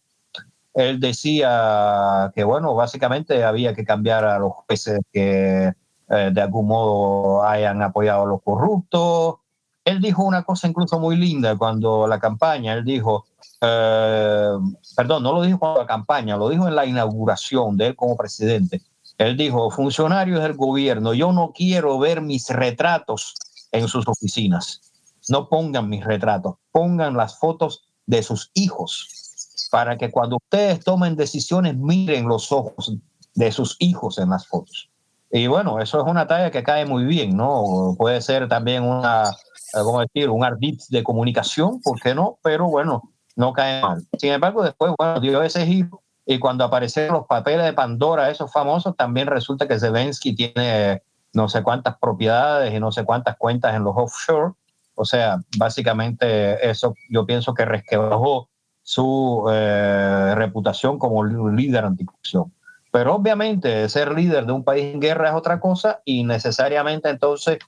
él 0.79 1.01
decía 1.01 2.31
que, 2.37 2.45
bueno, 2.45 2.73
básicamente 2.73 3.43
había 3.43 3.75
que 3.75 3.85
cambiar 3.85 4.25
a 4.25 4.39
los 4.39 4.53
jueces 4.53 5.01
que 5.13 5.73
eh, 6.09 6.31
de 6.33 6.41
algún 6.41 6.69
modo 6.69 7.43
hayan 7.43 7.83
apoyado 7.83 8.23
a 8.23 8.27
los 8.27 8.43
corruptos. 8.45 9.39
Él 9.85 10.01
dijo 10.01 10.23
una 10.23 10.45
cosa 10.45 10.69
incluso 10.69 11.01
muy 11.01 11.17
linda 11.17 11.57
cuando 11.59 12.07
la 12.07 12.21
campaña, 12.21 12.75
él 12.75 12.85
dijo, 12.85 13.27
eh, 13.61 14.51
perdón, 14.95 15.25
no 15.25 15.33
lo 15.33 15.43
dijo 15.43 15.59
cuando 15.59 15.81
la 15.81 15.87
campaña, 15.87 16.37
lo 16.37 16.49
dijo 16.49 16.69
en 16.69 16.77
la 16.77 16.87
inauguración 16.87 17.77
de 17.77 17.89
él 17.89 17.97
como 17.97 18.17
presidente. 18.17 18.81
Él 19.19 19.37
dijo, 19.37 19.73
funcionarios 19.73 20.41
del 20.41 20.55
gobierno, 20.55 21.13
yo 21.13 21.33
no 21.33 21.51
quiero 21.53 21.99
ver 21.99 22.21
mis 22.21 22.51
retratos 22.51 23.35
en 23.73 23.89
sus 23.89 24.07
oficinas. 24.07 24.81
No 25.29 25.49
pongan 25.49 25.89
mis 25.89 26.05
retratos, 26.05 26.55
pongan 26.71 27.17
las 27.17 27.37
fotos 27.37 27.83
de 28.07 28.23
sus 28.23 28.53
hijos 28.55 29.28
para 29.71 29.97
que 29.97 30.11
cuando 30.11 30.37
ustedes 30.37 30.85
tomen 30.85 31.17
decisiones 31.17 31.77
miren 31.77 32.29
los 32.29 32.53
ojos 32.53 32.95
de 33.35 33.53
sus 33.53 33.77
hijos 33.79 34.19
en 34.19 34.31
las 34.31 34.47
fotos. 34.47 34.91
Y 35.31 35.47
bueno, 35.47 35.79
eso 35.81 36.01
es 36.01 36.11
una 36.11 36.27
talla 36.27 36.51
que 36.51 36.63
cae 36.63 36.87
muy 36.87 37.05
bien, 37.05 37.37
¿no? 37.37 37.95
Puede 37.99 38.21
ser 38.23 38.49
también 38.49 38.83
una, 38.83 39.25
eh, 39.29 39.81
¿cómo 39.83 40.01
decir? 40.01 40.31
Un 40.31 40.45
ardid 40.45 40.79
de 40.89 41.05
comunicación, 41.05 41.81
¿por 41.83 42.01
qué 42.01 42.15
no? 42.15 42.39
Pero 42.43 42.69
bueno, 42.69 43.03
no 43.37 43.53
cae 43.53 43.83
mal. 43.83 44.07
Sin 44.19 44.33
embargo, 44.33 44.63
después, 44.63 44.93
bueno, 44.99 45.21
dio 45.21 45.43
ese 45.43 45.67
giro 45.67 46.03
y 46.25 46.39
cuando 46.39 46.65
aparecieron 46.65 47.15
los 47.15 47.27
papeles 47.27 47.65
de 47.65 47.73
Pandora, 47.73 48.31
esos 48.31 48.53
famosos, 48.53 48.97
también 48.97 49.29
resulta 49.29 49.67
que 49.67 49.79
Zelensky 49.79 50.35
tiene 50.35 51.03
no 51.33 51.49
sé 51.49 51.63
cuántas 51.63 51.97
propiedades 51.99 52.75
y 52.75 52.81
no 52.81 52.93
sé 52.93 53.05
cuántas 53.05 53.37
cuentas 53.37 53.75
en 53.75 53.85
los 53.85 53.95
offshore. 53.97 54.53
O 54.95 55.05
sea, 55.05 55.39
básicamente 55.57 56.69
eso 56.69 56.95
yo 57.09 57.25
pienso 57.25 57.55
que 57.55 57.65
resquebrajó 57.65 58.49
su 58.89 59.45
eh, 59.53 60.33
reputación 60.35 60.99
como 60.99 61.23
líder 61.23 61.85
anticorrupción. 61.85 62.51
Pero 62.91 63.17
obviamente 63.17 63.87
ser 63.91 64.13
líder 64.13 64.47
de 64.47 64.53
un 64.53 64.65
país 64.65 64.95
en 64.95 64.99
guerra 64.99 65.29
es 65.29 65.35
otra 65.35 65.61
cosa 65.61 66.01
y 66.07 66.25
necesariamente 66.25 67.11
entonces 67.11 67.59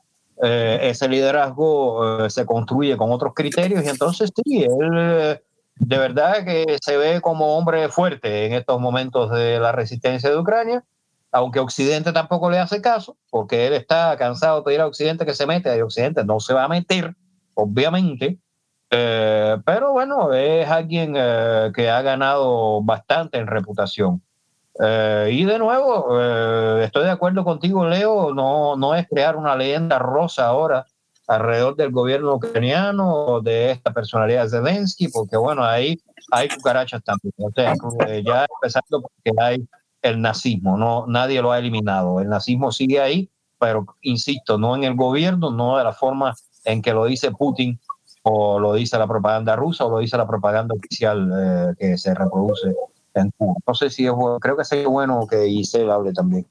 eh, 0.42 0.78
ese 0.80 1.08
liderazgo 1.08 2.24
eh, 2.24 2.30
se 2.30 2.46
construye 2.46 2.96
con 2.96 3.12
otros 3.12 3.34
criterios 3.34 3.84
y 3.84 3.88
entonces 3.88 4.30
sí, 4.34 4.64
él 4.64 5.38
de 5.74 5.98
verdad 5.98 6.42
que 6.46 6.78
se 6.80 6.96
ve 6.96 7.20
como 7.20 7.58
hombre 7.58 7.90
fuerte 7.90 8.46
en 8.46 8.54
estos 8.54 8.80
momentos 8.80 9.30
de 9.30 9.60
la 9.60 9.72
resistencia 9.72 10.30
de 10.30 10.38
Ucrania, 10.38 10.84
aunque 11.32 11.60
Occidente 11.60 12.12
tampoco 12.12 12.50
le 12.50 12.60
hace 12.60 12.80
caso, 12.80 13.18
porque 13.28 13.66
él 13.66 13.74
está 13.74 14.16
cansado 14.16 14.56
de 14.56 14.62
pedir 14.62 14.80
a 14.80 14.86
Occidente 14.86 15.26
que 15.26 15.34
se 15.34 15.46
mete, 15.46 15.76
y 15.76 15.82
Occidente 15.82 16.24
no 16.24 16.40
se 16.40 16.54
va 16.54 16.64
a 16.64 16.68
meter, 16.68 17.14
obviamente, 17.52 18.38
eh, 18.90 19.56
pero 19.64 19.92
bueno, 19.92 20.32
es 20.32 20.68
alguien 20.68 21.14
eh, 21.16 21.70
que 21.74 21.88
ha 21.88 22.02
ganado 22.02 22.82
bastante 22.82 23.38
en 23.38 23.46
reputación. 23.46 24.22
Eh, 24.82 25.30
y 25.32 25.44
de 25.44 25.58
nuevo, 25.58 26.20
estoy 26.80 27.04
de 27.04 27.10
acuerdo 27.10 27.44
contigo, 27.44 27.86
Leo, 27.86 28.34
no, 28.34 28.76
no 28.76 28.94
es 28.94 29.06
crear 29.08 29.36
una 29.36 29.54
leyenda 29.54 29.98
rosa 29.98 30.46
ahora 30.46 30.86
alrededor 31.28 31.76
del 31.76 31.92
gobierno 31.92 32.34
ucraniano 32.34 33.40
de 33.40 33.70
esta 33.70 33.92
personalidad 33.92 34.44
de 34.44 34.50
Zelensky, 34.50 35.08
porque 35.08 35.36
bueno, 35.36 35.64
ahí 35.64 36.00
hay 36.32 36.48
cucarachas 36.48 37.04
también. 37.04 37.32
O 37.38 37.52
sea, 37.52 37.74
ya 38.24 38.46
empezando 38.56 39.02
porque 39.02 39.30
hay 39.40 39.68
el 40.02 40.20
nazismo, 40.20 40.76
no, 40.76 41.06
nadie 41.06 41.40
lo 41.40 41.52
ha 41.52 41.58
eliminado. 41.58 42.20
El 42.20 42.28
nazismo 42.28 42.72
sigue 42.72 43.00
ahí, 43.00 43.30
pero 43.60 43.86
insisto, 44.00 44.58
no 44.58 44.74
en 44.74 44.82
el 44.82 44.96
gobierno, 44.96 45.50
no 45.52 45.78
de 45.78 45.84
la 45.84 45.92
forma 45.92 46.34
en 46.64 46.82
que 46.82 46.92
lo 46.92 47.04
dice 47.04 47.30
Putin 47.30 47.78
o 48.22 48.58
lo 48.58 48.74
dice 48.74 48.98
la 48.98 49.06
propaganda 49.06 49.56
rusa 49.56 49.84
o 49.86 49.90
lo 49.90 49.98
dice 49.98 50.16
la 50.16 50.26
propaganda 50.26 50.74
oficial 50.74 51.30
eh, 51.34 51.74
que 51.78 51.98
se 51.98 52.14
reproduce 52.14 52.74
en 53.14 53.30
Cuba. 53.36 53.54
No 53.66 53.74
sé 53.74 53.90
si 53.90 54.06
es 54.06 54.12
bueno, 54.12 54.38
creo 54.38 54.56
que 54.56 54.64
sería 54.64 54.88
bueno 54.88 55.26
que 55.28 55.46
Isel 55.48 55.90
hable 55.90 56.12
también. 56.12 56.46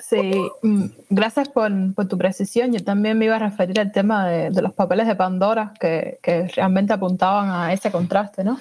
Sí, 0.00 0.32
mm, 0.62 0.84
gracias 1.08 1.48
por, 1.48 1.72
por, 1.94 2.06
tu 2.06 2.18
precisión. 2.18 2.72
Yo 2.72 2.84
también 2.84 3.18
me 3.18 3.24
iba 3.24 3.36
a 3.36 3.38
referir 3.38 3.80
al 3.80 3.90
tema 3.90 4.28
de, 4.28 4.50
de 4.50 4.62
los 4.62 4.74
papeles 4.74 5.06
de 5.06 5.16
Pandora 5.16 5.72
que, 5.80 6.18
que, 6.22 6.46
realmente 6.48 6.92
apuntaban 6.92 7.48
a 7.48 7.72
ese 7.72 7.90
contraste, 7.90 8.44
¿no? 8.44 8.60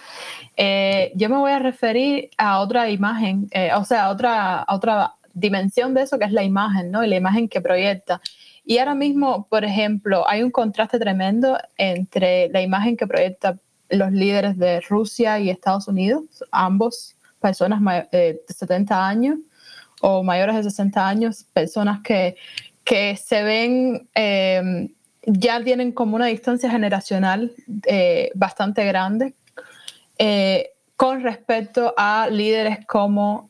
Eh, 0.55 1.11
yo 1.15 1.29
me 1.29 1.37
voy 1.37 1.51
a 1.51 1.59
referir 1.59 2.29
a 2.37 2.59
otra 2.59 2.89
imagen, 2.89 3.49
eh, 3.51 3.71
o 3.75 3.83
sea, 3.83 4.05
a 4.05 4.09
otra, 4.11 4.59
a 4.61 4.73
otra 4.73 5.13
dimensión 5.33 5.93
de 5.93 6.03
eso 6.03 6.17
que 6.17 6.25
es 6.25 6.31
la 6.31 6.43
imagen, 6.43 6.91
¿no? 6.91 7.03
Y 7.03 7.09
la 7.09 7.17
imagen 7.17 7.49
que 7.49 7.59
proyecta. 7.59 8.21
Y 8.65 8.77
ahora 8.77 8.95
mismo, 8.95 9.47
por 9.49 9.65
ejemplo, 9.65 10.27
hay 10.27 10.41
un 10.41 10.51
contraste 10.51 10.99
tremendo 10.99 11.57
entre 11.77 12.49
la 12.49 12.61
imagen 12.61 12.95
que 12.95 13.07
proyectan 13.07 13.59
los 13.89 14.11
líderes 14.11 14.57
de 14.57 14.81
Rusia 14.81 15.39
y 15.39 15.49
Estados 15.49 15.87
Unidos, 15.87 16.23
ambos 16.51 17.15
personas 17.39 17.81
eh, 18.11 18.39
de 18.47 18.53
70 18.53 19.07
años 19.07 19.39
o 20.01 20.23
mayores 20.23 20.55
de 20.55 20.63
60 20.63 21.07
años, 21.07 21.45
personas 21.53 22.01
que, 22.01 22.35
que 22.83 23.15
se 23.15 23.43
ven, 23.43 24.07
em, 24.15 24.89
ya 25.25 25.63
tienen 25.63 25.91
como 25.91 26.15
una 26.15 26.25
distancia 26.25 26.69
generacional 26.69 27.53
eh, 27.85 28.31
bastante 28.33 28.85
grande 28.85 29.33
eh, 30.17 30.71
con 30.95 31.21
respecto 31.21 31.93
a 31.97 32.27
líderes 32.29 32.85
como 32.85 33.49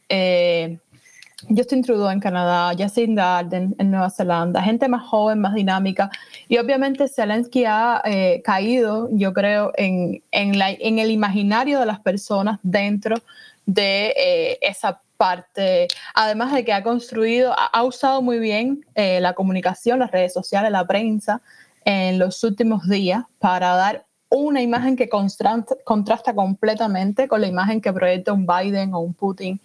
Justin 1.49 1.81
Trudeau 1.83 2.09
en 2.09 2.19
Canadá, 2.19 2.73
Jacinda 2.77 3.37
Arden 3.39 3.75
en 3.77 3.91
Nueva 3.91 4.09
Zelanda, 4.09 4.61
gente 4.61 4.87
más 4.87 5.03
joven, 5.03 5.39
más 5.39 5.53
dinámica. 5.53 6.09
Y 6.47 6.57
obviamente 6.57 7.07
Zelensky 7.07 7.65
ha 7.65 8.01
eh, 8.05 8.41
caído, 8.43 9.09
yo 9.11 9.33
creo, 9.33 9.71
en, 9.75 10.23
en, 10.31 10.57
la, 10.57 10.71
en, 10.71 10.99
el 10.99 11.11
imaginario 11.11 11.79
de 11.79 11.85
las 11.85 11.99
personas 11.99 12.59
dentro 12.63 13.17
de 13.65 14.13
eh, 14.17 14.57
esa 14.61 15.01
parte. 15.17 15.87
Además 16.13 16.53
de 16.53 16.65
que 16.65 16.73
ha 16.73 16.83
construido, 16.83 17.53
ha, 17.57 17.83
usado 17.83 18.21
muy 18.21 18.39
bien 18.39 18.85
eh, 18.95 19.19
la 19.21 19.33
comunicación, 19.33 19.99
las 19.99 20.11
redes 20.11 20.33
sociales, 20.33 20.71
la 20.71 20.85
prensa 20.85 21.41
en 21.85 22.19
los 22.19 22.43
últimos 22.43 22.87
días 22.87 23.23
para 23.39 23.75
dar 23.75 24.05
una 24.29 24.61
imagen 24.61 24.95
que 24.95 25.09
contrasta, 25.09 25.75
contrasta 25.83 26.33
completamente 26.33 27.27
con 27.27 27.39
la 27.39 27.47
imagen 27.47 27.81
que 27.81 27.93
proyecta 27.93 28.33
un 28.33 28.47
Biden 28.47 28.93
o 28.93 28.99
un 28.99 29.13
Putin 29.13 29.61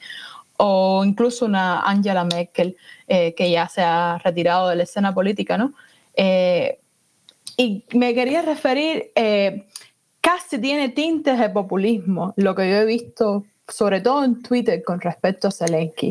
o 0.59 1.05
incluso 1.05 1.47
una 1.47 1.80
Angela 1.80 2.24
Merkel 2.24 2.76
eh, 3.06 3.32
que 3.35 3.51
ya 3.51 3.68
se 3.68 3.80
ha 3.80 4.18
retirado 4.18 4.68
de 4.68 4.76
la 4.76 4.82
escena 4.82 5.14
política, 5.14 5.56
¿no? 5.56 5.72
Eh, 6.14 6.78
y 7.56 7.85
me 7.94 8.12
quería 8.12 8.43
referir, 8.43 9.10
eh, 9.14 9.64
casi 10.20 10.59
tiene 10.59 10.89
tintes 10.90 11.39
de 11.39 11.48
populismo, 11.51 12.35
lo 12.36 12.55
que 12.56 12.68
yo 12.68 12.76
he 12.76 12.85
visto, 12.85 13.44
sobre 13.68 14.01
todo 14.01 14.24
en 14.24 14.43
Twitter 14.43 14.82
con 14.82 15.01
respecto 15.01 15.48
a 15.48 15.52
Zelensky. 15.52 16.10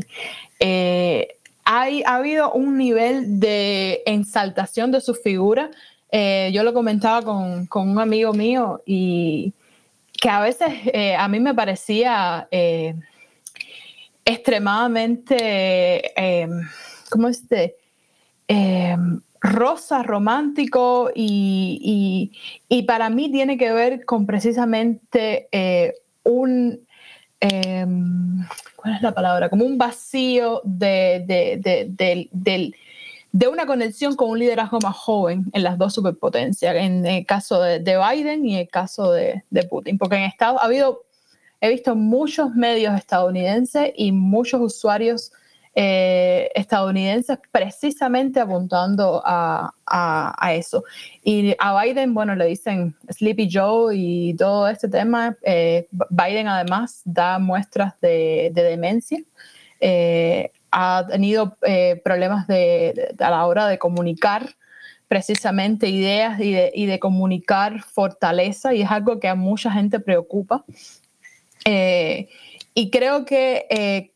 Hay, 1.69 2.03
ha 2.05 2.15
habido 2.15 2.53
un 2.53 2.77
nivel 2.77 3.41
de 3.41 4.01
ensaltación 4.05 4.91
de 4.91 5.01
su 5.01 5.13
figura 5.13 5.69
yo 6.09 6.63
lo 6.63 6.73
comentaba 6.73 7.21
con, 7.21 7.65
con, 7.67 7.89
un 7.89 7.99
amigo 7.99 8.31
mío 8.31 8.81
y 8.85 9.53
que 10.13 10.29
a 10.29 10.39
veces 10.39 10.73
a 11.17 11.27
mí 11.27 11.41
me 11.41 11.53
parecía 11.53 12.47
eh, 14.27 14.33
extremadamente, 14.33 16.13
¿cómo 17.09 17.27
es 17.27 17.41
este? 17.41 17.75
rosa, 19.39 20.03
romántico 20.03 21.11
y, 21.13 22.31
y, 22.69 22.83
para 22.83 23.09
mí 23.09 23.31
tiene 23.31 23.57
que 23.57 23.71
ver 23.71 24.05
con 24.05 24.25
precisamente 24.25 25.47
un, 26.23 26.87
¿cuál 28.75 28.95
es 28.95 29.01
la 29.01 29.13
palabra? 29.13 29.49
Como 29.49 29.65
un 29.65 29.77
vacío 29.77 30.61
de, 30.63 31.23
de, 31.27 31.89
de, 32.31 32.73
de 33.37 33.47
una 33.47 33.67
conexión 33.67 34.15
con 34.15 34.31
un 34.31 34.39
liderazgo 34.39 34.79
más 34.79 34.95
joven 34.95 35.45
en 35.53 35.61
las 35.61 35.77
dos 35.77 35.93
superpotencias, 35.93 36.75
en 36.75 37.05
el 37.05 37.25
caso 37.25 37.61
de, 37.61 37.79
Biden 37.79 38.45
y 38.45 38.57
el 38.57 38.67
caso 38.67 39.11
de, 39.11 39.43
Putin, 39.69 39.97
porque 39.97 40.15
en 40.15 40.23
Estados 40.23 40.59
ha 40.61 40.65
habido, 40.65 41.03
he 41.61 41.69
visto 41.69 41.95
muchos 41.95 42.53
medios 42.55 42.95
estadounidenses 42.95 43.91
y 43.95 44.11
muchos 44.11 44.61
usuarios 44.61 45.31
eh, 45.79 46.49
estadounidenses 46.55 47.37
precisamente 47.51 48.39
apuntando 48.39 49.21
a, 49.23 49.71
eso. 50.51 50.83
Y 51.23 51.55
a 51.59 51.79
Biden, 51.79 52.15
bueno, 52.15 52.35
le 52.35 52.45
dicen 52.45 52.95
Sleepy 53.09 53.47
Joe 53.51 53.95
y 53.95 54.33
todo 54.35 54.67
este 54.67 54.87
tema. 54.87 55.37
Eh, 55.43 55.87
Biden 56.09 56.47
además 56.47 57.01
da 57.05 57.37
muestras 57.37 57.93
de, 58.01 58.51
demencia. 58.55 59.19
Eh, 59.79 60.51
ha 60.71 61.05
tenido 61.07 61.55
problemas 62.03 62.49
a 62.49 63.29
la 63.29 63.45
hora 63.45 63.67
de 63.67 63.77
comunicar 63.77 64.55
precisamente 65.07 65.89
ideas 65.89 66.39
y 66.39 66.53
de, 66.53 66.71
y 66.73 66.87
de, 66.87 66.99
comunicar 66.99 67.83
fortaleza 67.83 68.73
y 68.73 68.81
es 68.81 68.89
algo 68.89 69.19
que 69.19 69.27
a 69.27 69.35
mucha 69.35 69.71
gente 69.71 69.99
preocupa. 69.99 70.65
Eh, 71.69 72.29
y 72.73 72.89
creo 72.91 73.25
que 73.25 73.65
eh, 73.69 74.11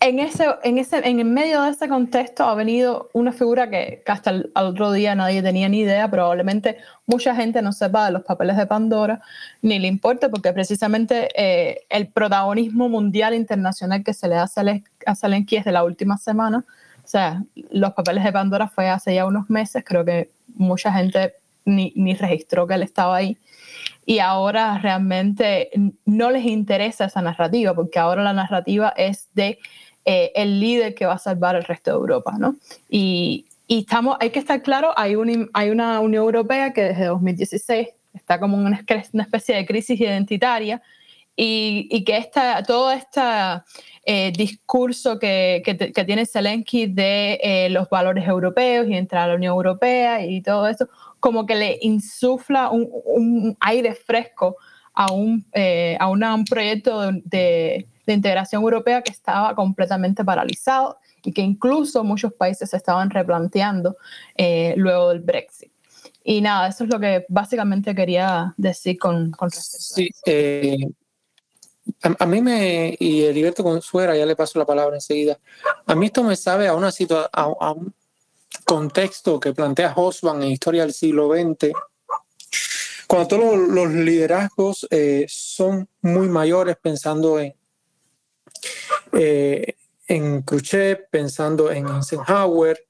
en, 0.00 0.18
ese, 0.18 0.46
en, 0.64 0.78
ese, 0.78 1.08
en 1.08 1.20
el 1.20 1.26
medio 1.26 1.62
de 1.62 1.70
ese 1.70 1.88
contexto 1.88 2.42
ha 2.42 2.56
venido 2.56 3.08
una 3.12 3.30
figura 3.30 3.70
que, 3.70 4.02
hasta 4.04 4.30
el 4.30 4.50
otro 4.56 4.90
día 4.90 5.14
nadie 5.14 5.40
tenía 5.40 5.68
ni 5.68 5.82
idea, 5.82 6.10
probablemente 6.10 6.78
mucha 7.06 7.36
gente 7.36 7.62
no 7.62 7.70
sepa 7.72 8.06
de 8.06 8.10
los 8.10 8.24
papeles 8.24 8.56
de 8.56 8.66
Pandora, 8.66 9.22
ni 9.60 9.78
le 9.78 9.86
importa, 9.86 10.28
porque 10.28 10.52
precisamente 10.52 11.28
eh, 11.36 11.82
el 11.88 12.08
protagonismo 12.08 12.88
mundial 12.88 13.32
internacional 13.32 14.02
que 14.02 14.14
se 14.14 14.26
le 14.26 14.34
da 14.34 14.50
a 15.06 15.14
Zelensky 15.14 15.56
es 15.56 15.64
de 15.64 15.70
la 15.70 15.84
última 15.84 16.18
semana. 16.18 16.64
O 17.04 17.06
sea, 17.06 17.44
los 17.70 17.92
papeles 17.92 18.24
de 18.24 18.32
Pandora 18.32 18.66
fue 18.66 18.88
hace 18.88 19.14
ya 19.14 19.24
unos 19.24 19.48
meses, 19.48 19.84
creo 19.86 20.04
que 20.04 20.30
mucha 20.56 20.92
gente 20.92 21.34
ni, 21.64 21.92
ni 21.94 22.14
registró 22.14 22.66
que 22.66 22.74
él 22.74 22.82
estaba 22.82 23.14
ahí 23.14 23.38
y 24.04 24.18
ahora 24.18 24.78
realmente 24.78 25.70
no 26.04 26.30
les 26.30 26.44
interesa 26.44 27.06
esa 27.06 27.22
narrativa, 27.22 27.74
porque 27.74 27.98
ahora 27.98 28.22
la 28.22 28.32
narrativa 28.32 28.92
es 28.96 29.28
de 29.34 29.58
eh, 30.04 30.32
el 30.34 30.60
líder 30.60 30.94
que 30.94 31.06
va 31.06 31.14
a 31.14 31.18
salvar 31.18 31.56
el 31.56 31.64
resto 31.64 31.92
de 31.92 31.96
Europa, 31.96 32.34
¿no? 32.38 32.56
Y, 32.88 33.46
y 33.66 33.80
estamos, 33.80 34.16
hay 34.20 34.30
que 34.30 34.40
estar 34.40 34.60
claro, 34.62 34.92
hay, 34.96 35.14
un, 35.14 35.50
hay 35.52 35.70
una 35.70 36.00
Unión 36.00 36.24
Europea 36.24 36.72
que 36.72 36.82
desde 36.82 37.06
2016 37.06 37.88
está 38.14 38.40
como 38.40 38.56
una, 38.56 38.84
una 39.12 39.22
especie 39.22 39.56
de 39.56 39.66
crisis 39.66 40.00
identitaria 40.00 40.82
y, 41.36 41.88
y 41.90 42.04
que 42.04 42.18
esta, 42.18 42.62
todo 42.62 42.90
este 42.90 43.20
eh, 44.04 44.32
discurso 44.36 45.18
que, 45.18 45.62
que, 45.64 45.92
que, 45.92 46.04
tiene 46.04 46.26
Zelensky 46.26 46.86
de 46.86 47.38
eh, 47.42 47.70
los 47.70 47.88
valores 47.88 48.26
europeos 48.26 48.86
y 48.88 48.94
entrar 48.94 49.24
a 49.24 49.28
la 49.28 49.34
Unión 49.36 49.54
Europea 49.54 50.26
y 50.26 50.42
todo 50.42 50.68
eso, 50.68 50.88
como 51.22 51.46
que 51.46 51.54
le 51.54 51.78
insufla 51.80 52.68
un, 52.70 52.90
un 53.06 53.56
aire 53.60 53.94
fresco 53.94 54.56
a 54.92 55.12
un, 55.12 55.46
a 55.98 56.06
un 56.08 56.44
proyecto 56.44 57.12
de, 57.24 57.86
de 58.06 58.12
integración 58.12 58.62
europea 58.62 59.02
que 59.02 59.12
estaba 59.12 59.54
completamente 59.54 60.24
paralizado 60.24 60.98
y 61.24 61.32
que 61.32 61.42
incluso 61.42 62.02
muchos 62.02 62.32
países 62.32 62.70
se 62.70 62.76
estaban 62.76 63.10
replanteando 63.10 63.96
eh, 64.36 64.74
luego 64.76 65.10
del 65.10 65.20
Brexit. 65.20 65.70
Y 66.24 66.40
nada, 66.40 66.68
eso 66.68 66.84
es 66.84 66.90
lo 66.90 66.98
que 66.98 67.24
básicamente 67.28 67.94
quería 67.94 68.54
decir 68.56 68.98
con, 68.98 69.30
con 69.30 69.50
respecto 69.50 69.94
sí, 69.94 70.08
a 70.26 70.30
eh, 70.30 70.88
a, 72.18 72.26
mí 72.26 72.40
me, 72.40 72.96
y 72.98 73.22
Heriberto 73.22 73.62
Consuera, 73.62 74.16
ya 74.16 74.26
le 74.26 74.36
paso 74.36 74.58
la 74.58 74.66
palabra 74.66 74.96
enseguida, 74.96 75.38
a 75.86 75.94
mí 75.94 76.06
esto 76.06 76.22
me 76.22 76.36
sabe 76.36 76.68
a, 76.68 76.74
una 76.74 76.90
a, 77.32 77.72
un 77.72 77.94
contexto 78.64 79.40
que 79.40 79.52
plantea 79.52 79.94
Hosban 79.96 80.42
en 80.42 80.50
Historia 80.50 80.82
del 80.82 80.92
siglo 80.92 81.30
XX, 81.32 81.72
cuando 83.06 83.28
todos 83.28 83.58
los 83.58 83.90
liderazgos 83.90 84.86
eh, 84.90 85.26
son 85.28 85.88
muy 86.00 86.28
mayores 86.28 86.76
pensando 86.80 87.38
en, 87.38 87.54
eh, 89.12 89.74
en 90.08 90.42
Khrushchev, 90.42 91.08
pensando 91.10 91.70
en 91.70 91.86
Eisenhower, 91.88 92.86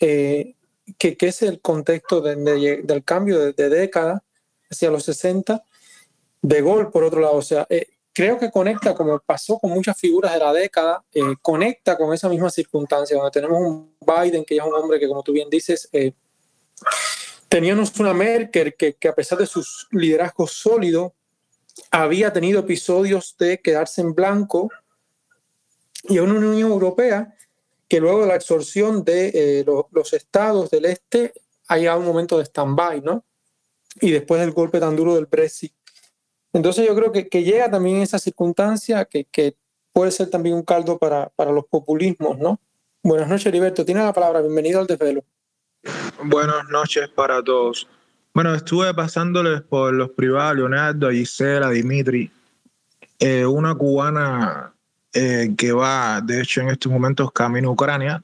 eh, 0.00 0.54
que, 0.98 1.16
es 1.20 1.42
el 1.42 1.60
contexto 1.60 2.20
del 2.20 3.04
cambio 3.04 3.52
de, 3.52 3.68
década 3.68 4.22
hacia 4.70 4.90
los 4.90 5.04
60, 5.04 5.62
de 6.42 6.62
Gaulle 6.62 6.90
por 6.90 7.04
otro 7.04 7.20
lado, 7.20 7.34
o 7.34 7.42
sea, 7.42 7.66
eh, 7.68 7.88
creo 8.16 8.38
que 8.38 8.50
conecta, 8.50 8.94
como 8.94 9.18
pasó 9.18 9.58
con 9.58 9.72
muchas 9.72 9.94
figuras 10.00 10.32
de 10.32 10.38
la 10.38 10.50
década, 10.50 11.04
conecta 11.42 11.98
con 11.98 12.14
esa 12.14 12.30
misma 12.30 12.48
circunstancia, 12.48 13.14
donde 13.14 13.30
tenemos 13.30 13.60
un 13.60 13.94
Biden, 14.00 14.42
que 14.42 14.56
es 14.56 14.62
un 14.62 14.72
hombre 14.72 14.98
que, 14.98 15.06
como 15.06 15.22
tú 15.22 15.32
bien 15.32 15.50
dices, 15.50 15.86
teníamos 17.46 17.92
una 18.00 18.14
Merkel 18.14 18.74
que, 18.74 18.94
que, 18.94 19.08
a 19.08 19.14
pesar 19.14 19.36
de 19.36 19.44
sus 19.44 19.86
liderazgos 19.90 20.52
sólidos, 20.52 21.12
había 21.90 22.32
tenido 22.32 22.60
episodios 22.60 23.36
de 23.38 23.60
quedarse 23.60 24.00
en 24.00 24.14
blanco 24.14 24.70
y 26.04 26.18
una 26.18 26.32
Unión 26.32 26.70
Europea 26.70 27.36
que 27.86 28.00
luego 28.00 28.22
de 28.22 28.28
la 28.28 28.34
absorción 28.36 29.04
de 29.04 29.30
eh, 29.34 29.64
los 29.90 30.12
estados 30.14 30.70
del 30.70 30.86
este 30.86 31.34
haya 31.68 31.94
un 31.98 32.06
momento 32.06 32.38
de 32.38 32.44
stand-by, 32.44 33.02
¿no? 33.02 33.26
Y 34.00 34.10
después 34.10 34.40
del 34.40 34.52
golpe 34.52 34.80
tan 34.80 34.96
duro 34.96 35.16
del 35.16 35.26
Brexit. 35.26 35.74
Entonces 36.56 36.86
yo 36.86 36.94
creo 36.94 37.12
que, 37.12 37.28
que 37.28 37.44
llega 37.44 37.70
también 37.70 37.98
esa 37.98 38.18
circunstancia 38.18 39.04
que, 39.04 39.26
que, 39.30 39.54
puede 39.92 40.10
ser 40.10 40.30
también 40.30 40.56
un 40.56 40.62
caldo 40.62 40.98
para, 40.98 41.28
para 41.36 41.52
los 41.52 41.66
populismos, 41.66 42.38
¿no? 42.38 42.58
Buenas 43.02 43.28
noches, 43.28 43.46
Heriberto. 43.46 43.84
Tiene 43.84 44.02
la 44.02 44.12
palabra. 44.12 44.40
Bienvenido 44.40 44.80
al 44.80 44.86
desvelo. 44.86 45.22
Buenas 46.22 46.66
noches 46.70 47.08
para 47.08 47.42
todos. 47.42 47.86
Bueno, 48.32 48.54
estuve 48.54 48.92
pasándoles 48.94 49.60
por 49.60 49.92
los 49.92 50.10
privados, 50.10 50.56
Leonardo, 50.56 51.10
Gisela, 51.10 51.68
Dimitri, 51.70 52.30
eh, 53.18 53.44
una 53.44 53.74
cubana 53.74 54.72
eh, 55.12 55.54
que 55.56 55.72
va, 55.72 56.22
de 56.22 56.40
hecho, 56.40 56.62
en 56.62 56.70
estos 56.70 56.90
momentos 56.90 57.32
camino 57.32 57.68
a 57.68 57.72
Ucrania, 57.72 58.22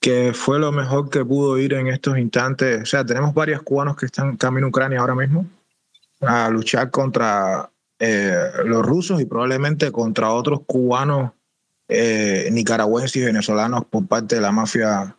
que 0.00 0.32
fue 0.32 0.58
lo 0.58 0.72
mejor 0.72 1.10
que 1.10 1.24
pudo 1.24 1.58
ir 1.58 1.74
en 1.74 1.88
estos 1.88 2.16
instantes. 2.16 2.82
O 2.82 2.86
sea, 2.86 3.04
tenemos 3.04 3.34
varios 3.34 3.62
cubanos 3.62 3.96
que 3.96 4.06
están 4.06 4.38
camino 4.38 4.66
a 4.66 4.70
Ucrania 4.70 5.00
ahora 5.00 5.14
mismo 5.14 5.46
a 6.26 6.48
luchar 6.50 6.90
contra 6.90 7.70
eh, 7.98 8.36
los 8.64 8.84
rusos 8.84 9.20
y 9.20 9.24
probablemente 9.24 9.90
contra 9.92 10.30
otros 10.30 10.60
cubanos, 10.66 11.32
eh, 11.88 12.48
nicaragüenses 12.52 13.16
y 13.16 13.24
venezolanos 13.24 13.84
por 13.84 14.06
parte 14.06 14.36
de 14.36 14.40
la 14.40 14.52
mafia 14.52 15.16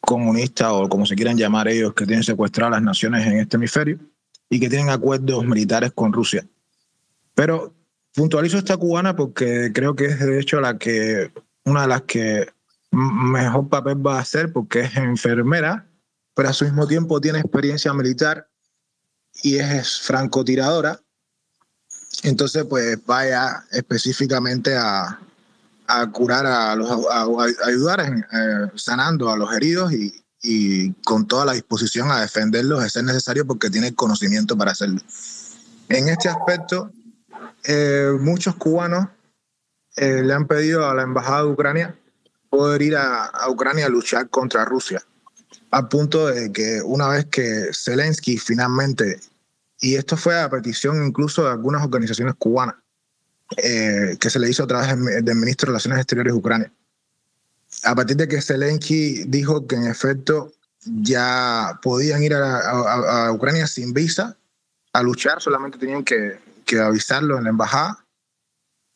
comunista 0.00 0.72
o 0.74 0.88
como 0.88 1.06
se 1.06 1.16
quieran 1.16 1.38
llamar 1.38 1.68
ellos, 1.68 1.94
que 1.94 2.06
tienen 2.06 2.22
secuestradas 2.22 2.72
las 2.72 2.82
naciones 2.82 3.26
en 3.26 3.38
este 3.38 3.56
hemisferio 3.56 3.98
y 4.50 4.60
que 4.60 4.68
tienen 4.68 4.90
acuerdos 4.90 5.44
militares 5.44 5.90
con 5.92 6.12
Rusia. 6.12 6.46
Pero 7.34 7.72
Puntualizo 8.14 8.58
esta 8.58 8.76
cubana 8.76 9.16
porque 9.16 9.72
creo 9.74 9.96
que 9.96 10.06
es 10.06 10.20
de 10.20 10.38
hecho 10.38 10.60
la 10.60 10.78
que, 10.78 11.32
una 11.64 11.82
de 11.82 11.88
las 11.88 12.02
que 12.02 12.46
mejor 12.92 13.68
papel 13.68 14.06
va 14.06 14.18
a 14.18 14.20
hacer 14.20 14.52
porque 14.52 14.82
es 14.82 14.96
enfermera, 14.96 15.88
pero 16.32 16.48
a 16.48 16.52
su 16.52 16.64
mismo 16.64 16.86
tiempo 16.86 17.20
tiene 17.20 17.40
experiencia 17.40 17.92
militar 17.92 18.48
y 19.42 19.56
es 19.56 20.00
francotiradora. 20.00 21.00
Entonces, 22.22 22.64
pues 22.64 23.04
vaya 23.04 23.64
específicamente 23.70 24.76
a, 24.76 25.18
a 25.86 26.10
curar 26.10 26.46
a 26.46 26.74
los, 26.76 26.88
a, 27.10 27.26
ayudar 27.66 28.00
en, 28.00 28.18
eh, 28.20 28.70
sanando 28.76 29.30
a 29.30 29.36
los 29.36 29.52
heridos 29.52 29.92
y, 29.92 30.24
y, 30.42 30.92
con 31.04 31.26
toda 31.26 31.44
la 31.44 31.52
disposición 31.52 32.10
a 32.10 32.20
defenderlos 32.20 32.82
de 32.82 32.90
ser 32.90 33.04
necesario 33.04 33.46
porque 33.46 33.70
tiene 33.70 33.94
conocimiento 33.94 34.56
para 34.56 34.72
hacerlo. 34.72 35.00
En 35.88 36.08
este 36.08 36.28
aspecto, 36.28 36.90
eh, 37.64 38.10
muchos 38.20 38.54
cubanos 38.56 39.08
eh, 39.96 40.22
le 40.22 40.34
han 40.34 40.46
pedido 40.46 40.88
a 40.88 40.94
la 40.94 41.02
embajada 41.02 41.44
de 41.44 41.50
Ucrania 41.50 41.98
poder 42.50 42.82
ir 42.82 42.96
a, 42.96 43.30
Ucrania 43.48 43.86
a 43.86 43.88
luchar 43.88 44.28
contra 44.28 44.64
Rusia, 44.64 45.02
al 45.74 45.88
punto 45.88 46.28
de 46.28 46.52
que 46.52 46.80
una 46.82 47.08
vez 47.08 47.24
que 47.24 47.70
Zelensky 47.72 48.38
finalmente, 48.38 49.18
y 49.80 49.96
esto 49.96 50.16
fue 50.16 50.40
a 50.40 50.48
petición 50.48 51.04
incluso 51.04 51.42
de 51.42 51.50
algunas 51.50 51.82
organizaciones 51.82 52.36
cubanas, 52.38 52.76
eh, 53.56 54.16
que 54.20 54.30
se 54.30 54.38
le 54.38 54.48
hizo 54.48 54.62
a 54.62 54.66
través 54.68 54.88
del, 54.88 55.34
ministro 55.34 55.66
de 55.66 55.70
Relaciones 55.72 55.98
Exteriores 55.98 56.32
de 56.32 56.38
Ucrania, 56.38 56.72
a 57.82 57.94
partir 57.96 58.16
de 58.16 58.28
que 58.28 58.40
Zelensky 58.40 59.24
dijo 59.24 59.66
que 59.66 59.74
en 59.74 59.88
efecto 59.88 60.52
ya 60.84 61.80
podían 61.82 62.22
ir 62.22 62.34
a, 62.34 63.32
Ucrania 63.32 63.66
sin 63.66 63.92
visa 63.92 64.36
a 64.92 65.02
luchar, 65.02 65.42
solamente 65.42 65.76
tenían 65.76 66.04
que, 66.04 66.38
avisarlo 66.80 67.36
en 67.36 67.44
la 67.44 67.50
embajada, 67.50 68.04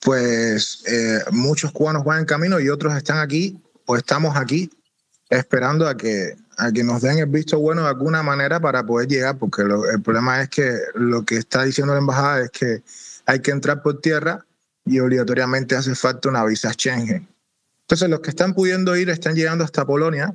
pues 0.00 0.84
eh, 0.86 1.24
muchos 1.32 1.72
cubanos 1.72 2.04
van 2.04 2.20
en 2.20 2.24
camino 2.24 2.60
y 2.60 2.68
otros 2.68 2.96
están 2.96 3.18
aquí 3.18 3.60
o 3.84 3.96
estamos 3.96 4.36
aquí 4.36 4.70
esperando 5.30 5.86
a 5.86 5.96
que, 5.96 6.36
a 6.56 6.72
que 6.72 6.84
nos 6.84 7.02
den 7.02 7.18
el 7.18 7.26
visto 7.26 7.58
bueno 7.58 7.82
de 7.82 7.88
alguna 7.88 8.22
manera 8.22 8.60
para 8.60 8.84
poder 8.84 9.08
llegar, 9.08 9.38
porque 9.38 9.62
el 9.62 10.02
problema 10.02 10.42
es 10.42 10.48
que 10.48 10.72
lo 10.94 11.24
que 11.24 11.36
está 11.36 11.64
diciendo 11.64 11.92
la 11.92 12.00
embajada 12.00 12.44
es 12.44 12.50
que 12.50 12.82
hay 13.26 13.40
que 13.40 13.50
entrar 13.50 13.82
por 13.82 14.00
tierra 14.00 14.44
y 14.84 15.00
obligatoriamente 15.00 15.76
hace 15.76 15.94
falta 15.94 16.28
una 16.28 16.44
visa 16.44 16.72
Schengen. 16.72 17.28
Entonces 17.82 18.08
los 18.08 18.20
que 18.20 18.30
están 18.30 18.54
pudiendo 18.54 18.96
ir 18.96 19.10
están 19.10 19.34
llegando 19.34 19.64
hasta 19.64 19.86
Polonia 19.86 20.34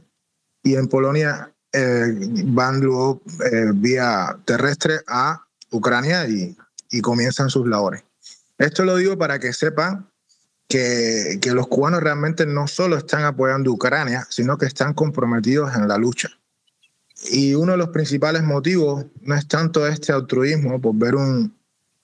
y 0.62 0.76
en 0.76 0.88
Polonia 0.88 1.52
eh, 1.72 2.14
van 2.46 2.80
luego 2.80 3.22
eh, 3.52 3.72
vía 3.74 4.38
terrestre 4.46 5.02
a 5.08 5.44
Ucrania 5.72 6.28
y, 6.28 6.56
y 6.92 7.02
comienzan 7.02 7.50
sus 7.50 7.68
labores. 7.68 8.04
Esto 8.60 8.86
lo 8.86 8.96
digo 8.96 9.18
para 9.18 9.40
que 9.40 9.54
sepan 9.54 10.08
que, 10.68 11.40
que, 11.42 11.52
los 11.52 11.68
cubanos 11.68 12.02
realmente 12.02 12.46
no 12.46 12.68
solo 12.68 12.98
están 12.98 13.26
apoyando 13.26 13.70
a 13.70 13.74
Ucrania, 13.74 14.28
sino 14.30 14.58
que 14.58 14.66
están 14.66 14.94
comprometidos 14.94 15.76
en 15.76 15.88
la 15.88 15.98
lucha. 15.98 16.30
Y 17.32 17.54
uno 17.54 17.74
de 17.74 17.78
los 17.78 17.90
principales 17.90 18.44
motivos 18.44 19.06
no 19.22 19.36
es 19.36 19.48
tanto 19.48 19.88
este 19.88 20.12
altruismo 20.12 20.82
por 20.82 20.96
ver 20.96 21.16
un, 21.16 21.56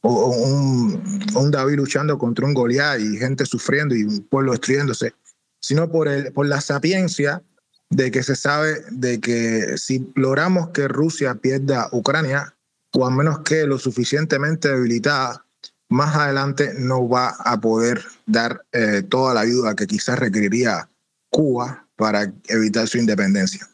un, 0.02 1.30
un 1.36 1.52
David 1.52 1.76
luchando 1.76 2.18
contra 2.18 2.45
un 2.45 2.53
Goliat 2.53 2.99
y 2.99 3.18
gente 3.18 3.45
sufriendo 3.45 3.95
y 3.95 4.03
un 4.03 4.22
pueblo 4.22 4.52
destruyéndose, 4.52 5.14
sino 5.60 5.90
por, 5.90 6.07
el, 6.07 6.31
por 6.31 6.48
la 6.48 6.61
sapiencia 6.61 7.44
de 7.90 8.11
que 8.11 8.23
se 8.23 8.36
sabe 8.36 8.84
de 8.91 9.19
que 9.19 9.77
si 9.77 10.11
logramos 10.15 10.69
que 10.69 10.88
Rusia 10.88 11.36
pierda 11.36 11.90
Ucrania, 11.91 12.56
o 12.94 13.06
al 13.06 13.15
menos 13.15 13.40
que 13.40 13.65
lo 13.65 13.77
suficientemente 13.77 14.69
debilitada, 14.69 15.45
más 15.90 16.16
adelante 16.16 16.74
no 16.78 17.10
va 17.10 17.30
a 17.40 17.60
poder 17.60 18.03
dar 18.28 18.64
eh, 18.72 19.02
toda 19.02 19.34
la 19.34 19.41
ayuda 19.41 19.76
que 19.76 19.88
quizás 19.88 20.20
requeriría 20.20 20.88
Cuba 21.30 21.88
para 21.95 22.32
evitar 22.48 22.88
su 22.88 22.98
independencia 22.98 23.68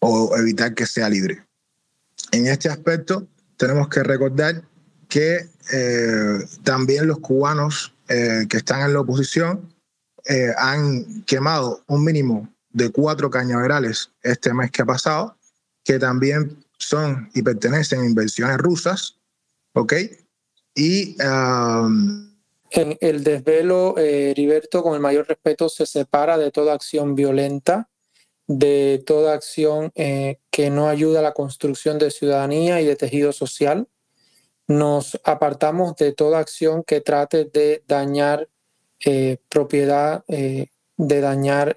o 0.00 0.36
evitar 0.36 0.74
que 0.74 0.86
sea 0.86 1.08
libre. 1.08 1.44
En 2.32 2.46
este 2.46 2.68
aspecto, 2.68 3.28
tenemos 3.56 3.88
que 3.88 4.02
recordar 4.02 4.62
que 5.08 5.48
eh, 5.72 6.46
también 6.62 7.06
los 7.06 7.18
cubanos 7.18 7.94
eh, 8.08 8.46
que 8.48 8.56
están 8.56 8.82
en 8.82 8.94
la 8.94 9.00
oposición 9.00 9.72
han 10.58 11.22
quemado 11.22 11.82
un 11.88 12.04
mínimo 12.04 12.48
de 12.72 12.90
cuatro 12.90 13.30
cañaverales 13.30 14.10
este 14.22 14.52
mes 14.52 14.70
que 14.70 14.82
ha 14.82 14.86
pasado, 14.86 15.36
que 15.82 15.98
también 15.98 16.62
son 16.78 17.30
y 17.34 17.42
pertenecen 17.42 18.00
a 18.00 18.06
inversiones 18.06 18.58
rusas, 18.58 19.16
¿ok? 19.72 19.94
Y 20.82 21.14
um, 21.22 22.30
el 22.70 23.22
desvelo, 23.22 23.98
eh, 23.98 24.30
Heriberto, 24.30 24.82
con 24.82 24.94
el 24.94 25.00
mayor 25.00 25.28
respeto, 25.28 25.68
se 25.68 25.84
separa 25.84 26.38
de 26.38 26.50
toda 26.50 26.72
acción 26.72 27.14
violenta, 27.14 27.90
de 28.46 29.02
toda 29.04 29.34
acción 29.34 29.92
eh, 29.94 30.38
que 30.50 30.70
no 30.70 30.88
ayuda 30.88 31.18
a 31.18 31.22
la 31.22 31.34
construcción 31.34 31.98
de 31.98 32.10
ciudadanía 32.10 32.80
y 32.80 32.86
de 32.86 32.96
tejido 32.96 33.32
social. 33.32 33.88
Nos 34.68 35.20
apartamos 35.22 35.96
de 35.96 36.14
toda 36.14 36.38
acción 36.38 36.82
que 36.82 37.02
trate 37.02 37.44
de 37.44 37.84
dañar 37.86 38.48
eh, 39.04 39.36
propiedad, 39.50 40.24
de 40.26 40.70
dañar 40.96 41.76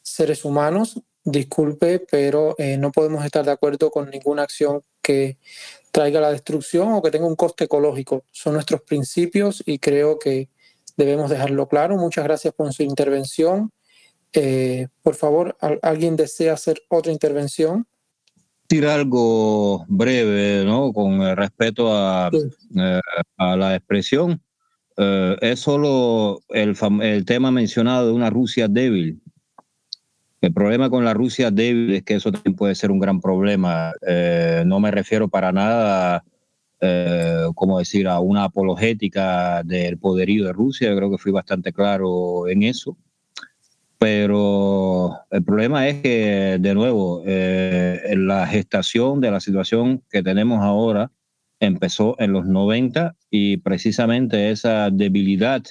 seres 0.00 0.44
humanos. 0.46 1.02
Disculpe, 1.22 1.98
pero 2.10 2.56
no 2.78 2.92
podemos 2.92 3.26
estar 3.26 3.44
de 3.44 3.50
acuerdo 3.50 3.90
con 3.90 4.08
ninguna 4.08 4.44
acción 4.44 4.82
que 5.02 5.36
traiga 5.90 6.20
la 6.20 6.30
destrucción 6.30 6.92
o 6.92 7.02
que 7.02 7.10
tenga 7.10 7.26
un 7.26 7.36
coste 7.36 7.64
ecológico. 7.64 8.24
Son 8.30 8.54
nuestros 8.54 8.82
principios 8.82 9.62
y 9.66 9.78
creo 9.78 10.18
que 10.18 10.48
debemos 10.96 11.30
dejarlo 11.30 11.68
claro. 11.68 11.96
Muchas 11.96 12.24
gracias 12.24 12.54
por 12.54 12.72
su 12.72 12.82
intervención. 12.82 13.70
Eh, 14.32 14.88
por 15.02 15.14
favor, 15.14 15.56
¿alguien 15.82 16.16
desea 16.16 16.52
hacer 16.52 16.82
otra 16.88 17.12
intervención? 17.12 17.86
Decir 18.68 18.86
algo 18.86 19.86
breve, 19.88 20.64
¿no? 20.64 20.92
Con 20.92 21.34
respeto 21.34 21.90
a, 21.90 22.30
eh, 22.30 23.00
a 23.38 23.56
la 23.56 23.74
expresión. 23.74 24.42
Eh, 24.98 25.36
es 25.40 25.60
solo 25.60 26.40
el, 26.50 26.76
el 27.02 27.24
tema 27.24 27.50
mencionado 27.50 28.08
de 28.08 28.12
una 28.12 28.28
Rusia 28.28 28.68
débil. 28.68 29.22
El 30.40 30.52
problema 30.52 30.88
con 30.88 31.04
la 31.04 31.14
Rusia 31.14 31.50
débil 31.50 31.94
es 31.94 32.02
que 32.04 32.14
eso 32.14 32.30
también 32.30 32.54
puede 32.54 32.74
ser 32.74 32.90
un 32.90 33.00
gran 33.00 33.20
problema. 33.20 33.92
Eh, 34.06 34.62
no 34.66 34.78
me 34.78 34.90
refiero 34.92 35.28
para 35.28 35.50
nada, 35.50 36.24
eh, 36.80 37.46
como 37.54 37.78
decir, 37.78 38.06
a 38.06 38.20
una 38.20 38.44
apologética 38.44 39.62
del 39.64 39.98
poderío 39.98 40.44
de 40.46 40.52
Rusia. 40.52 40.90
Yo 40.90 40.96
creo 40.96 41.10
que 41.10 41.18
fui 41.18 41.32
bastante 41.32 41.72
claro 41.72 42.46
en 42.48 42.62
eso. 42.62 42.96
Pero 43.98 45.18
el 45.30 45.42
problema 45.42 45.88
es 45.88 46.00
que, 46.02 46.58
de 46.60 46.74
nuevo, 46.74 47.22
eh, 47.26 48.14
la 48.16 48.46
gestación 48.46 49.20
de 49.20 49.32
la 49.32 49.40
situación 49.40 50.04
que 50.08 50.22
tenemos 50.22 50.62
ahora 50.62 51.10
empezó 51.58 52.14
en 52.20 52.32
los 52.32 52.46
90 52.46 53.16
y 53.28 53.56
precisamente 53.56 54.50
esa 54.50 54.90
debilidad 54.90 55.64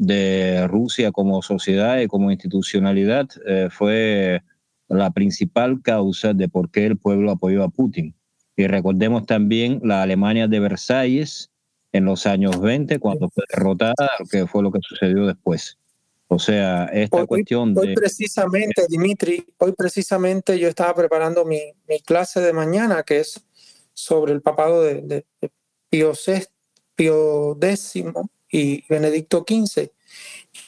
de 0.00 0.66
Rusia 0.66 1.12
como 1.12 1.42
sociedad 1.42 2.00
y 2.00 2.06
como 2.06 2.30
institucionalidad 2.30 3.28
eh, 3.46 3.68
fue 3.70 4.40
la 4.88 5.10
principal 5.10 5.82
causa 5.82 6.32
de 6.32 6.48
por 6.48 6.70
qué 6.70 6.86
el 6.86 6.96
pueblo 6.96 7.30
apoyó 7.30 7.62
a 7.62 7.68
Putin. 7.68 8.14
Y 8.56 8.66
recordemos 8.66 9.26
también 9.26 9.78
la 9.84 10.02
Alemania 10.02 10.48
de 10.48 10.58
Versalles 10.58 11.50
en 11.92 12.06
los 12.06 12.24
años 12.24 12.60
20, 12.62 12.98
cuando 12.98 13.28
fue 13.28 13.44
derrotada, 13.54 14.08
que 14.30 14.46
fue 14.46 14.62
lo 14.62 14.72
que 14.72 14.80
sucedió 14.82 15.26
después. 15.26 15.76
O 16.28 16.38
sea, 16.38 16.86
esta 16.86 17.26
cuestión 17.26 17.74
de... 17.74 17.80
Hoy 17.80 17.94
precisamente, 17.94 18.86
Dimitri, 18.88 19.44
hoy 19.58 19.72
precisamente 19.72 20.58
yo 20.58 20.68
estaba 20.68 20.94
preparando 20.94 21.44
mi, 21.44 21.60
mi 21.86 22.00
clase 22.00 22.40
de 22.40 22.54
mañana, 22.54 23.02
que 23.02 23.20
es 23.20 23.44
sobre 23.92 24.32
el 24.32 24.40
papado 24.40 24.82
de, 24.82 25.02
de, 25.02 25.26
de 25.42 25.50
Pío, 25.90 26.12
Pío 26.94 27.58
X, 27.60 28.04
y 28.50 28.84
Benedicto 28.88 29.44
XV. 29.46 29.90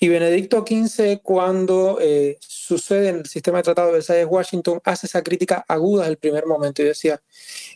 Y 0.01 0.09
Benedicto 0.09 0.65
XV, 0.67 1.21
cuando 1.23 1.99
eh, 2.01 2.39
sucede 2.41 3.09
en 3.09 3.17
el 3.17 3.27
sistema 3.27 3.59
de 3.59 3.65
tratado 3.65 3.89
de 3.89 3.95
Versalles 3.95 4.27
Washington, 4.29 4.81
hace 4.85 5.07
esa 5.07 5.23
crítica 5.23 5.65
aguda 5.67 6.03
desde 6.03 6.13
el 6.13 6.19
primer 6.19 6.47
momento 6.47 6.83
y 6.83 6.87
decía 6.87 7.21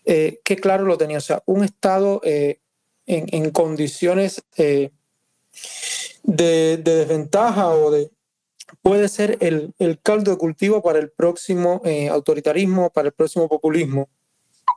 eh, 0.05 0.41
que 0.45 0.57
claro 0.57 0.85
lo 0.85 0.97
tenía, 0.97 1.19
o 1.19 1.23
sea, 1.23 1.43
un 1.47 1.65
Estado 1.65 2.21
eh, 2.25 2.61
en, 3.07 3.27
en, 3.33 3.51
condiciones 3.51 4.43
de, 4.57 4.93
de, 6.23 6.77
desventaja 6.79 7.69
o 7.71 7.91
de 7.91 8.11
puede 8.83 9.09
ser 9.09 9.39
el, 9.41 9.73
el 9.79 10.01
caldo 10.01 10.33
de 10.33 10.39
cultivo 10.39 10.83
para 10.83 10.99
el 10.99 11.11
próximo 11.11 11.83
autoritarismo, 12.11 12.91
para 12.91 13.09
el 13.09 13.15
próximo 13.15 13.49
populismo 13.49 14.09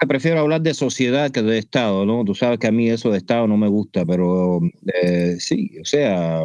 prefiero 0.08 0.40
hablar 0.40 0.62
de 0.62 0.74
sociedad 0.74 1.32
que 1.32 1.42
de 1.42 1.58
Estado, 1.58 2.06
¿no? 2.06 2.24
Tú 2.24 2.36
sabes 2.36 2.60
que 2.60 2.68
a 2.68 2.72
mí 2.72 2.90
eso 2.90 3.12
de 3.12 3.18
Estado 3.18 3.48
no 3.48 3.58
me 3.58 3.68
gusta, 3.68 4.06
pero 4.06 4.60
eh, 5.02 5.38
sí, 5.40 5.78
o 5.82 5.86
sea, 5.86 6.40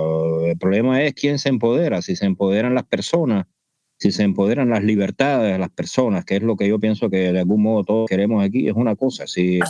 el 0.44 0.58
problema 0.58 1.02
es 1.02 1.14
quién 1.14 1.38
se 1.38 1.50
empodera, 1.50 2.02
si 2.02 2.16
se 2.16 2.26
empoderan 2.26 2.74
las 2.74 2.84
personas, 2.84 3.46
si 3.98 4.12
se 4.12 4.22
empoderan 4.24 4.70
las 4.70 4.82
libertades 4.82 5.52
de 5.52 5.58
las 5.58 5.70
personas, 5.70 6.24
que 6.24 6.36
es 6.36 6.42
lo 6.42 6.56
que 6.56 6.68
yo 6.68 6.80
pienso 6.80 7.10
que 7.10 7.32
de 7.32 7.38
algún 7.38 7.62
modo 7.62 7.84
todos 7.84 8.08
queremos 8.08 8.44
aquí, 8.44 8.68
es 8.68 8.74
una 8.74 8.96
cosa, 8.96 9.26
sí. 9.26 9.60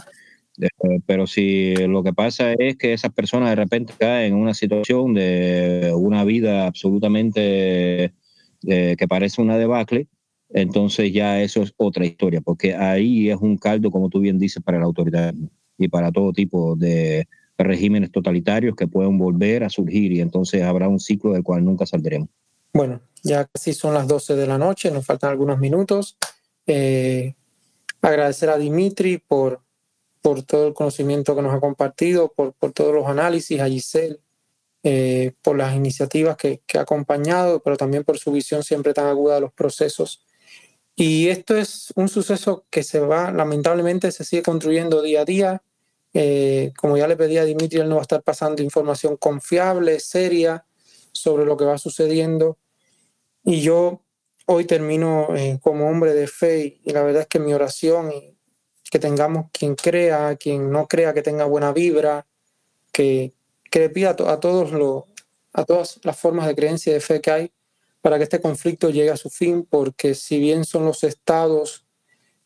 Pero 1.06 1.26
si 1.26 1.74
lo 1.74 2.02
que 2.04 2.12
pasa 2.12 2.52
es 2.52 2.76
que 2.76 2.92
esas 2.92 3.12
personas 3.12 3.50
de 3.50 3.56
repente 3.56 3.92
caen 3.98 4.34
en 4.34 4.38
una 4.38 4.54
situación 4.54 5.12
de 5.14 5.92
una 5.96 6.24
vida 6.24 6.66
absolutamente 6.66 8.14
eh, 8.66 8.96
que 8.96 9.08
parece 9.08 9.42
una 9.42 9.58
debacle, 9.58 10.06
entonces 10.54 11.12
ya 11.12 11.42
eso 11.42 11.62
es 11.62 11.74
otra 11.76 12.06
historia, 12.06 12.40
porque 12.40 12.76
ahí 12.76 13.28
es 13.28 13.36
un 13.40 13.58
caldo, 13.58 13.90
como 13.90 14.08
tú 14.08 14.20
bien 14.20 14.38
dices, 14.38 14.62
para 14.62 14.78
la 14.78 14.84
autoridad 14.84 15.34
y 15.76 15.88
para 15.88 16.12
todo 16.12 16.32
tipo 16.32 16.76
de 16.76 17.26
regímenes 17.58 18.12
totalitarios 18.12 18.76
que 18.76 18.86
pueden 18.86 19.18
volver 19.18 19.64
a 19.64 19.68
surgir 19.68 20.12
y 20.12 20.20
entonces 20.20 20.62
habrá 20.62 20.88
un 20.88 21.00
ciclo 21.00 21.32
del 21.32 21.42
cual 21.42 21.64
nunca 21.64 21.86
saldremos. 21.86 22.28
Bueno, 22.72 23.00
ya 23.24 23.46
casi 23.46 23.74
son 23.74 23.94
las 23.94 24.06
12 24.06 24.36
de 24.36 24.46
la 24.46 24.56
noche, 24.56 24.92
nos 24.92 25.04
faltan 25.04 25.30
algunos 25.30 25.58
minutos. 25.58 26.16
Eh, 26.68 27.34
agradecer 28.00 28.48
a 28.48 28.56
Dimitri 28.56 29.18
por, 29.18 29.60
por 30.22 30.44
todo 30.44 30.68
el 30.68 30.74
conocimiento 30.74 31.34
que 31.34 31.42
nos 31.42 31.52
ha 31.52 31.58
compartido, 31.58 32.32
por, 32.32 32.52
por 32.52 32.70
todos 32.70 32.94
los 32.94 33.08
análisis, 33.08 33.60
a 33.60 33.66
Giselle, 33.66 34.20
eh, 34.84 35.32
por 35.42 35.56
las 35.56 35.74
iniciativas 35.74 36.36
que, 36.36 36.60
que, 36.64 36.78
ha 36.78 36.82
acompañado, 36.82 37.60
pero 37.60 37.76
también 37.76 38.04
por 38.04 38.18
su 38.18 38.30
visión 38.30 38.62
siempre 38.62 38.94
tan 38.94 39.06
aguda 39.06 39.36
de 39.36 39.40
los 39.40 39.52
procesos 39.52 40.24
y 40.96 41.28
esto 41.28 41.56
es 41.56 41.92
un 41.96 42.08
suceso 42.08 42.66
que 42.70 42.82
se 42.84 43.00
va, 43.00 43.32
lamentablemente, 43.32 44.12
se 44.12 44.24
sigue 44.24 44.42
construyendo 44.42 45.02
día 45.02 45.22
a 45.22 45.24
día. 45.24 45.62
Eh, 46.12 46.72
como 46.76 46.96
ya 46.96 47.08
le 47.08 47.16
pedí 47.16 47.36
a 47.38 47.44
Dimitri, 47.44 47.80
él 47.80 47.88
no 47.88 47.96
va 47.96 48.02
a 48.02 48.08
estar 48.08 48.22
pasando 48.22 48.62
información 48.62 49.16
confiable, 49.16 49.98
seria, 49.98 50.64
sobre 51.12 51.44
lo 51.44 51.56
que 51.56 51.64
va 51.64 51.78
sucediendo. 51.78 52.58
Y 53.42 53.60
yo 53.60 54.02
hoy 54.46 54.66
termino 54.66 55.34
eh, 55.36 55.58
como 55.60 55.88
hombre 55.88 56.14
de 56.14 56.28
fe 56.28 56.80
y 56.84 56.92
la 56.92 57.02
verdad 57.02 57.22
es 57.22 57.28
que 57.28 57.40
mi 57.40 57.52
oración 57.52 58.12
que 58.90 58.98
tengamos 59.00 59.46
quien 59.52 59.74
crea, 59.74 60.36
quien 60.36 60.70
no 60.70 60.86
crea 60.86 61.12
que 61.14 61.22
tenga 61.22 61.44
buena 61.46 61.72
vibra, 61.72 62.26
que, 62.92 63.32
que 63.68 63.80
le 63.80 63.90
pida 63.90 64.10
a, 64.10 64.14
todos 64.14 64.70
los, 64.70 65.04
a 65.52 65.64
todas 65.64 65.98
las 66.04 66.16
formas 66.16 66.46
de 66.46 66.54
creencia 66.54 66.90
y 66.90 66.94
de 66.94 67.00
fe 67.00 67.20
que 67.20 67.30
hay 67.32 67.52
para 68.04 68.18
que 68.18 68.24
este 68.24 68.42
conflicto 68.42 68.90
llegue 68.90 69.08
a 69.08 69.16
su 69.16 69.30
fin, 69.30 69.64
porque 69.64 70.14
si 70.14 70.38
bien 70.38 70.66
son 70.66 70.84
los 70.84 71.04
estados 71.04 71.86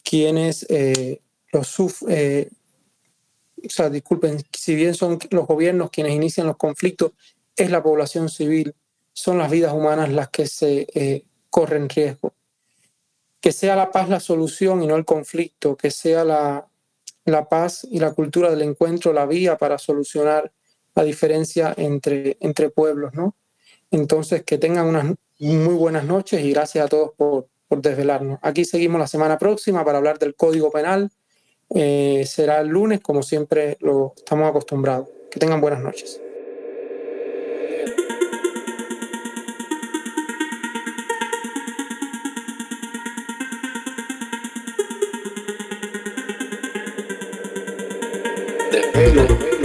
quienes 0.04 0.64
eh, 0.68 1.20
los 1.52 1.74
eh, 2.08 2.48
o 3.66 3.68
sea, 3.68 3.90
disculpen, 3.90 4.38
si 4.56 4.76
bien 4.76 4.94
son 4.94 5.18
los 5.30 5.48
gobiernos 5.48 5.90
quienes 5.90 6.12
inician 6.14 6.46
los 6.46 6.56
conflictos, 6.56 7.10
es 7.56 7.72
la 7.72 7.82
población 7.82 8.28
civil, 8.28 8.72
son 9.12 9.38
las 9.38 9.50
vidas 9.50 9.72
humanas 9.72 10.12
las 10.12 10.28
que 10.28 10.46
se 10.46 10.86
eh, 10.94 11.24
corren 11.50 11.88
riesgo. 11.88 12.34
Que 13.40 13.50
sea 13.50 13.74
la 13.74 13.90
paz 13.90 14.08
la 14.08 14.20
solución 14.20 14.80
y 14.84 14.86
no 14.86 14.94
el 14.94 15.04
conflicto, 15.04 15.76
que 15.76 15.90
sea 15.90 16.22
la, 16.22 16.68
la 17.24 17.48
paz 17.48 17.84
y 17.90 17.98
la 17.98 18.12
cultura 18.12 18.48
del 18.48 18.62
encuentro 18.62 19.12
la 19.12 19.26
vía 19.26 19.58
para 19.58 19.76
solucionar 19.76 20.52
la 20.94 21.02
diferencia 21.02 21.74
entre, 21.76 22.36
entre 22.38 22.70
pueblos, 22.70 23.12
¿no? 23.14 23.34
Entonces, 23.90 24.42
que 24.44 24.58
tengan 24.58 24.86
unas 24.86 25.14
muy 25.38 25.74
buenas 25.74 26.04
noches 26.04 26.42
y 26.42 26.50
gracias 26.52 26.84
a 26.84 26.88
todos 26.88 27.12
por, 27.16 27.48
por 27.68 27.80
desvelarnos. 27.80 28.38
Aquí 28.42 28.64
seguimos 28.64 29.00
la 29.00 29.06
semana 29.06 29.38
próxima 29.38 29.84
para 29.84 29.98
hablar 29.98 30.18
del 30.18 30.34
Código 30.34 30.70
Penal 30.70 31.10
eh, 31.74 32.24
será 32.26 32.60
el 32.60 32.68
lunes, 32.68 33.00
como 33.00 33.22
siempre 33.22 33.76
lo 33.80 34.14
estamos 34.16 34.48
acostumbrados. 34.48 35.08
Que 35.30 35.38
tengan 35.38 35.60
buenas 35.60 35.82
noches. 35.82 36.20
Desvelo. 48.72 49.57